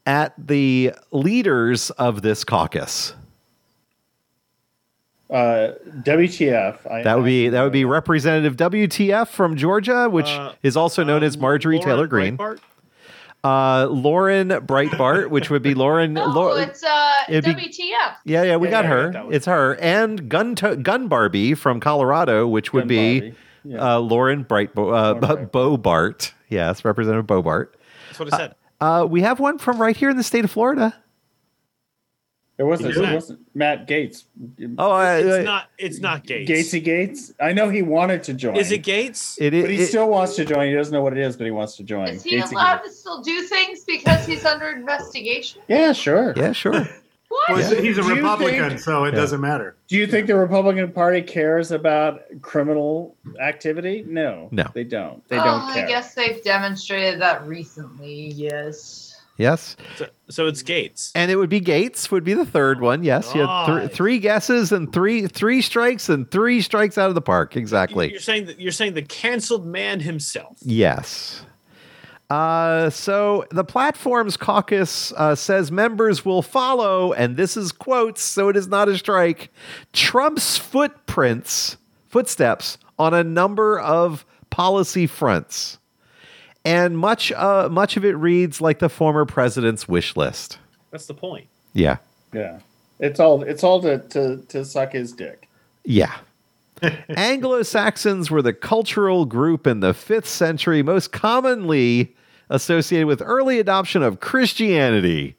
at 0.06 0.34
the 0.38 0.92
leaders 1.10 1.90
of 1.90 2.22
this 2.22 2.44
caucus. 2.44 3.14
Uh, 5.30 5.72
WTF? 6.02 6.88
I, 6.88 7.02
That 7.02 7.16
would 7.16 7.24
be 7.24 7.48
that 7.48 7.62
would 7.62 7.72
be 7.72 7.84
Representative 7.84 8.56
WTF 8.56 9.28
from 9.28 9.56
Georgia, 9.56 10.08
which 10.08 10.28
Uh, 10.28 10.52
is 10.62 10.76
also 10.76 11.02
known 11.02 11.22
as 11.24 11.36
Marjorie 11.38 11.76
Lauren 11.78 11.88
Taylor 11.88 12.06
Greene. 12.06 12.36
Breitbart? 12.36 12.58
Uh, 13.44 13.86
Lauren 13.90 14.48
Breitbart, 14.48 15.28
which 15.28 15.50
would 15.50 15.62
be 15.62 15.74
Lauren. 15.74 16.14
No, 16.14 16.24
Lau- 16.26 16.56
it's 16.56 16.82
uh, 16.82 17.12
it'd 17.28 17.44
be- 17.44 17.52
WTF. 17.68 18.16
yeah, 18.24 18.42
yeah, 18.42 18.56
we 18.56 18.68
Yeah, 18.68 18.70
got 18.70 18.84
yeah, 18.84 18.90
her. 18.90 19.10
got 19.10 19.34
it's 19.34 19.46
her 19.46 19.76
and 19.80 20.28
Gun 20.30 20.54
to- 20.56 20.76
Gun 20.76 21.08
Barbie 21.08 21.54
from 21.54 21.78
Colorado, 21.80 22.48
which 22.48 22.72
would 22.72 22.82
Gun 22.82 22.88
be 22.88 23.34
Yeah. 23.64 23.96
uh, 23.96 23.98
Lauren 23.98 24.44
Breitbo- 24.44 24.92
uh, 24.94 25.26
Lauren 25.26 25.46
Bo- 25.52 25.76
Boebert. 25.76 26.32
Yes, 26.48 26.84
Representative 26.84 27.26
Boebert. 27.26 27.68
That's 28.08 28.18
what 28.18 28.32
I 28.32 28.36
said. 28.38 28.54
Uh, 28.80 29.06
we 29.08 29.20
have 29.22 29.40
one 29.40 29.58
from 29.58 29.80
right 29.80 29.96
here 29.96 30.08
in 30.10 30.16
the 30.16 30.22
state 30.22 30.44
of 30.44 30.50
Florida. 30.50 30.94
It 32.56 32.62
wasn't. 32.62 32.96
It 32.96 33.12
wasn't 33.14 33.40
Matt 33.54 33.88
Gaetz. 33.88 34.24
Oh, 34.78 34.92
uh, 34.92 35.20
it's 35.20 35.44
not. 35.44 35.70
It's 35.76 35.98
not 35.98 36.24
Gaetz. 36.24 36.46
Gatesy 36.46 36.84
Gaetz. 36.84 37.32
I 37.40 37.52
know 37.52 37.68
he 37.68 37.82
wanted 37.82 38.22
to 38.24 38.34
join. 38.34 38.54
Is 38.56 38.70
it 38.70 38.82
Gaetz? 38.84 39.36
It 39.40 39.52
is. 39.54 39.62
But 39.64 39.70
he 39.70 39.82
it- 39.82 39.86
still 39.88 40.08
wants 40.08 40.36
to 40.36 40.44
join. 40.44 40.68
He 40.68 40.74
doesn't 40.74 40.92
know 40.92 41.02
what 41.02 41.12
it 41.14 41.18
is, 41.18 41.36
but 41.36 41.44
he 41.46 41.50
wants 41.50 41.76
to 41.78 41.82
join. 41.82 42.08
Is 42.08 42.22
he 42.22 42.36
Gatesy 42.36 42.52
allowed 42.52 42.78
Gaetz. 42.80 42.84
to 42.84 42.90
still 42.92 43.22
do 43.22 43.42
things 43.42 43.82
because 43.84 44.24
he's 44.24 44.44
under 44.44 44.68
investigation? 44.68 45.62
Yeah, 45.66 45.92
sure. 45.92 46.32
Yeah, 46.36 46.52
sure. 46.52 46.72
Well, 46.72 47.58
What? 47.58 47.82
he's 47.82 47.98
a 47.98 48.02
Republican, 48.04 48.68
think- 48.68 48.80
so 48.80 49.02
it 49.04 49.12
Yeah. 49.14 49.20
doesn't 49.20 49.40
matter. 49.40 49.74
Do 49.88 49.96
you 49.96 50.06
think 50.06 50.28
the 50.28 50.36
Republican 50.36 50.92
Party 50.92 51.20
cares 51.22 51.72
about 51.72 52.22
criminal 52.42 53.16
activity? 53.40 54.04
No, 54.06 54.46
No. 54.52 54.66
they 54.72 54.84
don't. 54.84 55.26
They 55.28 55.38
Oh, 55.40 55.44
don't 55.44 55.72
care. 55.74 55.84
I 55.84 55.88
guess 55.88 56.14
they've 56.14 56.40
demonstrated 56.44 57.20
that 57.20 57.44
recently. 57.44 58.28
Yes. 58.28 59.13
Yes. 59.36 59.76
So, 59.96 60.06
so 60.28 60.46
it's 60.46 60.62
Gaetz. 60.62 61.10
And 61.14 61.30
it 61.30 61.36
would 61.36 61.50
be 61.50 61.60
Gaetz 61.60 62.10
would 62.10 62.22
be 62.22 62.34
the 62.34 62.46
third 62.46 62.80
one. 62.80 63.02
Yes, 63.02 63.34
you 63.34 63.46
had 63.46 63.66
th- 63.66 63.90
three 63.90 64.18
guesses 64.18 64.70
and 64.70 64.92
three 64.92 65.26
three 65.26 65.60
strikes 65.60 66.08
and 66.08 66.30
three 66.30 66.60
strikes 66.60 66.96
out 66.98 67.08
of 67.08 67.14
the 67.14 67.20
park. 67.20 67.56
Exactly. 67.56 68.10
You're 68.10 68.20
saying 68.20 68.46
that 68.46 68.60
you're 68.60 68.72
saying 68.72 68.94
the 68.94 69.02
canceled 69.02 69.66
man 69.66 70.00
himself. 70.00 70.58
Yes. 70.62 71.44
Uh, 72.30 72.88
so 72.90 73.44
the 73.50 73.64
platform's 73.64 74.36
caucus 74.36 75.12
uh, 75.16 75.34
says 75.34 75.70
members 75.70 76.24
will 76.24 76.42
follow, 76.42 77.12
and 77.12 77.36
this 77.36 77.56
is 77.56 77.70
quotes, 77.70 78.22
so 78.22 78.48
it 78.48 78.56
is 78.56 78.66
not 78.66 78.88
a 78.88 78.96
strike. 78.96 79.52
Trump's 79.92 80.56
footprints, 80.56 81.76
footsteps 82.08 82.78
on 82.98 83.12
a 83.12 83.22
number 83.22 83.78
of 83.78 84.24
policy 84.50 85.06
fronts, 85.06 85.78
and 86.64 86.96
much, 86.98 87.32
uh, 87.32 87.68
much 87.70 87.96
of 87.96 88.04
it 88.04 88.16
reads 88.16 88.60
like 88.60 88.78
the 88.78 88.88
former 88.88 89.24
president's 89.24 89.86
wish 89.88 90.16
list. 90.16 90.58
That's 90.90 91.06
the 91.06 91.14
point. 91.14 91.46
Yeah, 91.72 91.96
Yeah, 92.32 92.60
it's 93.00 93.18
all 93.18 93.42
it's 93.42 93.64
all 93.64 93.82
to 93.82 93.98
to, 93.98 94.36
to 94.48 94.64
suck 94.64 94.92
his 94.92 95.12
dick. 95.12 95.48
yeah. 95.84 96.14
Anglo 97.16 97.62
Saxons 97.62 98.30
were 98.30 98.42
the 98.42 98.52
cultural 98.52 99.24
group 99.24 99.66
in 99.66 99.80
the 99.80 99.94
fifth 99.94 100.28
century 100.28 100.82
most 100.82 101.12
commonly 101.12 102.14
associated 102.50 103.06
with 103.06 103.22
early 103.24 103.58
adoption 103.58 104.02
of 104.02 104.20
Christianity. 104.20 105.36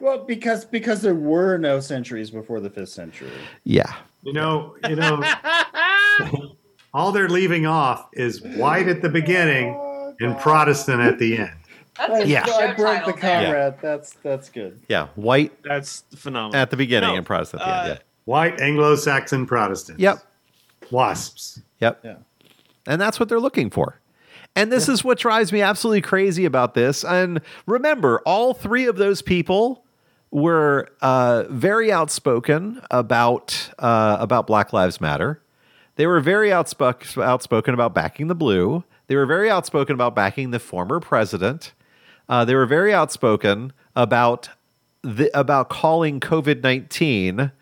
Well, 0.00 0.24
because 0.24 0.64
because 0.64 1.02
there 1.02 1.14
were 1.14 1.58
no 1.58 1.78
centuries 1.80 2.30
before 2.30 2.58
the 2.60 2.70
fifth 2.70 2.88
century. 2.88 3.30
Yeah. 3.64 3.94
You 4.24 4.32
know, 4.32 4.74
you 4.88 4.96
know, 4.96 5.22
all 6.94 7.12
they're 7.12 7.28
leaving 7.28 7.66
off 7.66 8.08
is 8.14 8.42
white 8.42 8.88
at 8.88 9.02
the 9.02 9.08
beginning 9.08 9.74
and 10.20 10.38
Protestant 10.38 11.00
at 11.00 11.18
the 11.18 11.38
end. 11.38 11.50
That's 11.96 12.26
Yeah. 12.26 12.44
show 12.46 12.54
I 12.54 12.72
broke 12.74 13.04
the 13.04 13.12
title 13.12 13.16
there. 13.20 13.44
comrade. 13.52 13.74
That's 13.82 14.14
that's 14.22 14.48
good. 14.48 14.80
Yeah. 14.88 15.08
White 15.14 15.52
That's 15.62 16.04
phenomenal. 16.16 16.56
at 16.60 16.70
the 16.70 16.76
beginning 16.76 17.10
No, 17.10 17.16
and 17.16 17.26
Protestant 17.26 17.62
at 17.62 17.66
the 17.66 17.72
uh, 17.72 17.94
end. 17.94 18.00
White 18.24 18.60
Anglo-Saxon 18.60 19.46
Protestants. 19.46 20.00
Yep. 20.00 20.18
Wasps. 20.90 21.60
Yep. 21.80 22.00
Yeah. 22.04 22.14
And 22.86 23.00
that's 23.00 23.18
what 23.20 23.28
they're 23.28 23.40
looking 23.40 23.70
for. 23.70 24.00
And 24.54 24.70
this 24.70 24.88
is 24.88 25.02
what 25.02 25.18
drives 25.18 25.52
me 25.52 25.62
absolutely 25.62 26.02
crazy 26.02 26.44
about 26.44 26.74
this. 26.74 27.04
And 27.04 27.40
remember, 27.66 28.20
all 28.26 28.52
three 28.54 28.86
of 28.86 28.96
those 28.96 29.22
people 29.22 29.84
were 30.30 30.88
uh, 31.00 31.44
very 31.48 31.90
outspoken 31.90 32.80
about 32.90 33.70
uh, 33.78 34.16
about 34.20 34.46
Black 34.46 34.72
Lives 34.72 35.00
Matter. 35.00 35.40
They 35.96 36.06
were 36.06 36.20
very 36.20 36.52
outspoken 36.52 37.22
outspoken 37.22 37.72
about 37.74 37.94
backing 37.94 38.28
the 38.28 38.34
blue. 38.34 38.84
They 39.06 39.16
were 39.16 39.26
very 39.26 39.50
outspoken 39.50 39.94
about 39.94 40.14
backing 40.14 40.50
the 40.50 40.58
former 40.58 41.00
president. 41.00 41.72
Uh, 42.28 42.44
they 42.44 42.54
were 42.54 42.66
very 42.66 42.94
outspoken 42.94 43.72
about 43.94 44.48
the, 45.02 45.30
about 45.38 45.68
calling 45.68 46.20
COVID 46.20 46.62
nineteen 46.62 47.52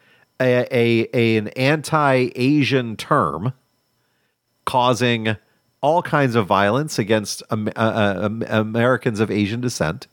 a, 0.41 0.67
a, 0.71 1.09
a 1.13 1.37
an 1.37 1.49
anti 1.49 2.31
Asian 2.35 2.97
term, 2.97 3.53
causing 4.65 5.37
all 5.83 6.03
kinds 6.03 6.35
of 6.35 6.47
violence 6.47 6.99
against 6.99 7.43
Am- 7.51 7.69
uh, 7.75 8.21
Am- 8.23 8.43
Americans 8.43 9.21
of 9.21 9.31
Asian 9.31 9.61
descent. 9.61 10.07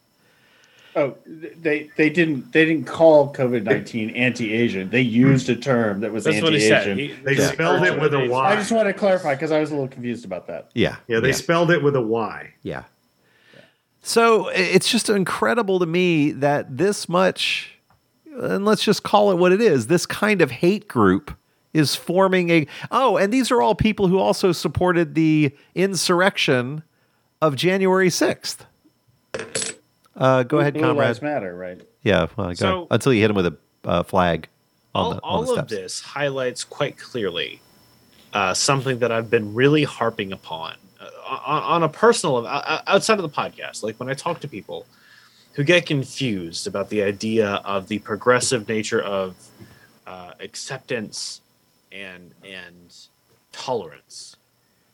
Oh, 0.98 1.16
they 1.28 1.92
they 1.96 2.10
didn't 2.10 2.52
they 2.54 2.66
didn't 2.66 2.88
call 2.88 3.32
COVID 3.32 3.64
nineteen 3.64 4.10
anti 4.10 4.52
Asian. 4.52 4.90
They 4.90 5.02
used 5.02 5.48
a 5.48 5.56
term 5.56 6.00
that 6.02 6.12
was 6.12 6.26
anti 6.26 6.56
Asian. 6.56 6.98
They 7.24 7.36
Yeah. 7.36 7.52
spelled 7.52 7.84
it 7.86 8.02
with 8.02 8.16
a 8.16 8.28
Y. 8.28 8.52
I 8.52 8.56
just 8.56 8.72
want 8.72 8.88
to 8.88 8.94
clarify 8.94 9.36
because 9.36 9.52
I 9.52 9.60
was 9.60 9.70
a 9.70 9.74
little 9.76 9.88
confused 9.88 10.26
about 10.26 10.48
that. 10.48 10.72
Yeah, 10.74 10.96
Yeah, 11.08 11.20
they 11.20 11.28
yeah. 11.30 11.34
spelled 11.36 11.70
it 11.70 11.84
with 11.84 11.96
a 11.96 12.02
Y. 12.02 12.54
Yeah. 12.64 12.84
So 14.02 14.48
it's 14.50 14.90
just 14.90 15.08
incredible 15.10 15.80
to 15.80 15.86
me 15.86 16.32
that 16.32 16.78
this 16.78 17.08
much, 17.08 17.78
and 18.40 18.66
let's 18.66 18.84
just 18.84 19.04
call 19.04 19.30
it 19.32 19.36
what 19.36 19.52
it 19.52 19.62
is, 19.62 19.86
this 19.88 20.06
kind 20.08 20.42
of 20.42 20.50
hate 20.50 20.88
group 20.88 21.32
is 21.74 21.94
forming 21.94 22.50
a. 22.50 22.66
Oh, 22.90 23.18
and 23.18 23.32
these 23.32 23.52
are 23.52 23.62
all 23.62 23.76
people 23.76 24.08
who 24.08 24.18
also 24.18 24.52
supported 24.52 25.14
the 25.14 25.54
insurrection 25.76 26.82
of 27.40 27.56
January 27.56 28.10
6th. 28.10 28.66
Uh, 30.18 30.44
go 30.44 30.60
ahead, 30.60 30.74
Blue 30.74 30.84
comrade. 30.84 31.08
Lives 31.08 31.22
Matter, 31.22 31.56
right? 31.56 31.80
Yeah, 32.04 32.28
well, 32.36 32.48
go 32.50 32.54
So- 32.54 32.88
until 32.92 33.14
you 33.14 33.22
hit 33.22 33.30
him 33.30 33.36
with 33.36 33.46
a 33.48 33.58
uh, 33.86 34.04
flag 34.04 34.50
on 34.96 35.04
all, 35.04 35.10
the, 35.12 35.16
on 35.18 35.22
all 35.24 35.56
the 35.56 35.62
of 35.62 35.68
this 35.68 36.02
highlights 36.02 36.64
quite 36.64 36.98
clearly 36.98 37.62
uh, 38.34 38.54
something 38.54 39.00
that 39.00 39.12
I've 39.12 39.30
been 39.30 39.54
really 39.54 39.84
harping 39.84 40.32
upon 40.34 40.76
uh, 41.00 41.06
on, 41.46 41.64
on 41.64 41.84
a 41.84 41.90
personal 41.90 42.42
level, 42.42 42.50
outside 42.88 43.20
of 43.20 43.24
the 43.24 43.30
podcast. 43.30 43.84
Like 43.84 44.00
when 44.00 44.10
I 44.10 44.14
talk 44.14 44.40
to 44.42 44.48
people 44.48 44.86
who 45.54 45.64
get 45.64 45.86
confused 45.86 46.68
about 46.68 46.90
the 46.90 47.02
idea 47.04 47.62
of 47.66 47.88
the 47.88 48.00
progressive 48.00 48.68
nature 48.68 49.02
of 49.02 49.36
uh, 50.06 50.32
acceptance 50.40 51.42
and 51.92 52.34
and 52.44 52.96
tolerance. 53.52 54.36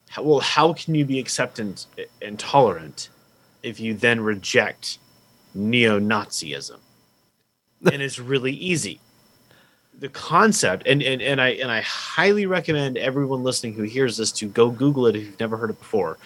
How, 0.09 0.23
well, 0.23 0.39
how 0.39 0.73
can 0.73 0.95
you 0.95 1.05
be 1.05 1.19
acceptant 1.19 1.87
and 2.21 2.37
tolerant 2.37 3.09
if 3.63 3.79
you 3.79 3.93
then 3.93 4.21
reject 4.21 4.99
neo-Nazism? 5.53 6.79
and 7.91 8.01
it's 8.01 8.17
really 8.19 8.53
easy 8.53 8.99
the 9.99 10.07
concept 10.09 10.87
and, 10.87 11.03
and 11.03 11.21
and 11.21 11.41
i 11.41 11.49
and 11.49 11.69
i 11.69 11.81
highly 11.81 12.45
recommend 12.45 12.97
everyone 12.97 13.43
listening 13.43 13.73
who 13.73 13.83
hears 13.83 14.15
this 14.17 14.31
to 14.31 14.47
go 14.47 14.69
google 14.69 15.05
it 15.05 15.15
if 15.15 15.23
you've 15.23 15.39
never 15.39 15.57
heard 15.57 15.69
it 15.69 15.77
before 15.79 16.17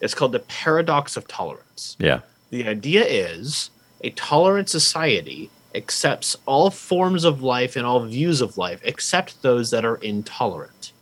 it's 0.00 0.14
called 0.14 0.32
the 0.32 0.40
paradox 0.40 1.16
of 1.16 1.26
tolerance 1.26 1.96
Yeah. 1.98 2.20
the 2.50 2.66
idea 2.68 3.04
is 3.04 3.70
a 4.02 4.10
tolerant 4.10 4.68
society 4.68 5.50
accepts 5.74 6.36
all 6.46 6.70
forms 6.70 7.24
of 7.24 7.42
life 7.42 7.76
and 7.76 7.86
all 7.86 8.04
views 8.04 8.40
of 8.42 8.56
life 8.58 8.80
except 8.84 9.40
those 9.42 9.70
that 9.70 9.84
are 9.84 9.96
intolerant 9.96 10.92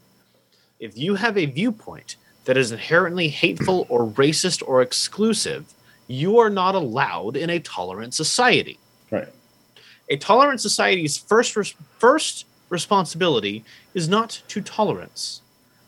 if 0.78 0.97
you 0.97 1.16
have 1.16 1.36
a 1.36 1.47
viewpoint 1.47 2.16
that 2.44 2.56
is 2.56 2.70
inherently 2.73 3.28
hateful 3.28 3.86
or 3.89 4.06
racist 4.06 4.62
or 4.66 4.81
exclusive 4.81 5.74
you 6.06 6.39
are 6.39 6.51
not 6.51 6.74
allowed 6.74 7.36
in 7.36 7.51
a 7.51 7.59
tolerant 7.60 8.14
society 8.14 8.78
Right. 9.10 9.28
a 10.10 10.16
tolerant 10.16 10.60
society's 10.60 11.16
first 11.16 11.56
res- 11.56 11.74
first 11.98 12.47
responsibility 12.68 13.64
is 13.94 14.09
not 14.09 14.43
to 14.48 14.60
tolerance, 14.60 15.40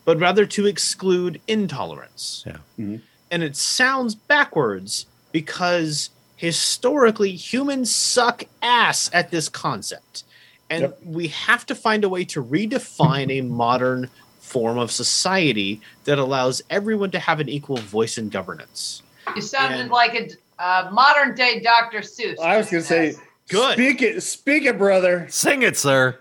but 0.05 0.17
rather 0.19 0.45
to 0.45 0.65
exclude 0.65 1.41
intolerance. 1.47 2.43
Yeah. 2.47 2.57
Mhm. 2.79 3.01
And 3.29 3.43
it 3.43 3.55
sounds 3.57 4.15
backwards 4.15 5.05
because 5.31 6.09
historically 6.37 7.35
humans 7.35 7.93
suck 7.93 8.43
ass 8.61 9.09
at 9.13 9.31
this 9.31 9.49
concept. 9.49 10.23
And 10.69 10.81
Yep. 10.83 10.99
we 11.03 11.27
have 11.29 11.65
to 11.65 11.75
find 11.75 12.03
a 12.03 12.09
way 12.09 12.23
to 12.25 12.43
redefine 12.43 13.29
a 13.31 13.41
modern 13.41 14.09
form 14.39 14.77
of 14.77 14.91
society 14.91 15.81
that 16.05 16.17
allows 16.19 16.61
everyone 16.69 17.11
to 17.11 17.19
have 17.19 17.39
an 17.39 17.49
equal 17.49 17.77
voice 17.77 18.17
in 18.17 18.29
governance. 18.29 19.01
You 19.35 19.41
sounded 19.41 19.79
And- 19.81 19.91
like 19.91 20.13
a 20.15 20.29
uh, 20.63 20.89
modern 20.91 21.35
day 21.35 21.59
Dr. 21.59 21.99
Seuss. 21.99 22.39
I 22.39 22.57
was 22.57 22.69
gonna 22.69 22.83
say, 22.83 23.15
Good. 23.49 23.73
Speak 23.73 24.01
it, 24.01 24.21
speak 24.23 24.65
it, 24.65 24.77
brother. 24.77 25.25
Sing 25.29 25.61
it, 25.61 25.77
sir. 25.77 26.17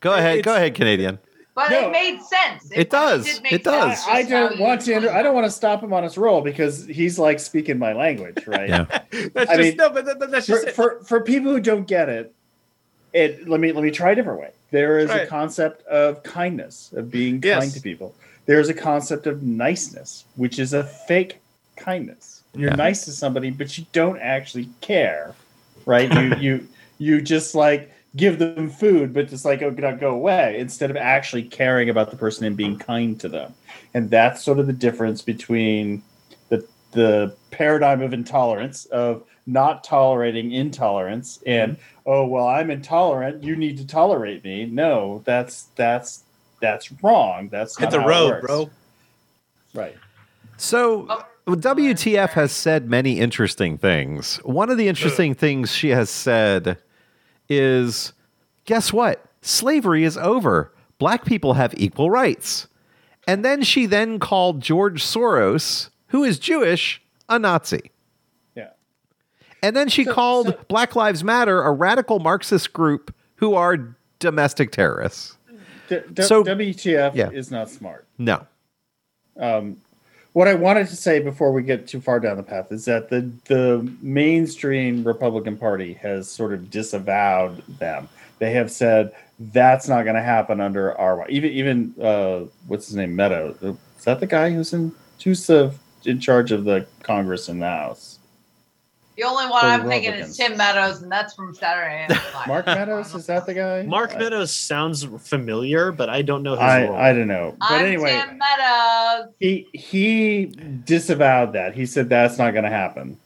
Go 0.00 0.14
ahead. 0.14 0.42
Go 0.42 0.54
ahead, 0.54 0.74
Canadian. 0.74 1.18
but 1.54 1.70
No. 1.70 1.88
it 1.88 1.92
made 1.92 2.18
sense. 2.22 2.70
It 2.72 2.88
does. 2.88 3.24
really 3.26 3.32
did 3.34 3.42
make 3.42 3.52
It 3.52 3.64
does. 3.64 3.98
sense, 3.98 4.06
I 4.08 4.22
just 4.22 4.32
how 4.32 4.48
don't 4.48 4.56
you 4.58 4.62
want 4.64 4.80
to. 4.82 4.92
explained 4.92 5.04
Inter- 5.04 5.18
I 5.18 5.22
don't 5.22 5.34
want 5.34 5.44
to 5.46 5.50
stop 5.50 5.82
him 5.82 5.92
on 5.92 6.02
his 6.02 6.16
roll 6.16 6.40
because 6.40 6.86
he's 6.86 7.18
like 7.18 7.40
speaking 7.40 7.78
my 7.78 7.92
language, 7.92 8.38
right? 8.46 8.68
Yeah. 8.70 8.84
That's 9.34 9.50
I 9.50 9.56
just 9.56 9.58
mean, 9.58 9.76
no, 9.76 9.90
but, 9.90 10.04
that- 10.06 10.30
that's 10.30 10.46
for, 10.46 10.52
just 10.52 10.68
it. 10.68 10.74
for 10.74 11.00
for 11.04 11.20
people 11.20 11.52
who 11.52 11.60
don't 11.60 11.86
get 11.86 12.08
it, 12.08 12.32
it 13.12 13.46
let 13.48 13.60
me 13.60 13.72
let 13.72 13.82
me 13.84 13.90
try 13.90 14.12
a 14.12 14.14
different 14.14 14.40
way. 14.40 14.50
There 14.70 14.98
is 14.98 15.10
a 15.10 15.14
Right. 15.14 15.28
concept 15.28 15.86
of 15.86 16.22
kindness, 16.22 16.90
of 16.96 17.10
being 17.10 17.40
Yes. 17.42 17.60
kind 17.60 17.72
to 17.74 17.80
people. 17.80 18.14
There 18.46 18.60
is 18.60 18.68
a 18.70 18.74
concept 18.74 19.26
of 19.26 19.42
niceness, 19.42 20.24
which 20.36 20.58
is 20.58 20.72
a 20.72 20.84
fake 20.84 21.40
kindness. 21.76 22.42
You're 22.54 22.70
Yeah. 22.70 22.76
nice 22.76 23.04
to 23.04 23.12
somebody, 23.12 23.50
but 23.50 23.76
you 23.78 23.84
don't 23.92 24.18
actually 24.20 24.68
care, 24.80 25.34
right? 25.84 26.12
You 26.12 26.34
you 26.40 26.68
you 26.98 27.20
just 27.20 27.54
like 27.54 27.92
give 28.16 28.38
them 28.38 28.70
food, 28.70 29.12
but 29.12 29.28
just 29.28 29.44
like 29.44 29.62
oh, 29.62 29.70
go 29.70 29.94
go 29.96 30.10
away 30.10 30.58
instead 30.58 30.90
of 30.90 30.96
actually 30.96 31.42
caring 31.42 31.90
about 31.90 32.10
the 32.10 32.16
person 32.16 32.46
and 32.46 32.56
being 32.56 32.78
kind 32.78 33.20
to 33.20 33.28
them. 33.28 33.54
And 33.94 34.10
that's 34.10 34.42
sort 34.42 34.58
of 34.58 34.66
the 34.66 34.72
difference 34.72 35.22
between 35.22 36.02
the 36.48 36.66
the 36.92 37.34
paradigm 37.50 38.00
of 38.02 38.12
intolerance 38.12 38.86
of 38.86 39.22
not 39.46 39.84
tolerating 39.84 40.50
intolerance 40.52 41.40
and 41.46 41.72
mm-hmm. 41.72 41.82
oh 42.06 42.26
well 42.26 42.48
I'm 42.48 42.68
intolerant 42.70 43.44
you 43.44 43.54
need 43.54 43.78
to 43.78 43.86
tolerate 43.86 44.42
me 44.42 44.66
no 44.66 45.22
that's 45.24 45.64
that's 45.76 46.24
that's 46.60 46.90
wrong 47.02 47.48
that's 47.48 47.76
Hit 47.78 47.90
the 47.90 48.00
how 48.00 48.06
it 48.06 48.10
road, 48.10 48.28
works. 48.30 48.46
bro. 48.46 48.70
right 49.74 49.96
So 50.56 51.06
oh, 51.08 51.24
WTF 51.54 52.30
has 52.30 52.50
said 52.52 52.90
many 52.90 53.20
interesting 53.20 53.78
things. 53.78 54.36
One 54.38 54.68
of 54.70 54.78
the 54.78 54.88
interesting 54.88 55.34
things 55.34 55.72
she 55.72 55.90
has 55.90 56.10
said 56.10 56.78
is 57.48 58.12
guess 58.64 58.92
what? 58.92 59.24
Slavery 59.42 60.02
is 60.02 60.16
over. 60.18 60.72
Black 60.98 61.24
people 61.24 61.54
have 61.54 61.72
equal 61.76 62.10
rights. 62.10 62.66
And 63.28 63.44
then 63.44 63.62
she 63.62 63.86
then 63.86 64.18
called 64.18 64.60
George 64.60 65.04
Soros, 65.04 65.90
who 66.08 66.24
is 66.24 66.38
Jewish, 66.38 67.00
a 67.28 67.38
Nazi. 67.38 67.90
Yeah. 68.56 68.70
And 69.62 69.76
then 69.76 69.88
she 69.88 70.04
So- 70.04 70.12
called 70.14 70.46
so- 70.48 70.58
Black 70.68 70.96
Lives 70.96 71.22
Matter 71.22 71.62
a 71.62 71.70
radical 71.70 72.18
Marxist 72.18 72.72
group 72.72 73.14
who 73.36 73.54
are 73.54 73.96
domestic 74.18 74.72
terrorists. 74.72 75.36
D- 75.88 76.00
D- 76.12 76.22
So- 76.22 76.42
WTF 76.42 77.14
yeah. 77.14 77.30
is 77.30 77.50
not 77.52 77.68
smart. 77.70 78.06
No. 78.18 78.46
Um, 79.38 79.76
what 80.36 80.48
I 80.48 80.52
wanted 80.52 80.86
to 80.88 80.96
say 80.96 81.18
before 81.18 81.50
we 81.50 81.62
get 81.62 81.88
too 81.88 81.98
far 81.98 82.20
down 82.20 82.36
the 82.36 82.42
path 82.42 82.70
is 82.70 82.84
that 82.84 83.08
the 83.08 83.22
the 83.46 83.90
mainstream 84.02 85.02
Republican 85.02 85.56
Party 85.56 85.94
has 85.94 86.30
sort 86.30 86.52
of 86.52 86.70
disavowed 86.70 87.62
them. 87.78 88.06
They 88.38 88.50
have 88.50 88.70
said 88.70 89.14
that's 89.38 89.88
not 89.88 90.02
going 90.02 90.14
to 90.14 90.22
happen 90.22 90.60
under 90.60 90.94
our 90.98 91.26
even 91.30 91.50
even 91.52 91.94
uh, 91.98 92.44
what's 92.66 92.86
his 92.88 92.96
name 92.96 93.16
Meadows 93.16 93.56
is 93.62 94.04
that 94.04 94.20
the 94.20 94.26
guy 94.26 94.50
who's 94.50 94.74
in 94.74 94.94
who's 95.24 95.46
the 95.46 95.74
in 96.04 96.20
charge 96.20 96.52
of 96.52 96.64
the 96.64 96.86
Congress 97.02 97.48
and 97.48 97.62
the 97.62 97.70
House? 97.70 98.15
The 99.16 99.22
only 99.22 99.46
one 99.46 99.64
I'm 99.64 99.86
thinking 99.88 100.12
is 100.12 100.36
Tim 100.36 100.56
Meadows, 100.56 101.00
and 101.02 101.10
that's 101.10 101.34
from 101.34 101.54
Saturday 101.54 102.06
Night 102.08 102.20
Live. 102.34 102.46
Mark 102.48 102.66
Meadows 102.66 103.14
is 103.14 103.26
that 103.26 103.46
the 103.46 103.54
guy? 103.54 103.82
Mark 103.82 104.14
I- 104.14 104.18
Meadows 104.18 104.54
sounds 104.54 105.04
familiar, 105.20 105.90
but 105.92 106.10
I 106.10 106.20
don't 106.22 106.42
know 106.42 106.52
his 106.52 106.60
I, 106.60 106.84
role. 106.86 106.96
I 106.96 107.12
don't 107.12 107.28
know, 107.28 107.54
but 107.58 107.70
I'm 107.70 107.84
anyway, 107.86 108.10
Tim 108.26 108.38
Meadows. 108.38 109.32
he 109.40 109.68
he 109.72 110.46
disavowed 110.84 111.52
that. 111.54 111.74
He 111.74 111.86
said 111.86 112.08
that's 112.08 112.36
not 112.38 112.50
going 112.52 112.64
to 112.64 112.70
happen. 112.70 113.16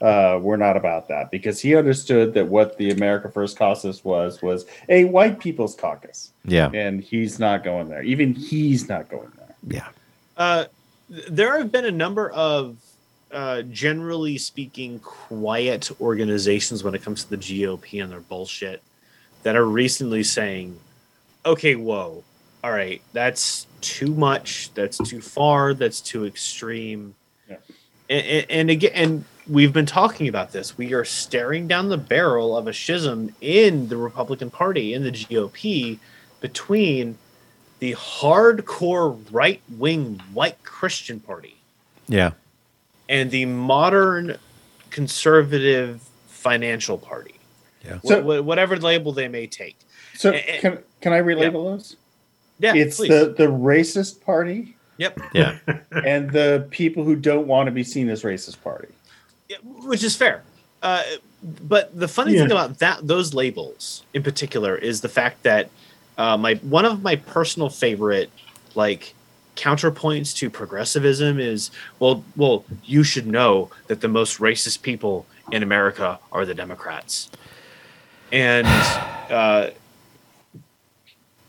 Uh, 0.00 0.38
we're 0.42 0.56
not 0.56 0.76
about 0.76 1.08
that 1.08 1.30
because 1.30 1.60
he 1.60 1.76
understood 1.76 2.34
that 2.34 2.46
what 2.46 2.76
the 2.78 2.90
America 2.90 3.30
First 3.30 3.56
caucus 3.56 4.04
was 4.04 4.42
was 4.42 4.66
a 4.88 5.04
white 5.04 5.38
people's 5.38 5.74
caucus, 5.74 6.32
Yeah. 6.44 6.68
and 6.74 7.00
he's 7.02 7.38
not 7.38 7.64
going 7.64 7.88
there. 7.88 8.02
Even 8.02 8.34
he's 8.34 8.88
not 8.88 9.08
going 9.08 9.30
there. 9.36 9.54
Yeah. 9.68 9.88
Uh, 10.36 10.64
there 11.08 11.56
have 11.56 11.70
been 11.70 11.84
a 11.84 11.90
number 11.90 12.28
of, 12.30 12.76
uh, 13.34 13.62
generally 13.62 14.38
speaking, 14.38 15.00
quiet 15.00 15.90
organizations 16.00 16.84
when 16.84 16.94
it 16.94 17.02
comes 17.02 17.24
to 17.24 17.30
the 17.30 17.36
GOP 17.36 18.02
and 18.02 18.10
their 18.10 18.20
bullshit 18.20 18.82
that 19.42 19.56
are 19.56 19.66
recently 19.66 20.22
saying, 20.22 20.78
okay, 21.44 21.74
whoa, 21.74 22.22
all 22.62 22.70
right, 22.72 23.02
that's 23.12 23.66
too 23.80 24.14
much, 24.14 24.72
that's 24.74 24.98
too 24.98 25.20
far, 25.20 25.74
that's 25.74 26.00
too 26.00 26.24
extreme. 26.24 27.14
Yeah. 27.48 27.56
And, 28.08 28.26
and, 28.26 28.46
and 28.50 28.70
again, 28.70 28.92
and 28.94 29.24
we've 29.48 29.72
been 29.72 29.86
talking 29.86 30.28
about 30.28 30.52
this. 30.52 30.78
We 30.78 30.94
are 30.94 31.04
staring 31.04 31.68
down 31.68 31.88
the 31.88 31.98
barrel 31.98 32.56
of 32.56 32.66
a 32.66 32.72
schism 32.72 33.34
in 33.40 33.88
the 33.88 33.96
Republican 33.96 34.50
Party, 34.50 34.94
in 34.94 35.02
the 35.02 35.10
GOP, 35.10 35.98
between 36.40 37.18
the 37.80 37.92
hardcore 37.94 39.18
right 39.30 39.60
wing 39.76 40.22
white 40.32 40.62
Christian 40.62 41.20
party 41.20 41.56
Yeah. 42.08 42.30
And 43.08 43.30
the 43.30 43.46
modern 43.46 44.38
conservative 44.90 46.00
financial 46.28 46.98
party. 46.98 47.34
Yeah. 47.84 47.98
So- 48.04 48.22
wh- 48.22 48.44
whatever 48.44 48.76
label 48.76 49.12
they 49.12 49.28
may 49.28 49.46
take. 49.46 49.78
So 50.16 50.30
eh, 50.30 50.60
can 50.60 50.78
can 51.00 51.12
I 51.12 51.20
relabel 51.20 51.64
those? 51.72 51.96
Yeah, 52.60 52.74
it's 52.74 52.96
please. 52.96 53.08
the 53.08 53.34
the 53.36 53.46
racist 53.46 54.20
party 54.22 54.76
yep. 54.96 55.18
Yeah. 55.32 55.58
and 55.90 56.30
the 56.30 56.66
people 56.70 57.04
who 57.04 57.16
don't 57.16 57.46
want 57.46 57.66
to 57.66 57.72
be 57.72 57.82
seen 57.82 58.08
as 58.08 58.22
racist 58.22 58.62
party. 58.62 58.88
Yeah, 59.48 59.56
which 59.64 60.04
is 60.04 60.14
fair. 60.16 60.42
Uh, 60.82 61.02
but 61.42 61.98
the 61.98 62.08
funny 62.08 62.34
Yeah. 62.34 62.42
thing 62.42 62.52
about 62.52 62.78
that 62.78 63.06
those 63.06 63.34
labels 63.34 64.04
in 64.14 64.22
particular 64.22 64.76
is 64.76 65.00
the 65.00 65.08
fact 65.08 65.42
that 65.42 65.68
uh, 66.16 66.36
my 66.36 66.54
one 66.56 66.84
of 66.84 67.02
my 67.02 67.16
personal 67.16 67.68
favorite 67.68 68.30
like 68.74 69.14
counterpoints 69.56 70.34
to 70.36 70.50
progressivism 70.50 71.38
is 71.38 71.70
well 72.00 72.24
well 72.36 72.64
you 72.84 73.04
should 73.04 73.26
know 73.26 73.70
that 73.86 74.00
the 74.00 74.08
most 74.08 74.38
racist 74.38 74.82
people 74.82 75.26
in 75.52 75.62
America 75.62 76.18
are 76.32 76.44
the 76.44 76.54
Democrats. 76.54 77.30
And 78.32 78.66
uh, 79.30 79.70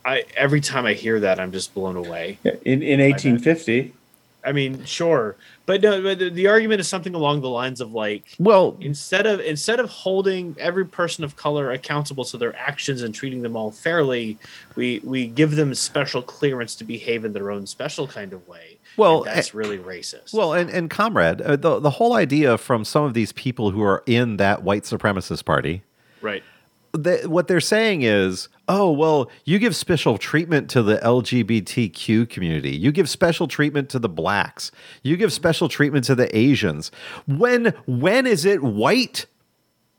I 0.03 0.25
every 0.35 0.61
time 0.61 0.85
I 0.85 0.93
hear 0.93 1.19
that 1.19 1.39
I'm 1.39 1.51
just 1.51 1.73
blown 1.73 1.95
away. 1.95 2.37
In 2.63 2.83
in 2.83 2.99
eighteen 2.99 3.39
fifty, 3.39 3.93
I 4.45 4.51
mean, 4.51 4.85
sure, 4.85 5.35
but 5.65 5.81
no, 5.81 6.01
but 6.01 6.19
the, 6.19 6.29
the 6.29 6.47
argument 6.47 6.79
is 6.79 6.87
something 6.87 7.15
along 7.15 7.41
the 7.41 7.49
lines 7.49 7.81
of 7.81 7.93
like 7.93 8.23
Well, 8.37 8.77
instead 8.79 9.25
of 9.25 9.39
instead 9.39 9.79
of 9.79 9.89
holding 9.89 10.55
every 10.59 10.85
person 10.85 11.23
of 11.23 11.35
color 11.35 11.71
accountable 11.71 12.23
to 12.25 12.37
their 12.37 12.55
actions 12.55 13.01
and 13.01 13.13
treating 13.13 13.41
them 13.41 13.55
all 13.55 13.71
fairly, 13.71 14.37
we 14.75 15.01
we 15.03 15.27
give 15.27 15.55
them 15.55 15.73
special 15.73 16.21
clearance 16.21 16.75
to 16.75 16.83
behave 16.83 17.25
in 17.25 17.33
their 17.33 17.49
own 17.51 17.65
special 17.65 18.07
kind 18.07 18.33
of 18.33 18.47
way. 18.47 18.77
Well, 18.97 19.23
And 19.23 19.35
that's 19.35 19.53
really 19.53 19.77
racist. 19.77 20.33
Well, 20.33 20.53
and, 20.53 20.69
and 20.69 20.89
comrade, 20.89 21.41
uh, 21.41 21.55
the 21.55 21.79
the 21.79 21.91
whole 21.91 22.13
idea 22.13 22.57
from 22.57 22.85
some 22.85 23.03
of 23.03 23.13
these 23.13 23.31
people 23.33 23.71
who 23.71 23.81
are 23.81 24.03
in 24.05 24.37
that 24.37 24.63
white 24.63 24.83
supremacist 24.83 25.45
party, 25.45 25.81
right. 26.21 26.43
They, 26.97 27.25
what 27.25 27.47
they're 27.47 27.59
saying 27.59 28.03
is, 28.03 28.49
oh 28.67 28.91
well, 28.91 29.29
you 29.43 29.59
give 29.59 29.75
special 29.75 30.17
treatment 30.17 30.69
to 30.71 30.81
the 30.81 30.97
LGBTQ 30.97 32.29
community, 32.29 32.75
you 32.75 32.91
give 32.91 33.09
special 33.09 33.47
treatment 33.47 33.89
to 33.89 33.99
the 33.99 34.09
blacks, 34.09 34.71
you 35.03 35.17
give 35.17 35.31
special 35.31 35.69
treatment 35.69 36.05
to 36.05 36.15
the 36.15 36.35
Asians. 36.35 36.91
When 37.27 37.73
when 37.85 38.25
is 38.25 38.45
it 38.45 38.63
white? 38.63 39.25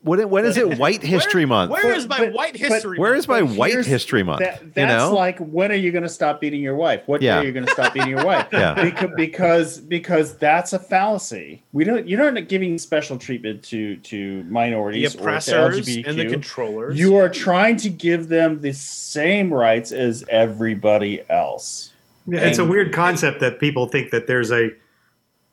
When, 0.03 0.29
when 0.29 0.45
is 0.45 0.57
it 0.57 0.77
White 0.77 1.01
History 1.15 1.41
Where- 1.43 1.47
Month? 1.67 1.71
Where 1.71 1.93
is 1.93 2.07
my 2.07 2.19
But- 2.19 2.33
white 2.33 2.55
history? 2.55 2.97
Where 2.99 3.11
Month? 3.11 3.19
is 3.19 3.27
my 3.27 3.41
White 3.41 3.85
History 3.85 4.21
Month? 4.23 4.39
That, 4.39 4.61
you 4.63 4.71
that's 4.75 4.89
know, 4.91 5.13
like 5.13 5.39
when 5.39 5.71
are 5.71 5.75
you 5.75 5.91
going 5.91 6.03
to 6.03 6.09
stop 6.09 6.39
beating 6.39 6.61
your 6.61 6.75
wife? 6.75 7.01
What 7.07 7.21
Yeah. 7.21 7.35
day 7.35 7.41
are 7.41 7.45
you 7.47 7.51
going 7.51 7.65
to 7.65 7.71
stop 7.71 7.93
beating 7.93 8.09
your 8.09 8.23
wife? 8.23 8.47
Yeah. 8.53 8.75
because, 8.81 9.09
because 9.17 9.77
because 9.79 10.37
that's 10.37 10.71
a 10.73 10.79
fallacy. 10.79 11.63
We 11.73 11.83
don't. 11.83 12.07
You're 12.07 12.31
not 12.31 12.47
giving 12.47 12.77
special 12.77 13.17
treatment 13.17 13.63
to 13.63 13.97
to 13.97 14.43
the 14.43 14.49
minorities 14.49 15.15
or 15.15 15.19
to 15.19 15.25
LGBTQ. 15.37 16.07
and 16.07 16.19
the 16.19 16.25
controllers. 16.29 16.97
you 16.99 17.15
are 17.17 17.27
trying 17.29 17.75
to 17.77 17.89
give 17.89 18.27
them 18.29 18.61
the 18.61 18.73
same 18.73 19.51
rights 19.53 19.91
as 19.91 20.23
everybody 20.29 21.21
else. 21.29 21.91
Yeah, 22.27 22.41
it's 22.41 22.59
a 22.59 22.65
weird 22.65 22.93
concept 22.93 23.39
that 23.39 23.59
people 23.59 23.87
think 23.87 24.11
that 24.11 24.27
there's 24.27 24.51
a 24.51 24.69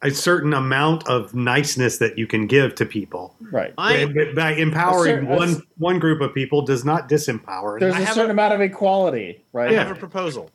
a 0.05 0.10
certain 0.10 0.52
amount 0.52 1.09
of 1.09 1.35
niceness 1.35 1.98
that 1.98 2.16
you 2.18 2.26
can 2.26 2.47
give 2.47 2.74
to 2.76 2.85
people. 2.86 3.35
Right. 3.51 3.72
I 3.78 3.94
And 3.97 4.35
by 4.36 4.52
empowering 4.52 5.14
certain- 5.24 5.28
one 5.28 5.62
one 5.78 5.98
group 5.98 6.20
of 6.20 6.32
people 6.35 6.62
does 6.62 6.85
not 6.85 7.09
disempower. 7.09 7.81
There's 7.81 7.94
I 7.94 8.01
a 8.01 8.05
have 8.05 8.14
certain 8.14 8.31
a- 8.31 8.35
amount 8.35 8.55
of 8.55 8.60
equality, 8.60 9.43
right? 9.52 9.70
I 9.70 9.74
have 9.74 9.90
a 9.90 9.94
proposal. 9.98 10.51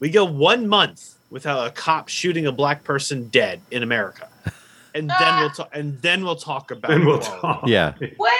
We 0.00 0.10
go 0.10 0.24
one 0.24 0.66
month 0.66 1.14
without 1.30 1.66
a 1.66 1.70
cop 1.70 2.08
shooting 2.08 2.46
a 2.46 2.52
black 2.52 2.84
person 2.84 3.28
dead 3.28 3.60
in 3.70 3.82
America, 3.82 4.28
and 4.94 5.08
then 5.10 5.40
we'll 5.40 5.50
talk. 5.50 5.68
And 5.72 6.00
then 6.02 6.24
we'll 6.24 6.36
talk 6.36 6.70
about. 6.70 6.90
and 6.90 7.06
we'll 7.06 7.20
talk. 7.20 7.64
yeah. 7.66 7.92
When? 8.16 8.32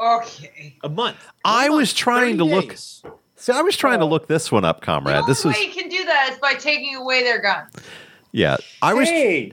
Okay. 0.00 0.76
A 0.82 0.88
month. 0.88 1.16
I 1.44 1.68
One 1.68 1.78
was 1.78 1.92
trying 1.94 2.36
30 2.36 2.38
to 2.38 2.44
look- 2.44 2.68
days. 2.70 3.02
So 3.36 3.52
I 3.52 3.62
was 3.62 3.76
trying 3.76 3.98
to 4.00 4.04
Oh. 4.04 4.08
look 4.08 4.28
this 4.28 4.52
one 4.52 4.64
up, 4.64 4.80
The 4.80 4.86
comrade. 4.86 5.16
only 5.16 5.26
This 5.28 5.44
was 5.44 5.54
way 5.56 5.62
you 5.66 5.72
can 5.72 5.88
do 5.88 6.04
that 6.04 6.28
is 6.32 6.38
by 6.38 6.54
taking 6.54 6.94
away 6.96 7.22
their 7.24 7.40
guns. 7.40 7.72
Yeah. 8.32 8.56
I 8.80 8.94
was 8.94 9.08
Hey, 9.08 9.52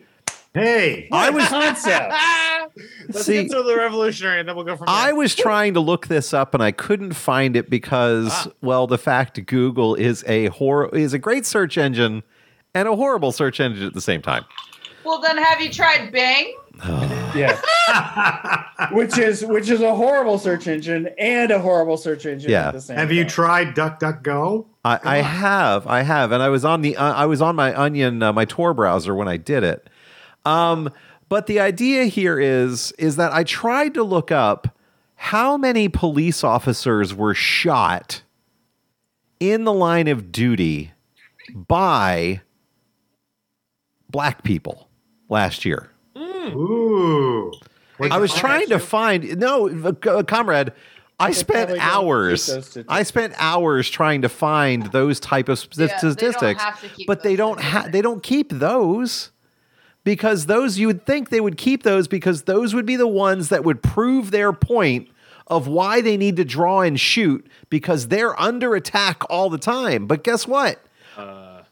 Hey, 0.56 1.08
I 1.12 1.30
was 1.30 1.46
concept. 1.48 2.12
Let's 3.10 3.26
See- 3.26 3.44
get 3.44 3.52
to 3.52 3.62
the 3.62 3.76
revolutionary, 3.78 4.40
and 4.40 4.50
then 4.50 4.56
we'll 4.56 4.66
go 4.66 4.76
from 4.76 4.88
there. 4.88 4.96
I 4.96 5.12
was 5.12 5.36
trying 5.36 5.76
to 5.76 5.80
look 5.80 6.08
this 6.08 6.34
up 6.34 6.54
and 6.56 6.64
I 6.64 6.72
couldn't 6.72 7.14
find 7.14 7.56
it 7.56 7.70
because, 7.70 8.30
Ah. 8.32 8.48
well, 8.62 8.88
the 8.88 8.98
fact 8.98 9.46
Google 9.46 9.94
is 9.94 10.24
a 10.28 10.48
hor- 10.48 10.94
is 10.96 11.14
a 11.14 11.20
great 11.20 11.46
search 11.46 11.78
engine 11.78 12.24
and 12.74 12.88
a 12.88 12.96
horrible 12.96 13.32
search 13.32 13.60
engine 13.60 13.86
at 13.86 13.94
the 13.94 14.02
same 14.02 14.22
time. 14.24 14.44
Well, 15.04 15.22
then 15.22 15.38
have 15.38 15.62
you 15.62 15.72
tried 15.72 16.12
Bing? 16.12 16.56
Yeah. 17.36 17.60
which 18.92 19.18
is 19.18 19.44
which 19.46 19.70
is 19.70 19.82
a 19.82 19.94
horrible 19.96 20.38
search 20.38 20.68
engine 20.68 21.10
and 21.18 21.52
a 21.52 21.60
horrible 21.60 21.98
search 21.98 22.26
engine 22.26 22.52
Yeah. 22.52 22.68
at 22.70 22.74
the 22.74 22.82
same 22.82 22.98
have 22.98 23.12
you 23.12 23.24
time. 23.24 23.30
tried 23.30 23.76
DuckDuckGo? 23.76 24.66
I, 24.86 25.00
I 25.04 25.18
have, 25.18 25.86
I 25.88 26.02
have, 26.04 26.32
and 26.32 26.42
I 26.42 26.50
was 26.50 26.64
on 26.64 26.82
the 26.82 26.96
uh, 26.96 27.14
I 27.14 27.26
was 27.26 27.42
on 27.42 27.56
my 27.56 27.76
Onion 27.78 28.24
uh, 28.24 28.32
my 28.34 28.46
Tor 28.46 28.74
browser 28.74 29.14
when 29.14 29.28
I 29.28 29.38
did 29.38 29.64
it. 29.64 29.90
Um, 30.46 30.90
but 31.28 31.48
the 31.48 31.60
idea 31.60 32.06
here 32.06 32.40
is 32.40 32.92
is 32.94 33.16
that 33.18 33.32
I 33.34 33.44
tried 33.44 33.94
to 33.96 34.04
look 34.04 34.32
up 34.32 34.76
how 35.16 35.58
many 35.58 35.90
police 35.90 36.44
officers 36.44 37.14
were 37.14 37.34
shot 37.34 38.22
in 39.40 39.66
the 39.66 39.74
line 39.74 40.08
of 40.08 40.32
duty 40.32 40.92
by 41.54 42.42
black 44.10 44.44
people 44.44 44.88
last 45.28 45.66
year. 45.66 45.90
Ooh. 46.20 47.52
I 48.00 48.18
was 48.18 48.34
trying 48.34 48.68
to 48.70 48.80
find 48.80 49.38
no, 49.38 49.68
uh, 49.70 50.24
comrade. 50.24 50.72
I 51.20 51.32
spent 51.32 51.68
probably 51.68 51.80
don't 51.80 51.86
keep 51.86 51.96
hours. 51.96 52.86
I 52.88 53.04
spent 53.04 53.34
hours 53.38 53.90
trying 53.90 54.22
to 54.22 54.30
find 54.30 54.86
those 54.88 55.20
type 55.20 55.50
of 55.50 55.60
Yeah, 55.76 55.88
st- 55.88 55.90
they 55.90 55.98
statistics, 55.98 56.64
have 56.64 56.82
to 56.82 56.88
keep 56.90 57.08
but 57.08 57.24
they 57.24 57.36
don't 57.36 57.60
have. 57.60 57.92
They 57.92 58.02
don't 58.02 58.24
keep 58.24 58.52
those 58.52 59.32
because 60.06 60.46
those 60.46 60.80
you 60.80 60.88
would 60.88 61.06
think 61.06 61.30
they 61.30 61.42
would 61.42 61.58
keep 61.58 61.84
those 61.84 62.08
because 62.08 62.44
those 62.44 62.74
would 62.74 62.86
be 62.86 62.96
the 62.96 63.08
ones 63.08 63.50
that 63.50 63.66
would 63.66 63.84
prove 63.84 64.32
their 64.32 64.54
point 64.54 65.10
of 65.48 65.68
why 65.68 66.00
they 66.00 66.16
need 66.16 66.38
to 66.38 66.46
draw 66.46 66.82
and 66.82 66.98
shoot 67.00 67.46
because 67.70 68.08
they're 68.08 68.40
under 68.40 68.76
attack 68.76 69.24
all 69.30 69.50
the 69.50 69.58
time. 69.58 70.06
But 70.08 70.24
guess 70.24 70.48
what? 70.48 70.80
Uh, 71.18 71.64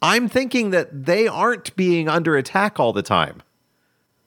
I'm 0.00 0.28
thinking 0.28 0.70
that 0.70 1.06
they 1.06 1.26
aren't 1.26 1.74
being 1.74 2.08
under 2.08 2.36
attack 2.36 2.78
all 2.78 2.92
the 2.92 3.02
time. 3.02 3.42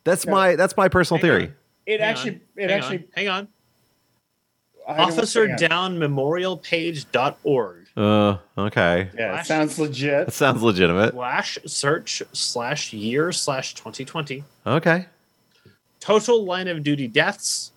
That's 0.06 0.24
Yeah. 0.26 0.32
my 0.32 0.56
that's 0.56 0.78
my 0.78 0.88
personal 0.88 1.20
Hang 1.22 1.30
on. 1.32 1.38
theory. 1.40 1.54
It 1.86 2.00
hang 2.00 2.10
actually, 2.10 2.32
on, 2.32 2.42
it 2.56 2.70
hang 2.70 2.80
actually, 2.80 2.98
on, 2.98 3.04
hang 3.16 3.28
on. 3.28 3.48
I 4.88 4.98
don't- 4.98 5.00
Officer 5.12 5.48
hang 5.48 5.52
on. 5.64 5.70
Down 5.70 6.00
Memorial 6.00 6.58
Page.org 6.58 7.88
Uh, 7.98 8.38
okay. 8.58 9.10
Yeah, 9.18 9.40
it 9.40 9.46
sounds 9.46 9.78
legit. 9.80 10.28
That 10.28 10.32
sounds 10.34 10.62
legitimate. 10.62 11.14
slash 11.14 11.58
search 11.66 12.22
slash 12.34 12.94
year 12.94 13.32
slash 13.32 13.74
2020. 13.74 14.44
Okay. 14.68 15.08
Total 16.00 16.44
line 16.46 16.68
of 16.68 16.84
duty 16.84 17.08
deaths 17.08 17.72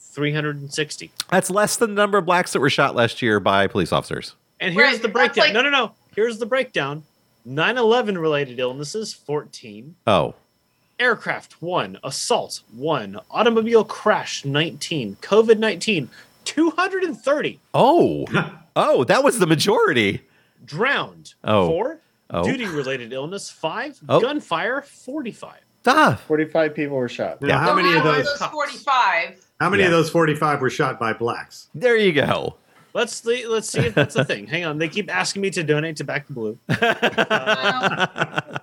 360. 0.00 1.10
That's 1.30 1.50
less 1.50 1.76
than 1.76 1.94
the 1.94 2.00
number 2.02 2.18
of 2.18 2.24
blacks 2.26 2.52
that 2.52 2.60
were 2.60 2.70
shot 2.70 2.94
last 2.96 3.22
year 3.22 3.38
by 3.38 3.66
police 3.66 3.92
officers. 3.92 4.34
And 4.60 4.74
here's 4.74 4.92
Right, 4.94 5.02
the 5.02 5.08
breakdown. 5.08 5.44
like- 5.46 5.54
no, 5.54 5.62
no, 5.62 5.70
no. 5.70 5.92
Here's 6.16 6.38
the 6.38 6.46
breakdown 6.46 7.04
9 7.44 7.78
11 7.78 8.18
related 8.18 8.58
illnesses 8.58 9.12
14. 9.14 9.94
Oh. 10.06 10.34
Aircraft 10.98 11.60
1. 11.62 11.98
Assault 12.02 12.60
1. 12.74 13.18
Automobile 13.30 13.84
crash 13.84 14.44
19. 14.44 15.16
COVID 15.20 15.58
19 15.58 16.08
230. 16.44 17.60
Oh. 17.74 18.26
oh, 18.76 19.04
that 19.04 19.22
was 19.22 19.38
the 19.38 19.46
majority. 19.46 20.22
Drowned 20.64 21.34
Oh. 21.44 21.68
4. 21.68 22.00
Oh. 22.30 22.44
Duty 22.44 22.66
related 22.66 23.12
illness 23.12 23.50
5. 23.50 24.00
Oh. 24.08 24.20
Gunfire 24.20 24.82
45. 24.82 25.60
Ah. 25.86 26.20
45 26.26 26.74
people 26.74 26.96
were 26.96 27.08
shot. 27.08 27.40
Now, 27.40 27.58
how 27.58 27.68
So 27.68 27.74
many 27.76 27.96
of 27.96 28.04
those? 28.04 28.24
those- 28.38 28.48
45. 28.48 29.44
How 29.60 29.68
many 29.70 29.82
Yeah. 29.82 29.88
of 29.88 29.92
those 29.92 30.08
forty-five 30.10 30.60
were 30.60 30.70
shot 30.70 31.00
by 31.00 31.12
blacks? 31.14 31.66
There 31.74 31.96
you 31.96 32.12
go. 32.12 32.56
Let's 32.98 33.14
see, 33.22 33.46
let's 33.46 33.70
see 33.70 33.78
if 33.78 33.94
that's 33.94 34.16
a 34.16 34.24
thing. 34.24 34.48
Hang 34.48 34.64
on, 34.64 34.76
they 34.78 34.88
keep 34.88 35.08
asking 35.08 35.40
me 35.42 35.50
to 35.50 35.62
donate 35.62 35.94
to 35.98 36.04
Back 36.04 36.26
to 36.26 36.32
Blue. 36.32 36.58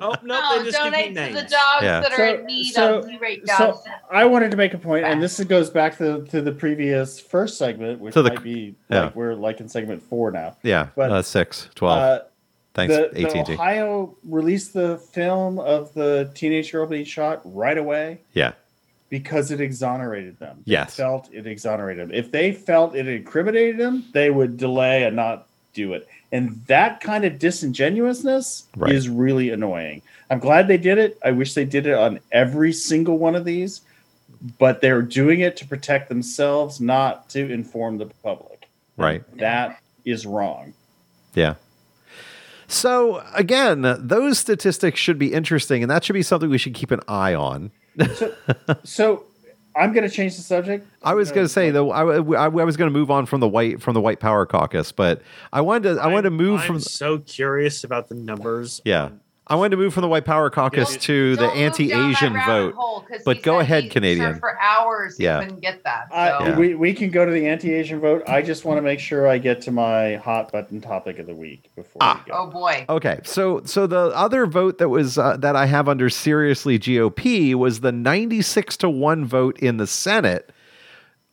Oh 0.01 0.13
no, 0.23 0.39
No, 0.39 0.59
they 0.59 0.65
just 0.65 0.77
donate 0.77 1.07
to 1.07 1.11
names. 1.13 1.35
the 1.35 1.41
dogs 1.43 1.83
Yeah. 1.83 2.01
that 2.01 2.11
are 2.11 2.17
So- 2.17 2.35
in 2.35 2.45
need 2.45 2.71
so- 2.73 2.97
of 2.99 3.09
E-rate 3.09 3.47
So. 3.47 3.79
I 4.11 4.25
wanted 4.25 4.51
to 4.51 4.57
make 4.57 4.73
a 4.73 4.77
point, 4.77 5.05
and 5.05 5.23
this 5.23 5.41
goes 5.45 5.69
back 5.69 5.97
to, 5.99 6.23
to 6.25 6.41
the 6.41 6.51
previous 6.51 7.17
first 7.19 7.57
segment, 7.57 8.01
which 8.01 8.13
To 8.13 8.21
the- 8.21 8.29
might 8.31 8.43
be 8.43 8.75
yeah. 8.89 9.05
like 9.05 9.15
we're 9.15 9.33
like 9.35 9.61
in 9.61 9.69
segment 9.69 10.03
four 10.03 10.31
now. 10.31 10.57
Yeah. 10.63 10.89
But- 10.95 11.11
uh, 11.11 11.21
6, 11.21 11.69
12. 11.75 11.97
Uh, 11.97 12.19
Thanks, 12.73 12.93
the, 12.93 13.09
the 13.13 13.53
Ohio 13.53 14.17
released 14.27 14.73
the 14.73 14.97
film 14.97 15.59
of 15.59 15.93
the 15.93 16.29
teenage 16.35 16.73
girl 16.73 16.85
being 16.85 17.05
shot 17.05 17.39
right 17.45 17.77
away 17.77 18.19
yeah. 18.33 18.51
Because 19.19 19.49
it 19.49 19.61
exonerated 19.61 20.37
them. 20.39 20.57
They 20.65 20.73
Yes. 20.73 20.93
felt 20.93 21.29
it 21.31 21.47
exonerated 21.47 22.09
them. 22.09 22.13
If 22.13 22.31
they 22.33 22.51
felt 22.51 22.95
it 22.95 23.07
incriminated 23.07 23.77
them, 23.77 24.03
they 24.11 24.29
would 24.29 24.57
delay 24.57 25.03
and 25.05 25.15
not 25.15 25.47
do 25.73 25.93
it. 25.93 26.05
And 26.33 26.61
that 26.67 26.99
kind 26.99 27.23
of 27.23 27.39
disingenuousness 27.39 28.65
Right. 28.75 28.93
is 28.93 29.07
really 29.07 29.51
annoying. 29.51 30.01
I'm 30.29 30.39
glad 30.39 30.67
they 30.67 30.77
did 30.77 30.97
it. 30.97 31.17
I 31.23 31.31
wish 31.31 31.53
they 31.53 31.63
did 31.63 31.87
it 31.87 31.93
on 31.93 32.19
every 32.33 32.73
single 32.73 33.17
one 33.17 33.35
of 33.35 33.45
these, 33.45 33.79
but 34.59 34.81
they're 34.81 35.01
doing 35.01 35.39
it 35.39 35.55
to 35.57 35.65
protect 35.65 36.09
themselves, 36.09 36.81
not 36.81 37.29
to 37.29 37.49
inform 37.49 37.97
the 37.99 38.07
public. 38.21 38.67
Right. 38.97 39.23
That 39.37 39.79
is 40.03 40.25
wrong. 40.25 40.73
Yeah. 41.33 41.53
So 42.67 43.23
again, 43.33 43.81
those 43.97 44.39
statistics 44.39 44.99
should 44.99 45.17
be 45.17 45.31
interesting, 45.31 45.83
and 45.83 45.89
that 45.89 46.03
should 46.03 46.13
be 46.13 46.21
something 46.21 46.49
we 46.49 46.57
should 46.57 46.73
keep 46.73 46.91
an 46.91 46.99
eye 47.07 47.33
on. 47.33 47.71
So 48.83 49.25
I'm 49.75 49.91
going 49.93 50.07
to 50.07 50.13
change 50.13 50.35
the 50.37 50.41
subject. 50.41 50.87
I 51.03 51.13
was 51.13 51.31
going 51.31 51.45
to 51.45 51.49
say 51.49 51.71
though, 51.71 51.91
I, 51.91 52.01
I, 52.19 52.45
I 52.45 52.47
was 52.47 52.77
going 52.77 52.91
to 52.91 52.97
move 52.97 53.11
on 53.11 53.25
from 53.25 53.39
the 53.41 53.47
white 53.47 53.81
from 53.81 53.93
the 53.93 54.01
White 54.01 54.19
Power 54.19 54.45
Caucus, 54.45 54.91
but 54.91 55.21
I 55.51 55.61
wanted 55.61 55.95
to 55.95 56.01
I 56.01 56.07
wanted 56.07 56.23
to 56.23 56.27
I'm- 56.29 56.37
move 56.37 56.61
I'm 56.61 56.67
from 56.67 56.79
so 56.79 57.19
curious 57.19 57.83
about 57.83 58.07
the 58.09 58.15
numbers. 58.15 58.81
yeah 58.85 59.05
on- 59.05 59.21
I 59.47 59.53
wanted 59.55 59.71
to 59.71 59.77
move 59.77 59.93
from 59.93 60.01
the 60.01 60.07
White 60.07 60.25
Power 60.25 60.49
Caucus 60.49 60.89
Don't- 60.93 61.01
to 61.03 61.35
the 61.35 61.41
Don't 61.43 61.53
move 61.55 61.63
anti-Asian 61.63 62.33
vote. 62.33 62.73
hole, 62.73 63.05
'cause 63.07 63.21
But 63.23 63.43
go 63.43 63.59
ahead, 63.59 63.83
he 63.83 63.89
Canadian. 63.89 64.39
For 64.39 64.57
hours, 64.59 65.17
Yeah. 65.19 65.39
he 65.39 65.45
couldn't 65.45 65.61
get 65.61 65.83
that. 65.83 66.07
So. 66.09 66.15
I, 66.15 66.47
Yeah. 66.47 66.57
we, 66.57 66.73
we 66.73 66.93
can 66.93 67.11
go 67.11 67.23
to 67.25 67.31
the 67.31 67.45
anti-Asian 67.47 67.99
vote. 67.99 68.23
I 68.27 68.41
just 68.41 68.65
want 68.65 68.79
to 68.79 68.81
make 68.81 68.99
sure 68.99 69.27
I 69.27 69.37
get 69.37 69.61
to 69.63 69.71
my 69.71 70.15
hot 70.15 70.51
button 70.51 70.81
topic 70.81 71.19
of 71.19 71.27
the 71.27 71.35
week 71.35 71.69
before 71.75 71.97
Ah. 72.01 72.23
we 72.25 72.31
go. 72.31 72.37
oh 72.39 72.47
boy. 72.47 72.85
Okay, 72.89 73.19
so 73.23 73.61
so 73.65 73.85
the 73.85 74.11
other 74.15 74.47
vote 74.47 74.79
that 74.79 74.89
was 74.89 75.19
uh, 75.19 75.37
that 75.37 75.55
I 75.55 75.67
have 75.67 75.87
under 75.87 76.09
seriously 76.09 76.79
GOP 76.79 77.53
was 77.53 77.81
the 77.81 77.91
96 77.91 78.75
to 78.77 78.89
1 78.89 79.25
vote 79.25 79.59
in 79.59 79.77
the 79.77 79.85
Senate 79.85 80.51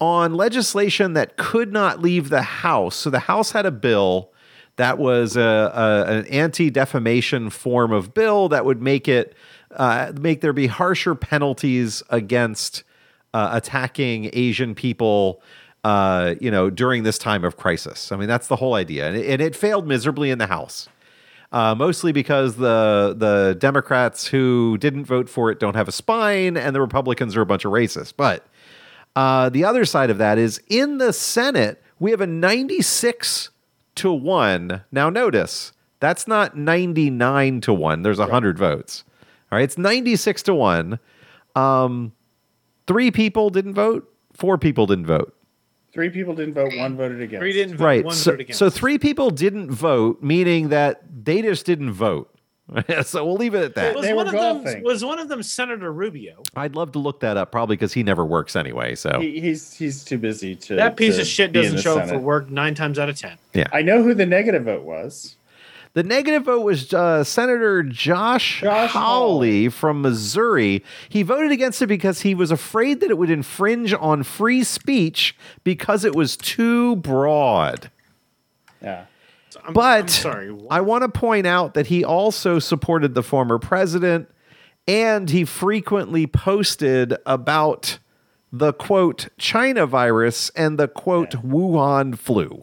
on 0.02 0.34
legislation 0.34 1.14
that 1.14 1.38
could 1.38 1.72
not 1.72 2.02
leave 2.02 2.28
the 2.28 2.42
House. 2.42 2.94
So 2.96 3.08
the 3.08 3.20
House 3.20 3.52
had 3.52 3.64
a 3.64 3.70
bill 3.70 4.31
that 4.76 4.98
was 4.98 5.36
a, 5.36 5.40
a 5.40 6.04
an 6.06 6.26
anti-defamation 6.26 7.50
form 7.50 7.92
of 7.92 8.14
bill 8.14 8.48
that 8.48 8.64
would 8.64 8.80
make 8.80 9.08
it 9.08 9.34
uh, 9.76 10.12
make 10.20 10.40
there 10.40 10.52
be 10.52 10.66
harsher 10.66 11.14
penalties 11.14 12.02
against 12.10 12.84
uh, 13.34 13.50
attacking 13.52 14.30
Asian 14.32 14.74
people, 14.74 15.42
uh, 15.84 16.34
you 16.40 16.50
know, 16.50 16.70
during 16.70 17.02
this 17.02 17.18
time 17.18 17.44
of 17.44 17.56
crisis. 17.56 18.12
I 18.12 18.16
mean, 18.16 18.28
that's 18.28 18.48
the 18.48 18.56
whole 18.56 18.74
idea, 18.74 19.08
and 19.08 19.16
it, 19.16 19.26
and 19.26 19.42
it 19.42 19.56
failed 19.56 19.86
miserably 19.86 20.30
in 20.30 20.38
the 20.38 20.46
House, 20.46 20.88
uh, 21.52 21.74
mostly 21.74 22.12
because 22.12 22.56
the 22.56 23.14
the 23.16 23.56
Democrats 23.58 24.26
who 24.26 24.76
didn't 24.78 25.04
vote 25.04 25.28
for 25.28 25.50
it 25.50 25.58
don't 25.58 25.76
have 25.76 25.88
a 25.88 25.92
spine, 25.92 26.56
and 26.56 26.74
the 26.74 26.80
Republicans 26.80 27.36
are 27.36 27.42
a 27.42 27.46
bunch 27.46 27.64
of 27.64 27.72
racists. 27.72 28.12
But 28.14 28.46
uh, 29.16 29.48
the 29.48 29.64
other 29.64 29.84
side 29.84 30.10
of 30.10 30.18
that 30.18 30.38
is 30.38 30.60
in 30.68 30.98
the 30.98 31.12
Senate, 31.12 31.82
we 31.98 32.10
have 32.10 32.20
a 32.20 32.26
96 32.26 33.50
to 33.96 34.12
1. 34.12 34.84
Now, 34.90 35.10
notice 35.10 35.72
that's 36.00 36.26
not 36.26 36.56
99 36.56 37.60
to 37.62 37.72
1. 37.72 38.02
There's 38.02 38.18
100 38.18 38.58
votes. 38.58 39.04
All 39.50 39.58
right, 39.58 39.64
it's 39.64 39.78
96 39.78 40.42
to 40.44 40.54
1. 40.54 40.98
Um, 41.54 42.12
three 42.86 43.10
people 43.10 43.50
didn't 43.50 43.74
vote, 43.74 44.10
four 44.32 44.56
people 44.58 44.86
didn't 44.86 45.06
vote. 45.06 45.34
Three 45.92 46.08
people 46.08 46.34
didn't 46.34 46.54
vote. 46.54 46.72
One 46.78 46.96
voted 46.96 47.20
against. 47.20 47.40
Three 47.42 47.52
didn't 47.52 47.76
vote. 47.76 47.84
Right. 47.84 48.04
One 48.04 48.14
So, 48.14 48.30
voted 48.30 48.40
against. 48.46 48.58
so 48.58 48.70
three 48.70 48.96
people 48.98 49.28
didn't 49.30 49.70
vote, 49.70 50.22
meaning 50.22 50.70
that 50.70 51.02
they 51.24 51.42
just 51.42 51.66
didn't 51.66 51.92
vote. 51.92 52.31
so 53.04 53.24
we'll 53.24 53.36
leave 53.36 53.54
it 53.54 53.62
at 53.62 53.74
that. 53.74 53.94
was 53.94 54.04
They 54.04 54.14
one 54.14 54.26
were 54.32 54.38
of 54.38 54.64
them 54.64 54.82
was 54.82 55.04
one 55.04 55.18
of 55.18 55.28
them 55.28 55.42
Senator 55.42 55.92
Rubio? 55.92 56.42
I'd 56.54 56.74
love 56.74 56.92
to 56.92 56.98
look 56.98 57.20
that 57.20 57.36
up, 57.36 57.52
probably 57.52 57.76
because 57.76 57.92
he 57.92 58.02
never 58.02 58.24
works 58.24 58.56
anyway. 58.56 58.94
So 58.94 59.20
He, 59.20 59.40
he's 59.40 59.74
he's 59.74 60.04
too 60.04 60.18
busy 60.18 60.54
to. 60.56 60.76
That 60.76 60.96
piece 60.96 61.16
to 61.16 61.22
of 61.22 61.26
shit 61.26 61.52
doesn't 61.52 61.76
the 61.76 61.82
show 61.82 61.98
up 61.98 62.08
for 62.08 62.18
work 62.18 62.50
nine 62.50 62.74
times 62.74 62.98
out 62.98 63.08
of 63.08 63.18
ten. 63.18 63.36
Yeah, 63.52 63.66
I 63.72 63.82
know 63.82 64.02
who 64.02 64.14
the 64.14 64.26
negative 64.26 64.64
vote 64.64 64.84
was. 64.84 65.36
The 65.94 66.02
negative 66.02 66.44
vote 66.44 66.64
was 66.64 66.94
uh, 66.94 67.22
Senator 67.22 67.82
Josh, 67.82 68.62
Josh 68.62 68.90
Hawley 68.92 69.68
from 69.68 70.00
Missouri. 70.00 70.82
He 71.10 71.22
voted 71.22 71.52
against 71.52 71.82
it 71.82 71.86
because 71.86 72.22
he 72.22 72.34
was 72.34 72.50
afraid 72.50 73.00
that 73.00 73.10
it 73.10 73.18
would 73.18 73.28
infringe 73.28 73.92
on 73.92 74.22
free 74.22 74.64
speech 74.64 75.36
because 75.64 76.06
it 76.06 76.14
was 76.14 76.34
too 76.38 76.96
broad. 76.96 77.90
Yeah. 78.80 79.04
So 79.62 79.68
I'm, 79.68 79.72
But 79.74 80.02
I'm 80.02 80.08
sorry. 80.08 80.52
what? 80.52 80.66
I 80.70 80.80
want 80.80 81.02
to 81.02 81.08
point 81.08 81.46
out 81.46 81.74
that 81.74 81.86
he 81.86 82.04
also 82.04 82.58
supported 82.58 83.14
the 83.14 83.22
former 83.22 83.58
president 83.58 84.28
and 84.88 85.30
he 85.30 85.44
frequently 85.44 86.26
posted 86.26 87.14
about 87.24 87.98
the 88.52 88.72
quote 88.72 89.28
China 89.38 89.86
virus 89.86 90.50
and 90.50 90.78
the 90.78 90.88
quote 90.88 91.30
Wuhan 91.30 92.18
flu. 92.18 92.62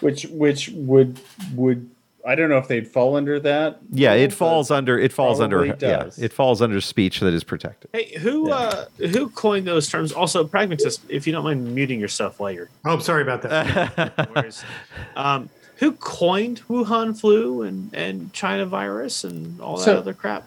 Which 0.00 0.24
which 0.26 0.68
would 0.74 1.18
would 1.54 1.90
I 2.26 2.34
don't 2.34 2.50
know 2.50 2.58
if 2.58 2.66
they'd 2.68 2.88
fall 2.88 3.16
under 3.16 3.38
that. 3.40 3.78
Yeah, 3.92 4.12
rule, 4.14 4.22
it 4.22 4.32
falls 4.32 4.70
under 4.70 4.98
it 4.98 5.12
falls 5.12 5.40
under 5.40 5.64
probably 5.66 5.88
yeah, 5.88 6.04
does. 6.04 6.18
it 6.18 6.32
falls 6.32 6.60
under 6.62 6.80
speech 6.80 7.20
that 7.20 7.32
is 7.34 7.44
protected. 7.44 7.90
Hey, 7.92 8.18
who 8.18 8.48
Yeah. 8.48 8.54
uh, 8.54 8.84
who 9.08 9.28
coined 9.30 9.66
those 9.66 9.88
terms? 9.88 10.12
Also, 10.12 10.44
pragmatist. 10.44 11.02
If 11.08 11.26
you 11.26 11.32
don't 11.32 11.44
mind 11.44 11.74
muting 11.74 11.98
yourself 12.00 12.38
while 12.40 12.50
you're 12.52 12.68
Oh, 12.84 12.98
sorry 12.98 13.22
about 13.22 13.42
that. 13.42 14.64
um, 15.16 15.48
who 15.76 15.92
coined 15.92 16.62
Wuhan 16.68 17.18
flu 17.18 17.62
and 17.62 17.94
and 17.94 18.32
China 18.32 18.66
virus 18.66 19.24
and 19.24 19.60
all 19.60 19.76
that 19.76 19.84
So- 19.84 19.98
other 19.98 20.14
crap? 20.14 20.44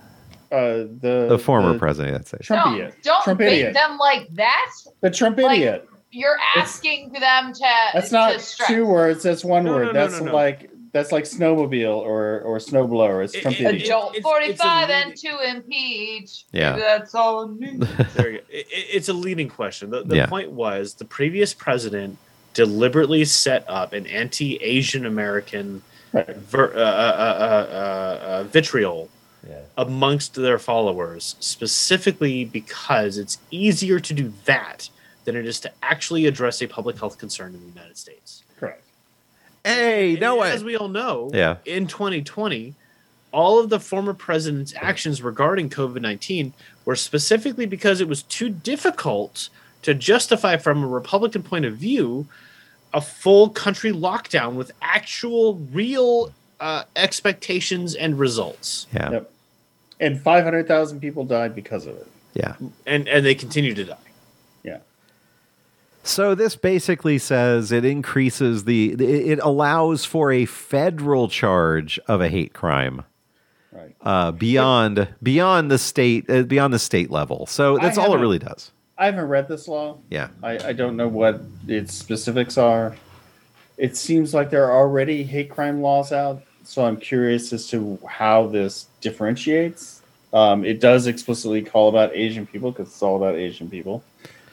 Uh, 0.51 0.88
the 1.01 1.27
the 1.30 1.38
former 1.38 1.73
the 1.73 1.80
president, 1.80 2.15
I'd 2.15 2.27
say. 2.27 2.38
Trump 2.41 2.64
Don't, 2.64 2.73
idiot. 2.76 2.95
don't 3.03 3.23
Trump 3.23 3.38
bait 3.39 3.60
idiot. 3.60 3.73
them 3.76 3.97
like 3.99 4.27
that. 4.34 4.72
The 5.01 5.11
Trump 5.11 5.38
Like, 5.38 5.57
idiot. 5.60 5.88
You're 6.11 6.34
It's- 6.56 6.57
asking 6.57 7.11
them 7.14 7.53
to. 7.53 7.65
That's 7.93 8.11
not 8.11 8.41
stress. 8.41 8.68
two 8.68 8.84
words. 8.88 9.22
That's 9.22 9.45
one 9.45 9.65
No, 9.65 9.73
word. 9.76 9.85
no, 9.88 9.91
no, 9.91 9.93
that's 10.07 10.19
no, 10.19 10.26
no. 10.26 10.34
like 10.34 10.72
that's 10.91 11.11
like 11.11 11.26
snowmobile 11.26 11.95
or 11.95 12.39
or 12.41 12.57
snowblower. 12.57 13.23
It's 13.23 13.35
It- 13.35 13.41
Trump 13.43 13.61
it- 13.61 13.65
idiot. 13.68 13.85
Adult 13.85 14.15
it's- 14.15 14.23
45 14.23 14.89
a 14.89 14.93
and 14.93 15.15
to 15.18 15.49
impeach. 15.56 16.45
Yeah. 16.51 16.76
That's 16.76 17.14
all. 17.14 17.45
There 18.15 18.31
you 18.31 18.38
go. 18.39 18.43
It, 18.49 18.65
it- 18.72 18.88
it's 18.91 19.07
a 19.10 19.14
leading 19.14 19.49
question. 19.49 19.91
The, 19.91 20.01
the 20.03 20.15
Yeah. 20.15 20.26
point 20.26 20.49
was 20.49 20.95
the 20.95 21.06
previous 21.06 21.53
president 21.53 22.18
deliberately 22.64 23.23
set 23.23 23.64
up 23.69 23.94
an 23.94 24.06
anti-Asian 24.07 25.06
American 25.06 25.81
Right. 26.11 26.36
ver, 26.36 26.73
uh, 26.76 26.80
uh, 26.80 26.81
uh, 26.81 27.73
uh, 27.73 28.26
uh, 28.26 28.44
vitriol 28.45 29.07
Yeah. 29.48 29.61
amongst 29.77 30.34
their 30.36 30.60
followers, 30.60 31.36
specifically 31.40 32.44
because 32.44 33.18
it's 33.18 33.38
easier 33.49 33.99
to 34.02 34.14
do 34.14 34.34
that 34.44 34.90
than 35.23 35.38
it 35.38 35.45
is 35.45 35.61
to 35.61 35.72
actually 35.81 36.26
address 36.26 36.61
a 36.61 36.68
public 36.68 36.98
health 36.99 37.18
concern 37.18 37.53
in 37.53 37.61
the 37.61 37.68
United 37.80 37.98
States. 37.98 38.44
Correct. 38.60 38.84
Hey, 39.64 40.11
And 40.11 40.19
no 40.19 40.36
way. 40.36 40.52
As 40.52 40.64
we 40.65 40.76
all 40.76 40.90
know, 40.90 41.30
Yeah. 41.34 41.57
in 41.65 41.88
2020, 41.88 42.73
all 43.31 43.57
of 43.60 43.69
the 43.69 43.80
former 43.80 44.14
president's 44.14 44.73
actions 44.76 45.22
regarding 45.22 45.69
COVID 45.69 46.02
19 46.02 46.52
were 46.84 46.98
specifically 46.98 47.65
because 47.68 48.02
it 48.02 48.07
was 48.10 48.23
too 48.23 48.49
difficult 48.49 49.48
to 49.84 49.94
justify 49.94 50.57
from 50.57 50.84
a 50.84 50.88
Republican 50.88 51.44
point 51.44 51.64
of 51.64 51.77
view 51.77 52.27
a 52.93 53.01
full 53.01 53.49
country 53.49 53.91
lockdown 53.91 54.53
with 54.55 54.71
actual, 54.81 55.55
real 55.55 56.33
uh, 56.59 56.83
expectations 56.95 57.95
and 57.95 58.17
results. 58.19 58.87
Yeah. 58.93 59.11
Yep. 59.11 59.31
And 59.99 60.21
500,000 60.21 60.99
people 60.99 61.25
died 61.25 61.53
because 61.55 61.85
of 61.85 61.95
it. 61.95 62.07
Yeah. 62.33 62.55
And, 62.85 63.07
and 63.07 63.25
they 63.25 63.35
continue 63.35 63.73
to 63.75 63.83
die. 63.83 63.97
Yeah. 64.63 64.77
So 66.03 66.35
this 66.35 66.55
basically 66.55 67.17
says 67.17 67.71
it 67.71 67.83
increases 67.85 68.63
the 68.63 68.91
it 68.93 69.39
allows 69.41 70.05
for 70.05 70.31
a 70.31 70.45
federal 70.45 71.27
charge 71.27 71.99
of 72.07 72.21
a 72.21 72.29
hate 72.29 72.53
crime 72.53 73.03
Right. 73.71 73.95
uh, 74.01 74.31
beyond 74.31 75.09
beyond 75.21 75.69
the 75.69 75.77
state 75.77 76.27
uh, 76.29 76.43
beyond 76.43 76.73
the 76.73 76.79
state 76.79 77.11
level. 77.11 77.45
So 77.45 77.77
that's 77.77 77.97
all 77.97 78.05
it 78.05 78.07
haven't- 78.07 78.21
really 78.21 78.39
does. 78.39 78.71
I 78.99 79.05
haven't 79.05 79.30
read 79.30 79.47
this 79.47 79.67
law. 79.69 79.97
Yeah. 80.09 80.27
I, 80.43 80.59
I 80.67 80.73
don't 80.73 80.97
know 80.97 81.07
what 81.07 81.41
its 81.67 81.93
specifics 81.93 82.57
are. 82.57 82.97
It 83.77 83.95
seems 83.95 84.34
like 84.34 84.49
there 84.49 84.65
are 84.65 84.77
already 84.77 85.23
hate 85.23 85.49
crime 85.49 85.81
laws 85.81 86.11
out, 86.11 86.43
so 86.65 86.84
I'm 86.85 86.97
curious 86.97 87.53
as 87.53 87.67
to 87.69 87.97
how 88.05 88.47
this 88.47 88.88
differentiates. 88.99 90.01
Um, 90.34 90.65
it 90.65 90.81
does 90.81 91.07
explicitly 91.07 91.61
call 91.63 91.88
about 91.88 92.13
Asian 92.13 92.45
people 92.45 92.71
because 92.71 92.89
it's 92.89 93.01
all 93.01 93.15
about 93.15 93.35
Asian 93.35 93.69
people, 93.69 94.03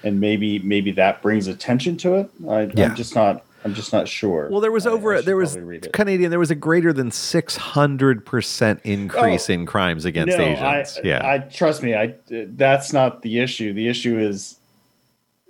and 0.05 0.21
maybe 0.21 0.61
maybe 0.61 0.93
that 0.93 1.23
brings 1.23 1.49
attention 1.49 1.97
to 1.99 2.15
it. 2.15 2.31
I, 2.49 2.63
Yeah. 2.63 2.87
I'm 2.87 2.95
just 2.95 3.17
not. 3.17 3.45
I'm 3.67 3.75
just 3.75 3.93
not 3.93 4.07
sure. 4.07 4.49
Well, 4.49 4.61
there 4.61 4.71
was 4.71 4.87
I- 4.87 4.91
over 4.91 5.13
I 5.13 5.17
a 5.17 5.19
should 5.19 5.27
there 5.27 5.37
was 5.37 5.53
probably 5.55 5.69
read 5.69 5.87
it. 5.87 5.93
Canadian 5.93 6.31
there 6.31 6.39
was 6.39 6.53
a 6.53 6.55
greater 6.55 6.93
than 6.93 7.11
six 7.11 7.57
hundred 7.57 8.25
percent 8.25 8.81
increase 8.85 9.51
Oh. 9.51 9.55
in 9.55 9.67
crimes 9.67 10.05
against 10.05 10.39
no, 10.39 10.45
Asians. 10.45 10.99
I, 10.99 11.01
yeah. 11.03 11.29
I 11.29 11.39
trust 11.41 11.83
me. 11.83 11.95
I 11.97 12.15
that's 12.29 12.93
not 12.93 13.23
the 13.23 13.41
issue. 13.41 13.73
The 13.73 13.89
issue 13.89 14.19
is 14.19 14.57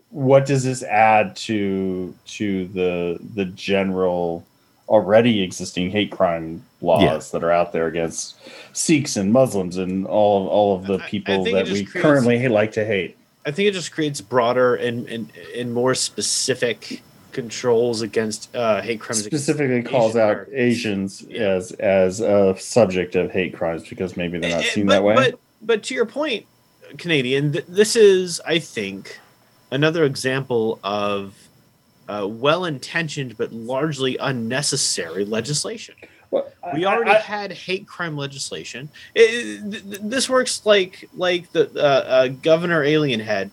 what 0.09 0.47
does 0.47 0.65
this 0.65 0.83
add 0.83 1.37
to 1.37 2.15
to 2.27 2.67
the 2.69 3.19
the 3.35 3.45
general 3.45 4.45
already 4.89 5.43
existing 5.43 5.91
hate 5.91 6.11
crime 6.11 6.63
laws 6.81 7.03
Yeah. 7.03 7.19
that 7.39 7.45
are 7.45 7.51
out 7.51 7.73
there 7.73 7.87
against 7.87 8.37
Sikhs 8.73 9.17
and 9.17 9.31
Muslims 9.31 9.77
and 9.77 10.07
all 10.07 10.49
all 10.49 10.75
of 10.75 10.87
the 10.87 10.95
I- 10.95 11.05
I 11.05 11.09
people 11.11 11.45
that 11.45 11.67
we 11.67 11.85
creates- 11.85 11.93
currently 11.93 12.49
like 12.49 12.73
to 12.73 12.85
hate. 12.87 13.17
I 13.45 13.51
think 13.51 13.69
it 13.69 13.75
just 13.75 13.93
creates 13.93 14.21
broader 14.21 14.75
and, 14.75 15.07
and, 15.07 15.31
and 15.57 15.73
more 15.73 15.95
specific 15.95 17.01
controls 17.37 18.01
against 18.01 18.55
uh, 18.57 18.81
hate 18.81 18.99
crimes. 18.99 19.23
Specifically 19.25 19.83
calls 19.83 20.13
Asian 20.17 20.21
out 20.23 20.31
Americans. 20.49 20.55
Asians 20.57 21.27
Yeah. 21.29 21.41
as 21.43 21.73
as 21.73 22.21
a 22.21 22.57
subject 22.59 23.15
of 23.15 23.31
hate 23.31 23.55
crimes 23.55 23.87
because 23.89 24.17
maybe 24.17 24.39
they're 24.39 24.51
not 24.51 24.65
Eh, 24.65 24.71
seen 24.71 24.87
but, 24.87 24.93
that 24.95 25.05
way. 25.05 25.15
But 25.15 25.39
but 25.61 25.83
to 25.85 25.95
your 25.95 26.07
point, 26.07 26.47
Canadian, 26.97 27.53
th- 27.53 27.67
this 27.69 27.95
is, 27.95 28.41
I 28.47 28.59
think, 28.59 29.21
another 29.71 30.05
example 30.05 30.81
of 30.83 31.35
uh, 32.09 32.27
well-intentioned 32.27 33.37
but 33.37 33.53
largely 33.53 34.17
unnecessary 34.19 35.25
legislation. 35.25 35.95
Well, 36.31 36.51
We 36.75 36.85
I- 36.87 36.95
already 36.95 37.11
I- 37.11 37.19
had 37.19 37.53
hate 37.53 37.87
crime 37.87 38.17
legislation. 38.17 38.89
It- 39.15 39.71
th- 39.71 39.83
th- 39.91 40.01
this 40.03 40.29
works 40.31 40.65
like 40.65 41.09
like 41.15 41.53
the 41.53 41.65
uh, 41.77 41.81
uh, 42.17 42.29
Governor 42.29 42.83
Alien 42.83 43.21
had 43.21 43.51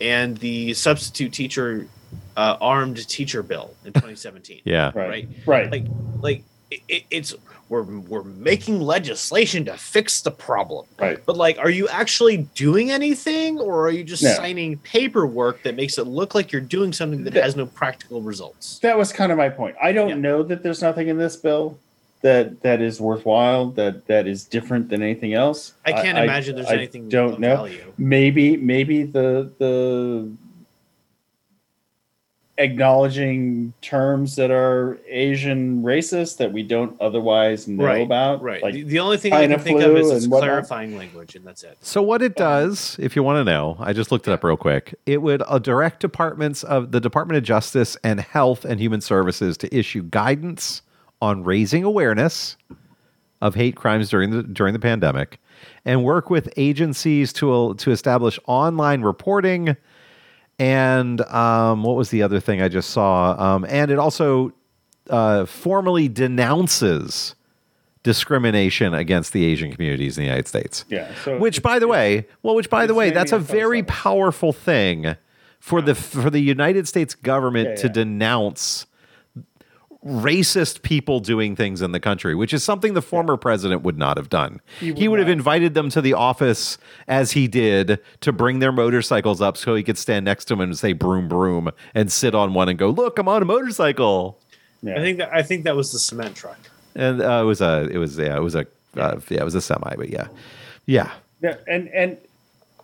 and 0.00 0.38
the 0.38 0.72
substitute 0.74 1.32
teacher 1.34 1.86
uh, 2.36 2.56
armed 2.60 3.08
teacher 3.08 3.42
bill 3.42 3.74
in 3.84 3.92
2017. 3.94 4.60
yeah. 4.64 4.92
right, 4.94 5.08
right. 5.08 5.28
right. 5.46 5.70
Like 5.70 5.84
like 6.20 6.42
it, 6.70 6.80
it, 6.88 7.02
it's 7.10 7.34
we're 7.68 7.82
we're 7.82 8.22
making 8.22 8.80
legislation 8.80 9.64
to 9.64 9.76
fix 9.76 10.20
the 10.20 10.30
problem. 10.30 10.86
Right. 11.00 11.18
But 11.24 11.36
like, 11.36 11.58
are 11.58 11.70
you 11.70 11.88
actually 11.88 12.38
doing 12.54 12.90
anything, 12.90 13.58
or 13.58 13.86
are 13.86 13.90
you 13.90 14.04
just 14.04 14.22
No. 14.22 14.32
signing 14.34 14.78
paperwork 14.78 15.62
that 15.64 15.74
makes 15.74 15.98
it 15.98 16.06
look 16.06 16.34
like 16.34 16.52
you're 16.52 16.60
doing 16.60 16.92
something 16.92 17.24
that 17.24 17.34
That- 17.34 17.42
has 17.44 17.56
no 17.56 17.66
practical 17.66 18.20
results? 18.20 18.78
that 18.80 18.96
was 18.96 19.12
kind 19.12 19.32
of 19.32 19.38
my 19.38 19.48
point. 19.48 19.74
I 19.82 19.92
don't 19.92 20.10
Yeah. 20.10 20.14
know 20.16 20.42
that 20.44 20.62
there's 20.62 20.80
nothing 20.82 21.08
in 21.08 21.18
this 21.18 21.36
bill 21.36 21.78
that 22.22 22.62
that 22.62 22.80
is 22.80 23.00
worthwhile 23.00 23.66
that 23.70 24.06
that 24.06 24.26
is 24.26 24.44
different 24.44 24.88
than 24.88 25.02
anything 25.02 25.34
else. 25.34 25.74
I 25.84 25.92
can't 25.92 26.18
imagine 26.18 26.54
there's 26.56 26.66
I 26.68 26.74
anything 26.74 27.08
Don't 27.08 27.34
of 27.34 27.38
know. 27.40 27.56
value. 27.56 27.92
Maybe 27.98 28.56
maybe 28.56 29.02
the 29.04 29.50
the 29.58 30.30
acknowledging 32.58 33.72
terms 33.82 34.36
that 34.36 34.50
are 34.50 34.98
Asian 35.08 35.82
racist 35.82 36.38
that 36.38 36.52
we 36.52 36.62
don't 36.62 36.98
otherwise 37.00 37.68
know 37.68 37.84
Right, 37.84 38.02
about. 38.02 38.42
Right. 38.42 38.62
Like 38.62 38.74
the, 38.74 38.82
the 38.82 38.98
only 38.98 39.18
thing 39.18 39.32
I 39.32 39.46
can 39.46 39.58
think 39.60 39.80
of 39.82 39.96
is 39.96 40.10
it's 40.10 40.26
whatnot. 40.26 40.48
clarifying 40.48 40.96
language, 40.96 41.34
and 41.36 41.44
that's 41.44 41.62
it. 41.64 41.76
So 41.80 42.02
what 42.02 42.22
it 42.22 42.34
does, 42.36 42.96
if 42.98 43.14
you 43.14 43.22
want 43.22 43.44
to 43.44 43.44
know, 43.50 43.76
I 43.78 43.92
just 43.92 44.10
looked 44.10 44.26
it 44.26 44.32
up 44.32 44.42
real 44.42 44.56
quick. 44.56 44.94
It 45.06 45.22
would 45.22 45.42
uh, 45.46 45.58
direct 45.58 46.00
departments 46.00 46.62
of 46.64 46.92
the 46.92 47.00
Department 47.00 47.36
of 47.38 47.44
Justice 47.44 47.96
and 48.02 48.20
Health 48.20 48.64
and 48.64 48.80
Human 48.80 49.00
Services 49.00 49.56
to 49.58 49.74
issue 49.76 50.02
guidance 50.02 50.82
on 51.20 51.44
raising 51.44 51.84
awareness 51.84 52.56
of 53.42 53.54
hate 53.54 53.76
crimes 53.76 54.08
during 54.08 54.30
the 54.30 54.42
during 54.42 54.72
the 54.72 54.78
pandemic, 54.78 55.38
and 55.84 56.04
work 56.04 56.30
with 56.30 56.48
agencies 56.56 57.32
to 57.34 57.74
to 57.74 57.90
establish 57.90 58.38
online 58.46 59.02
reporting. 59.02 59.76
And 60.58 61.20
um, 61.22 61.82
what 61.82 61.96
was 61.96 62.10
the 62.10 62.22
other 62.22 62.40
thing 62.40 62.62
I 62.62 62.68
just 62.68 62.90
saw? 62.90 63.36
Um, 63.38 63.66
and 63.68 63.90
it 63.90 63.98
also 63.98 64.52
uh, 65.10 65.44
formally 65.44 66.08
denounces 66.08 67.34
discrimination 68.02 68.94
against 68.94 69.32
the 69.32 69.44
Asian 69.44 69.72
communities 69.72 70.16
in 70.16 70.22
the 70.22 70.26
United 70.28 70.46
States. 70.46 70.84
yeah. 70.88 71.12
So 71.24 71.38
Which, 71.38 71.62
by 71.62 71.78
the 71.78 71.88
way, 71.88 72.26
well, 72.42 72.54
which 72.54 72.70
by 72.70 72.86
the 72.86 72.94
way, 72.94 73.10
that's 73.10 73.32
a 73.32 73.38
very 73.38 73.82
powerful 73.82 74.52
thing 74.52 75.16
for 75.58 75.82
the 75.82 75.94
for 75.94 76.30
the 76.30 76.40
United 76.40 76.86
States 76.86 77.14
government 77.14 77.70
Yeah, 77.70 77.74
to 77.76 77.88
denounce 77.88 78.86
racist 80.06 80.82
people 80.82 81.18
doing 81.18 81.56
things 81.56 81.82
in 81.82 81.90
the 81.92 81.98
country, 81.98 82.34
which 82.34 82.54
is 82.54 82.62
something 82.62 82.94
the 82.94 83.02
former 83.02 83.36
president 83.36 83.82
would 83.82 83.98
not 83.98 84.16
have 84.16 84.28
done. 84.30 84.60
He 84.78 84.92
would 84.92 85.08
would, 85.10 85.18
have 85.18 85.28
invited 85.28 85.74
them 85.74 85.90
to 85.90 86.00
the 86.00 86.14
office 86.14 86.78
as 87.08 87.32
he 87.32 87.48
did 87.48 87.98
to 88.20 88.32
bring 88.32 88.60
their 88.60 88.72
motorcycles 88.72 89.40
up 89.40 89.56
so 89.56 89.74
he 89.74 89.82
could 89.82 89.98
stand 89.98 90.24
next 90.24 90.44
to 90.46 90.54
him 90.54 90.60
and 90.60 90.78
say 90.78 90.92
broom 90.92 91.28
broom 91.28 91.70
and 91.94 92.12
sit 92.12 92.34
on 92.34 92.54
one 92.54 92.68
and 92.68 92.78
go, 92.78 92.90
"Look, 92.90 93.18
I'm 93.18 93.28
on 93.28 93.42
a 93.42 93.44
motorcycle." 93.44 94.38
yeah. 94.82 94.94
I 94.94 94.98
think 95.00 95.18
that 95.18 95.32
I 95.34 95.42
think 95.42 95.64
that 95.64 95.74
was 95.74 95.92
the 95.92 95.98
cement 95.98 96.36
truck. 96.36 96.58
And 96.94 97.20
uh, 97.20 97.40
it 97.42 97.44
was 97.46 97.60
a 97.60 97.88
it 97.90 97.98
was 97.98 98.16
yeah, 98.16 98.36
it 98.36 98.42
was 98.42 98.54
a 98.54 98.66
uh, 98.96 99.20
yeah, 99.28 99.40
it 99.40 99.44
was 99.44 99.54
a 99.54 99.60
semi, 99.60 99.94
but 99.96 100.08
yeah. 100.08 100.28
Yeah. 100.86 101.12
Yeah, 101.42 101.56
and 101.66 101.88
and 101.88 102.16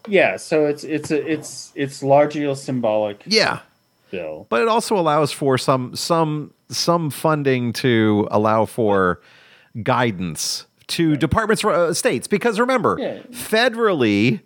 yeah, 0.08 0.36
so 0.36 0.66
it's 0.66 0.82
it's 0.84 1.10
a 1.10 1.32
it's 1.32 1.72
it's 1.74 2.02
largely 2.02 2.44
a 2.44 2.56
symbolic 2.56 3.22
Yeah. 3.26 3.60
bill. 4.10 4.46
but 4.50 4.60
it 4.60 4.68
also 4.68 4.96
allows 4.98 5.30
for 5.32 5.56
some 5.56 5.94
some 5.96 6.52
some 6.76 7.10
funding 7.10 7.72
to 7.74 8.26
allow 8.30 8.64
for 8.64 9.20
guidance 9.82 10.66
to 10.88 11.16
departments 11.16 11.64
uh, 11.64 11.94
states 11.94 12.26
because 12.26 12.58
remember 12.60 12.96
Yeah. 13.00 13.20
federally 13.30 14.40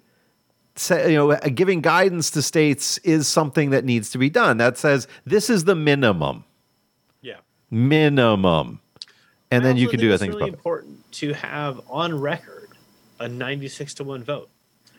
say, 0.77 1.11
you 1.13 1.17
know 1.17 1.33
uh, 1.33 1.39
giving 1.49 1.81
guidance 1.81 2.31
to 2.33 2.43
states 2.43 2.99
is 2.99 3.27
something 3.27 3.71
that 3.71 3.85
needs 3.85 4.11
to 4.11 4.19
be 4.19 4.31
done 4.31 4.59
that 4.59 4.79
says 4.79 5.09
this 5.25 5.51
is 5.51 5.65
the 5.65 5.75
minimum 5.75 6.45
Yeah. 7.23 7.39
minimum 7.71 8.81
and 9.51 9.65
then 9.65 9.77
you 9.77 9.89
can 9.89 9.99
do 9.99 10.13
it's 10.13 10.21
things 10.23 10.35
It's 10.35 10.41
really 10.41 10.51
important 10.53 11.11
to 11.13 11.33
have 11.33 11.81
on 11.89 12.21
record 12.21 12.69
a 13.19 13.29
96 13.29 13.95
to 13.95 14.05
1 14.05 14.23
vote. 14.25 14.51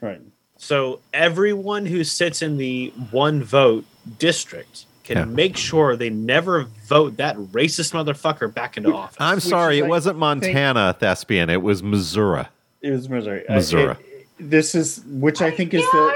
Right. 0.02 0.22
So 0.58 1.02
everyone 1.14 1.86
who 1.86 2.04
sits 2.04 2.42
in 2.42 2.58
the 2.58 2.92
one 3.12 3.44
vote 3.44 3.86
district 4.18 4.87
can 5.08 5.18
Yeah. 5.18 5.26
make 5.26 5.56
sure 5.58 5.96
they 5.96 6.10
never 6.10 6.68
vote 6.88 7.18
that 7.18 7.36
racist 7.38 7.94
motherfucker 7.94 8.54
back 8.54 8.76
into 8.78 8.94
office. 8.94 9.16
i'm 9.20 9.40
sorry 9.40 9.80
it 9.80 9.86
I 9.86 9.88
wasn't 9.88 10.16
think- 10.16 10.20
montana 10.20 10.96
thespian 11.00 11.50
it 11.50 11.62
was 11.62 11.82
missouri 11.82 12.46
It 12.82 12.92
was 12.92 13.10
Missouri. 13.10 13.48
Uh, 13.48 13.56
Missouri. 13.56 13.92
it- 13.94 14.26
this 14.40 14.76
is 14.76 15.02
which 15.08 15.42
I 15.42 15.50
think 15.50 15.74
is 15.74 15.82
the 15.92 16.14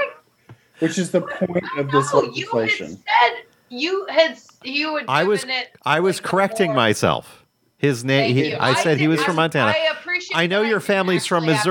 which 0.78 0.96
is 0.98 1.10
the 1.10 1.22
point 1.22 1.64
of 1.78 1.90
this 1.90 2.12
No, 2.12 2.22
you 2.22 2.46
had 2.46 2.54
legislation. 2.54 2.88
said 2.98 3.32
you 3.70 4.06
had 4.10 4.38
you 4.62 4.96
had. 4.96 5.06
i 5.08 5.24
was 5.24 5.42
it, 5.44 5.70
i 5.84 5.98
was 6.00 6.16
like, 6.18 6.24
correcting 6.30 6.68
more- 6.68 6.76
myself 6.76 7.44
his 7.78 8.04
name 8.04 8.34
he, 8.36 8.50
you. 8.50 8.56
i 8.60 8.74
said 8.74 8.98
he 8.98 9.04
did- 9.06 9.08
was 9.08 9.22
from 9.24 9.36
montana 9.36 9.72
I 9.72 9.90
appreciate. 9.98 10.36
I 10.36 10.46
know 10.46 10.62
that 10.62 10.68
your 10.68 10.80
family's 10.80 11.26
from 11.26 11.48
actually 11.48 11.54
have 11.54 11.64
to 11.64 11.70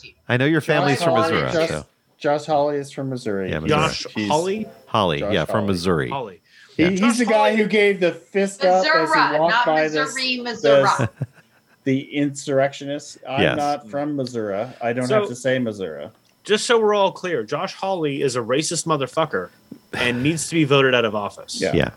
Missouri. 0.00 0.16
I 0.28 0.36
know 0.38 0.46
your 0.46 0.60
family's 0.62 0.98
Josh 0.98 1.04
from 1.04 1.14
Hawley- 1.14 1.32
Missouri. 1.42 1.52
Josh, 1.52 1.68
so. 1.68 1.86
Josh 2.18 2.44
Hawley 2.46 2.76
is 2.78 2.90
from 2.90 3.10
Missouri. 3.10 3.50
Yeah, 3.50 3.58
He's- 3.60 3.68
Josh 3.68 4.06
he's- 4.14 4.28
Holly? 4.30 4.66
Holly, 4.86 5.20
Josh 5.20 5.34
yeah, 5.34 5.44
from 5.44 5.54
Hawley. 5.60 5.66
Missouri. 5.68 6.08
Holly. 6.08 6.40
He, 6.76 6.96
he's 6.96 7.18
the 7.18 7.24
guy 7.26 7.54
who 7.54 7.66
gave 7.66 8.00
the 8.00 8.12
fist 8.12 8.64
up 8.64 8.84
as 8.84 9.12
he 9.12 9.38
walked 9.38 9.54
not 9.54 9.66
by 9.66 9.82
Missouri, 9.84 10.36
this, 10.36 10.62
Missouri. 10.62 11.08
the 11.84 12.00
insurrectionists. 12.16 13.18
I'm 13.28 13.40
Yes. 13.42 13.56
not 13.56 13.90
from 13.90 14.16
Missouri. 14.16 14.66
I 14.82 14.92
don't 14.92 15.06
So- 15.06 15.20
have 15.20 15.28
to 15.28 15.36
say 15.36 15.58
Missouri. 15.58 16.08
Just 16.42 16.66
so 16.66 16.78
we're 16.78 16.92
all 16.94 17.10
clear, 17.10 17.42
Josh 17.42 17.72
Hawley 17.74 18.20
is 18.20 18.36
a 18.36 18.40
racist 18.40 18.84
motherfucker 18.86 19.48
and 19.94 20.22
needs 20.22 20.46
to 20.48 20.54
be 20.54 20.64
voted 20.64 20.94
out 20.94 21.06
of 21.06 21.14
office. 21.14 21.58
Yeah. 21.58 21.72
Yeah. 21.74 21.90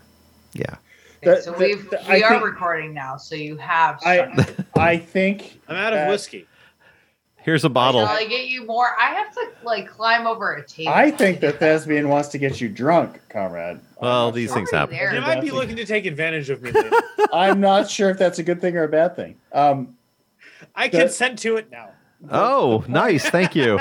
Yeah. 0.54 0.64
Okay, 1.22 1.34
The- 1.36 1.42
so 1.42 1.52
the- 1.52 1.58
we've 1.58 1.90
the- 1.90 2.00
we 2.08 2.22
I 2.22 2.26
are 2.26 2.30
think- 2.30 2.44
recording 2.44 2.94
now, 2.94 3.18
so 3.18 3.34
you 3.34 3.58
have. 3.58 3.98
I 4.06 4.16
started. 4.32 4.64
I 4.74 4.96
think 4.96 5.60
I'm 5.68 5.76
out 5.76 5.92
of 5.92 6.08
whiskey. 6.08 6.46
Here's 7.42 7.64
a 7.64 7.68
bottle. 7.68 8.04
Shall 8.04 8.14
I 8.16 8.24
get 8.26 8.48
you 8.48 8.66
more? 8.66 8.88
I 8.98 9.14
have 9.14 9.32
to 9.34 9.48
like 9.62 9.88
climb 9.88 10.26
over 10.26 10.54
a 10.54 10.66
table. 10.66 10.92
I 10.92 11.10
think 11.10 11.40
that 11.40 11.58
Thespian 11.58 12.08
wants 12.08 12.28
to 12.30 12.38
get 12.38 12.60
you 12.60 12.68
drunk, 12.68 13.20
comrade. 13.30 13.80
Well, 14.00 14.32
these 14.32 14.48
sure. 14.48 14.56
things 14.56 14.70
happen. 14.70 14.94
There. 14.96 15.14
You 15.14 15.20
might 15.20 15.40
be 15.40 15.50
looking 15.50 15.76
to 15.76 15.86
take 15.86 16.04
advantage 16.04 16.50
of 16.50 16.62
me. 16.62 16.72
I'm 17.32 17.60
not 17.60 17.90
sure 17.90 18.10
if 18.10 18.18
that's 18.18 18.38
a 18.38 18.42
good 18.42 18.60
thing 18.60 18.76
or 18.76 18.84
a 18.84 18.88
bad 18.88 19.16
thing. 19.16 19.36
Um, 19.52 19.96
I 20.74 20.88
That- 20.88 21.00
consent 21.00 21.38
to 21.40 21.56
it 21.56 21.70
now. 21.70 21.90
Oh, 22.32 22.84
nice. 22.88 23.28
Thank 23.30 23.54
you. 23.54 23.78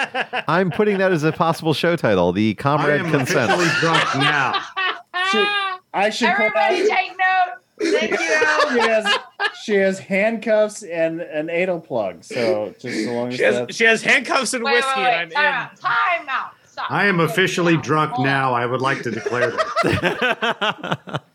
I'm 0.47 0.69
putting 0.69 0.99
that 0.99 1.11
as 1.11 1.23
a 1.23 1.31
possible 1.31 1.73
show 1.73 1.95
title. 1.95 2.31
The 2.31 2.55
I 2.57 2.61
Comrade 2.61 3.01
am 3.01 3.09
Consent. 3.11 3.49
drunk 3.79 4.15
now. 4.15 4.61
Should- 5.31 5.47
I 5.93 6.09
should 6.11 6.29
Everybody 6.29 6.87
take 6.87 7.09
note. 7.11 7.16
Thank 7.79 8.11
you. 8.11 8.17
she 8.73 8.79
has 8.79 9.19
she 9.63 9.73
has 9.75 9.99
handcuffs 9.99 10.83
and 10.83 11.21
an 11.21 11.49
anal 11.49 11.79
plug. 11.79 12.23
So 12.23 12.73
just 12.79 13.05
so 13.05 13.13
long 13.13 13.27
as 13.29 13.35
She 13.35 13.43
has, 13.43 13.55
that's 13.55 13.75
she 13.75 13.83
has 13.83 14.01
handcuffs 14.01 14.53
and 14.53 14.63
Wait, 14.63 14.73
whiskey, 14.73 14.89
wait, 14.97 15.05
wait. 15.05 15.13
and 15.23 15.33
I'm 15.35 15.45
in. 15.45 15.53
out. 15.53 15.79
Time 15.79 16.29
out. 16.29 16.51
Stop. 16.65 16.91
I 16.91 17.05
am 17.05 17.19
officially 17.19 17.73
Hold 17.73 17.85
drunk 17.85 18.11
Hold 18.13 18.27
on. 18.27 18.33
now. 18.33 18.53
I 18.53 18.65
would 18.65 18.81
like 18.81 19.01
to 19.03 19.11
declare 19.11 19.51
that. 19.51 21.21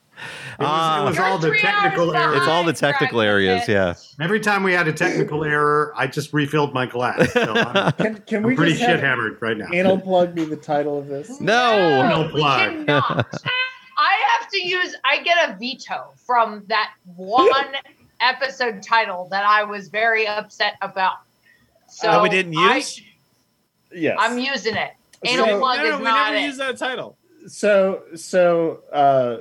It 0.59 0.59
was, 0.61 0.69
Ah. 0.71 1.03
it 1.03 1.09
was 1.09 1.19
all 1.19 1.39
the 1.39 1.51
technical 1.59 2.11
hours 2.15 2.23
errors. 2.25 2.37
It's 2.37 2.47
all 2.47 2.63
the 2.63 2.73
technical 2.75 3.19
Brad 3.19 3.29
areas, 3.29 3.67
yeah. 3.67 3.95
Every 4.21 4.39
time 4.39 4.63
we 4.63 4.73
had 4.73 4.87
a 4.87 4.93
technical 4.93 5.43
error, 5.57 5.93
I 5.97 6.07
just 6.07 6.33
refilled 6.33 6.73
my 6.75 6.87
glass. 6.87 7.33
So 7.33 7.55
I'm, 7.55 7.93
can, 7.95 8.15
can 8.27 8.37
I'm 8.37 8.43
we 8.45 8.55
pretty 8.55 8.75
shit 8.77 9.01
hammered 9.01 9.39
right 9.41 9.57
now. 9.57 9.67
anal 9.73 9.99
plug 9.99 10.33
be 10.35 10.45
the 10.45 10.55
title 10.57 10.97
of 10.99 11.09
this? 11.09 11.41
No. 11.41 12.07
No 12.09 12.23
we 12.33 12.41
plug. 12.41 12.87
Cannot. 14.03 14.11
I 14.11 14.39
have 14.41 14.51
to 14.51 14.67
use. 14.67 14.97
I 15.05 15.23
get 15.23 15.51
a 15.51 15.57
veto 15.59 16.13
from 16.17 16.65
that 16.69 16.93
one 17.17 17.51
episode 18.21 18.83
title 18.83 19.29
that 19.31 19.45
I 19.45 19.65
was 19.65 19.89
very 19.89 20.27
upset 20.27 20.75
about. 20.83 21.17
So 21.89 22.11
That 22.11 22.23
we 22.23 22.29
didn't 22.29 22.57
I- 22.57 22.77
use? 22.77 23.01
Yes. 23.95 24.17
I'm 24.21 24.39
using 24.39 24.75
it. 24.77 24.93
So- 25.25 25.31
Anal 25.33 25.47
no, 25.47 25.59
plug 25.61 25.79
no, 25.79 25.85
is 25.95 25.99
we 25.99 26.05
not 26.05 26.33
never 26.33 26.37
it. 26.37 26.43
used 26.47 26.59
that 26.61 26.77
title. 26.79 27.17
so 27.47 28.03
so 28.17 28.81
uh 28.93 29.39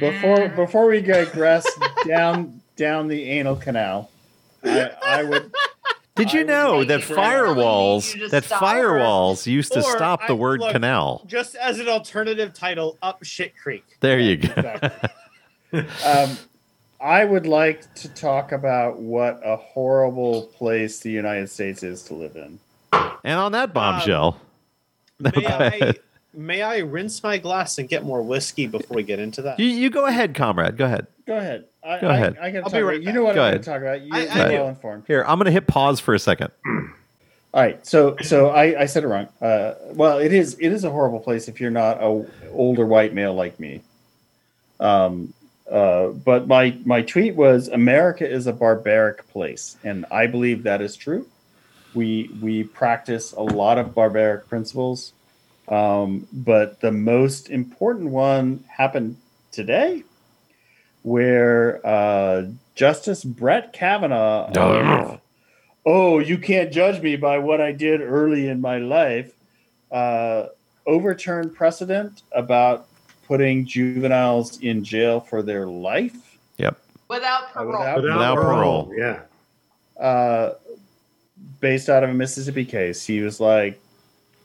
before 0.00 0.38
Mm. 0.38 0.56
before 0.56 0.86
we 0.88 1.00
digress 1.02 1.66
down 2.06 2.60
down 2.76 3.08
the 3.08 3.22
anal 3.24 3.56
canal, 3.56 4.10
I, 4.64 4.90
I 5.06 5.22
would 5.22 5.52
Did 6.14 6.32
you 6.32 6.44
know 6.44 6.84
that 6.84 7.00
you 7.00 7.06
for 7.06 7.14
telling 7.14 7.56
me 7.56 7.62
firewalls 7.62 8.30
that 8.30 8.44
firewalls 8.44 9.46
used 9.46 9.72
to 9.72 9.78
Or 9.80 9.82
stop 9.96 10.26
the 10.26 10.34
I- 10.34 10.36
word 10.36 10.60
look, 10.60 10.72
canal? 10.72 11.22
Just 11.26 11.54
as 11.54 11.78
an 11.78 11.88
alternative 11.88 12.52
title, 12.52 12.98
Up 13.02 13.24
Shit 13.24 13.56
Creek. 13.56 13.84
There 14.00 14.18
you 14.20 14.36
go. 14.36 14.48
exactly. 14.48 15.08
um, 16.06 16.36
I 17.00 17.24
would 17.24 17.46
like 17.46 17.92
to 17.96 18.08
talk 18.10 18.52
about 18.52 18.98
what 19.00 19.40
a 19.44 19.56
horrible 19.56 20.42
place 20.42 21.00
the 21.00 21.10
United 21.10 21.50
States 21.50 21.82
is 21.82 22.02
to 22.04 22.14
live 22.14 22.36
in. 22.36 22.60
And 23.24 23.38
on 23.40 23.52
that 23.52 23.72
bombshell, 23.72 24.38
May 25.18 25.30
Go 25.34 25.40
I, 25.46 25.64
ahead. 25.66 25.98
May 26.34 26.62
I 26.62 26.78
rinse 26.78 27.22
my 27.22 27.38
glass 27.38 27.78
and 27.78 27.88
get 27.88 28.04
more 28.04 28.22
whiskey 28.22 28.66
before 28.66 28.96
we 28.96 29.02
get 29.02 29.18
into 29.18 29.42
that? 29.42 29.58
you, 29.60 29.66
you 29.66 29.90
go 29.90 30.06
ahead, 30.06 30.34
comrade. 30.34 30.76
Go 30.76 30.84
ahead. 30.86 31.06
Go 31.26 31.36
ahead. 31.36 31.64
I, 31.84 32.00
Go 32.00 32.08
ahead. 32.08 32.36
I, 32.40 32.46
I 32.46 32.50
can 32.50 32.56
I'll 32.58 32.62
talk 32.64 32.72
be 32.72 32.78
about, 32.78 32.86
right 32.88 33.02
You 33.02 33.12
know 33.12 33.22
what 33.24 33.34
Go 33.34 33.42
I'm 33.42 33.50
going 33.52 33.62
to 33.62 33.70
talk 33.70 33.80
about. 33.80 34.02
You're, 34.02 34.14
I- 34.16 34.26
I 34.26 34.36
you're 34.38 34.48
do. 34.48 34.54
well 34.54 34.68
informed. 34.68 35.04
Here, 35.06 35.24
I'm 35.26 35.38
going 35.38 35.46
to 35.46 35.52
hit 35.52 35.66
pause 35.66 35.98
for 36.00 36.14
a 36.14 36.18
second. 36.18 36.50
All 37.54 37.60
right, 37.60 37.84
so 37.86 38.16
so 38.22 38.48
I, 38.48 38.82
I 38.82 38.86
said 38.86 39.04
it 39.04 39.08
wrong. 39.08 39.28
Uh, 39.40 39.74
well, 39.90 40.18
it 40.18 40.32
is 40.32 40.56
it 40.58 40.68
is 40.72 40.84
a 40.84 40.90
horrible 40.90 41.20
place 41.20 41.48
if 41.48 41.60
you're 41.60 41.70
not 41.70 41.98
a 42.02 42.24
older 42.52 42.86
white 42.86 43.12
male 43.12 43.34
like 43.34 43.60
me. 43.60 43.82
Um, 44.80 45.34
uh, 45.70 46.08
but 46.08 46.46
my 46.48 46.76
my 46.84 47.02
tweet 47.02 47.34
was 47.34 47.68
America 47.68 48.26
is 48.28 48.46
a 48.46 48.52
barbaric 48.54 49.28
place, 49.28 49.76
and 49.84 50.06
I 50.10 50.26
believe 50.28 50.62
that 50.62 50.80
is 50.80 50.96
true. 50.96 51.26
We 51.94 52.30
we 52.40 52.64
practice 52.64 53.32
a 53.32 53.42
lot 53.42 53.76
of 53.78 53.94
barbaric 53.94 54.48
principles, 54.48 55.12
um, 55.68 56.26
but 56.32 56.80
the 56.80 56.92
most 56.92 57.50
important 57.50 58.10
one 58.10 58.64
happened 58.68 59.16
today, 59.52 60.02
where 61.02 61.84
uh, 61.86 62.46
Justice 62.74 63.24
Brett 63.24 63.72
Kavanaugh. 63.72 64.50
Oh. 65.84 65.84
oh, 65.84 66.18
you 66.20 66.38
can't 66.38 66.72
judge 66.72 67.02
me 67.02 67.16
by 67.16 67.38
what 67.38 67.60
I 67.60 67.72
did 67.72 68.00
early 68.00 68.48
in 68.48 68.60
my 68.60 68.78
life. 68.78 69.32
Uh, 69.90 70.46
overturned 70.86 71.54
precedent 71.54 72.22
about 72.32 72.86
putting 73.26 73.66
juveniles 73.66 74.58
in 74.60 74.84
jail 74.84 75.18
for 75.20 75.42
their 75.42 75.66
life. 75.66 76.38
Yep. 76.58 76.78
Without 77.08 77.44
Uh, 77.44 77.46
parole. 77.52 77.78
without- 77.78 78.02
Without 78.02 78.34
parole. 78.36 78.92
Yeah. 78.96 79.20
Uh, 80.00 80.54
based 81.60 81.88
out 81.88 82.04
of 82.04 82.10
a 82.10 82.14
Mississippi 82.14 82.64
case, 82.64 83.04
he 83.04 83.20
was 83.20 83.40
like, 83.40 83.80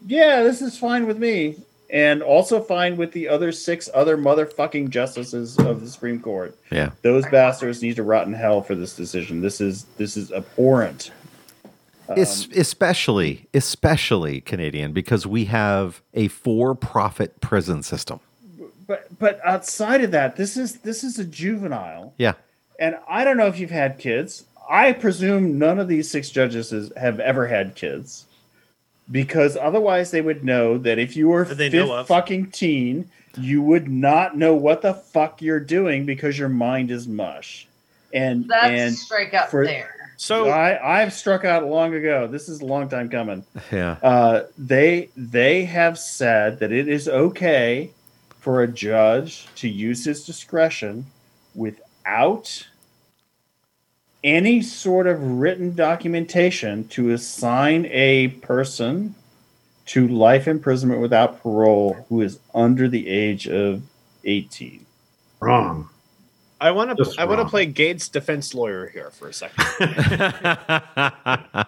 "Yeah, 0.05 0.43
this 0.43 0.61
is 0.61 0.77
fine 0.77 1.07
with 1.07 1.17
me." 1.17 1.57
And 1.89 2.21
also 2.21 2.61
fine 2.61 2.97
with 2.97 3.13
the 3.13 3.29
other 3.29 3.53
six 3.53 3.89
other 3.93 4.17
motherfucking 4.17 4.89
justices 4.89 5.57
of 5.57 5.79
the 5.79 5.87
Supreme 5.89 6.19
Court. 6.19 6.57
Yeah. 6.69 6.91
Those 7.01 7.25
bastards 7.27 7.81
need 7.81 7.95
to 7.95 8.03
rot 8.03 8.27
in 8.27 8.33
hell 8.33 8.61
for 8.61 8.75
this 8.75 8.93
decision. 8.95 9.39
This 9.41 9.61
is 9.61 9.85
this 9.97 10.17
is 10.17 10.31
abhorrent. 10.31 11.11
Um, 12.09 12.19
Es- 12.19 12.47
especially, 12.55 13.47
especially 13.53 14.41
Canadian, 14.41 14.91
because 14.93 15.25
we 15.25 15.45
have 15.45 16.01
a 16.13 16.27
for-profit 16.29 17.39
prison 17.41 17.83
system. 17.83 18.19
but 18.85 19.07
but 19.19 19.39
outside 19.45 20.01
of 20.03 20.11
that, 20.11 20.35
this 20.35 20.57
is 20.57 20.79
this 20.79 21.03
is 21.05 21.19
a 21.19 21.23
juvenile, 21.25 22.13
Yeah. 22.17 22.33
and 22.79 22.97
I 23.09 23.23
don't 23.23 23.37
know 23.37 23.47
if 23.47 23.59
you've 23.59 23.71
had 23.71 23.97
kids. 23.97 24.43
I 24.69 24.91
presume 24.91 25.57
none 25.57 25.79
of 25.79 25.87
these 25.87 26.09
six 26.11 26.29
judges 26.29 26.73
have 26.97 27.19
ever 27.21 27.47
had 27.47 27.75
kids, 27.75 28.25
because 29.11 29.55
otherwise 29.57 30.11
they 30.11 30.21
would 30.21 30.43
know 30.43 30.77
that 30.77 30.99
if 30.99 31.15
you 31.15 31.29
were 31.29 31.45
That 31.45 31.57
they 31.57 31.69
know 31.69 31.99
fifth 31.99 32.07
fucking 32.07 32.51
teen, 32.51 33.09
you 33.37 33.61
would 33.61 33.87
not 33.89 34.37
know 34.37 34.55
what 34.55 34.81
the 34.81 34.93
fuck 34.93 35.41
you're 35.41 35.59
doing 35.59 36.05
because 36.05 36.37
your 36.37 36.49
mind 36.49 36.91
is 36.91 37.07
mush. 37.07 37.67
And 38.13 38.47
That's 38.47 38.67
and 38.67 38.95
strike 38.95 39.33
up 39.33 39.49
for- 39.49 39.65
there. 39.65 39.93
So 40.19 40.49
I 40.49 41.01
I've 41.01 41.13
struck 41.13 41.45
out 41.45 41.65
long 41.67 41.93
ago. 41.93 42.25
This 42.25 42.49
is 42.49 42.61
a 42.61 42.65
long 42.65 42.89
time 42.89 43.07
coming. 43.09 43.45
Yeah. 43.71 43.97
Uh, 44.01 44.43
they 44.57 45.09
they 45.15 45.65
have 45.65 45.99
said 45.99 46.59
that 46.59 46.71
it 46.71 46.87
is 46.87 47.07
okay 47.07 47.91
for 48.39 48.63
a 48.63 48.67
judge 48.67 49.47
to 49.57 49.69
use 49.69 50.05
his 50.05 50.25
discretion 50.25 51.05
without 51.53 52.65
any 54.23 54.61
sort 54.61 55.07
of 55.07 55.21
written 55.21 55.75
documentation 55.75 56.87
to 56.89 57.11
assign 57.11 57.85
a 57.87 58.27
person 58.27 59.15
to 59.85 60.07
life 60.07 60.47
imprisonment 60.47 61.01
without 61.01 61.41
parole 61.41 62.05
who 62.09 62.21
is 62.21 62.39
under 62.53 62.87
the 62.89 63.07
age 63.07 63.47
of 63.47 63.81
18. 64.25 64.85
Wrong. 65.39 65.89
I 66.59 66.71
want 66.71 66.97
to 66.97 67.13
I 67.19 67.25
want 67.25 67.39
to 67.39 67.45
play 67.47 67.71
Gaetz' 67.71 68.11
defense 68.11 68.55
lawyer 68.55 68.87
here 68.87 69.11
for 69.11 69.29
a 69.29 69.33
second. 69.33 69.63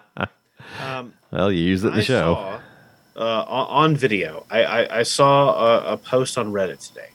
Um, 0.80 1.14
well, 1.30 1.50
you 1.52 1.62
used 1.62 1.84
it 1.84 1.88
in 1.88 1.94
the 1.94 2.00
I 2.00 2.04
show. 2.04 2.34
saw, 2.34 3.20
uh, 3.20 3.44
on, 3.48 3.90
on 3.90 3.96
video. 3.96 4.46
I, 4.50 4.62
I, 4.62 4.98
I 5.00 5.02
saw 5.02 5.90
a, 5.90 5.92
a 5.94 5.96
post 5.96 6.38
on 6.38 6.52
Reddit 6.52 6.86
today 6.86 7.10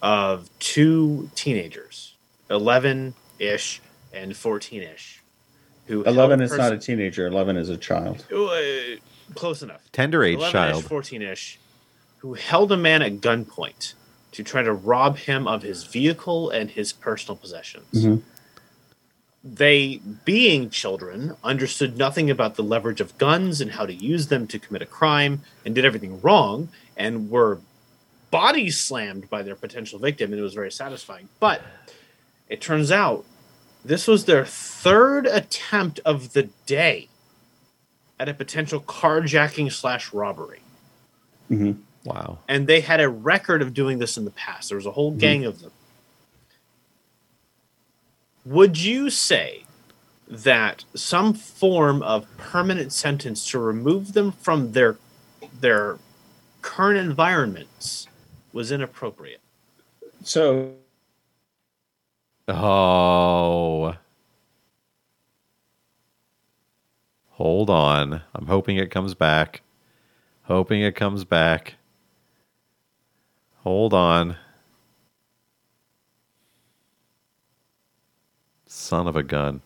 of 0.00 0.48
two 0.58 1.30
teenagers, 1.34 2.14
eleven 2.50 3.14
ish 3.38 3.80
and 4.12 4.36
fourteen 4.36 4.82
ish, 4.82 5.22
who 5.86 6.02
11 6.04 6.38
held 6.40 6.50
is 6.50 6.56
not 6.56 6.72
a 6.72 6.78
teenager, 6.78 7.26
11 7.26 7.56
is 7.56 7.68
a 7.68 7.76
child. 7.76 8.24
Uh, 8.32 8.50
close 9.34 9.62
enough. 9.62 9.82
Tender 9.92 10.22
age 10.24 10.38
11-ish, 10.38 10.52
child. 10.52 10.84
14-ish, 10.84 11.58
who 12.18 12.34
held 12.34 12.70
a 12.72 12.76
man 12.76 13.02
at 13.02 13.20
gunpoint 13.20 13.94
to 14.32 14.42
try 14.42 14.62
to 14.62 14.72
rob 14.72 15.16
him 15.18 15.46
of 15.46 15.62
his 15.62 15.84
vehicle 15.84 16.50
and 16.50 16.70
his 16.70 16.92
personal 16.92 17.36
possessions. 17.36 17.86
Mhm. 17.92 18.22
They, 19.44 20.00
being 20.24 20.70
children, 20.70 21.36
understood 21.42 21.98
nothing 21.98 22.30
about 22.30 22.54
the 22.54 22.62
leverage 22.62 23.00
of 23.00 23.18
guns 23.18 23.60
and 23.60 23.72
how 23.72 23.86
to 23.86 23.92
use 23.92 24.28
them 24.28 24.46
to 24.46 24.58
commit 24.58 24.82
a 24.82 24.86
crime, 24.86 25.42
and 25.64 25.74
did 25.74 25.84
everything 25.84 26.20
wrong, 26.20 26.68
and 26.96 27.28
were 27.28 27.58
body 28.30 28.70
slammed 28.70 29.28
by 29.28 29.42
their 29.42 29.56
potential 29.56 29.98
victim, 29.98 30.30
and 30.32 30.38
it 30.38 30.42
was 30.44 30.54
very 30.54 30.70
satisfying. 30.70 31.28
But 31.40 31.60
it 32.48 32.60
turns 32.60 32.92
out 32.92 33.24
this 33.84 34.06
was 34.06 34.24
their 34.24 34.44
third 34.44 35.26
attempt 35.26 36.00
of 36.04 36.32
the 36.32 36.44
day 36.66 37.08
at 38.18 38.28
a 38.28 38.34
potential 38.34 38.80
carjacking 38.80 39.72
slash 39.72 40.12
robbery. 40.12 40.60
Mhm. 41.50 41.78
Wow. 42.04 42.38
And 42.48 42.66
they 42.66 42.80
had 42.80 43.00
a 43.00 43.08
record 43.08 43.62
of 43.62 43.74
doing 43.74 43.98
this 43.98 44.16
in 44.16 44.24
the 44.24 44.30
past. 44.30 44.68
There 44.68 44.76
was 44.76 44.86
a 44.86 44.92
whole 44.92 45.12
gang 45.12 45.44
of 45.44 45.60
them. 45.60 45.72
Would 48.44 48.80
you 48.80 49.08
say 49.10 49.64
that 50.32 50.84
some 50.94 51.34
form 51.34 52.02
of 52.02 52.26
permanent 52.38 52.92
sentence 52.92 53.48
to 53.50 53.58
remove 53.58 54.14
them 54.14 54.32
from 54.32 54.72
their 54.72 54.96
their 55.60 55.98
current 56.62 56.98
environments 56.98 58.06
was 58.52 58.72
inappropriate. 58.72 59.40
So 60.24 60.72
Oh. 62.48 63.94
Hold 67.30 67.70
on. 67.70 68.22
I'm 68.34 68.46
hoping 68.46 68.76
it 68.76 68.90
comes 68.90 69.14
back. 69.14 69.62
Hoping 70.42 70.82
it 70.82 70.94
comes 70.94 71.24
back. 71.24 71.74
Hold 73.62 73.94
on. 73.94 74.36
Son 78.66 79.06
of 79.06 79.16
a 79.16 79.22
gun. 79.22 79.60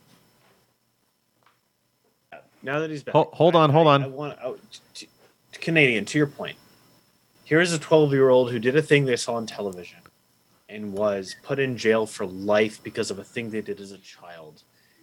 Now 2.62 2.80
that 2.80 2.90
he's 2.90 3.02
back, 3.02 3.12
Hol- 3.12 3.30
hold 3.32 3.54
on, 3.54 3.70
I- 3.70 3.72
hold 3.72 3.86
on. 3.86 4.02
I 4.02 4.06
want 4.08 4.38
oh, 4.42 4.58
t- 4.94 5.06
t- 5.52 5.58
Canadian. 5.60 6.04
To 6.06 6.18
your 6.18 6.26
point, 6.26 6.56
here 7.44 7.60
is 7.60 7.72
a 7.72 7.78
12 7.78 8.12
year 8.12 8.28
old 8.28 8.50
who 8.50 8.58
did 8.58 8.74
a 8.76 8.82
thing 8.82 9.04
they 9.04 9.16
saw 9.16 9.34
on 9.34 9.46
television 9.46 9.98
and 10.68 10.92
was 10.92 11.36
put 11.42 11.58
in 11.58 11.76
jail 11.76 12.06
for 12.06 12.26
life 12.26 12.82
because 12.82 13.10
of 13.10 13.18
a 13.18 13.24
thing 13.24 13.50
they 13.50 13.60
did 13.60 13.80
as 13.80 13.92
a 13.92 13.98
child, 13.98 14.62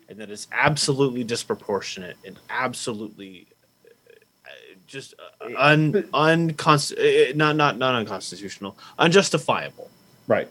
and 0.09 0.19
that 0.19 0.29
is 0.29 0.47
absolutely 0.51 1.23
disproportionate 1.23 2.17
and 2.25 2.37
absolutely 2.49 3.47
uh, 3.85 4.49
just 4.87 5.13
uh, 5.41 5.49
un 5.57 5.93
unconst 6.13 6.93
uh, 6.97 7.33
not 7.35 7.55
not 7.55 7.77
not 7.77 7.95
unconstitutional, 7.95 8.77
unjustifiable. 8.99 9.89
right. 10.27 10.49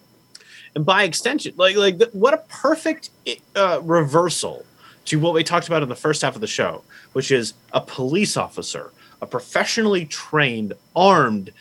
and 0.75 0.87
by 0.87 1.03
extension 1.03 1.53
like 1.57 1.77
like 1.77 1.99
th- 1.99 2.11
what 2.13 2.33
a 2.33 2.39
perfect 2.49 3.11
uh, 3.57 3.81
reversal 3.83 4.65
to 5.05 5.19
what 5.19 5.35
we 5.35 5.45
talked 5.45 5.67
about 5.67 5.83
in 5.83 5.89
the 5.89 5.97
first 5.97 6.23
half 6.23 6.35
of 6.35 6.41
the 6.41 6.47
show 6.47 6.83
which 7.13 7.31
is 7.31 7.53
a 7.73 7.81
police 7.81 8.37
officer 8.39 8.93
a 9.21 9.27
professionally 9.27 10.07
trained 10.07 10.73
armed 10.97 11.53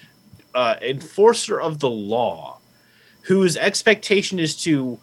uh, 0.55 0.75
enforcer 0.81 1.59
of 1.59 1.79
the 1.79 1.89
law 1.89 2.60
whose 3.23 3.57
expectation 3.57 4.39
is 4.39 4.55
to 4.63 4.99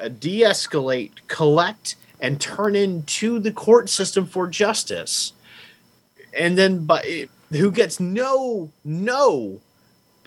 uh, 0.00 0.08
de-escalate 0.08 1.12
collect 1.28 1.96
and 2.20 2.40
turn 2.40 2.76
into 2.76 3.38
the 3.38 3.52
court 3.52 3.88
system 3.88 4.26
for 4.26 4.46
justice 4.46 5.32
and 6.32 6.56
then 6.56 6.84
by 6.84 7.28
who 7.50 7.70
gets 7.70 8.00
no 8.00 8.70
no 8.84 9.60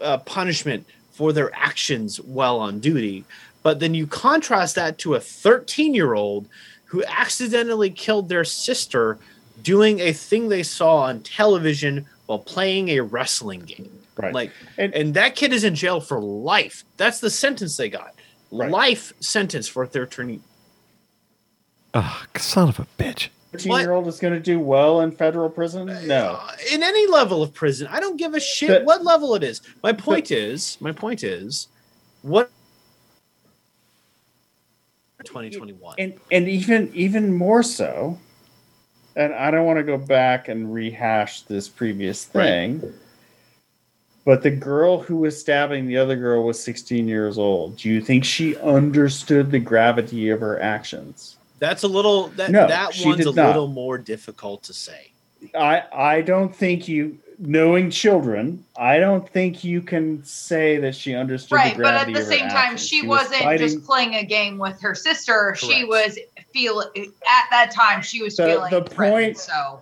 uh, 0.01 0.17
punishment 0.19 0.85
for 1.11 1.33
their 1.33 1.53
actions 1.55 2.19
while 2.21 2.59
on 2.59 2.79
duty. 2.79 3.23
But 3.63 3.79
then 3.79 3.93
you 3.93 4.05
contrast 4.05 4.75
that 4.75 4.97
to 4.99 5.15
a 5.15 5.19
13 5.19 5.93
year 5.93 6.13
old 6.13 6.47
who 6.85 7.03
accidentally 7.05 7.89
killed 7.89 8.29
their 8.29 8.43
sister 8.43 9.17
doing 9.63 9.99
a 9.99 10.13
thing 10.13 10.49
they 10.49 10.63
saw 10.63 10.97
on 10.97 11.21
television 11.21 12.05
while 12.25 12.39
playing 12.39 12.89
a 12.89 12.99
wrestling 12.99 13.61
game. 13.61 14.04
Right. 14.17 14.33
Like, 14.33 14.51
And- 14.77 14.93
and, 14.93 15.13
that 15.15 15.35
kid 15.35 15.51
is 15.51 15.63
in 15.63 15.75
jail 15.75 15.99
for 15.99 16.19
life. 16.21 16.83
That's 16.97 17.19
the 17.19 17.29
sentence 17.29 17.75
they 17.77 17.89
got. 17.89 18.13
Right. 18.51 18.71
Life 18.71 19.13
sentence 19.19 19.67
for 19.67 19.83
a 19.83 19.87
13 19.87 20.41
Ugh, 21.93 22.27
son 22.39 22.69
of 22.69 22.79
a 22.79 22.87
bitch. 22.97 23.29
13 23.53 23.71
year 23.79 23.91
old 23.93 24.07
is 24.07 24.19
going 24.19 24.33
to 24.33 24.39
do 24.39 24.59
well 24.59 25.01
in 25.01 25.11
federal 25.11 25.49
prison? 25.49 25.85
No. 26.07 26.39
Uh, 26.41 26.51
in 26.71 26.83
any 26.83 27.07
level 27.07 27.41
of 27.41 27.53
prison. 27.53 27.87
I 27.89 27.99
don't 27.99 28.17
give 28.17 28.33
a 28.33 28.39
shit 28.39 28.69
But- 28.69 28.85
what 28.85 29.03
level 29.03 29.35
it 29.35 29.43
is. 29.43 29.61
My 29.83 29.93
point 29.93 30.31
is, 30.31 30.77
my 30.79 30.91
point 30.91 31.23
is, 31.23 31.67
what 32.21 32.49
2021. 35.23 35.95
And 35.97 36.13
and 36.31 36.47
even 36.47 36.91
even 36.93 37.33
more 37.33 37.63
so, 37.63 38.19
and 39.15 39.33
I 39.33 39.49
don't 39.51 39.65
want 39.65 39.77
to 39.77 39.83
go 39.83 39.97
back 39.97 40.47
and 40.49 40.71
rehash 40.73 41.41
this 41.43 41.67
previous 41.67 42.29
Right. 42.33 42.79
Thing. 44.25 44.33
But 44.33 44.41
the 44.43 44.51
girl 44.51 44.99
who 45.01 45.17
was 45.17 45.39
stabbing 45.39 45.87
the 45.87 45.97
other 45.97 46.15
girl 46.15 46.43
was 46.43 46.61
16 46.63 47.07
years 47.07 47.37
old. 47.37 47.77
Do 47.77 47.89
you 47.89 48.01
think 48.01 48.25
she 48.25 48.55
understood 48.57 49.51
the 49.51 49.59
gravity 49.59 50.29
of 50.29 50.39
her 50.39 50.59
actions? 50.61 51.37
That's 51.59 51.83
a 51.83 51.87
little 51.87 52.27
that 52.29 52.51
No, 52.51 52.67
that 52.67 52.93
she 52.93 53.05
one's 53.05 53.19
did 53.19 53.27
a 53.27 53.33
not. 53.33 53.47
little 53.47 53.67
more 53.67 53.97
difficult 53.97 54.63
to 54.63 54.73
say. 54.73 55.11
I 55.57 55.83
I 55.93 56.21
don't 56.21 56.53
think 56.55 56.87
you 56.87 57.17
knowing 57.37 57.89
children, 57.91 58.63
I 58.77 58.97
don't 58.97 59.27
think 59.29 59.63
you 59.63 59.81
can 59.81 60.23
say 60.23 60.77
that 60.77 60.95
she 60.95 61.13
understood 61.13 61.55
right 61.57 61.75
the 61.77 61.83
but 61.83 61.93
at 61.93 62.13
the 62.13 62.23
same 62.23 62.47
time 62.49 62.73
actions. 62.73 62.87
she, 62.87 63.01
was 63.05 63.23
wasn't 63.25 63.41
fighting- 63.43 63.67
just 63.67 63.85
playing 63.85 64.15
a 64.15 64.23
game 64.25 64.57
with 64.57 64.79
her 64.81 64.95
sister 64.95 65.53
she 65.57 65.83
was 65.83 66.17
feel 66.53 66.81
at 66.81 67.45
that 67.51 67.71
time 67.71 68.01
she 68.01 68.21
was 68.23 68.37
The- 68.37 68.45
feeling 68.47 68.71
the 68.71 68.81
point- 68.81 69.37
so 69.37 69.81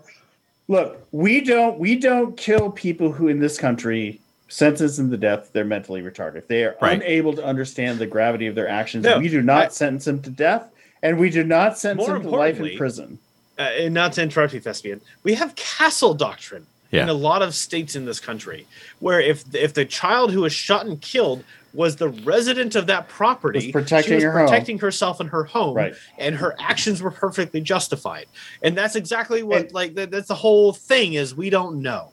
Look, 0.67 1.05
we 1.11 1.41
don't 1.41 1.77
we 1.79 1.95
don't 1.95 2.35
kill 2.37 2.71
people 2.71 3.11
who 3.11 3.27
in 3.27 3.39
this 3.39 3.57
country 3.57 4.19
sentence 4.53 4.97
them 4.97 5.09
to 5.11 5.17
death. 5.17 5.49
They're 5.51 5.65
mentally 5.65 6.01
retarded. 6.01 6.47
They 6.47 6.63
are 6.63 6.75
Right. 6.81 7.01
unable 7.01 7.33
to 7.33 7.43
understand 7.43 7.99
the 7.99 8.05
gravity 8.05 8.47
of 8.47 8.55
their 8.55 8.67
actions. 8.67 9.03
No, 9.03 9.19
we 9.19 9.29
do 9.29 9.41
not 9.41 9.65
I- 9.65 9.69
sentence 9.69 10.05
them 10.05 10.21
to 10.21 10.29
death, 10.29 10.65
and 11.01 11.17
we 11.17 11.29
do 11.29 11.43
not 11.43 11.77
sentence 11.77 12.07
them 12.07 12.21
to 12.21 12.29
life 12.29 12.59
in 12.59 12.77
prison. 12.77 13.19
Uh, 13.57 13.63
and 13.63 13.93
not 13.93 14.13
to 14.13 14.21
interrupt 14.21 14.53
you, 14.53 14.59
thespian, 14.59 15.01
we 15.23 15.33
have 15.35 15.55
castle 15.55 16.13
doctrine 16.13 16.65
in 16.91 17.09
a 17.09 17.13
lot 17.13 17.41
of 17.41 17.55
states 17.55 17.95
in 17.95 18.05
this 18.05 18.19
country, 18.19 18.67
where 18.99 19.19
if 19.19 19.43
if 19.55 19.73
the 19.73 19.83
child 19.85 20.31
who 20.31 20.41
was 20.41 20.53
shot 20.53 20.85
and 20.85 21.01
killed 21.01 21.43
was 21.73 21.95
the 21.95 22.09
resident 22.09 22.75
of 22.75 22.85
that 22.85 23.09
property, 23.09 23.57
Was 23.57 23.71
protecting 23.71 24.11
she 24.11 24.15
was 24.15 24.23
her 24.25 24.45
home. 24.45 24.77
herself 24.77 25.19
and 25.19 25.31
her 25.31 25.43
home, 25.45 25.75
Right. 25.75 25.95
and 26.19 26.35
her 26.35 26.55
actions 26.59 27.01
were 27.01 27.09
perfectly 27.09 27.61
justified. 27.61 28.27
And 28.61 28.77
that's 28.77 28.95
exactly 28.95 29.41
what 29.41 29.61
And- 29.61 29.71
like 29.73 29.95
that, 29.95 30.11
that's 30.11 30.27
the 30.27 30.35
whole 30.35 30.71
thing 30.73 31.13
is 31.15 31.33
we 31.33 31.49
don't 31.49 31.81
know. 31.81 32.09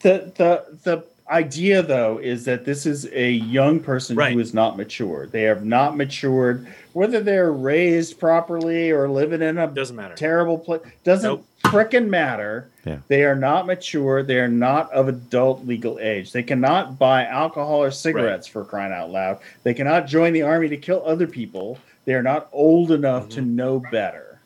The 0.00 0.32
the 0.36 0.64
the 0.84 1.04
idea 1.30 1.80
though 1.82 2.18
is 2.18 2.44
that 2.46 2.64
this 2.64 2.86
is 2.86 3.08
a 3.12 3.30
young 3.30 3.78
person 3.80 4.16
Right. 4.16 4.32
who 4.32 4.40
is 4.40 4.52
not 4.52 4.76
mature. 4.76 5.26
They 5.26 5.42
have 5.42 5.64
not 5.64 5.96
matured, 5.96 6.66
whether 6.92 7.20
they're 7.20 7.52
raised 7.52 8.18
properly 8.18 8.90
or 8.90 9.08
living 9.08 9.40
in 9.40 9.56
a 9.58 9.68
Doesn't 9.68 9.94
matter. 9.94 10.14
terrible 10.16 10.58
place 10.58 10.80
doesn't 11.04 11.28
Nope. 11.28 11.44
frickin' 11.64 12.08
matter. 12.08 12.66
Yeah. 12.84 12.96
They 13.06 13.22
are 13.24 13.36
not 13.36 13.66
mature. 13.66 14.22
They 14.24 14.38
are 14.40 14.48
not 14.48 14.90
of 14.92 15.06
adult 15.06 15.64
legal 15.66 15.98
age. 16.00 16.32
They 16.32 16.42
cannot 16.42 16.98
buy 16.98 17.26
alcohol 17.26 17.82
or 17.84 17.90
cigarettes 17.92 18.48
for 18.48 18.64
crying 18.64 18.92
out 18.92 19.10
loud. 19.10 19.38
They 19.62 19.74
cannot 19.74 20.08
join 20.08 20.32
the 20.32 20.42
army 20.42 20.68
to 20.70 20.76
kill 20.76 21.02
other 21.06 21.28
people. 21.28 21.78
They 22.06 22.14
are 22.14 22.22
not 22.24 22.48
old 22.52 22.90
enough 22.90 23.28
to 23.30 23.40
Mm-hmm. 23.40 23.56
know 23.56 23.82
better 23.92 24.40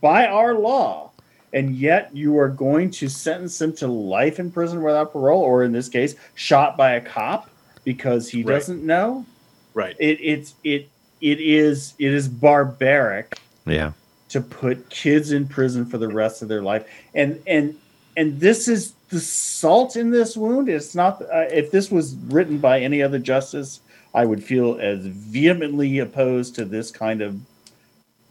by 0.00 0.26
our 0.26 0.54
law. 0.54 1.10
And 1.54 1.76
yet 1.76 2.10
you 2.14 2.36
are 2.38 2.48
going 2.48 2.90
to 2.90 3.08
sentence 3.08 3.62
him 3.62 3.72
to 3.76 3.86
life 3.86 4.38
in 4.40 4.50
prison 4.50 4.82
without 4.82 5.12
parole, 5.12 5.40
or 5.40 5.62
in 5.64 5.72
this 5.72 5.88
case, 5.88 6.16
shot 6.34 6.76
by 6.76 6.92
a 6.94 7.00
cop 7.00 7.48
because 7.84 8.28
he 8.28 8.42
Right. 8.42 8.54
doesn't 8.54 8.84
know. 8.84 9.24
Right. 9.72 9.96
It 9.98 10.18
it's 10.20 10.54
it 10.64 10.88
it 11.20 11.40
is 11.40 11.94
it 11.98 12.12
is 12.12 12.28
barbaric 12.28 13.38
Yeah. 13.66 13.92
to 14.30 14.40
put 14.40 14.90
kids 14.90 15.30
in 15.32 15.46
prison 15.46 15.86
for 15.86 15.96
the 15.98 16.08
rest 16.08 16.42
of 16.42 16.48
their 16.48 16.62
life 16.62 16.84
and 17.14 17.40
and 17.46 17.76
and 18.16 18.40
this 18.40 18.68
is 18.68 18.92
the 19.10 19.20
salt 19.20 19.96
in 19.96 20.10
this 20.10 20.36
wound 20.36 20.68
it's 20.68 20.94
not 20.94 21.22
uh, 21.22 21.46
if 21.52 21.70
this 21.70 21.90
was 21.90 22.14
written 22.28 22.58
by 22.58 22.80
any 22.80 23.00
other 23.02 23.18
justice 23.18 23.80
i 24.12 24.24
would 24.24 24.42
feel 24.42 24.76
as 24.80 25.06
vehemently 25.06 25.98
opposed 26.00 26.54
to 26.56 26.64
this 26.64 26.90
kind 26.90 27.20
of 27.22 27.36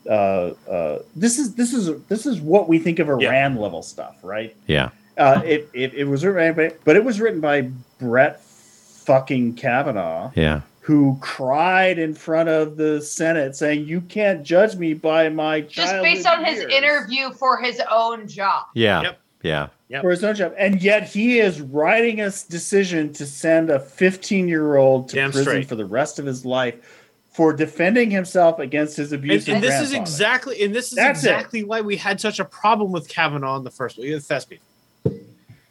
uh 0.09 0.51
uh 0.69 0.99
this 1.15 1.37
is 1.39 1.55
this 1.55 1.73
is 1.73 1.89
this 2.07 2.25
is 2.25 2.41
what 2.41 2.67
we 2.67 2.77
think 2.79 2.99
of 2.99 3.07
iran 3.09 3.55
level 3.55 3.81
stuff 3.81 4.15
right 4.23 4.55
Yeah. 4.67 4.89
uh 5.17 5.41
it, 5.45 5.69
it 5.73 5.93
it 5.93 6.03
was 6.05 6.25
written 6.25 6.53
by, 6.55 6.73
but 6.83 6.95
it 6.95 7.03
was 7.03 7.21
written 7.21 7.39
by 7.39 7.69
brett 7.99 8.41
fucking 8.43 9.55
kavanaugh 9.55 10.31
Yeah. 10.35 10.61
who 10.81 11.17
cried 11.21 11.99
in 11.99 12.13
front 12.13 12.49
of 12.49 12.77
the 12.77 13.01
Senate 13.01 13.55
saying, 13.55 13.85
"You 13.85 14.01
can't 14.01 14.43
judge 14.43 14.75
me 14.75 14.93
by 14.93 15.29
my 15.29 15.61
just 15.61 15.93
based 16.01 16.25
on 16.27 16.43
his 16.43 16.59
interview 16.61 17.31
for 17.31 17.61
his 17.61 17.81
own 17.91 18.27
job 18.27 18.65
Yeah. 18.73 19.01
Yep. 19.01 19.19
Yeah. 19.89 20.01
for 20.01 20.09
his 20.11 20.23
own 20.23 20.35
job," 20.35 20.53
and 20.57 20.81
yet 20.81 21.07
he 21.09 21.39
is 21.39 21.59
writing 21.61 22.21
a 22.21 22.25
decision 22.49 23.11
to 23.13 23.25
send 23.25 23.69
a 23.69 23.79
15 23.79 24.47
year 24.47 24.75
old 24.77 25.09
to 25.09 25.15
Damn 25.17 25.31
prison 25.31 25.43
straight. 25.51 25.67
for 25.69 25.75
the 25.75 25.85
rest 25.85 26.17
of 26.19 26.25
his 26.25 26.45
life 26.45 26.75
for 27.33 27.51
defending 27.53 28.11
himself 28.11 28.59
against 28.59 28.97
his 28.97 29.11
And, 29.11 29.23
abusive 29.23 29.55
and 29.55 29.63
this 29.63 29.81
is 29.81 29.93
exactly 29.93 30.63
and 30.63 30.73
this 30.73 30.89
is 30.91 30.95
That's 30.95 31.23
it. 31.23 31.29
exactly 31.31 31.63
why 31.63 31.81
we 31.81 31.97
had 31.97 32.21
such 32.21 32.39
a 32.39 32.45
problem 32.45 32.91
with 32.91 33.07
Kavanaugh 33.09 33.57
in 33.57 33.63
the 33.63 33.71
first 33.71 33.95
place. 33.95 34.25
Thespian. 34.27 34.61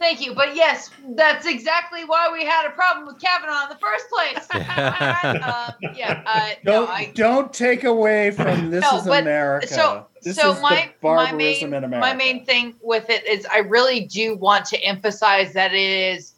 thank 0.01 0.20
you 0.20 0.34
but 0.34 0.56
yes 0.56 0.90
that's 1.10 1.47
exactly 1.47 2.05
why 2.05 2.28
we 2.32 2.44
had 2.44 2.66
a 2.66 2.70
problem 2.70 3.06
with 3.06 3.20
kavanaugh 3.20 3.62
in 3.64 3.68
the 3.68 3.76
first 3.76 4.06
place 4.10 4.44
um, 4.52 5.94
yeah 5.97 6.22
uh, 6.26 6.48
no, 6.64 6.72
Don't 6.86 6.90
I, 6.90 7.12
don't 7.14 7.52
take 7.52 7.84
away 7.84 8.32
from 8.32 8.70
this 8.70 8.82
No, 8.82 8.98
is 8.98 9.05
but- 9.05 9.22
America. 9.22 9.68
so 9.68 10.06
this 10.22 10.36
so 10.36 10.52
is 10.52 10.60
my 10.60 10.90
the 11.01 11.09
my 11.09 11.24
barbarism 11.30 11.70
main 11.70 11.78
in 11.78 11.84
America. 11.84 12.01
my 12.09 12.14
main 12.14 12.44
thing 12.44 12.74
with 12.82 13.09
it 13.10 13.24
is 13.28 13.47
I 13.47 13.59
really 13.59 14.01
do 14.01 14.34
want 14.36 14.64
to 14.66 14.78
emphasize 14.82 15.52
that 15.52 15.72
it 15.72 15.78
is 16.16 16.32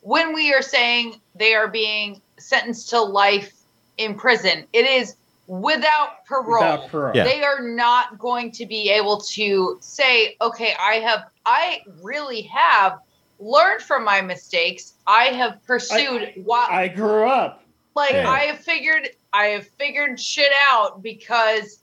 when 0.00 0.32
we 0.32 0.52
are 0.54 0.62
saying 0.62 1.20
they 1.34 1.54
are 1.54 1.68
being 1.68 2.20
sentenced 2.38 2.88
to 2.90 3.00
life 3.02 3.52
in 4.00 4.14
prison, 4.14 4.64
it 4.72 4.86
is 4.86 5.16
without 5.46 6.24
parole. 6.26 6.60
Without 6.60 6.88
parole. 6.88 7.12
Yeah. 7.14 7.24
They 7.24 7.42
are 7.42 7.60
not 7.60 8.18
going 8.18 8.50
to 8.52 8.66
be 8.66 8.90
able 8.90 9.18
to 9.20 9.78
say, 9.80 10.36
okay, 10.40 10.74
I 10.80 10.94
have 10.96 11.26
I 11.44 11.82
really 12.02 12.42
have 12.42 12.98
learned 13.38 13.82
from 13.82 14.04
my 14.04 14.20
mistakes. 14.20 14.94
I 15.06 15.24
have 15.26 15.62
pursued 15.64 16.32
while 16.44 16.68
I 16.70 16.88
grew 16.88 17.28
up. 17.28 17.62
like 17.94 18.12
Yeah. 18.12 18.30
I 18.30 18.40
have 18.40 18.58
figured 18.58 19.10
I 19.32 19.46
have 19.46 19.66
figured 19.66 20.18
shit 20.18 20.52
out 20.70 21.02
because 21.02 21.80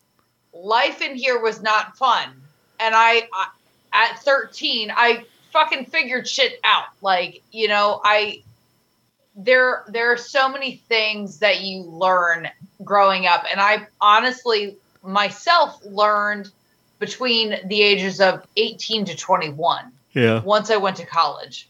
life 0.54 1.02
in 1.02 1.16
here 1.16 1.40
was 1.42 1.62
not 1.62 1.96
fun. 1.98 2.30
And 2.80 2.96
I, 2.96 3.28
I 3.34 3.48
at 3.94 4.20
13, 4.20 4.92
I 4.96 5.26
fucking 5.52 5.86
figured 5.86 6.28
shit 6.28 6.60
out. 6.64 6.86
Like, 7.02 7.42
you 7.52 7.68
know, 7.68 8.02
I 8.04 8.44
there 9.38 9.84
there 9.88 10.12
are 10.12 10.18
so 10.18 10.50
many 10.50 10.78
things 10.90 11.38
that 11.40 11.62
you 11.62 11.84
learn 11.84 12.50
growing 12.84 13.28
up 13.28 13.46
and 13.50 13.62
I 13.62 13.86
honestly 14.02 14.76
myself 15.04 15.80
learned 15.86 16.50
between 17.00 17.56
the 17.68 17.82
ages 17.82 18.20
of 18.20 18.46
18 18.58 19.06
to 19.06 19.16
21 19.16 19.92
Yeah. 20.14 20.42
once 20.42 20.72
I 20.72 20.78
went 20.78 20.98
to 20.98 21.06
college. 21.06 21.70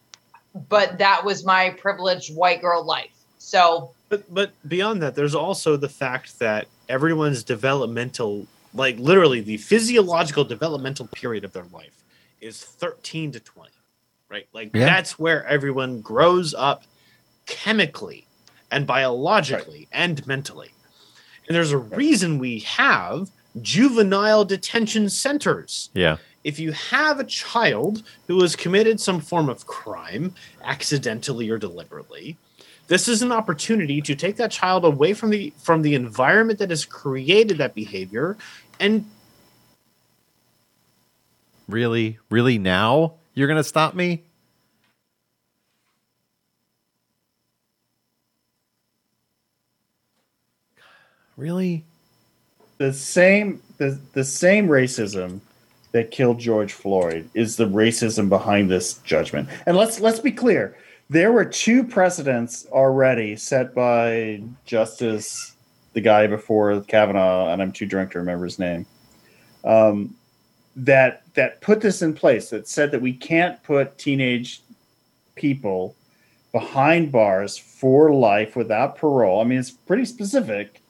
But 0.69 0.97
that 0.99 1.23
was 1.25 1.45
my 1.45 1.71
privileged 1.71 2.33
white 2.35 2.61
girl 2.61 2.83
life. 2.85 3.11
So 3.37 3.91
But 4.07 4.33
but 4.33 4.51
beyond 4.67 5.01
that, 5.03 5.15
there's 5.15 5.35
also 5.35 5.75
the 5.75 5.89
fact 5.89 6.39
that 6.39 6.67
everyone's 6.87 7.43
developmental, 7.43 8.47
like 8.73 8.97
literally 8.97 9.41
the 9.41 9.57
physiological 9.57 10.45
developmental 10.45 11.07
period 11.07 11.43
of 11.43 11.51
their 11.51 11.65
life, 11.73 11.91
is 12.39 12.63
13 12.63 13.33
to 13.33 13.39
20, 13.41 13.69
right? 14.29 14.47
Like 14.53 14.71
Yeah. 14.73 14.85
that's 14.85 15.19
where 15.19 15.45
everyone 15.45 15.99
grows 15.99 16.53
up 16.53 16.83
chemically 17.47 18.27
and 18.69 18.85
biologically 18.85 19.87
and 19.91 20.25
mentally. 20.27 20.71
And 21.47 21.55
there's 21.55 21.71
a 21.71 21.77
reason 21.77 22.37
we 22.39 22.59
have 22.59 23.31
juvenile 23.61 24.45
detention 24.45 25.09
centers 25.09 25.89
Yeah. 25.93 26.17
if 26.43 26.59
you 26.59 26.73
have 26.73 27.19
a 27.19 27.23
child 27.23 28.03
who 28.27 28.39
has 28.41 28.55
committed 28.55 28.99
some 28.99 29.19
form 29.19 29.49
of 29.49 29.65
crime, 29.65 30.35
accidentally 30.63 31.49
or 31.49 31.57
deliberately, 31.57 32.37
this 32.87 33.07
is 33.07 33.21
an 33.21 33.31
opportunity 33.31 34.01
to 34.01 34.15
take 34.15 34.35
that 34.37 34.51
child 34.51 34.85
away 34.85 35.13
from 35.13 35.29
the 35.29 35.51
from 35.57 35.81
the 35.81 35.95
environment 35.95 36.59
that 36.59 36.69
has 36.69 36.85
created 36.85 37.57
that 37.57 37.73
behavior 37.73 38.37
and 38.79 39.05
Really? 41.67 42.17
Really 42.29 42.57
now? 42.57 43.15
You're 43.33 43.47
going 43.47 43.57
to 43.57 43.63
stop 43.63 43.93
me? 43.93 44.23
Really? 51.37 51.85
The 52.79 52.91
same 52.91 53.61
the, 53.77 53.99
the 54.13 54.23
same 54.23 54.67
racism 54.67 55.39
that 55.91 56.11
killed 56.11 56.39
George 56.39 56.73
Floyd 56.73 57.29
is 57.33 57.55
the 57.55 57.67
racism 57.67 58.27
behind 58.27 58.69
this 58.69 58.95
judgment. 58.99 59.47
And 59.65 59.77
let's 59.77 59.99
let's 59.99 60.19
be 60.19 60.31
clear. 60.31 60.75
There 61.09 61.31
were 61.31 61.45
two 61.45 61.83
precedents 61.85 62.65
already 62.71 63.37
set 63.37 63.73
by 63.73 64.41
Justice 64.65 65.53
the 65.93 66.01
guy 66.01 66.27
before 66.27 66.81
Kavanaugh, 66.81 67.51
and 67.51 67.61
I'm 67.61 67.71
too 67.71 67.85
drunk 67.85 68.11
to 68.11 68.19
remember 68.19 68.45
his 68.45 68.59
name. 68.59 68.85
Um, 69.63 70.15
that 70.75 71.23
that 71.33 71.61
put 71.61 71.81
this 71.81 72.01
in 72.01 72.13
place 72.13 72.49
that 72.49 72.67
said 72.67 72.91
that 72.91 73.01
we 73.01 73.13
can't 73.13 73.61
put 73.63 73.97
teenage 73.97 74.61
people 75.35 75.95
behind 76.51 77.11
bars 77.11 77.57
for 77.57 78.13
life 78.13 78.55
without 78.55 78.97
parole. 78.97 79.41
I 79.41 79.43
mean, 79.43 79.59
it's 79.59 79.71
pretty 79.71 80.05
specific. 80.05 80.81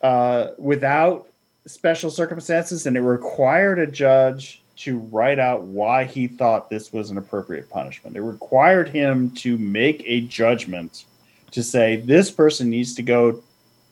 Uh, 0.00 0.48
without 0.58 1.26
special 1.66 2.10
circumstances, 2.10 2.86
and 2.86 2.96
it 2.96 3.00
required 3.02 3.78
a 3.78 3.86
judge 3.86 4.62
to 4.76 4.98
write 4.98 5.38
out 5.38 5.62
why 5.62 6.04
he 6.04 6.26
thought 6.26 6.70
this 6.70 6.90
was 6.92 7.10
an 7.10 7.18
appropriate 7.18 7.68
punishment. 7.68 8.16
It 8.16 8.22
required 8.22 8.88
him 8.88 9.30
to 9.32 9.58
make 9.58 10.02
a 10.06 10.22
judgment 10.22 11.04
to 11.50 11.62
say 11.62 11.96
this 11.96 12.30
person 12.30 12.70
needs 12.70 12.94
to 12.94 13.02
go 13.02 13.42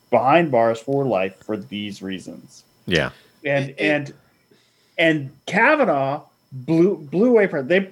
behind 0.09 0.49
bars 0.51 0.79
for 0.79 1.05
life 1.05 1.35
for 1.43 1.57
these 1.57 2.01
reasons 2.01 2.63
Yeah. 2.87 3.11
and 3.45 3.69
It- 3.69 3.75
it- 3.77 3.85
and 3.91 4.13
and 4.97 5.29
Kavanaugh 5.45 6.23
blew 6.51 6.97
blew 6.97 7.29
away 7.29 7.45
from 7.45 7.67
they 7.67 7.89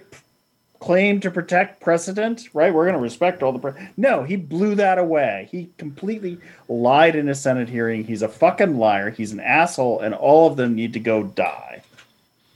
p- 0.80 0.86
claimed 0.86 1.22
to 1.24 1.32
protect 1.32 1.82
precedent, 1.82 2.50
right? 2.54 2.74
We're 2.74 2.86
going 2.86 2.96
to 2.96 3.02
respect 3.02 3.44
all 3.44 3.52
the 3.52 3.60
pre-. 3.60 3.90
no. 3.98 4.24
He 4.24 4.36
blew 4.36 4.76
that 4.76 4.98
away. 4.98 5.48
He 5.52 5.70
completely 5.78 6.38
lied 6.70 7.16
in 7.16 7.30
a 7.30 7.36
Senate 7.36 7.70
hearing. 7.70 8.04
He's 8.04 8.22
a 8.22 8.28
fucking 8.30 8.78
liar. 8.78 9.10
He's 9.10 9.32
an 9.32 9.40
asshole, 9.40 10.00
and 10.02 10.14
all 10.16 10.48
of 10.50 10.58
them 10.58 10.76
need 10.76 10.94
to 10.94 11.00
go 11.00 11.24
die. 11.24 11.82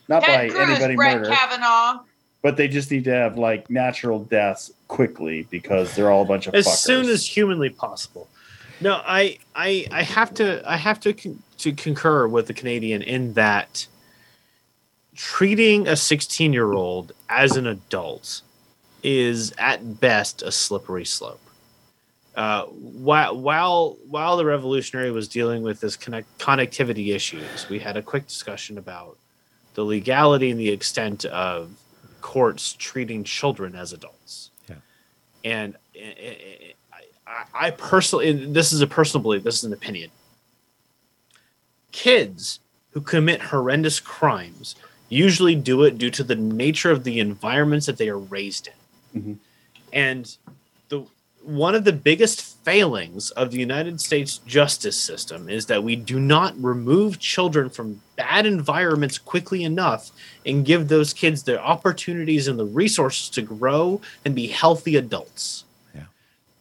Not 0.07 0.23
Ted 0.23 0.49
by 0.49 0.53
Cruz, 0.55 0.69
anybody 0.69 0.95
Brett 0.95 1.17
murder, 1.21 1.29
Kavanaugh. 1.29 1.99
but 2.41 2.57
they 2.57 2.67
just 2.67 2.91
need 2.91 3.05
to 3.05 3.13
have 3.13 3.37
like 3.37 3.69
natural 3.69 4.19
deaths 4.23 4.71
quickly 4.87 5.47
because 5.49 5.95
they're 5.95 6.11
all 6.11 6.23
a 6.23 6.25
bunch 6.25 6.47
of 6.47 6.53
fuckers. 6.53 6.57
as 6.57 6.67
fuckers. 6.67 6.77
soon 6.77 7.05
as 7.09 7.25
humanly 7.25 7.69
possible. 7.69 8.27
No, 8.81 9.01
I 9.05 9.37
I 9.55 9.85
I 9.91 10.03
have 10.03 10.33
to 10.35 10.61
I 10.69 10.75
have 10.75 10.99
to 11.01 11.13
con- 11.13 11.41
to 11.59 11.71
concur 11.71 12.27
with 12.27 12.47
the 12.47 12.53
Canadian 12.53 13.03
in 13.03 13.33
that 13.33 13.85
treating 15.21 15.87
a 15.87 15.95
16 15.95 16.51
year 16.51 16.73
old 16.73 17.11
as 17.29 17.55
an 17.55 17.67
adult 17.67 18.41
is 19.03 19.53
at 19.59 19.99
best 19.99 20.41
a 20.41 20.51
slippery 20.51 21.05
slope. 21.05 21.39
Uh, 22.35 22.63
while 22.63 23.37
while 23.37 23.97
while 24.09 24.35
the 24.35 24.45
revolutionary 24.45 25.11
was 25.11 25.27
dealing 25.27 25.61
with 25.61 25.79
this 25.79 25.95
connect 25.95 26.39
connectivity 26.39 27.13
issues, 27.13 27.69
we 27.69 27.77
had 27.77 27.97
a 27.97 28.01
quick 28.01 28.25
discussion 28.25 28.79
about 28.79 29.15
the 29.75 29.83
legality 29.83 30.49
and 30.49 30.59
the 30.59 30.69
extent 30.69 31.23
of 31.25 31.69
courts 32.21 32.73
treating 32.73 33.23
children 33.23 33.75
as 33.75 33.93
adults. 33.93 34.49
Yeah. 34.67 34.75
And 35.43 35.75
I, 35.95 36.73
I, 37.27 37.67
I 37.67 37.71
personally, 37.71 38.29
and 38.29 38.55
this 38.55 38.73
is 38.73 38.81
a 38.81 38.87
personal 38.87 39.21
belief, 39.21 39.43
this 39.43 39.57
is 39.57 39.65
an 39.65 39.73
opinion. 39.73 40.09
Kids 41.91 42.59
who 42.91 43.01
commit 43.01 43.41
horrendous 43.41 43.99
crimes 43.99 44.75
usually 45.11 45.55
do 45.55 45.83
it 45.83 45.97
due 45.97 46.09
to 46.09 46.23
the 46.23 46.35
nature 46.35 46.89
of 46.89 47.03
the 47.03 47.19
environments 47.19 47.85
that 47.85 47.97
they 47.97 48.07
are 48.07 48.17
raised 48.17 48.69
in. 49.13 49.21
Mhm. 49.21 49.37
And 49.93 50.37
the 50.89 51.05
one 51.43 51.75
of 51.75 51.83
the 51.83 51.91
biggest 51.91 52.41
failings 52.63 53.31
of 53.31 53.51
the 53.51 53.57
United 53.57 53.99
States 53.99 54.39
justice 54.45 54.95
system 54.95 55.49
is 55.49 55.65
that 55.65 55.83
we 55.83 55.95
do 55.95 56.19
not 56.19 56.53
remove 56.61 57.19
children 57.19 57.69
from 57.69 58.01
bad 58.15 58.45
environments 58.45 59.17
quickly 59.17 59.63
enough 59.63 60.11
and 60.45 60.65
give 60.65 60.87
those 60.87 61.13
kids 61.13 61.43
the 61.43 61.59
opportunities 61.59 62.47
and 62.47 62.59
the 62.59 62.65
resources 62.65 63.27
to 63.29 63.41
grow 63.41 63.99
and 64.23 64.35
be 64.35 64.47
healthy 64.47 64.95
adults. 64.95 65.65
Yeah. 65.95 66.03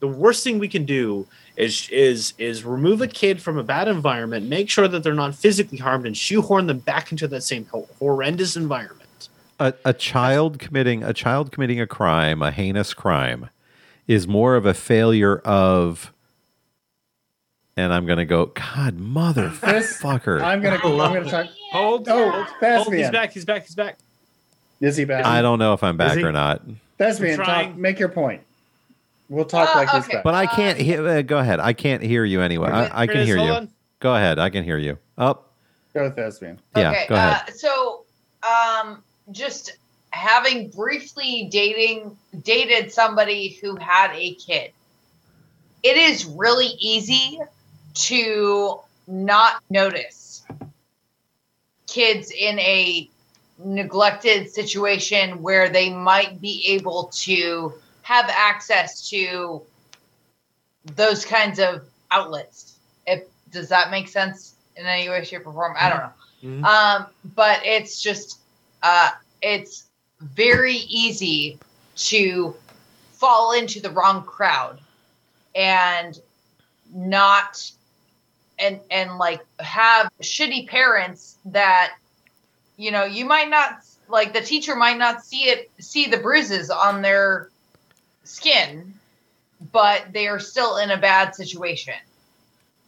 The 0.01 0.09
worst 0.09 0.43
thing 0.43 0.59
we 0.59 0.68
can 0.68 0.86
do 0.86 1.27
is 1.56 1.89
is 1.90 2.35
is 2.39 2.64
remove 2.64 3.01
a 3.01 3.09
kid 3.09 3.43
from 3.43 3.59
a 3.59 3.62
bad 3.62 3.89
environment, 3.89 4.48
make 4.48 4.70
sure 4.70 4.89
that 4.89 5.02
they're 5.02 5.14
not 5.14 5.35
physically 5.35 5.78
harmed, 5.78 6.06
and 6.06 6.16
shoehorn 6.16 6.66
them 6.66 6.78
back 6.78 7.10
into 7.12 7.28
that 7.28 7.43
same 7.43 7.66
horrendous 7.98 8.56
environment. 8.56 9.28
A, 9.59 9.74
a 9.85 9.93
child 9.93 10.59
committing 10.59 11.02
a 11.02 11.12
child 11.12 11.52
committing 11.52 11.81
a 11.81 11.86
crime, 11.86 12.40
a 12.43 12.51
heinous 12.51 12.94
crime, 12.94 13.51
is 14.06 14.27
more 14.27 14.56
of 14.56 14.64
a 14.66 14.74
failure 14.74 15.39
of. 15.40 16.12
And 17.77 17.93
I'm 17.94 18.05
gonna 18.06 18.27
go, 18.27 18.47
God, 18.47 18.98
motherfucker! 18.98 20.43
I'm 20.43 20.60
gonna 20.60 20.78
Go, 20.78 21.01
I'm 21.01 21.14
gonna 21.14 21.31
talk. 21.31 21.47
Hold, 21.72 22.09
Oh, 22.09 22.31
hold, 22.31 22.47
pass 22.59 22.82
hold, 22.82 22.94
he's 22.94 23.10
back, 23.10 23.32
he's 23.32 23.44
back, 23.44 23.62
he's 23.62 23.74
back. 23.77 23.97
Is 24.81 24.97
he 24.97 25.05
back? 25.05 25.24
I 25.24 25.40
don't 25.40 25.59
know 25.59 25.72
if 25.72 25.85
I'm 25.85 25.97
back 25.97 26.18
or 26.18 26.32
not, 26.32 26.62
Thespian, 26.98 27.32
I'm 27.32 27.36
talk, 27.36 27.47
trying. 27.47 27.81
make 27.81 27.98
your 27.98 28.09
point. 28.09 28.43
We'll 29.31 29.44
talk 29.47 29.74
Uh, 29.74 29.78
like 29.78 29.93
this. 29.93 30.05
okay. 30.07 30.15
back. 30.16 30.24
but 30.24 30.35
I 30.35 30.47
can't 30.47 30.78
hear. 30.78 31.07
Uh, 31.07 31.23
go 31.23 31.39
ahead. 31.39 31.61
I 31.61 31.73
can't 31.73 32.02
hear 32.02 32.24
you 32.24 32.43
anyway. 32.43 32.69
I, 32.69 33.02
I 33.02 33.07
can 33.07 33.15
Chris, 33.15 33.27
hear 33.28 33.39
you. 33.39 33.51
on. 33.52 33.70
Go 34.01 34.15
ahead. 34.15 34.39
I 34.39 34.51
can 34.51 34.65
hear 34.65 34.77
you. 34.77 34.98
Up. 35.16 35.52
Go 35.94 36.02
with 36.05 36.16
Thespian. 36.16 36.59
Yeah. 36.77 36.90
okay, 36.90 37.07
Go 37.09 37.15
ahead. 37.15 37.43
Uh, 37.48 37.52
so, 37.52 38.05
um, 38.43 39.02
just 39.31 39.77
having 40.11 40.69
briefly 40.70 41.48
dating 41.51 42.16
dated 42.43 42.93
somebody 42.93 43.59
who 43.62 43.77
had 43.77 44.11
a 44.15 44.35
kid, 44.35 44.73
it 45.85 45.97
is 45.97 46.24
really 46.27 46.73
easy 46.81 47.39
to 47.94 48.81
not 49.07 49.62
notice 49.70 50.44
kids 51.86 52.31
in 52.31 52.59
a 52.61 53.09
neglected 53.62 54.51
situation 54.51 55.43
where 55.43 55.69
they 55.69 55.90
might 55.90 56.40
be 56.40 56.65
able 56.69 57.11
to 57.12 57.73
have 58.11 58.28
access 58.28 59.09
to 59.09 59.62
those 60.97 61.24
kinds 61.24 61.61
of 61.61 61.87
outlets. 62.11 62.78
If 63.07 63.23
does 63.53 63.69
that 63.69 63.93
make 63.93 64.09
sense 64.09 64.57
in 64.74 64.85
any 64.85 65.09
way, 65.09 65.23
shape, 65.23 65.47
or 65.47 65.53
form? 65.53 65.77
I 65.78 65.89
don't 65.89 65.99
know. 65.99 66.12
Mhm. 66.43 66.65
Um, 66.65 67.07
but 67.37 67.65
it's 67.65 68.03
just 68.03 68.41
uh, 68.82 69.11
it's 69.43 69.85
very 70.20 70.74
easy 70.74 71.59
to 72.11 72.57
fall 73.12 73.53
into 73.53 73.78
the 73.81 73.91
wrong 73.91 74.24
crowd 74.24 74.81
and 75.55 76.19
not 76.93 77.70
and 78.59 78.81
and 78.91 79.19
like 79.19 79.41
have 79.61 80.11
shitty 80.20 80.66
parents 80.66 81.37
that 81.45 81.95
you 82.77 82.91
know 82.91 83.05
you 83.05 83.24
might 83.24 83.49
not 83.49 83.85
like 84.09 84.32
the 84.32 84.41
teacher 84.41 84.74
might 84.74 84.99
not 84.99 85.24
see 85.24 85.45
it 85.45 85.70
see 85.78 86.07
the 86.07 86.16
bruises 86.16 86.70
on 86.70 87.03
their 87.03 87.51
skin, 88.31 88.94
but 89.73 90.12
they 90.12 90.28
are 90.28 90.39
still 90.39 90.78
in 90.78 90.90
a 90.90 90.97
bad 90.97 91.35
situation, 91.35 91.94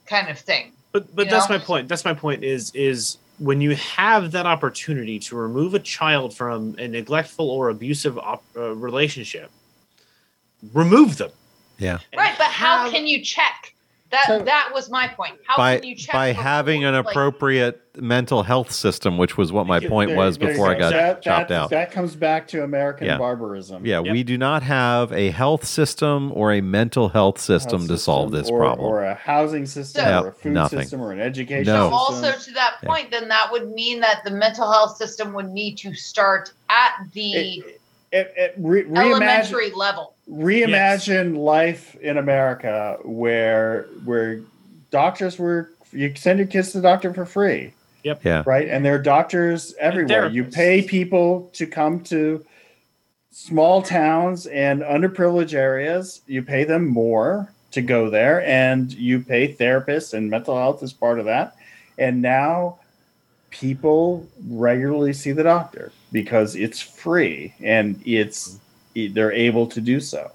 kind 0.06 0.28
of 0.28 0.38
thing. 0.38 0.72
But 0.92 1.14
but 1.14 1.28
that's 1.28 1.48
know? 1.48 1.58
my 1.58 1.64
point. 1.64 1.88
That's 1.88 2.04
my 2.04 2.14
point. 2.14 2.44
Is 2.44 2.70
is 2.74 3.18
when 3.38 3.60
you 3.60 3.74
have 3.74 4.32
that 4.32 4.46
opportunity 4.46 5.18
to 5.18 5.36
remove 5.36 5.74
a 5.74 5.78
child 5.78 6.36
from 6.36 6.76
a 6.78 6.86
neglectful 6.86 7.50
or 7.50 7.70
abusive 7.70 8.18
op- 8.18 8.44
uh, 8.56 8.74
relationship, 8.76 9.50
remove 10.72 11.18
them. 11.18 11.30
Yeah. 11.78 11.98
Right, 12.16 12.34
but 12.38 12.46
how 12.46 12.84
have- 12.84 12.92
can 12.92 13.06
you 13.06 13.22
check? 13.22 13.71
That 14.12 14.26
So- 14.26 14.42
that 14.44 14.70
was 14.74 14.90
my 14.90 15.08
point. 15.08 15.34
How 15.46 15.56
by 15.56 15.76
can 15.78 15.88
you 15.88 15.96
check 15.96 16.12
by 16.12 16.32
having 16.32 16.84
an 16.84 16.94
like, 16.94 17.06
appropriate 17.06 17.80
mental 17.96 18.42
health 18.42 18.70
system, 18.70 19.16
which 19.16 19.38
was 19.38 19.52
what 19.52 19.66
my 19.66 19.80
point 19.80 20.10
There- 20.10 20.18
was 20.18 20.36
before 20.36 20.70
I 20.70 20.74
got 20.78 20.92
that, 20.92 21.22
chopped 21.22 21.48
that, 21.48 21.54
out. 21.54 21.70
That 21.70 21.92
comes 21.92 22.14
back 22.14 22.46
to 22.48 22.62
American 22.62 23.06
Yeah. 23.06 23.16
barbarism. 23.18 23.84
yeah, 23.86 24.00
Yep. 24.02 24.12
we 24.12 24.22
do 24.22 24.36
not 24.36 24.62
have 24.62 25.12
a 25.12 25.30
health 25.30 25.64
system 25.64 26.30
or 26.34 26.52
a 26.52 26.60
mental 26.60 27.08
health 27.08 27.38
system 27.40 27.80
Health 27.80 27.88
to 27.88 27.98
solve 27.98 28.30
this 28.32 28.50
or, 28.50 28.58
problem. 28.58 28.86
or 28.86 29.02
a 29.04 29.14
housing 29.14 29.64
system, 29.64 30.04
So- 30.04 30.22
or 30.24 30.28
a 30.28 30.32
food 30.32 30.52
Nothing. 30.52 30.80
system, 30.80 31.00
or 31.00 31.12
an 31.12 31.20
education 31.20 31.72
No. 31.72 31.90
So 31.90 31.98
system. 32.12 32.24
also 32.24 32.38
to 32.44 32.54
that 32.54 32.74
Yeah. 32.82 32.88
point, 32.88 33.10
then 33.10 33.28
that 33.28 33.50
would 33.50 33.70
mean 33.70 34.00
that 34.00 34.20
the 34.24 34.30
mental 34.30 34.70
health 34.70 34.96
system 34.98 35.32
would 35.32 35.48
need 35.48 35.76
to 35.78 35.94
start 35.94 36.52
at 36.68 36.92
the 37.14 37.32
It- 37.32 37.80
it, 38.12 38.32
it, 38.36 38.54
re- 38.58 38.84
reimagine, 38.84 39.10
elementary 39.10 39.70
level. 39.70 40.14
reimagine 40.30 41.36
life 41.36 41.94
in 41.96 42.18
America 42.18 42.98
where 43.04 43.84
where 44.04 44.42
doctors 44.90 45.38
were 45.38 45.70
you 45.92 46.14
send 46.14 46.38
your 46.38 46.46
kids 46.48 46.72
to 46.72 46.78
the 46.78 46.82
doctor 46.82 47.12
for 47.12 47.24
free, 47.26 47.72
Yep. 48.04 48.24
yeah, 48.24 48.42
right? 48.46 48.68
And 48.68 48.84
there 48.84 48.94
are 48.94 49.02
doctors 49.02 49.74
everywhere. 49.78 50.28
You 50.28 50.44
pay 50.44 50.82
people 50.82 51.50
to 51.54 51.66
come 51.66 52.00
to 52.04 52.44
small 53.30 53.82
towns 53.82 54.46
and 54.46 54.82
underprivileged 54.82 55.54
areas. 55.54 56.20
You 56.26 56.42
pay 56.42 56.64
them 56.64 56.86
more 56.86 57.52
to 57.72 57.80
go 57.82 58.10
there, 58.10 58.42
and 58.46 58.92
you 58.92 59.20
pay 59.20 59.54
therapists 59.54 60.12
and 60.12 60.28
mental 60.28 60.56
health 60.56 60.82
is 60.82 60.92
part 60.92 61.18
of 61.18 61.24
that. 61.26 61.56
And 61.98 62.20
now 62.22 62.78
people 63.50 64.26
regularly 64.48 65.12
see 65.12 65.32
the 65.32 65.42
doctor 65.42 65.92
because 66.12 66.54
it's 66.54 66.80
free 66.80 67.54
and 67.60 68.00
it's 68.04 68.58
mm-hmm. 68.94 69.14
they're 69.14 69.32
able 69.32 69.66
to 69.66 69.80
do 69.80 69.98
so 70.00 70.30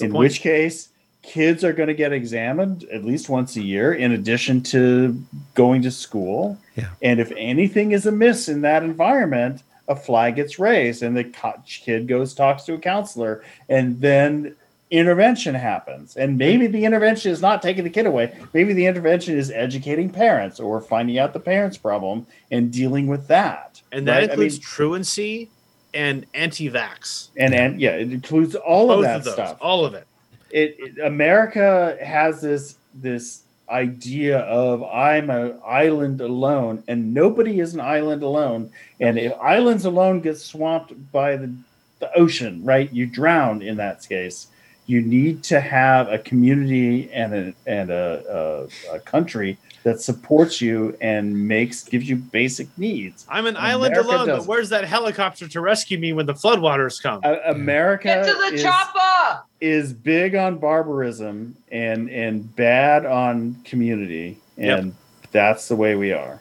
in 0.00 0.12
point. 0.12 0.20
which 0.20 0.40
case 0.40 0.88
kids 1.22 1.64
are 1.64 1.72
going 1.72 1.88
to 1.88 1.94
get 1.94 2.12
examined 2.12 2.84
at 2.92 3.04
least 3.04 3.28
once 3.28 3.56
a 3.56 3.62
year 3.62 3.94
in 3.94 4.12
addition 4.12 4.62
to 4.62 5.20
going 5.54 5.82
to 5.82 5.90
school 5.90 6.56
Yeah. 6.76 6.90
and 7.02 7.20
if 7.20 7.32
anything 7.36 7.92
is 7.92 8.06
amiss 8.06 8.48
in 8.48 8.60
that 8.62 8.84
environment 8.84 9.62
a 9.88 9.96
flag 9.96 10.36
gets 10.36 10.58
raised 10.58 11.02
and 11.02 11.16
the 11.16 11.24
kid 11.66 12.08
goes 12.08 12.34
talks 12.34 12.64
to 12.64 12.74
a 12.74 12.78
counselor 12.78 13.44
and 13.68 14.00
then 14.00 14.54
intervention 14.90 15.54
happens 15.54 16.16
and 16.16 16.38
maybe 16.38 16.68
the 16.68 16.84
intervention 16.84 17.32
is 17.32 17.40
not 17.42 17.60
taking 17.60 17.82
the 17.82 17.90
kid 17.90 18.06
away 18.06 18.38
maybe 18.52 18.72
the 18.72 18.86
intervention 18.86 19.36
is 19.36 19.50
educating 19.50 20.08
parents 20.08 20.60
or 20.60 20.80
finding 20.80 21.18
out 21.18 21.32
the 21.32 21.40
parents 21.40 21.76
problem 21.76 22.24
and 22.52 22.72
dealing 22.72 23.08
with 23.08 23.26
that 23.26 23.82
and 23.90 24.06
that 24.06 24.12
right? 24.20 24.28
I 24.30 24.32
includes 24.32 24.54
mean, 24.56 24.62
truancy 24.62 25.50
and 25.92 26.24
anti-vax. 26.34 27.28
and 27.36 27.52
and 27.52 27.80
yeah 27.80 27.92
it 27.96 28.12
includes 28.12 28.54
all 28.54 28.86
Both 28.88 28.98
of 28.98 29.02
that 29.02 29.16
of 29.18 29.24
those, 29.24 29.34
stuff 29.34 29.58
all 29.60 29.84
of 29.84 29.94
it. 29.94 30.06
it, 30.50 30.76
it- 30.78 30.98
America 31.04 31.96
has 32.00 32.40
this 32.40 32.76
this 32.94 33.42
idea 33.68 34.38
of 34.40 34.84
I'm 34.84 35.28
an 35.28 35.58
island 35.66 36.20
alone, 36.20 36.84
and 36.86 37.12
nobody 37.12 37.58
is 37.58 37.74
an 37.74 37.80
island 37.80 38.22
alone. 38.22 38.70
And 39.00 39.18
if 39.18 39.32
islands 39.40 39.84
alone 39.84 40.20
get 40.20 40.38
swamped 40.38 40.92
by 41.10 41.36
the, 41.36 41.52
the 41.98 42.16
ocean, 42.16 42.62
right, 42.64 42.90
you 42.92 43.06
drown 43.06 43.62
in 43.62 43.76
that 43.78 44.08
case. 44.08 44.46
You 44.86 45.02
need 45.02 45.42
to 45.44 45.60
have 45.60 46.08
a 46.08 46.18
community 46.18 47.10
and 47.12 47.34
a 47.34 47.54
and 47.66 47.90
a, 47.90 48.68
a, 48.92 48.96
a 48.96 49.00
country 49.00 49.58
that 49.82 50.00
supports 50.00 50.60
you 50.60 50.96
and 51.00 51.46
makes 51.48 51.84
gives 51.84 52.08
you 52.08 52.16
basic 52.16 52.66
needs. 52.78 53.24
I'm 53.28 53.46
an 53.46 53.56
island 53.56 53.96
alone, 53.96 54.26
does. 54.26 54.40
but 54.40 54.48
where's 54.48 54.68
that 54.70 54.84
helicopter 54.84 55.46
to 55.48 55.60
rescue 55.60 55.98
me 55.98 56.12
when 56.12 56.26
the 56.26 56.34
floodwaters 56.34 57.00
come? 57.02 57.20
Uh, 57.24 57.36
America 57.46 58.08
Get 58.08 58.26
to 58.26 58.32
the 58.32 58.54
is, 58.56 58.62
chopper. 58.62 59.42
is 59.60 59.92
big 59.92 60.34
on 60.34 60.58
barbarism 60.58 61.56
and 61.70 62.08
and 62.10 62.54
bad 62.56 63.06
on 63.06 63.56
community, 63.64 64.38
Yep. 64.56 64.78
and 64.78 64.94
that's 65.32 65.68
the 65.68 65.76
way 65.76 65.94
we 65.96 66.12
are. 66.12 66.32
And 66.32 66.40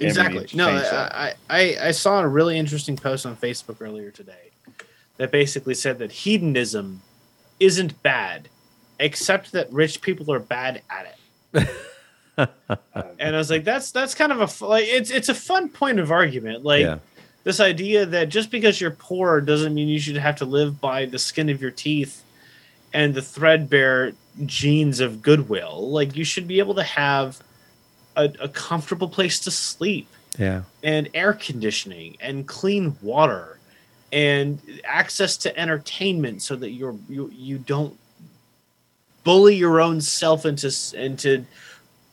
we 0.00 0.06
Exactly. 0.08 0.46
No. 0.54 0.68
I, 0.68 1.34
I 1.48 1.76
I 1.80 1.90
saw 1.92 2.20
a 2.20 2.28
really 2.28 2.58
interesting 2.58 2.96
post 2.96 3.24
on 3.26 3.36
Facebook 3.36 3.76
earlier 3.80 4.10
today 4.10 4.50
that 5.16 5.30
basically 5.30 5.74
said 5.74 5.98
that 6.00 6.12
hedonism 6.12 7.00
isn't 7.60 8.02
bad, 8.02 8.48
except 8.98 9.52
that 9.52 9.72
rich 9.72 10.00
people 10.00 10.32
are 10.32 10.40
bad 10.40 10.82
at 10.90 11.16
it. 11.54 11.68
and 13.18 13.34
I 13.34 13.38
was 13.38 13.50
like, 13.50 13.64
that's 13.64 13.92
that's 13.92 14.14
kind 14.14 14.32
of 14.32 14.40
a 14.40 14.64
like 14.64 14.84
it's 14.86 15.10
it's 15.10 15.28
a 15.28 15.34
fun 15.34 15.68
point 15.68 15.98
of 15.98 16.10
argument. 16.10 16.64
Like 16.64 16.82
yeah, 16.82 16.98
this 17.44 17.60
idea 17.60 18.06
that 18.06 18.28
just 18.28 18.50
because 18.50 18.80
you're 18.80 18.90
poor 18.90 19.40
doesn't 19.40 19.74
mean 19.74 19.88
you 19.88 20.00
should 20.00 20.16
have 20.16 20.36
to 20.36 20.44
live 20.44 20.80
by 20.80 21.06
the 21.06 21.18
skin 21.18 21.48
of 21.48 21.62
your 21.62 21.70
teeth 21.70 22.22
and 22.92 23.14
the 23.14 23.22
threadbare 23.22 24.12
genes 24.44 25.00
of 25.00 25.22
goodwill. 25.22 25.90
Like 25.90 26.16
you 26.16 26.24
should 26.24 26.48
be 26.48 26.58
able 26.58 26.74
to 26.74 26.82
have 26.82 27.40
a, 28.16 28.32
a 28.40 28.48
comfortable 28.48 29.08
place 29.08 29.38
to 29.40 29.50
sleep 29.50 30.08
yeah. 30.38 30.62
and 30.82 31.08
air 31.14 31.32
conditioning 31.32 32.16
and 32.20 32.46
clean 32.46 32.96
water 33.02 33.55
and 34.12 34.60
access 34.84 35.36
to 35.38 35.58
entertainment 35.58 36.42
so 36.42 36.56
that 36.56 36.70
you're 36.70 36.94
you 37.08 37.30
you 37.34 37.58
don't 37.58 37.96
bully 39.24 39.56
your 39.56 39.80
own 39.80 40.00
self 40.00 40.46
into 40.46 40.70
into 40.94 41.44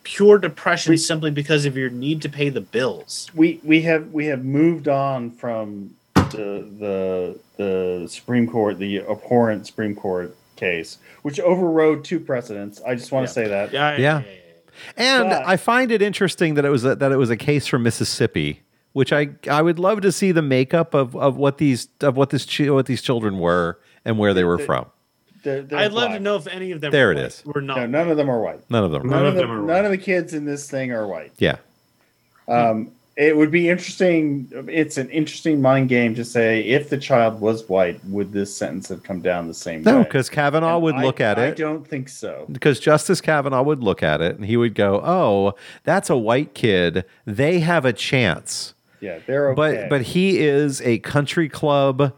pure 0.04 0.38
depression 0.38 0.92
We- 0.92 0.98
simply 0.98 1.32
because 1.32 1.66
of 1.66 1.78
your 1.78 1.90
need 1.90 2.22
to 2.24 2.30
pay 2.30 2.50
the 2.50 2.62
bills. 2.62 3.30
we 3.36 3.60
we 3.64 3.82
have 3.84 4.12
we 4.12 4.26
have 4.28 4.44
moved 4.44 4.88
on 4.88 5.32
from 5.32 5.96
the 6.16 6.66
the 6.80 7.40
the 7.58 8.08
Supreme 8.10 8.48
Court, 8.48 8.80
the 8.80 9.02
abhorrent 9.02 9.68
Supreme 9.68 9.96
Court 9.96 10.36
case, 10.56 10.98
which 11.22 11.40
overrode 11.40 12.04
two 12.04 12.20
precedents. 12.20 12.82
I 12.86 12.96
just 12.96 13.12
want 13.12 13.24
Yeah. 13.24 13.28
to 13.28 13.34
say 13.34 13.48
that. 13.48 13.72
Yeah, 13.74 13.98
Yeah. 13.98 14.24
And 14.98 15.30
But- 15.30 15.48
I 15.48 15.56
find 15.58 15.92
it 15.92 16.02
interesting 16.02 16.56
that 16.56 16.66
it 16.66 16.70
was 16.70 16.84
a, 16.84 16.96
that 16.96 17.12
it 17.12 17.18
was 17.18 17.30
a 17.30 17.38
case 17.38 17.68
from 17.68 17.84
Mississippi, 17.84 18.62
which 18.94 19.12
I 19.14 19.30
I 19.50 19.62
would 19.62 19.80
love 19.80 20.02
to 20.02 20.12
see 20.12 20.32
the 20.32 20.42
makeup 20.42 20.94
of, 20.94 21.16
of 21.16 21.36
what 21.38 21.58
these 21.58 21.88
of 22.02 22.16
what 22.18 22.30
this 22.30 22.46
chi- 22.46 22.70
what 22.70 22.86
these 22.86 23.02
children 23.02 23.40
were 23.40 23.80
and 24.06 24.18
where 24.18 24.34
they 24.34 24.44
were 24.44 24.58
The- 24.58 24.64
from. 24.66 24.86
They're- 25.44 25.62
they're 25.64 25.80
I'd 25.80 25.92
love 25.92 26.14
to 26.14 26.20
know 26.22 26.38
if 26.38 26.48
any 26.48 26.72
of 26.72 26.80
them 26.80 26.92
There 26.94 27.08
were 27.08 27.12
it 27.12 27.16
white. 27.18 27.26
is. 27.26 27.44
We're 27.46 27.60
not. 27.62 27.78
No, 27.78 27.86
none 27.86 28.10
of 28.10 28.16
them 28.16 28.30
are 28.30 28.40
white. 28.40 28.62
None 28.70 28.84
of 28.86 28.92
them. 28.92 29.10
None 29.10 29.22
Were. 29.24 29.28
of 29.28 29.34
of 29.34 29.36
them 29.36 29.48
the, 29.50 29.54
are 29.54 29.58
none 29.58 29.68
white. 29.68 29.86
of 29.86 29.92
the 29.92 29.98
kids 29.98 30.34
in 30.34 30.46
this 30.46 30.70
thing 30.70 30.94
are 30.94 31.06
white. 31.06 31.34
Yeah, 31.38 31.58
Um, 32.48 32.92
it 33.18 33.36
would 33.38 33.52
be 33.52 33.70
interesting. 33.70 34.48
It's 34.70 34.98
an 34.98 35.10
interesting 35.10 35.62
mind 35.62 35.90
game 35.90 36.16
to 36.16 36.24
say 36.26 36.62
if 36.62 36.90
the 36.90 36.98
child 36.98 37.42
was 37.42 37.68
white, 37.70 38.00
would 38.06 38.32
this 38.32 38.56
sentence 38.56 38.88
have 38.90 39.04
come 39.04 39.20
down 39.22 39.48
the 39.50 39.54
same 39.54 39.84
no, 39.84 39.98
way? 39.98 40.04
because 40.04 40.30
Kavanaugh 40.30 40.76
And 40.76 40.84
would 40.84 40.96
I- 40.96 41.04
look 41.04 41.20
at 41.20 41.38
I 41.38 41.46
it. 41.48 41.52
I 41.52 41.52
don't 41.56 41.86
think 41.88 42.08
so. 42.10 42.46
because 42.52 42.80
Justice 42.80 43.20
Kavanaugh 43.22 43.62
would 43.64 43.84
look 43.84 44.02
at 44.02 44.22
it 44.22 44.36
and 44.38 44.46
he 44.46 44.56
would 44.58 44.74
go, 44.76 45.02
"Oh, 45.04 45.56
that's 45.84 46.10
a 46.10 46.18
white 46.18 46.54
kid. 46.54 47.04
They 47.26 47.60
have 47.60 47.84
a 47.86 47.94
chance." 47.94 48.73
Yeah, 49.04 49.20
they're 49.28 49.50
okay. 49.52 49.56
But 49.56 49.90
but 49.90 50.02
he 50.02 50.40
is 50.40 50.82
a 50.82 51.00
country 51.00 51.50
club 51.50 52.14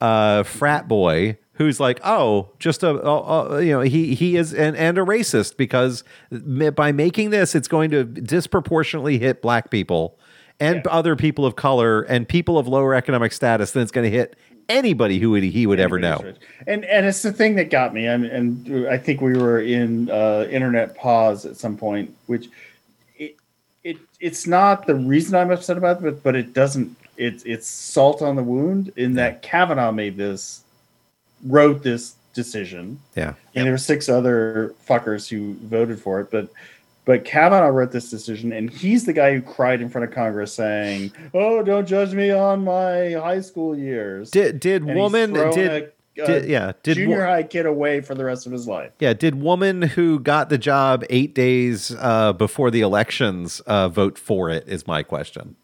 uh, 0.00 0.44
frat 0.44 0.86
boy 0.86 1.36
who's 1.54 1.80
like, 1.80 1.98
"Oh, 2.04 2.50
just 2.60 2.84
a, 2.84 2.90
you 3.62 3.72
know, 3.72 3.80
he 3.80 4.14
he 4.14 4.36
is 4.36 4.54
and 4.54 4.76
and 4.76 4.96
a 4.98 5.00
racist 5.02 5.56
because 5.56 6.04
by 6.30 6.92
making 6.92 7.30
this, 7.30 7.54
it's 7.56 7.66
going 7.68 7.90
to 7.90 8.04
disproportionately 8.04 9.18
hit 9.18 9.42
black 9.42 9.70
people 9.70 10.18
and 10.60 10.76
Yeah. 10.84 10.92
other 10.92 11.16
people 11.16 11.44
of 11.44 11.56
color 11.56 12.02
and 12.02 12.28
people 12.28 12.58
of 12.58 12.68
lower 12.68 12.94
economic 12.94 13.32
status 13.32 13.72
than 13.72 13.82
it's 13.82 13.90
going 13.92 14.08
to 14.10 14.16
hit 14.16 14.36
anybody 14.68 15.18
who 15.18 15.30
would, 15.30 15.42
he 15.42 15.66
would 15.66 15.80
ever 15.80 15.98
know." 15.98 16.20
Rich. 16.22 16.36
And 16.68 16.84
and 16.84 17.04
it's 17.06 17.22
the 17.22 17.32
thing 17.32 17.56
that 17.56 17.70
got 17.70 17.92
me. 17.92 18.06
And 18.06 18.24
and 18.24 18.86
I 18.86 18.96
think 18.98 19.20
we 19.20 19.36
were 19.36 19.60
in 19.60 20.08
uh, 20.10 20.46
internet 20.48 20.94
pause 20.96 21.44
at 21.44 21.56
some 21.56 21.76
point, 21.76 22.14
which 22.26 22.48
it 23.88 23.96
it's 24.20 24.46
not 24.46 24.86
the 24.86 24.94
reason 24.94 25.34
I'm 25.34 25.50
upset 25.50 25.76
about 25.78 25.98
it, 25.98 26.02
but 26.02 26.22
but 26.22 26.36
it 26.36 26.52
doesn't. 26.52 26.96
It's 27.16 27.42
it's 27.44 27.66
salt 27.66 28.22
on 28.22 28.36
the 28.36 28.42
wound 28.42 28.92
in 28.96 29.14
that 29.14 29.42
Kavanaugh 29.42 29.92
made 29.92 30.16
this, 30.16 30.62
wrote 31.46 31.82
this 31.82 32.14
decision, 32.34 33.00
Yeah. 33.16 33.34
and 33.54 33.64
there 33.64 33.72
were 33.72 33.78
six 33.78 34.08
other 34.08 34.74
fuckers 34.88 35.28
who 35.28 35.54
voted 35.66 36.00
for 36.00 36.20
it, 36.20 36.30
but. 36.30 36.48
But 37.04 37.24
Kavanaugh 37.24 37.68
wrote 37.68 37.90
this 37.90 38.10
decision, 38.10 38.52
and 38.52 38.68
he's 38.68 39.06
the 39.06 39.14
guy 39.14 39.32
who 39.32 39.40
cried 39.40 39.80
in 39.80 39.88
front 39.88 40.06
of 40.06 40.14
Congress 40.14 40.52
saying, 40.52 41.10
"Oh, 41.32 41.62
don't 41.62 41.88
judge 41.88 42.12
me 42.12 42.30
on 42.30 42.64
my 42.64 43.12
high 43.12 43.40
school 43.40 43.74
years." 43.74 44.30
Did 44.30 44.60
did 44.60 44.82
And 44.82 44.94
woman 44.94 45.32
did, 45.32 45.92
a 46.24 46.26
did 46.26 46.48
yeah 46.48 46.72
did 46.82 46.96
junior 46.96 47.24
high 47.24 47.42
kid 47.42 47.66
away 47.66 48.00
for 48.00 48.14
the 48.14 48.24
rest 48.24 48.46
of 48.46 48.52
his 48.52 48.66
life. 48.66 48.92
Yeah, 48.98 49.12
did 49.12 49.40
woman 49.40 49.82
who 49.82 50.18
got 50.20 50.48
the 50.50 50.58
job 50.58 51.04
eight 51.10 51.34
days 51.34 51.94
uh, 51.98 52.32
before 52.32 52.70
the 52.70 52.80
elections 52.80 53.60
uh, 53.60 53.88
vote 53.88 54.18
for 54.18 54.50
it? 54.50 54.64
Is 54.68 54.86
my 54.86 55.02
question. 55.02 55.56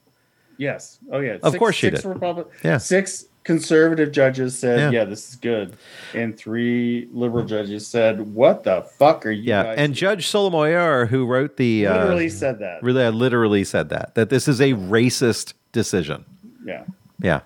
Yes. 0.56 0.98
Oh 1.10 1.18
yeah. 1.20 1.38
Of 1.42 1.56
course 1.58 1.74
she 1.76 1.88
six 1.88 2.02
did. 2.02 2.08
Republic- 2.08 2.46
Yeah. 2.62 2.78
Six 2.78 3.24
conservative 3.42 4.10
judges 4.10 4.58
said, 4.58 4.78
Yeah. 4.92 5.00
"Yeah, 5.00 5.04
this 5.04 5.28
is 5.28 5.36
good," 5.36 5.76
and 6.14 6.34
three 6.36 7.08
liberal 7.12 7.44
judges 7.44 7.86
said, 7.86 8.34
"What 8.34 8.62
the 8.64 8.82
fuck 8.98 9.26
are 9.26 9.30
you?" 9.30 9.42
Yeah, 9.42 9.64
guys 9.64 9.78
and 9.78 9.94
Judge 9.94 10.28
Sotomayor, 10.28 11.06
who 11.06 11.26
wrote 11.26 11.56
the 11.58 11.86
uh, 11.88 11.98
literally 12.04 12.28
said 12.30 12.60
that. 12.60 12.82
really 12.82 13.02
I 13.04 13.10
literally 13.10 13.64
said 13.64 13.88
that 13.90 14.14
that 14.14 14.30
this 14.30 14.48
is 14.48 14.60
a 14.60 14.72
racist 14.74 15.52
decision. 15.72 16.24
Yeah, 16.64 16.84
Yeah. 17.20 17.40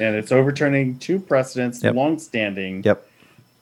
And 0.00 0.16
it's 0.16 0.32
overturning 0.32 0.98
two 0.98 1.18
precedents, 1.18 1.82
Yep. 1.82 1.94
long-standing. 1.94 2.82
Yep. 2.84 3.02
This 3.02 3.10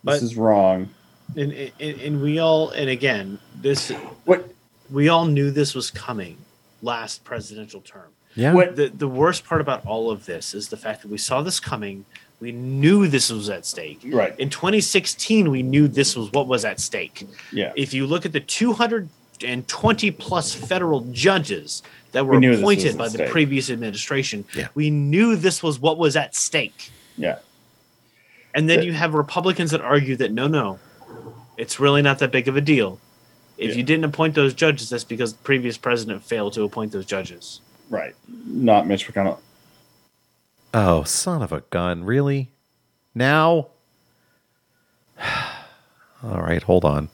But- 0.05 0.23
is 0.23 0.37
wrong. 0.37 0.89
and, 1.37 1.53
and 1.81 2.01
and 2.01 2.21
we 2.23 2.39
all 2.39 2.71
and 2.71 2.91
again 2.91 3.39
this 3.63 3.91
What? 4.27 4.51
we 4.91 5.09
all 5.09 5.25
knew 5.25 5.51
this 5.51 5.75
was 5.75 5.91
coming 5.91 6.37
last 6.83 7.25
presidential 7.25 7.81
term 7.81 8.11
Yeah. 8.35 8.53
What? 8.53 8.77
the 8.77 8.89
the 8.89 9.09
worst 9.09 9.45
part 9.45 9.61
about 9.63 9.87
all 9.87 10.11
of 10.11 10.27
this 10.27 10.53
is 10.53 10.69
the 10.69 10.77
fact 10.77 11.01
that 11.03 11.09
we 11.11 11.17
saw 11.17 11.41
this 11.41 11.59
coming 11.59 12.05
we 12.41 12.53
knew 12.53 13.07
this 13.09 13.31
was 13.31 13.49
at 13.49 13.65
stake 13.65 14.01
Right. 14.05 14.39
in 14.39 14.51
2016 14.51 15.51
we 15.51 15.63
knew 15.63 15.89
this 15.89 16.15
was 16.17 16.31
what 16.33 16.49
was 16.49 16.65
at 16.67 16.81
stake 16.81 17.27
Yeah. 17.51 17.73
if 17.77 17.95
you 17.95 18.05
look 18.07 18.27
at 18.27 18.33
the 18.33 18.41
220 18.41 20.11
plus 20.11 20.53
federal 20.55 21.01
judges 21.13 21.83
that 22.13 22.27
were 22.27 22.35
We 22.35 22.39
knew 22.41 22.51
this 22.57 22.63
was 22.63 22.63
appointed 22.79 22.99
by 22.99 23.05
the 23.09 23.11
stake. 23.11 23.31
previous 23.31 23.71
administration 23.71 24.45
Yeah. 24.55 24.69
we 24.75 24.91
knew 24.91 25.37
this 25.37 25.63
was 25.63 25.79
what 25.81 25.99
was 25.99 26.15
at 26.17 26.35
stake 26.35 26.91
Yeah. 27.19 27.39
and 28.55 28.69
then 28.69 28.79
Yeah. 28.81 28.85
you 28.87 28.93
have 28.93 29.15
Republicans 29.15 29.71
that 29.73 29.81
argue 29.81 30.17
that 30.17 30.33
no, 30.33 30.47
no, 30.47 30.79
it's 31.57 31.79
really 31.81 32.03
not 32.03 32.19
that 32.21 32.31
big 32.33 32.49
of 32.49 32.57
a 32.57 32.61
deal. 32.61 32.99
If 33.59 33.71
Yeah. 33.73 33.77
you 33.77 33.83
didn't 33.83 34.05
appoint 34.05 34.35
those 34.35 34.55
judges, 34.55 34.89
that's 34.91 35.05
because 35.05 35.33
the 35.35 35.39
previous 35.43 35.77
president 35.77 36.25
failed 36.25 36.55
to 36.55 36.63
appoint 36.65 36.93
those 36.93 37.05
judges. 37.07 37.61
Right. 37.91 38.15
Not 38.47 38.87
Mitch 38.87 39.07
McConnell. 39.07 39.39
Oh, 40.75 41.05
son 41.05 41.43
of 41.43 41.53
a 41.53 41.61
gun! 41.69 42.03
Really? 42.05 42.51
Now? 43.15 43.69
All 46.23 46.41
right, 46.41 46.63
hold 46.63 46.85
on. 46.85 47.09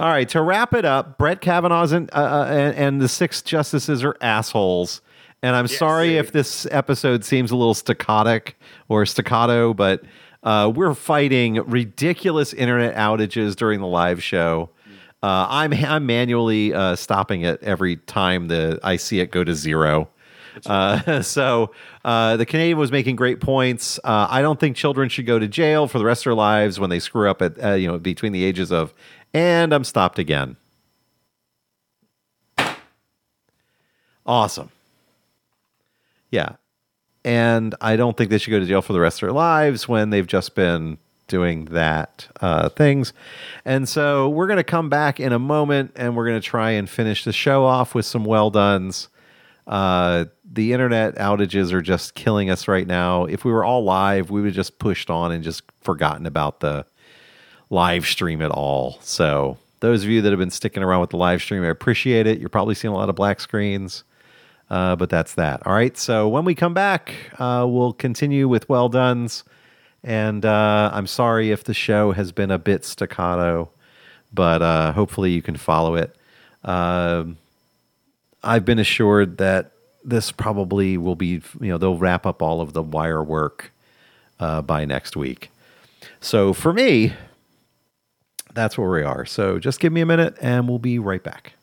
All 0.00 0.08
right, 0.08 0.26
to 0.30 0.40
wrap 0.40 0.72
it 0.72 0.86
up, 0.86 1.18
Brett 1.18 1.42
Kavanaugh's 1.42 1.92
and, 1.92 2.08
uh, 2.14 2.16
uh, 2.16 2.46
and, 2.48 2.74
and 2.74 3.00
the 3.02 3.08
six 3.08 3.42
justices 3.42 4.02
are 4.02 4.16
assholes. 4.22 5.02
And 5.42 5.54
I'm 5.54 5.66
Yes, 5.66 5.76
sorry 5.76 6.16
if 6.16 6.32
this 6.32 6.66
episode 6.70 7.22
seems 7.22 7.50
a 7.50 7.56
little 7.56 7.74
staccato 7.74 8.40
or 8.88 9.04
staccato, 9.04 9.74
but 9.74 10.02
uh, 10.42 10.72
we're 10.74 10.94
fighting 10.94 11.56
ridiculous 11.66 12.54
internet 12.54 12.96
outages 12.96 13.54
during 13.54 13.80
the 13.80 13.86
live 13.86 14.22
show. 14.22 14.70
Uh, 15.22 15.46
I'm 15.50 15.74
I'm 15.74 16.06
manually 16.06 16.72
uh, 16.72 16.96
stopping 16.96 17.42
it 17.42 17.62
every 17.62 17.96
time 17.96 18.48
the 18.48 18.80
I 18.82 18.96
see 18.96 19.20
it 19.20 19.30
go 19.30 19.44
to 19.44 19.54
zero. 19.54 20.08
Uh, 20.66 21.22
so 21.22 21.72
uh, 22.04 22.36
the 22.36 22.46
Canadian 22.46 22.78
was 22.78 22.90
making 22.90 23.16
great 23.16 23.40
points. 23.40 23.98
Uh, 24.02 24.26
I 24.30 24.42
don't 24.42 24.58
think 24.58 24.76
children 24.76 25.08
should 25.08 25.26
go 25.26 25.38
to 25.38 25.48
jail 25.48 25.88
for 25.88 25.98
the 25.98 26.04
rest 26.04 26.22
of 26.22 26.24
their 26.24 26.34
lives 26.34 26.80
when 26.80 26.90
they 26.90 27.00
screw 27.00 27.28
up 27.30 27.42
at 27.42 27.62
uh, 27.62 27.72
you 27.74 27.86
know 27.86 27.98
between 27.98 28.32
the 28.32 28.44
ages 28.44 28.72
of. 28.72 28.94
And 29.32 29.72
I'm 29.72 29.84
stopped 29.84 30.18
again. 30.18 30.56
Awesome. 34.26 34.70
Yeah, 36.30 36.56
and 37.24 37.74
I 37.80 37.96
don't 37.96 38.16
think 38.16 38.30
they 38.30 38.38
should 38.38 38.50
go 38.50 38.60
to 38.60 38.66
jail 38.66 38.82
for 38.82 38.92
the 38.92 39.00
rest 39.00 39.18
of 39.18 39.26
their 39.26 39.32
lives 39.32 39.88
when 39.88 40.10
they've 40.10 40.26
just 40.26 40.54
been 40.54 40.98
doing 41.26 41.66
that 41.66 42.28
uh, 42.40 42.68
things. 42.70 43.12
And 43.64 43.88
so 43.88 44.28
we're 44.28 44.46
going 44.46 44.56
to 44.56 44.64
come 44.64 44.88
back 44.88 45.20
in 45.20 45.32
a 45.32 45.38
moment 45.38 45.92
and 45.96 46.16
we're 46.16 46.26
going 46.26 46.40
to 46.40 46.46
try 46.46 46.72
and 46.72 46.88
finish 46.88 47.24
the 47.24 47.32
show 47.32 47.64
off 47.64 47.94
with 47.94 48.06
some 48.06 48.24
well 48.24 48.50
dones. 48.50 49.08
Uh, 49.66 50.24
the 50.50 50.72
internet 50.72 51.14
outages 51.16 51.72
are 51.72 51.82
just 51.82 52.14
killing 52.14 52.50
us 52.50 52.66
right 52.66 52.86
now. 52.86 53.24
If 53.26 53.44
we 53.44 53.52
were 53.52 53.64
all 53.64 53.84
live, 53.84 54.30
we 54.30 54.42
would 54.42 54.54
just 54.54 54.78
pushed 54.78 55.10
on 55.10 55.30
and 55.30 55.44
just 55.44 55.62
forgotten 55.80 56.26
about 56.26 56.60
the 56.60 56.84
live 57.70 58.04
stream 58.04 58.42
at 58.42 58.50
all. 58.50 58.98
So 59.00 59.56
those 59.80 60.04
of 60.04 60.10
you 60.10 60.20
that 60.22 60.30
have 60.30 60.38
been 60.38 60.50
sticking 60.50 60.82
around 60.82 61.00
with 61.00 61.10
the 61.10 61.16
live 61.16 61.40
stream, 61.40 61.62
I 61.62 61.68
appreciate 61.68 62.26
it. 62.26 62.38
You're 62.38 62.48
probably 62.48 62.74
seeing 62.74 62.92
a 62.92 62.96
lot 62.96 63.08
of 63.08 63.14
black 63.14 63.40
screens. 63.40 64.04
Uh, 64.68 64.94
but 64.94 65.10
that's 65.10 65.34
that. 65.34 65.66
All 65.66 65.72
right. 65.72 65.96
So 65.98 66.28
when 66.28 66.44
we 66.44 66.54
come 66.54 66.74
back, 66.74 67.14
uh, 67.38 67.66
we'll 67.68 67.92
continue 67.92 68.46
with 68.46 68.68
well 68.68 68.88
done's. 68.88 69.42
And 70.04 70.44
uh, 70.44 70.90
I'm 70.92 71.06
sorry 71.06 71.50
if 71.50 71.64
the 71.64 71.74
show 71.74 72.12
has 72.12 72.32
been 72.32 72.50
a 72.50 72.58
bit 72.58 72.84
staccato, 72.84 73.70
but 74.32 74.62
uh, 74.62 74.92
hopefully 74.92 75.32
you 75.32 75.42
can 75.42 75.56
follow 75.56 75.96
it. 75.96 76.14
Um, 76.64 77.36
I've 78.42 78.64
been 78.64 78.78
assured 78.78 79.38
that 79.38 79.72
this 80.04 80.32
probably 80.32 80.96
will 80.96 81.16
be, 81.16 81.42
you 81.60 81.68
know, 81.68 81.76
they'll 81.76 81.98
wrap 81.98 82.24
up 82.24 82.40
all 82.40 82.60
of 82.60 82.72
the 82.72 82.82
wire 82.82 83.22
work 83.22 83.72
uh, 84.38 84.62
by 84.62 84.84
next 84.84 85.16
week. 85.16 85.50
So 86.20 86.52
for 86.52 86.72
me, 86.72 87.12
that's 88.54 88.76
where 88.78 88.88
we 88.90 89.02
are. 89.02 89.24
So 89.26 89.58
just 89.58 89.80
give 89.80 89.92
me 89.92 90.00
a 90.00 90.06
minute 90.06 90.36
and 90.40 90.68
we'll 90.68 90.78
be 90.78 90.98
right 90.98 91.22
back. 91.22 91.54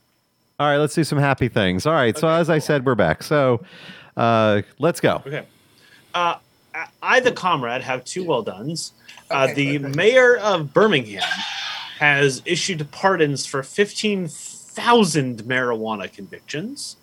All 0.59 0.67
right, 0.67 0.77
let's 0.77 0.95
do 0.95 1.03
some 1.03 1.19
happy 1.19 1.49
things. 1.49 1.85
All 1.85 1.93
right, 1.93 2.17
so 2.17 2.27
as 2.27 2.49
I 2.49 2.57
said, 2.59 2.85
we're 2.85 2.95
back. 2.95 3.21
So 3.23 3.63
uh, 4.15 4.61
let's 4.79 4.99
go. 4.99 5.21
Okay. 5.25 5.45
Uh, 6.13 6.35
I- 6.73 6.87
I, 7.01 7.19
the 7.19 7.31
comrade, 7.31 7.81
have 7.81 8.03
two 8.05 8.23
well 8.23 8.41
dones. 8.43 8.93
Uh, 9.31 9.53
the 9.53 9.79
mayor 9.79 10.37
of 10.37 10.73
Birmingham 10.73 11.23
has 11.99 12.41
issued 12.45 12.89
pardons 12.91 13.45
for 13.45 13.63
15,000 13.63 15.43
marijuana 15.43 16.11
convictions, 16.11 16.97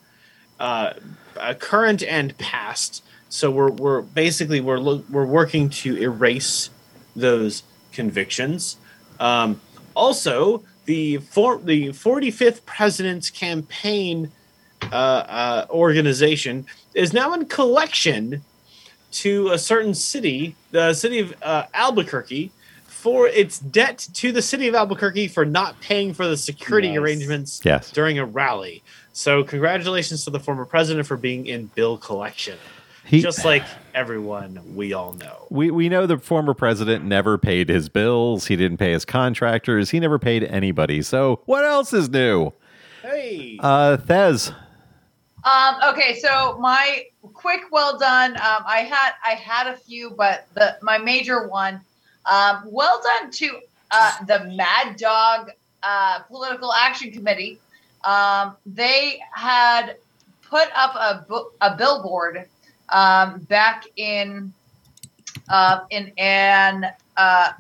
uh, 0.61 0.93
uh, 1.37 1.55
current 1.55 2.03
and 2.05 2.37
past. 2.39 3.03
So 3.29 3.51
we're, 3.51 3.71
we're 3.71 4.03
basically 4.03 4.61
we're 4.61 4.79
lo- 4.79 5.03
we're 5.11 5.27
working 5.27 5.69
to 5.71 5.97
erase 5.97 6.71
those 7.17 7.65
convictions. 7.93 8.77
Um, 9.19 9.61
also, 9.95 10.63
the 10.87 11.19
for, 11.19 11.59
the 11.59 11.89
45th 11.89 12.65
president's 12.67 13.31
campaign 13.31 14.31
uh, 14.83 14.95
uh, 14.95 15.67
organization 15.71 16.67
is 16.95 17.13
now 17.13 17.33
in 17.35 17.47
collection 17.47 18.43
to 19.13 19.51
a 19.51 19.59
certain 19.59 19.95
city, 19.95 20.57
the 20.73 20.93
city 20.93 21.21
of 21.21 21.35
uh, 21.43 21.65
Albuquerque, 21.73 22.51
for 22.87 23.29
its 23.29 23.59
debt 23.61 24.07
to 24.15 24.33
the 24.33 24.43
city 24.43 24.67
of 24.67 24.75
Albuquerque 24.75 25.29
for 25.29 25.45
not 25.45 25.81
paying 25.81 26.13
for 26.15 26.27
the 26.27 26.37
security 26.37 26.89
Nice. 26.89 26.99
arrangements 26.99 27.61
Yes. 27.65 27.91
during 27.91 28.19
a 28.19 28.25
rally. 28.25 28.83
So, 29.13 29.45
congratulations 29.45 30.25
to 30.25 30.31
the 30.31 30.41
former 30.41 30.65
president 30.65 31.07
for 31.07 31.17
being 31.17 31.47
in 31.47 31.67
bill 31.75 31.97
collection. 31.97 32.59
He, 33.07 33.21
Just 33.21 33.45
like 33.45 33.65
everyone 33.95 34.61
we 34.75 34.93
all 34.95 35.13
know. 35.13 35.47
we, 35.51 35.71
we 35.71 35.89
know 35.89 36.07
the 36.07 36.19
former 36.19 36.55
president 36.55 37.05
never 37.05 37.37
paid 37.39 37.69
his 37.69 37.89
bills. 37.89 38.47
He 38.47 38.57
didn't 38.57 38.79
pay 38.79 38.93
his 38.93 39.05
contractors. 39.05 39.91
He 39.91 40.01
never 40.01 40.19
paid 40.19 40.43
anybody. 40.45 41.03
So 41.03 41.41
what 41.45 41.65
else 41.65 41.93
is 41.93 42.09
new? 42.09 42.53
Hey, 43.03 43.59
Uh, 43.61 43.99
Thez. 43.99 44.55
Um, 45.45 45.75
okay, 45.93 46.19
so 46.21 46.57
my 46.59 47.05
quick 47.35 47.61
well 47.71 47.99
done. 47.99 48.33
Um, 48.37 48.65
I 48.67 48.79
had 48.91 49.13
I 49.23 49.33
had 49.35 49.67
a 49.67 49.77
few, 49.77 50.11
but 50.11 50.47
the 50.55 50.79
my 50.81 50.97
major 50.97 51.47
one. 51.49 51.81
Um, 52.25 52.63
well 52.65 53.03
done 53.03 53.31
to 53.31 53.61
uh, 53.91 54.25
the 54.25 54.45
Mad 54.57 54.97
Dog 54.97 55.51
uh, 55.83 56.21
Political 56.21 56.73
Action 56.73 57.11
Committee. 57.13 57.59
Um, 58.05 58.57
they 58.65 59.21
had 59.35 59.97
put 60.49 60.69
up 60.75 60.95
a 60.95 61.27
bu- 61.29 61.51
a 61.61 61.77
billboard 61.77 62.47
um, 62.89 63.41
back 63.41 63.85
in 63.97 64.53
uh, 65.49 65.81
in 65.91 66.13
an 66.17 66.87
uh, 67.17 67.53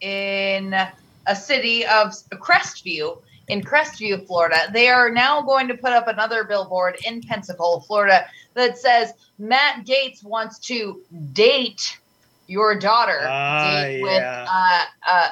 in 0.00 0.74
a 1.26 1.36
city 1.36 1.84
of 1.84 2.12
Crestview 2.32 3.18
in 3.48 3.62
Crestview, 3.62 4.26
Florida. 4.26 4.56
They 4.72 4.88
are 4.88 5.10
now 5.10 5.42
going 5.42 5.68
to 5.68 5.74
put 5.74 5.92
up 5.92 6.06
another 6.06 6.44
billboard 6.44 6.98
in 7.06 7.22
Pensacola, 7.22 7.80
Florida, 7.80 8.26
that 8.54 8.78
says 8.78 9.12
Matt 9.38 9.86
Gaetz 9.86 10.22
wants 10.22 10.58
to 10.60 11.02
date 11.32 11.98
your 12.46 12.78
daughter. 12.78 13.20
Ah, 13.22 13.82
date 13.82 13.98
yeah. 13.98 14.02
with 14.02 14.22
uh, 14.22 14.84
uh, 15.06 15.30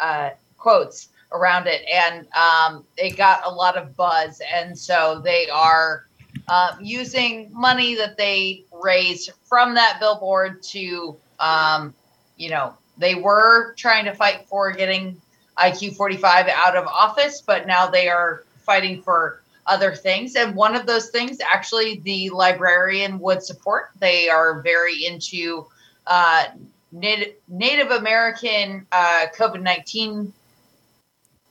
uh, 0.00 0.30
quotes 0.56 1.08
around 1.32 1.66
it, 1.66 1.82
and 1.92 2.26
um, 2.34 2.84
it 2.96 3.16
got 3.16 3.42
a 3.44 3.50
lot 3.50 3.76
of 3.76 3.96
buzz, 3.96 4.40
and 4.52 4.78
so 4.78 5.20
they 5.22 5.48
are. 5.48 6.04
Uh, 6.48 6.76
using 6.80 7.50
money 7.52 7.94
that 7.94 8.16
they 8.16 8.64
raised 8.72 9.30
from 9.44 9.74
that 9.74 9.98
billboard 10.00 10.62
to, 10.62 11.14
um, 11.40 11.94
you 12.36 12.48
know, 12.48 12.74
they 12.96 13.14
were 13.14 13.74
trying 13.74 14.04
to 14.04 14.14
fight 14.14 14.46
for 14.48 14.72
getting 14.72 15.20
IQ 15.58 15.96
45 15.96 16.48
out 16.48 16.76
of 16.76 16.86
office, 16.86 17.40
but 17.40 17.66
now 17.66 17.86
they 17.86 18.08
are 18.08 18.44
fighting 18.60 19.02
for 19.02 19.42
other 19.66 19.94
things. 19.94 20.36
And 20.36 20.54
one 20.54 20.74
of 20.74 20.86
those 20.86 21.10
things, 21.10 21.38
actually, 21.40 22.00
the 22.00 22.30
librarian 22.30 23.18
would 23.20 23.42
support. 23.42 23.90
They 23.98 24.28
are 24.28 24.62
very 24.62 25.04
into 25.04 25.66
uh, 26.06 26.46
Native, 26.90 27.34
Native 27.48 27.90
American 27.90 28.86
uh, 28.90 29.26
COVID 29.36 29.60
19 29.60 30.32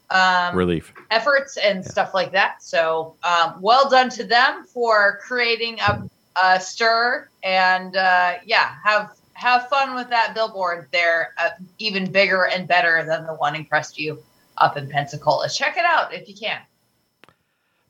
um, 0.10 0.56
Relief. 0.56 0.94
efforts 1.12 1.58
and 1.58 1.84
stuff 1.86 2.14
like 2.14 2.32
that. 2.32 2.64
So 2.64 3.16
um, 3.24 3.62
well 3.62 3.90
done 3.90 4.10
to 4.12 4.24
them 4.24 4.66
for 4.66 5.20
creating 5.22 5.80
a, 5.82 6.08
a 6.42 6.60
stir 6.60 7.28
and 7.44 7.96
uh, 7.96 8.36
yeah, 8.46 8.76
have 8.84 9.12
have 9.34 9.68
fun 9.70 9.94
with 9.96 10.10
that 10.10 10.34
billboard. 10.34 10.88
They're 10.92 11.34
uh, 11.38 11.50
even 11.78 12.12
bigger 12.12 12.46
and 12.48 12.68
better 12.68 13.06
than 13.06 13.26
the 13.26 13.34
one 13.36 13.56
in 13.56 13.66
Crestview 13.66 14.18
up 14.58 14.78
in 14.78 14.90
Pensacola. 14.90 15.48
Check 15.50 15.78
it 15.78 15.86
out 15.86 16.14
if 16.14 16.28
you 16.28 16.36
can. 16.36 16.60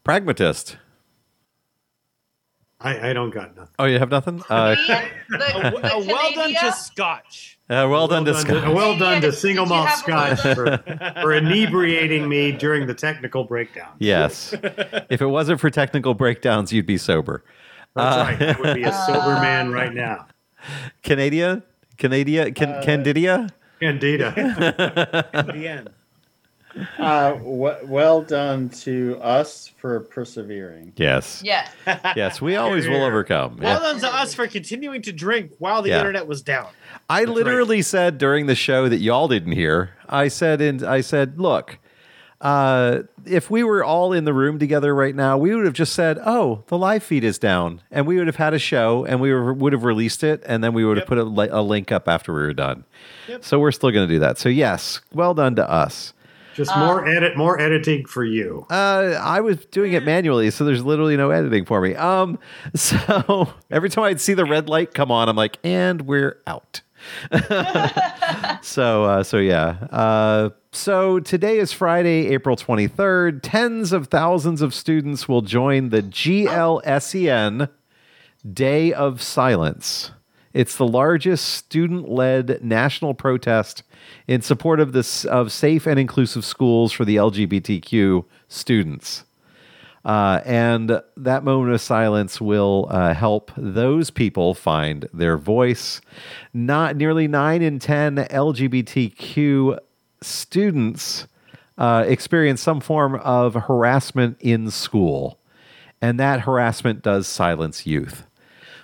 Pragmatist. 0.03 0.77
I, 2.79 3.09
I 3.09 3.13
don't 3.13 3.31
got 3.31 3.55
nothing. 3.55 3.73
Oh, 3.79 3.85
you 3.85 3.97
have 3.99 4.11
nothing? 4.11 4.43
Uh, 4.49 4.75
The- 4.75 5.09
the- 5.29 5.37
the 5.81 6.05
well 6.07 6.31
done 6.33 6.53
to 6.53 6.71
Scotch. 6.73 7.56
Uh, 7.69 7.87
well, 7.89 8.07
done 8.07 8.23
to 8.25 8.33
Scott. 8.33 8.73
well 8.73 8.97
done 8.97 9.21
to 9.21 9.31
single 9.33 9.65
malt 9.65 9.87
have 9.89 9.97
scotch 9.99 10.39
for, 10.55 10.77
for 11.21 11.33
inebriating 11.33 12.27
me 12.29 12.51
during 12.51 12.87
the 12.87 12.93
technical 12.93 13.43
breakdown. 13.43 13.89
Yes. 13.99 14.53
if 15.09 15.21
it 15.21 15.25
wasn't 15.27 15.59
for 15.59 15.69
technical 15.69 16.13
breakdowns, 16.13 16.71
you'd 16.71 16.85
be 16.85 16.97
sober. 16.97 17.43
That's 17.95 18.15
Uh, 18.15 18.19
right. 18.19 18.41
I 18.57 18.61
would 18.61 18.75
be 18.75 18.83
a 18.83 18.93
sober 19.05 19.33
man 19.41 19.71
right 19.71 19.93
now. 19.93 20.27
Canada? 21.03 21.63
Canada? 21.97 22.51
Can, 22.51 22.69
Uh, 22.69 22.81
Candidia? 22.83 23.49
Candida. 23.79 24.33
In 25.33 25.47
the 25.47 25.67
end. 25.67 25.89
Uh, 26.97 27.33
w- 27.33 27.75
well 27.85 28.21
done 28.21 28.69
to 28.69 29.17
us 29.21 29.71
for 29.77 30.01
persevering. 30.01 30.93
Yes. 30.95 31.41
Yes. 31.43 31.71
Yes, 32.15 32.41
we 32.41 32.55
always 32.55 32.87
will 32.87 33.03
overcome. 33.03 33.57
Well 33.61 33.81
Yeah. 33.81 33.91
done 33.91 33.99
to 34.01 34.15
us 34.15 34.33
for 34.33 34.47
continuing 34.47 35.01
to 35.03 35.11
drink 35.13 35.51
while 35.59 35.81
the 35.81 35.89
Yeah. 35.89 35.99
internet 35.99 36.27
was 36.27 36.41
down. 36.41 36.67
I 37.09 37.23
literally 37.23 37.81
said 37.81 38.17
during 38.17 38.45
the 38.47 38.55
show 38.55 38.89
that 38.89 38.97
y'all 38.99 39.27
didn't 39.27 39.53
hear. 39.53 39.91
I 40.09 40.27
said, 40.27 40.61
and 40.61 40.83
I 40.83 41.01
said, 41.01 41.39
look, 41.39 41.77
uh, 42.41 42.99
if 43.25 43.49
we 43.49 43.63
were 43.63 43.83
all 43.83 44.13
in 44.13 44.25
the 44.25 44.33
room 44.33 44.59
together 44.59 44.93
right 44.93 45.15
now, 45.15 45.37
we 45.37 45.55
would 45.55 45.65
have 45.65 45.73
just 45.73 45.93
said, 45.93 46.19
"Oh, 46.23 46.63
the 46.67 46.77
live 46.77 47.01
feed 47.01 47.23
is 47.23 47.39
down," 47.39 47.81
and 47.91 48.05
we 48.05 48.17
would 48.17 48.27
have 48.27 48.35
had 48.35 48.53
a 48.53 48.59
show, 48.59 49.05
and 49.05 49.19
we 49.19 49.33
were, 49.33 49.51
would 49.53 49.73
have 49.73 49.83
released 49.83 50.23
it, 50.23 50.43
and 50.45 50.63
then 50.63 50.73
we 50.73 50.85
would 50.85 50.97
have 50.97 51.07
put 51.07 51.17
a, 51.17 51.23
li- 51.23 51.49
a 51.51 51.61
link 51.63 51.91
up 51.91 52.07
after 52.07 52.31
we 52.31 52.41
were 52.41 52.53
done. 52.53 52.83
Yep. 53.27 53.43
So 53.43 53.57
we're 53.59 53.71
still 53.71 53.89
going 53.89 54.07
to 54.07 54.13
do 54.13 54.19
that. 54.19 54.37
So 54.37 54.49
yes, 54.49 55.01
well 55.11 55.33
done 55.33 55.55
to 55.55 55.67
us. 55.67 56.13
Just 56.57 56.75
more 56.75 57.07
edit, 57.07 57.37
more 57.37 57.61
editing 57.61 58.03
for 58.07 58.25
you. 58.25 58.65
Uh, 58.71 59.15
I 59.21 59.41
was 59.41 59.63
doing 59.67 59.93
it 59.93 60.03
manually, 60.03 60.49
so 60.49 60.65
there's 60.65 60.83
literally 60.83 61.15
no 61.15 61.29
editing 61.29 61.65
for 61.65 61.79
me. 61.81 61.93
Um, 61.93 62.39
so 62.75 63.53
every 63.69 63.91
time 63.91 64.05
I'd 64.05 64.19
see 64.19 64.33
the 64.33 64.43
red 64.43 64.67
light 64.67 64.95
come 64.95 65.11
on, 65.11 65.29
I'm 65.29 65.35
like, 65.35 65.59
and 65.63 66.01
we're 66.01 66.41
out. 66.47 66.81
so, 68.63 69.03
uh, 69.03 69.21
so 69.21 69.37
yeah. 69.37 69.77
Uh, 69.91 70.49
so 70.71 71.19
today 71.19 71.59
is 71.59 71.71
Friday, 71.73 72.29
April 72.29 72.55
23rd. 72.55 73.41
Tens 73.43 73.93
of 73.93 74.07
thousands 74.07 74.63
of 74.63 74.73
students 74.73 75.29
will 75.29 75.43
join 75.43 75.89
the 75.89 76.01
GLSEN 76.01 77.69
Day 78.51 78.93
of 78.93 79.21
Silence. 79.21 80.09
It's 80.53 80.75
the 80.75 80.87
largest 80.87 81.45
student-led 81.45 82.63
national 82.63 83.13
protest 83.13 83.83
in 84.27 84.41
support 84.41 84.79
of 84.79 84.91
this 84.91 85.25
of 85.25 85.51
safe 85.51 85.85
and 85.87 85.99
inclusive 85.99 86.43
schools 86.43 86.91
for 86.91 87.05
the 87.05 87.15
LGBTQ 87.15 88.25
students. 88.47 89.23
Uh, 90.05 90.41
and 90.45 91.01
that 91.17 91.43
moment 91.43 91.73
of 91.73 91.81
silence 91.81 92.39
will 92.39 92.87
uh, 92.89 93.13
help 93.13 93.51
those 93.57 94.09
people 94.09 94.53
find 94.53 95.09
their 95.13 95.37
voice. 95.37 95.99
Not 96.53 96.95
nearly 96.95 97.27
nine 97.27 97.61
in 97.61 97.79
ten 97.79 98.15
LGBTQ 98.15 99.79
students 100.21 101.27
uh, 101.77 102.05
experience 102.07 102.61
some 102.61 102.79
form 102.79 103.15
of 103.15 103.53
harassment 103.53 104.37
in 104.39 104.71
school, 104.71 105.39
and 106.01 106.19
that 106.19 106.41
harassment 106.41 107.01
does 107.01 107.27
silence 107.27 107.85
youth. 107.85 108.25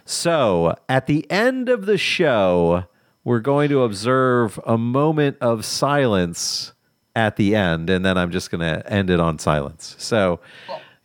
So 0.05 0.75
at 0.89 1.07
the 1.07 1.29
end 1.31 1.69
of 1.69 1.85
the 1.85 1.97
show, 1.97 2.85
we're 3.23 3.39
going 3.39 3.69
to 3.69 3.83
observe 3.83 4.59
a 4.65 4.77
moment 4.77 5.37
of 5.39 5.65
silence 5.65 6.73
at 7.15 7.35
the 7.35 7.55
end, 7.55 7.89
and 7.89 8.03
then 8.03 8.17
I'm 8.17 8.31
just 8.31 8.51
going 8.51 8.61
to 8.61 8.91
end 8.91 9.09
it 9.09 9.19
on 9.19 9.39
silence. 9.39 9.95
So, 9.99 10.39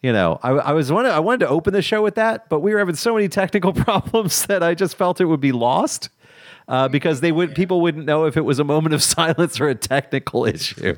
you 0.02 0.12
know, 0.12 0.40
I, 0.42 0.50
I 0.50 0.72
was 0.72 0.90
wanted, 0.90 1.10
I 1.10 1.20
wanted 1.20 1.40
to 1.40 1.48
open 1.48 1.72
the 1.72 1.82
show 1.82 2.02
with 2.02 2.14
that, 2.16 2.48
but 2.48 2.60
we 2.60 2.72
were 2.72 2.78
having 2.78 2.94
so 2.94 3.14
many 3.14 3.28
technical 3.28 3.72
problems 3.72 4.46
that 4.46 4.62
I 4.62 4.74
just 4.74 4.96
felt 4.96 5.20
it 5.20 5.26
would 5.26 5.40
be 5.40 5.52
lost 5.52 6.08
uh, 6.66 6.88
because 6.88 7.20
they 7.20 7.32
would 7.32 7.54
people 7.54 7.80
wouldn't 7.80 8.04
know 8.04 8.26
if 8.26 8.36
it 8.36 8.42
was 8.42 8.58
a 8.58 8.64
moment 8.64 8.94
of 8.94 9.02
silence 9.18 9.60
or 9.60 9.68
a 9.68 9.74
technical 9.74 10.44
issue. 10.44 10.96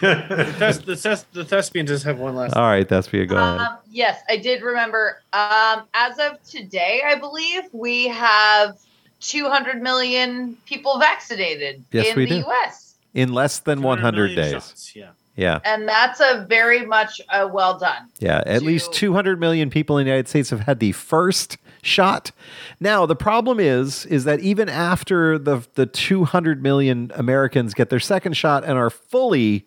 Thes- 0.00 0.84
the, 0.84 0.96
thes- 0.96 1.24
the 1.32 1.44
thespian 1.44 1.86
does 1.86 2.02
have 2.02 2.18
one 2.18 2.36
last. 2.36 2.54
All 2.54 2.62
right, 2.62 2.86
Thespia, 2.86 3.26
go 3.26 3.36
ahead. 3.36 3.60
Um, 3.60 3.78
yes, 3.90 4.20
I 4.28 4.36
did 4.36 4.60
remember. 4.60 5.22
Um, 5.32 5.84
as 5.94 6.18
of 6.18 6.42
today, 6.42 7.02
I 7.06 7.14
believe 7.14 7.62
we 7.72 8.08
have 8.08 8.78
200 9.20 9.82
million 9.82 10.56
people 10.66 10.98
vaccinated 10.98 11.84
Yes, 11.92 12.08
in 12.08 12.16
we 12.16 12.24
the 12.24 12.30
do. 12.30 12.36
U.S. 12.46 12.96
In 13.14 13.32
less 13.32 13.58
than 13.60 13.82
100 13.82 14.34
days. 14.36 14.52
shots, 14.52 14.92
Yeah. 14.96 15.10
Yeah. 15.36 15.60
And 15.64 15.88
that's 15.88 16.18
a 16.20 16.44
very 16.48 16.84
much 16.84 17.20
a 17.32 17.46
well 17.46 17.78
done. 17.78 18.08
Yeah, 18.18 18.42
at 18.44 18.58
to- 18.60 18.64
least 18.64 18.92
200 18.92 19.38
million 19.38 19.70
people 19.70 19.96
in 19.98 20.04
the 20.04 20.10
United 20.10 20.28
States 20.28 20.50
have 20.50 20.60
had 20.60 20.80
the 20.80 20.90
first 20.90 21.58
shot. 21.80 22.32
Now, 22.80 23.06
the 23.06 23.14
problem 23.14 23.60
is 23.60 24.04
is 24.06 24.24
that 24.24 24.40
even 24.40 24.68
after 24.68 25.38
the 25.38 25.62
the 25.74 25.86
200 25.86 26.60
million 26.60 27.12
Americans 27.14 27.72
get 27.72 27.88
their 27.88 28.00
second 28.00 28.36
shot 28.36 28.64
and 28.64 28.76
are 28.76 28.90
fully 28.90 29.64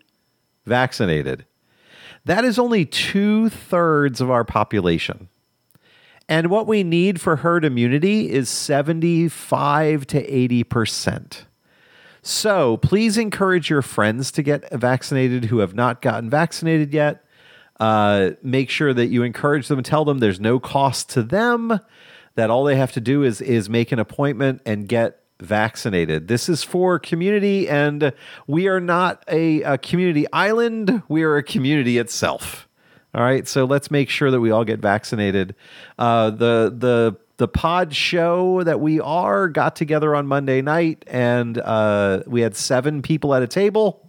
vaccinated, 0.66 1.46
that 2.26 2.44
is 2.46 2.60
only 2.60 2.86
two 2.86 3.48
thirds 3.50 4.20
of 4.22 4.30
our 4.30 4.44
population. 4.44 5.30
And 6.30 6.50
what 6.50 6.68
we 6.68 6.84
need 6.84 7.20
for 7.20 7.38
herd 7.38 7.66
immunity 7.66 8.30
is 8.30 8.50
75 8.50 10.08
to 10.08 10.26
80 10.26 10.64
percent. 10.64 11.46
So 12.22 12.78
please 12.78 13.18
encourage 13.18 13.70
your 13.70 13.82
friends 13.82 14.32
to 14.34 14.44
get 14.44 14.72
vaccinated 14.72 15.46
who 15.46 15.60
have 15.60 15.74
not 15.74 16.02
gotten 16.02 16.30
vaccinated 16.30 16.94
yet. 16.94 17.26
Uh, 17.80 18.32
make 18.44 18.70
sure 18.70 18.94
that 18.94 19.08
you 19.08 19.24
encourage 19.24 19.68
them, 19.68 19.80
and 19.80 19.86
tell 19.86 20.06
them 20.06 20.20
there's 20.20 20.40
no 20.40 20.60
cost 20.60 21.10
to 21.10 21.24
them, 21.24 21.80
that 22.36 22.52
all 22.52 22.64
they 22.64 22.76
have 22.76 22.92
to 22.92 23.02
do 23.02 23.24
is 23.24 23.42
is 23.42 23.70
make 23.70 23.92
an 23.92 23.98
appointment 23.98 24.62
and 24.68 24.88
get 24.88 25.22
vaccinated. 25.40 26.28
This 26.28 26.48
is 26.48 26.64
for 26.64 27.00
community, 27.00 27.68
and 27.68 28.14
we 28.46 28.68
are 28.68 28.80
not 28.80 29.24
a, 29.28 29.64
a 29.64 29.78
community 29.80 30.32
island. 30.32 31.02
We 31.08 31.24
are 31.24 31.38
a 31.38 31.44
community 31.44 31.98
itself. 31.98 32.68
All 33.14 33.22
right, 33.22 33.48
so 33.48 33.66
let's 33.66 33.92
make 33.92 34.10
sure 34.10 34.32
that 34.32 34.40
we 34.40 34.52
all 34.52 34.64
get 34.64 34.80
vaccinated. 34.80 35.54
Uh, 36.00 36.30
the 36.30 36.74
the 36.76 37.18
the 37.38 37.48
pod 37.48 37.94
show 37.94 38.64
that 38.64 38.80
we 38.80 39.00
are 39.02 39.50
got 39.50 39.76
together 39.76 40.16
on 40.16 40.28
Monday 40.28 40.62
night, 40.62 41.04
and 41.08 41.58
uh, 41.58 42.24
we 42.28 42.42
had 42.42 42.56
seven 42.56 43.02
people 43.02 43.34
at 43.36 43.42
a 43.44 43.48
table. 43.48 44.08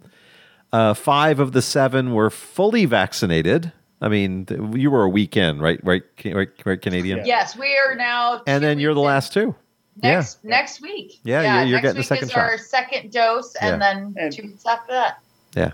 Uh, 0.71 0.93
five 0.93 1.39
of 1.39 1.51
the 1.51 1.61
seven 1.61 2.13
were 2.13 2.29
fully 2.29 2.85
vaccinated. 2.85 3.71
I 4.01 4.07
mean, 4.09 4.47
you 4.75 4.89
were 4.91 5.03
a 5.03 5.09
weekend, 5.09 5.61
right? 5.61 5.79
Right, 5.83 6.03
right, 6.25 6.49
right 6.65 6.81
Canadian. 6.81 7.25
Yes, 7.25 7.57
we 7.57 7.77
are 7.77 7.95
now. 7.95 8.41
And 8.47 8.63
then 8.63 8.79
you're 8.79 8.93
the 8.93 8.99
last 9.01 9.33
two. 9.33 9.55
Next 10.01 10.43
next 10.43 10.81
week. 10.81 11.19
Yeah, 11.23 11.41
you're- 11.59 11.69
you're 11.69 11.77
next 11.81 11.83
getting 11.83 11.97
the 12.01 12.03
second 12.03 12.29
is 12.29 12.33
our 12.35 12.57
shot. 12.57 12.65
second 12.65 13.11
dose, 13.11 13.53
and 13.55 13.79
Yeah. 13.81 13.93
then 13.93 14.15
And- 14.17 14.33
two 14.33 14.43
weeks 14.43 14.65
after 14.65 14.91
that. 14.91 15.19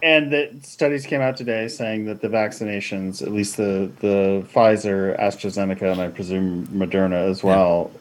And 0.04 0.32
the 0.32 0.52
studies 0.64 1.06
came 1.06 1.22
out 1.22 1.38
today 1.38 1.68
saying 1.68 2.06
that 2.06 2.22
the 2.22 2.28
vaccinations, 2.28 3.22
at 3.22 3.32
least 3.32 3.58
the 3.58 3.92
the 4.00 4.46
Pfizer, 4.54 5.20
AstraZeneca, 5.20 5.92
and 5.92 6.02
I 6.02 6.10
presume 6.10 6.68
Moderna 6.68 7.30
as 7.30 7.44
well, 7.44 7.92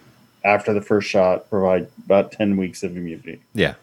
after 0.45 0.73
the 0.73 0.81
first 0.81 1.09
shot, 1.09 1.49
provide 1.51 1.89
about 2.05 2.33
ten 2.33 2.57
weeks 2.57 2.83
of 2.83 2.97
immunity. 2.97 3.41
Yeah. 3.55 3.75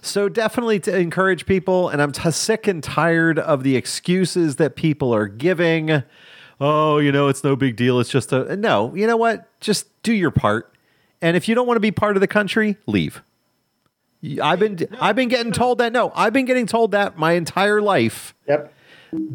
So 0.00 0.28
definitely 0.28 0.80
to 0.80 0.96
encourage 0.96 1.46
people, 1.46 1.88
and 1.88 2.02
I'm 2.02 2.12
t- 2.12 2.30
sick 2.30 2.66
and 2.66 2.82
tired 2.82 3.38
of 3.38 3.62
the 3.62 3.74
excuses 3.74 4.56
that 4.56 4.76
people 4.76 5.14
are 5.14 5.26
giving. 5.26 6.02
Oh, 6.60 6.98
you 6.98 7.10
know, 7.10 7.28
it's 7.28 7.42
no 7.42 7.56
big 7.56 7.76
deal. 7.76 7.98
It's 8.00 8.10
just 8.10 8.32
a 8.32 8.56
no. 8.56 8.94
You 8.94 9.06
know 9.06 9.16
what? 9.16 9.48
Just 9.60 9.86
do 10.02 10.12
your 10.12 10.30
part, 10.30 10.72
and 11.22 11.36
if 11.36 11.48
you 11.48 11.54
don't 11.54 11.66
want 11.66 11.76
to 11.76 11.80
be 11.80 11.90
part 11.90 12.16
of 12.16 12.20
the 12.20 12.26
country, 12.26 12.76
leave. 12.86 13.22
I've 14.42 14.58
been 14.58 14.78
I've 15.00 15.16
been 15.16 15.28
getting 15.28 15.52
told 15.52 15.78
that. 15.78 15.92
No, 15.92 16.12
I've 16.14 16.32
been 16.32 16.44
getting 16.46 16.66
told 16.66 16.92
that 16.92 17.18
my 17.18 17.32
entire 17.32 17.82
life 17.82 18.34
Yep. 18.48 18.72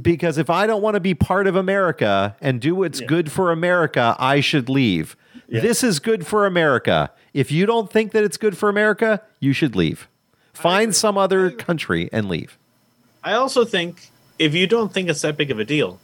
because 0.02 0.38
if 0.38 0.50
I 0.50 0.66
don't 0.68 0.82
want 0.82 0.96
to 0.96 1.00
be 1.00 1.14
part 1.14 1.48
of 1.48 1.56
America 1.56 2.36
and 2.42 2.60
do 2.60 2.76
what's 2.76 3.00
good 3.02 3.32
for 3.32 3.52
America, 3.52 4.16
I 4.20 4.40
should 4.40 4.70
leave. 4.70 5.16
Yeah. 5.48 5.62
This 5.62 5.84
is 5.84 6.00
good 6.00 6.26
for 6.28 6.46
America. 6.46 7.12
If 7.34 7.52
you 7.52 7.66
don't 7.66 7.92
think 7.92 8.12
that 8.14 8.24
it's 8.24 8.38
good 8.38 8.58
for 8.58 8.70
America, 8.70 9.22
you 9.40 9.54
should 9.54 9.76
leave. 9.76 10.08
Find 10.54 10.94
some 10.96 11.18
other 11.18 11.50
country 11.52 12.10
and 12.12 12.28
leave. 12.28 12.58
I 13.24 13.34
also 13.34 13.66
think 13.66 14.10
if 14.38 14.54
you 14.54 14.68
don't 14.68 14.94
think 14.94 15.10
it's 15.10 15.22
that 15.22 15.38
big 15.38 15.52
of 15.52 15.60
a 15.60 15.66
deal, 15.66 16.00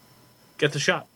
get 0.57 0.73
the 0.73 0.79
shot. 0.79 1.07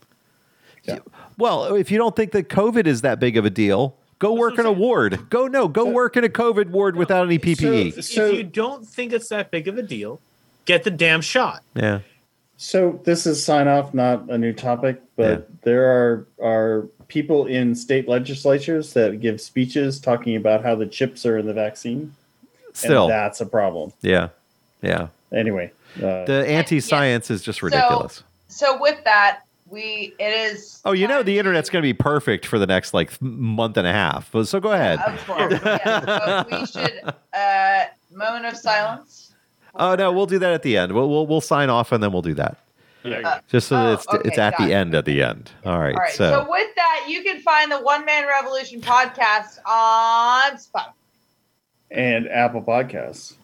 Well, 1.38 1.74
if 1.74 1.90
you 1.90 1.98
don't 1.98 2.14
think 2.16 2.32
that 2.32 2.48
COVID 2.48 2.86
is 2.86 3.02
that 3.02 3.18
big 3.20 3.36
of 3.36 3.44
a 3.44 3.50
deal, 3.50 3.96
go 4.20 4.32
work 4.34 4.56
in 4.58 4.66
a 4.66 4.70
ward. 4.72 5.28
Go 5.30 5.48
no, 5.48 5.66
go 5.66 5.86
work 5.86 6.16
in 6.16 6.22
a 6.22 6.28
COVID 6.28 6.70
ward 6.70 6.94
without 6.94 7.26
any 7.26 7.40
PPE. 7.40 8.00
So- 8.04 8.26
if 8.26 8.34
you 8.36 8.44
don't 8.44 8.86
think 8.86 9.12
it's 9.12 9.28
that 9.30 9.50
big 9.50 9.66
of 9.66 9.76
a 9.76 9.82
deal, 9.82 10.20
get 10.66 10.84
the 10.84 10.90
damn 10.92 11.20
shot. 11.20 11.64
Yeah. 11.74 12.00
So 12.56 13.00
this 13.04 13.26
is 13.26 13.42
sign 13.42 13.66
off, 13.66 13.94
not 13.94 14.28
a 14.30 14.36
new 14.38 14.52
topic, 14.52 15.00
but 15.16 15.48
there 15.62 15.86
are 15.86 16.26
are 16.40 16.86
people 17.08 17.46
in 17.46 17.74
state 17.74 18.06
legislatures 18.08 18.92
that 18.92 19.20
give 19.20 19.40
speeches 19.40 19.98
talking 19.98 20.36
about 20.36 20.62
how 20.62 20.76
the 20.76 20.86
chips 20.86 21.26
are 21.26 21.38
in 21.38 21.46
the 21.46 21.54
vaccine. 21.54 22.14
Still. 22.72 23.04
and 23.04 23.10
that's 23.12 23.40
a 23.40 23.46
problem. 23.46 23.92
Yeah. 24.00 24.28
Yeah. 24.80 25.08
Anyway, 25.32 25.72
uh, 25.96 26.24
The 26.24 26.44
anti-science 26.46 27.28
is 27.30 27.42
just 27.42 27.62
ridiculous. 27.62 28.22
So 28.46 28.80
with 28.80 29.02
that, 29.04 29.40
we 29.70 30.14
it 30.18 30.32
is. 30.52 30.80
oh, 30.84 30.92
you 30.92 31.06
know 31.06 31.22
the 31.22 31.38
internet's 31.38 31.70
going 31.70 31.82
to 31.82 31.86
be 31.86 31.94
perfect 31.94 32.44
for 32.46 32.58
the 32.58 32.66
next 32.66 32.92
like 32.92 33.20
month 33.22 33.76
and 33.76 33.86
a 33.86 33.92
half. 33.92 34.30
But- 34.32 34.46
So 34.48 34.60
go 34.60 34.72
ahead. 34.72 34.98
Of 35.00 35.26
course, 35.26 35.52
yes. 35.64 36.04
But 36.04 36.50
we 36.50 36.66
should 36.82 37.00
uh, 37.32 37.84
moment 38.12 38.46
of 38.46 38.56
silence. 38.56 39.32
Oh 39.74 39.94
no, 39.94 40.10
we'll 40.12 40.26
do 40.26 40.38
that 40.40 40.52
at 40.52 40.62
the 40.62 40.76
end. 40.76 40.92
We'll 40.92 41.08
we'll, 41.08 41.26
we'll 41.26 41.40
sign 41.40 41.70
off 41.70 41.92
and 41.92 42.02
then 42.02 42.12
we'll 42.12 42.22
do 42.22 42.34
that. 42.34 42.58
yeah. 43.04 43.40
Just 43.48 43.68
so 43.68 43.76
that 43.76 43.86
Oh, 43.88 43.92
it's 43.94 44.08
okay, 44.08 44.28
it's 44.28 44.38
at 44.38 44.56
the 44.58 44.64
it. 44.64 44.72
end 44.72 44.94
at 44.94 45.04
the 45.04 45.22
end. 45.22 45.50
All 45.64 45.78
right. 45.78 45.94
All 45.94 46.00
right. 46.02 46.12
So. 46.12 46.30
so 46.44 46.50
with 46.50 46.74
that, 46.76 47.06
you 47.08 47.22
can 47.22 47.40
find 47.40 47.70
the 47.70 47.78
One 47.80 48.04
Man 48.04 48.26
Revolution 48.26 48.80
podcast 48.80 49.58
on 49.64 50.56
Spotify. 50.56 50.92
and 51.92 52.28
Apple 52.28 52.62
Podcasts. 52.62 53.34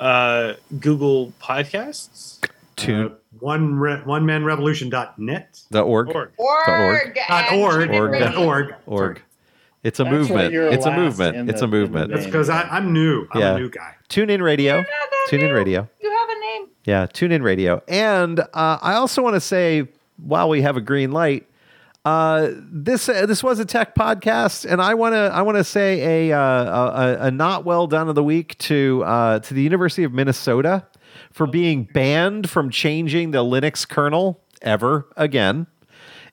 Uh, 0.00 0.54
Google 0.80 1.32
Podcasts. 1.42 2.38
Tune 2.80 3.06
Uh, 3.06 3.14
one 3.38 3.74
re- 3.74 4.02
one 4.04 4.26
man 4.26 4.44
revolution.net. 4.44 5.60
the 5.70 5.80
org 5.82 6.08
Org. 6.08 6.30
Org. 6.36 6.68
org. 6.68 7.18
Dot 7.28 7.52
org. 7.52 7.88
TuneIn 7.88 7.94
Org. 8.00 8.18
Dot 8.18 8.36
org. 8.36 8.74
org. 8.86 9.22
It's 9.82 9.98
a 9.98 10.04
That's 10.04 10.12
movement. 10.12 10.54
It's 10.54 10.84
a 10.86 10.94
movement. 10.94 11.48
It's 11.50 11.62
a 11.62 11.66
movement. 11.66 12.10
That's 12.12 12.26
because 12.26 12.50
I'm 12.50 12.92
new. 12.92 13.26
I'm 13.32 13.40
Yeah. 13.40 13.54
a 13.54 13.58
new 13.58 13.70
guy. 13.70 13.94
Tune 14.08 14.28
in 14.28 14.42
radio. 14.42 14.76
You're 14.76 14.84
Tune 15.28 15.40
in 15.40 15.52
radio. 15.54 15.88
You 16.02 16.10
have 16.10 16.28
a 16.28 16.40
name. 16.40 16.68
Yeah, 16.84 17.06
tune 17.06 17.32
in 17.32 17.42
radio. 17.42 17.82
And 17.88 18.40
uh, 18.40 18.44
I 18.82 18.94
also 18.94 19.22
want 19.22 19.36
to 19.36 19.40
say, 19.40 19.88
while 20.18 20.48
we 20.50 20.60
have 20.62 20.76
a 20.76 20.80
green 20.82 21.12
light, 21.12 21.46
uh, 22.04 22.48
this 22.72 23.08
uh, 23.08 23.24
this 23.26 23.42
was 23.42 23.58
a 23.58 23.64
tech 23.64 23.94
podcast, 23.94 24.70
and 24.70 24.80
I 24.82 24.94
want 24.94 25.14
to 25.14 25.30
I 25.32 25.42
want 25.42 25.56
to 25.58 25.64
say 25.64 26.28
a, 26.30 26.36
uh, 26.38 26.42
a 26.42 27.16
a 27.26 27.30
not 27.30 27.64
well 27.64 27.86
done 27.86 28.08
of 28.08 28.14
the 28.14 28.24
week 28.24 28.56
to 28.58 29.02
uh, 29.06 29.38
to 29.40 29.54
the 29.54 29.62
University 29.62 30.04
of 30.04 30.12
Minnesota 30.12 30.84
for 31.32 31.46
being 31.46 31.84
banned 31.92 32.48
from 32.50 32.70
changing 32.70 33.30
the 33.30 33.44
Linux 33.44 33.88
kernel 33.88 34.40
ever 34.62 35.06
again, 35.16 35.66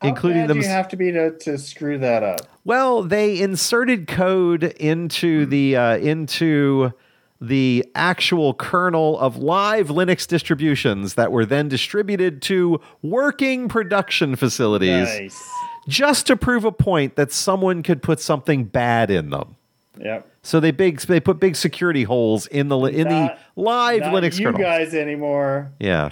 including 0.03 0.41
How 0.41 0.47
them. 0.47 0.59
do 0.59 0.65
you 0.65 0.69
have 0.69 0.87
to 0.89 0.95
be 0.97 1.11
to, 1.11 1.37
to 1.37 1.57
screw 1.57 1.97
that 1.99 2.23
up? 2.23 2.41
Well, 2.65 3.03
they 3.03 3.39
inserted 3.39 4.07
code 4.07 4.63
into 4.63 5.45
the 5.45 5.75
uh, 5.75 5.97
into 5.97 6.91
the 7.39 7.85
actual 7.95 8.53
kernel 8.55 9.17
of 9.19 9.37
live 9.37 9.89
Linux 9.89 10.27
distributions 10.27 11.13
that 11.13 11.31
were 11.31 11.45
then 11.45 11.67
distributed 11.67 12.41
to 12.41 12.79
working 13.03 13.69
production 13.69 14.35
facilities 14.35 15.07
Nice. 15.07 15.43
just 15.87 16.25
to 16.27 16.35
prove 16.35 16.65
a 16.65 16.71
point 16.71 17.15
that 17.15 17.31
someone 17.31 17.83
could 17.83 18.01
put 18.01 18.19
something 18.19 18.63
bad 18.63 19.11
in 19.11 19.29
them. 19.29 19.55
Yep. 19.99 20.27
So 20.47 20.61
they 20.61 20.71
big 20.71 21.01
they 21.01 21.19
put 21.19 21.41
big 21.41 21.57
security 21.57 22.03
holes 22.03 22.47
in 22.47 22.69
the 22.69 22.77
in 22.85 23.09
Not- 23.09 23.37
the 23.55 23.61
live 23.61 23.99
Not 23.99 24.13
Linux 24.13 24.39
you 24.39 24.45
kernel. 24.45 24.61
guys 24.61 24.93
anymore. 24.93 25.73
Yeah, 25.77 26.09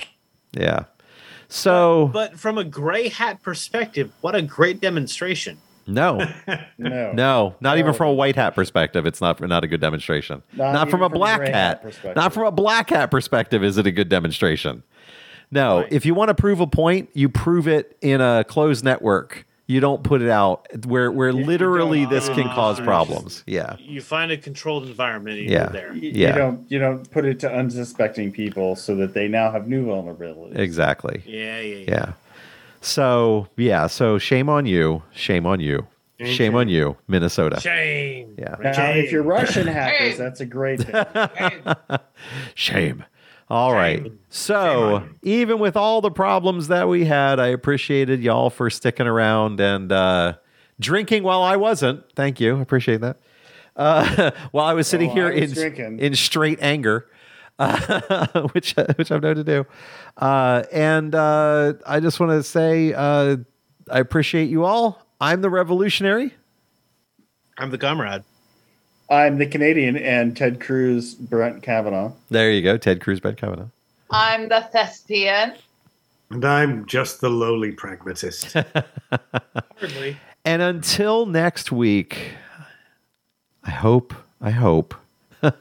yeah. 0.51 0.83
So 1.47 2.09
But 2.11 2.37
from 2.37 2.57
a 2.57 2.65
gray 2.65 3.07
hat 3.07 3.41
perspective, 3.43 4.11
what 4.19 4.35
a 4.35 4.41
great 4.41 4.81
demonstration. 4.81 5.57
no, 5.87 6.17
No. 6.77 7.13
No, 7.13 7.55
not 7.61 7.77
even 7.77 7.93
from 7.93 8.09
a 8.09 8.13
white 8.13 8.35
hat 8.35 8.55
perspective. 8.55 9.05
It's 9.05 9.21
not 9.21 9.39
not 9.39 9.63
a 9.63 9.67
good 9.67 9.79
demonstration. 9.79 10.43
Not 10.51 10.73
Not, 10.73 10.89
from 10.89 11.01
a 11.01 11.05
from 11.09 11.17
black 11.17 11.37
gray 11.37 11.47
hat 11.47 11.53
hat. 11.53 11.81
perspective. 11.83 12.15
Not 12.17 12.33
from 12.33 12.43
a 12.47 12.51
black 12.51 12.89
hat 12.89 13.11
perspective. 13.11 13.63
Is 13.63 13.77
it 13.77 13.87
a 13.87 13.91
good 13.91 14.09
demonstration? 14.09 14.83
No. 15.49 15.79
Right. 15.81 15.93
If 15.93 16.05
you 16.05 16.13
want 16.13 16.27
to 16.27 16.35
prove 16.35 16.59
a 16.59 16.67
point, 16.67 17.09
you 17.13 17.29
prove 17.29 17.69
it 17.69 17.95
in 18.01 18.19
a 18.19 18.43
closed 18.43 18.83
network. 18.83 19.44
You 19.67 19.79
don't 19.79 20.03
put 20.03 20.21
it 20.21 20.29
out 20.29 20.67
where 20.85 21.11
where 21.11 21.29
you 21.29 21.43
literally 21.43 22.05
this 22.05 22.27
can 22.29 22.43
cause 22.49 22.75
isolation. 22.79 22.85
problems. 22.85 23.43
Yeah. 23.47 23.77
You 23.79 23.99
find 23.99 24.31
a 24.31 24.37
controlled 24.37 24.85
environment 24.85 25.41
Yeah. 25.41 25.65
there. 25.69 25.91
You, 25.93 26.11
Yeah. 26.13 26.27
you 26.29 26.35
don't 26.35 26.71
you 26.71 26.79
don't 26.79 27.09
put 27.09 27.25
it 27.25 27.39
to 27.39 27.51
unsuspecting 27.51 28.31
people 28.31 28.75
so 28.75 28.95
that 28.97 29.13
they 29.15 29.27
now 29.27 29.51
have 29.51 29.67
new 29.67 29.85
vulnerabilities. 29.87 30.57
Exactly. 30.59 31.23
Yeah, 31.25 31.59
yeah, 31.61 31.75
yeah. 31.77 31.83
Yeah. 31.87 32.11
So 32.81 33.47
yeah. 33.57 33.87
So 33.87 34.19
shame 34.19 34.49
on 34.49 34.67
you. 34.67 35.01
Shame 35.13 35.47
on 35.47 35.59
you. 35.59 35.87
Shame, 36.19 36.27
Shame 36.27 36.35
shame. 36.37 36.55
on 36.55 36.69
you, 36.69 36.95
Minnesota. 37.09 37.59
Shame. 37.59 38.35
Yeah. 38.37 38.55
Now, 38.61 38.91
if 38.91 39.11
you're 39.11 39.21
Russian 39.23 39.67
hackers, 39.67 40.11
Hey. 40.11 40.17
that's 40.17 40.39
a 40.39 40.45
great 40.45 40.79
thing. 40.81 41.99
Shame. 42.53 43.03
All 43.49 43.73
right. 43.73 44.11
So, 44.29 45.07
even 45.21 45.59
with 45.59 45.77
all 45.77 46.01
the 46.01 46.09
problems 46.09 46.67
that 46.69 46.87
we 46.87 47.05
had, 47.05 47.39
I 47.39 47.47
appreciated 47.47 48.23
y'all 48.23 48.49
for 48.49 48.69
sticking 48.71 49.05
around 49.05 49.59
and 49.59 49.91
uh, 49.91 50.33
drinking 50.79 51.21
while 51.23 51.43
I 51.43 51.55
wasn't. 51.55 52.03
Thank 52.15 52.39
you. 52.39 52.57
I 52.57 52.61
appreciate 52.61 53.01
that. 53.01 53.17
Uh, 53.75 54.31
while 54.51 54.65
I 54.65 54.73
was 54.73 54.87
sitting 54.87 55.11
Oh, 55.11 55.13
here 55.13 55.31
was 55.31 55.51
in, 55.51 55.51
drinking. 55.53 55.99
in 55.99 56.15
straight 56.15 56.57
anger, 56.61 57.07
uh, 57.59 58.47
which 58.53 58.73
which 58.95 59.11
I've 59.11 59.21
known 59.21 59.35
to 59.35 59.43
do. 59.43 59.65
Uh, 60.17 60.63
and 60.71 61.13
uh, 61.13 61.73
I 61.85 61.99
just 61.99 62.19
want 62.19 62.31
to 62.31 62.41
say 62.41 62.93
uh, 62.93 63.37
I 63.91 63.99
appreciate 63.99 64.49
you 64.49 64.63
all. 64.65 65.05
I'm 65.21 65.41
the 65.41 65.49
revolutionary. 65.51 66.33
I'm 67.59 67.69
the 67.69 67.77
comrade. 67.77 68.23
I'm 69.09 69.37
the 69.37 69.45
Canadian 69.45 69.97
and 69.97 70.35
Ted 70.35 70.59
Cruz, 70.59 71.13
Brent 71.13 71.61
Kavanaugh. 71.61 72.11
There 72.29 72.51
you 72.51 72.61
go. 72.61 72.77
Ted 72.77 73.01
Cruz, 73.01 73.19
Ben 73.19 73.35
Kavanaugh. 73.35 73.67
I'm 74.11 74.49
the 74.49 74.61
thespian. 74.71 75.53
And 76.31 76.43
I'm 76.43 76.85
just 76.85 77.21
the 77.21 77.29
lowly 77.29 77.71
pragmatist. 77.71 78.53
Hardly. 79.79 80.17
And 80.43 80.61
until 80.61 81.25
next 81.25 81.71
week, 81.71 82.31
I 83.63 83.71
hope, 83.71 84.13
I 84.41 84.51
hope 84.51 84.95
uh, 85.43 85.51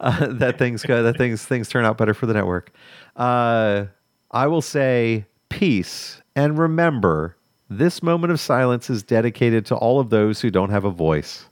that 0.28 0.56
things 0.58 0.82
go, 0.82 1.02
that 1.02 1.16
things 1.16 1.44
things 1.44 1.68
turn 1.68 1.84
out 1.84 1.98
better 1.98 2.14
for 2.14 2.26
the 2.26 2.34
network. 2.34 2.72
Uh, 3.14 3.86
I 4.32 4.46
will 4.48 4.62
say 4.62 5.24
peace 5.48 6.20
and 6.34 6.58
remember, 6.58 7.36
this 7.70 8.02
moment 8.02 8.32
of 8.32 8.38
silence 8.38 8.90
is 8.90 9.02
dedicated 9.02 9.64
to 9.66 9.74
all 9.74 9.98
of 9.98 10.10
those 10.10 10.40
who 10.40 10.50
don't 10.50 10.70
have 10.70 10.84
a 10.84 10.90
voice. 10.90 11.46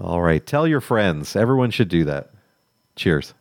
All 0.00 0.22
right, 0.22 0.44
tell 0.44 0.66
your 0.66 0.80
friends. 0.80 1.34
Everyone 1.34 1.70
should 1.70 1.88
do 1.88 2.04
that. 2.04 2.30
Cheers. 2.96 3.34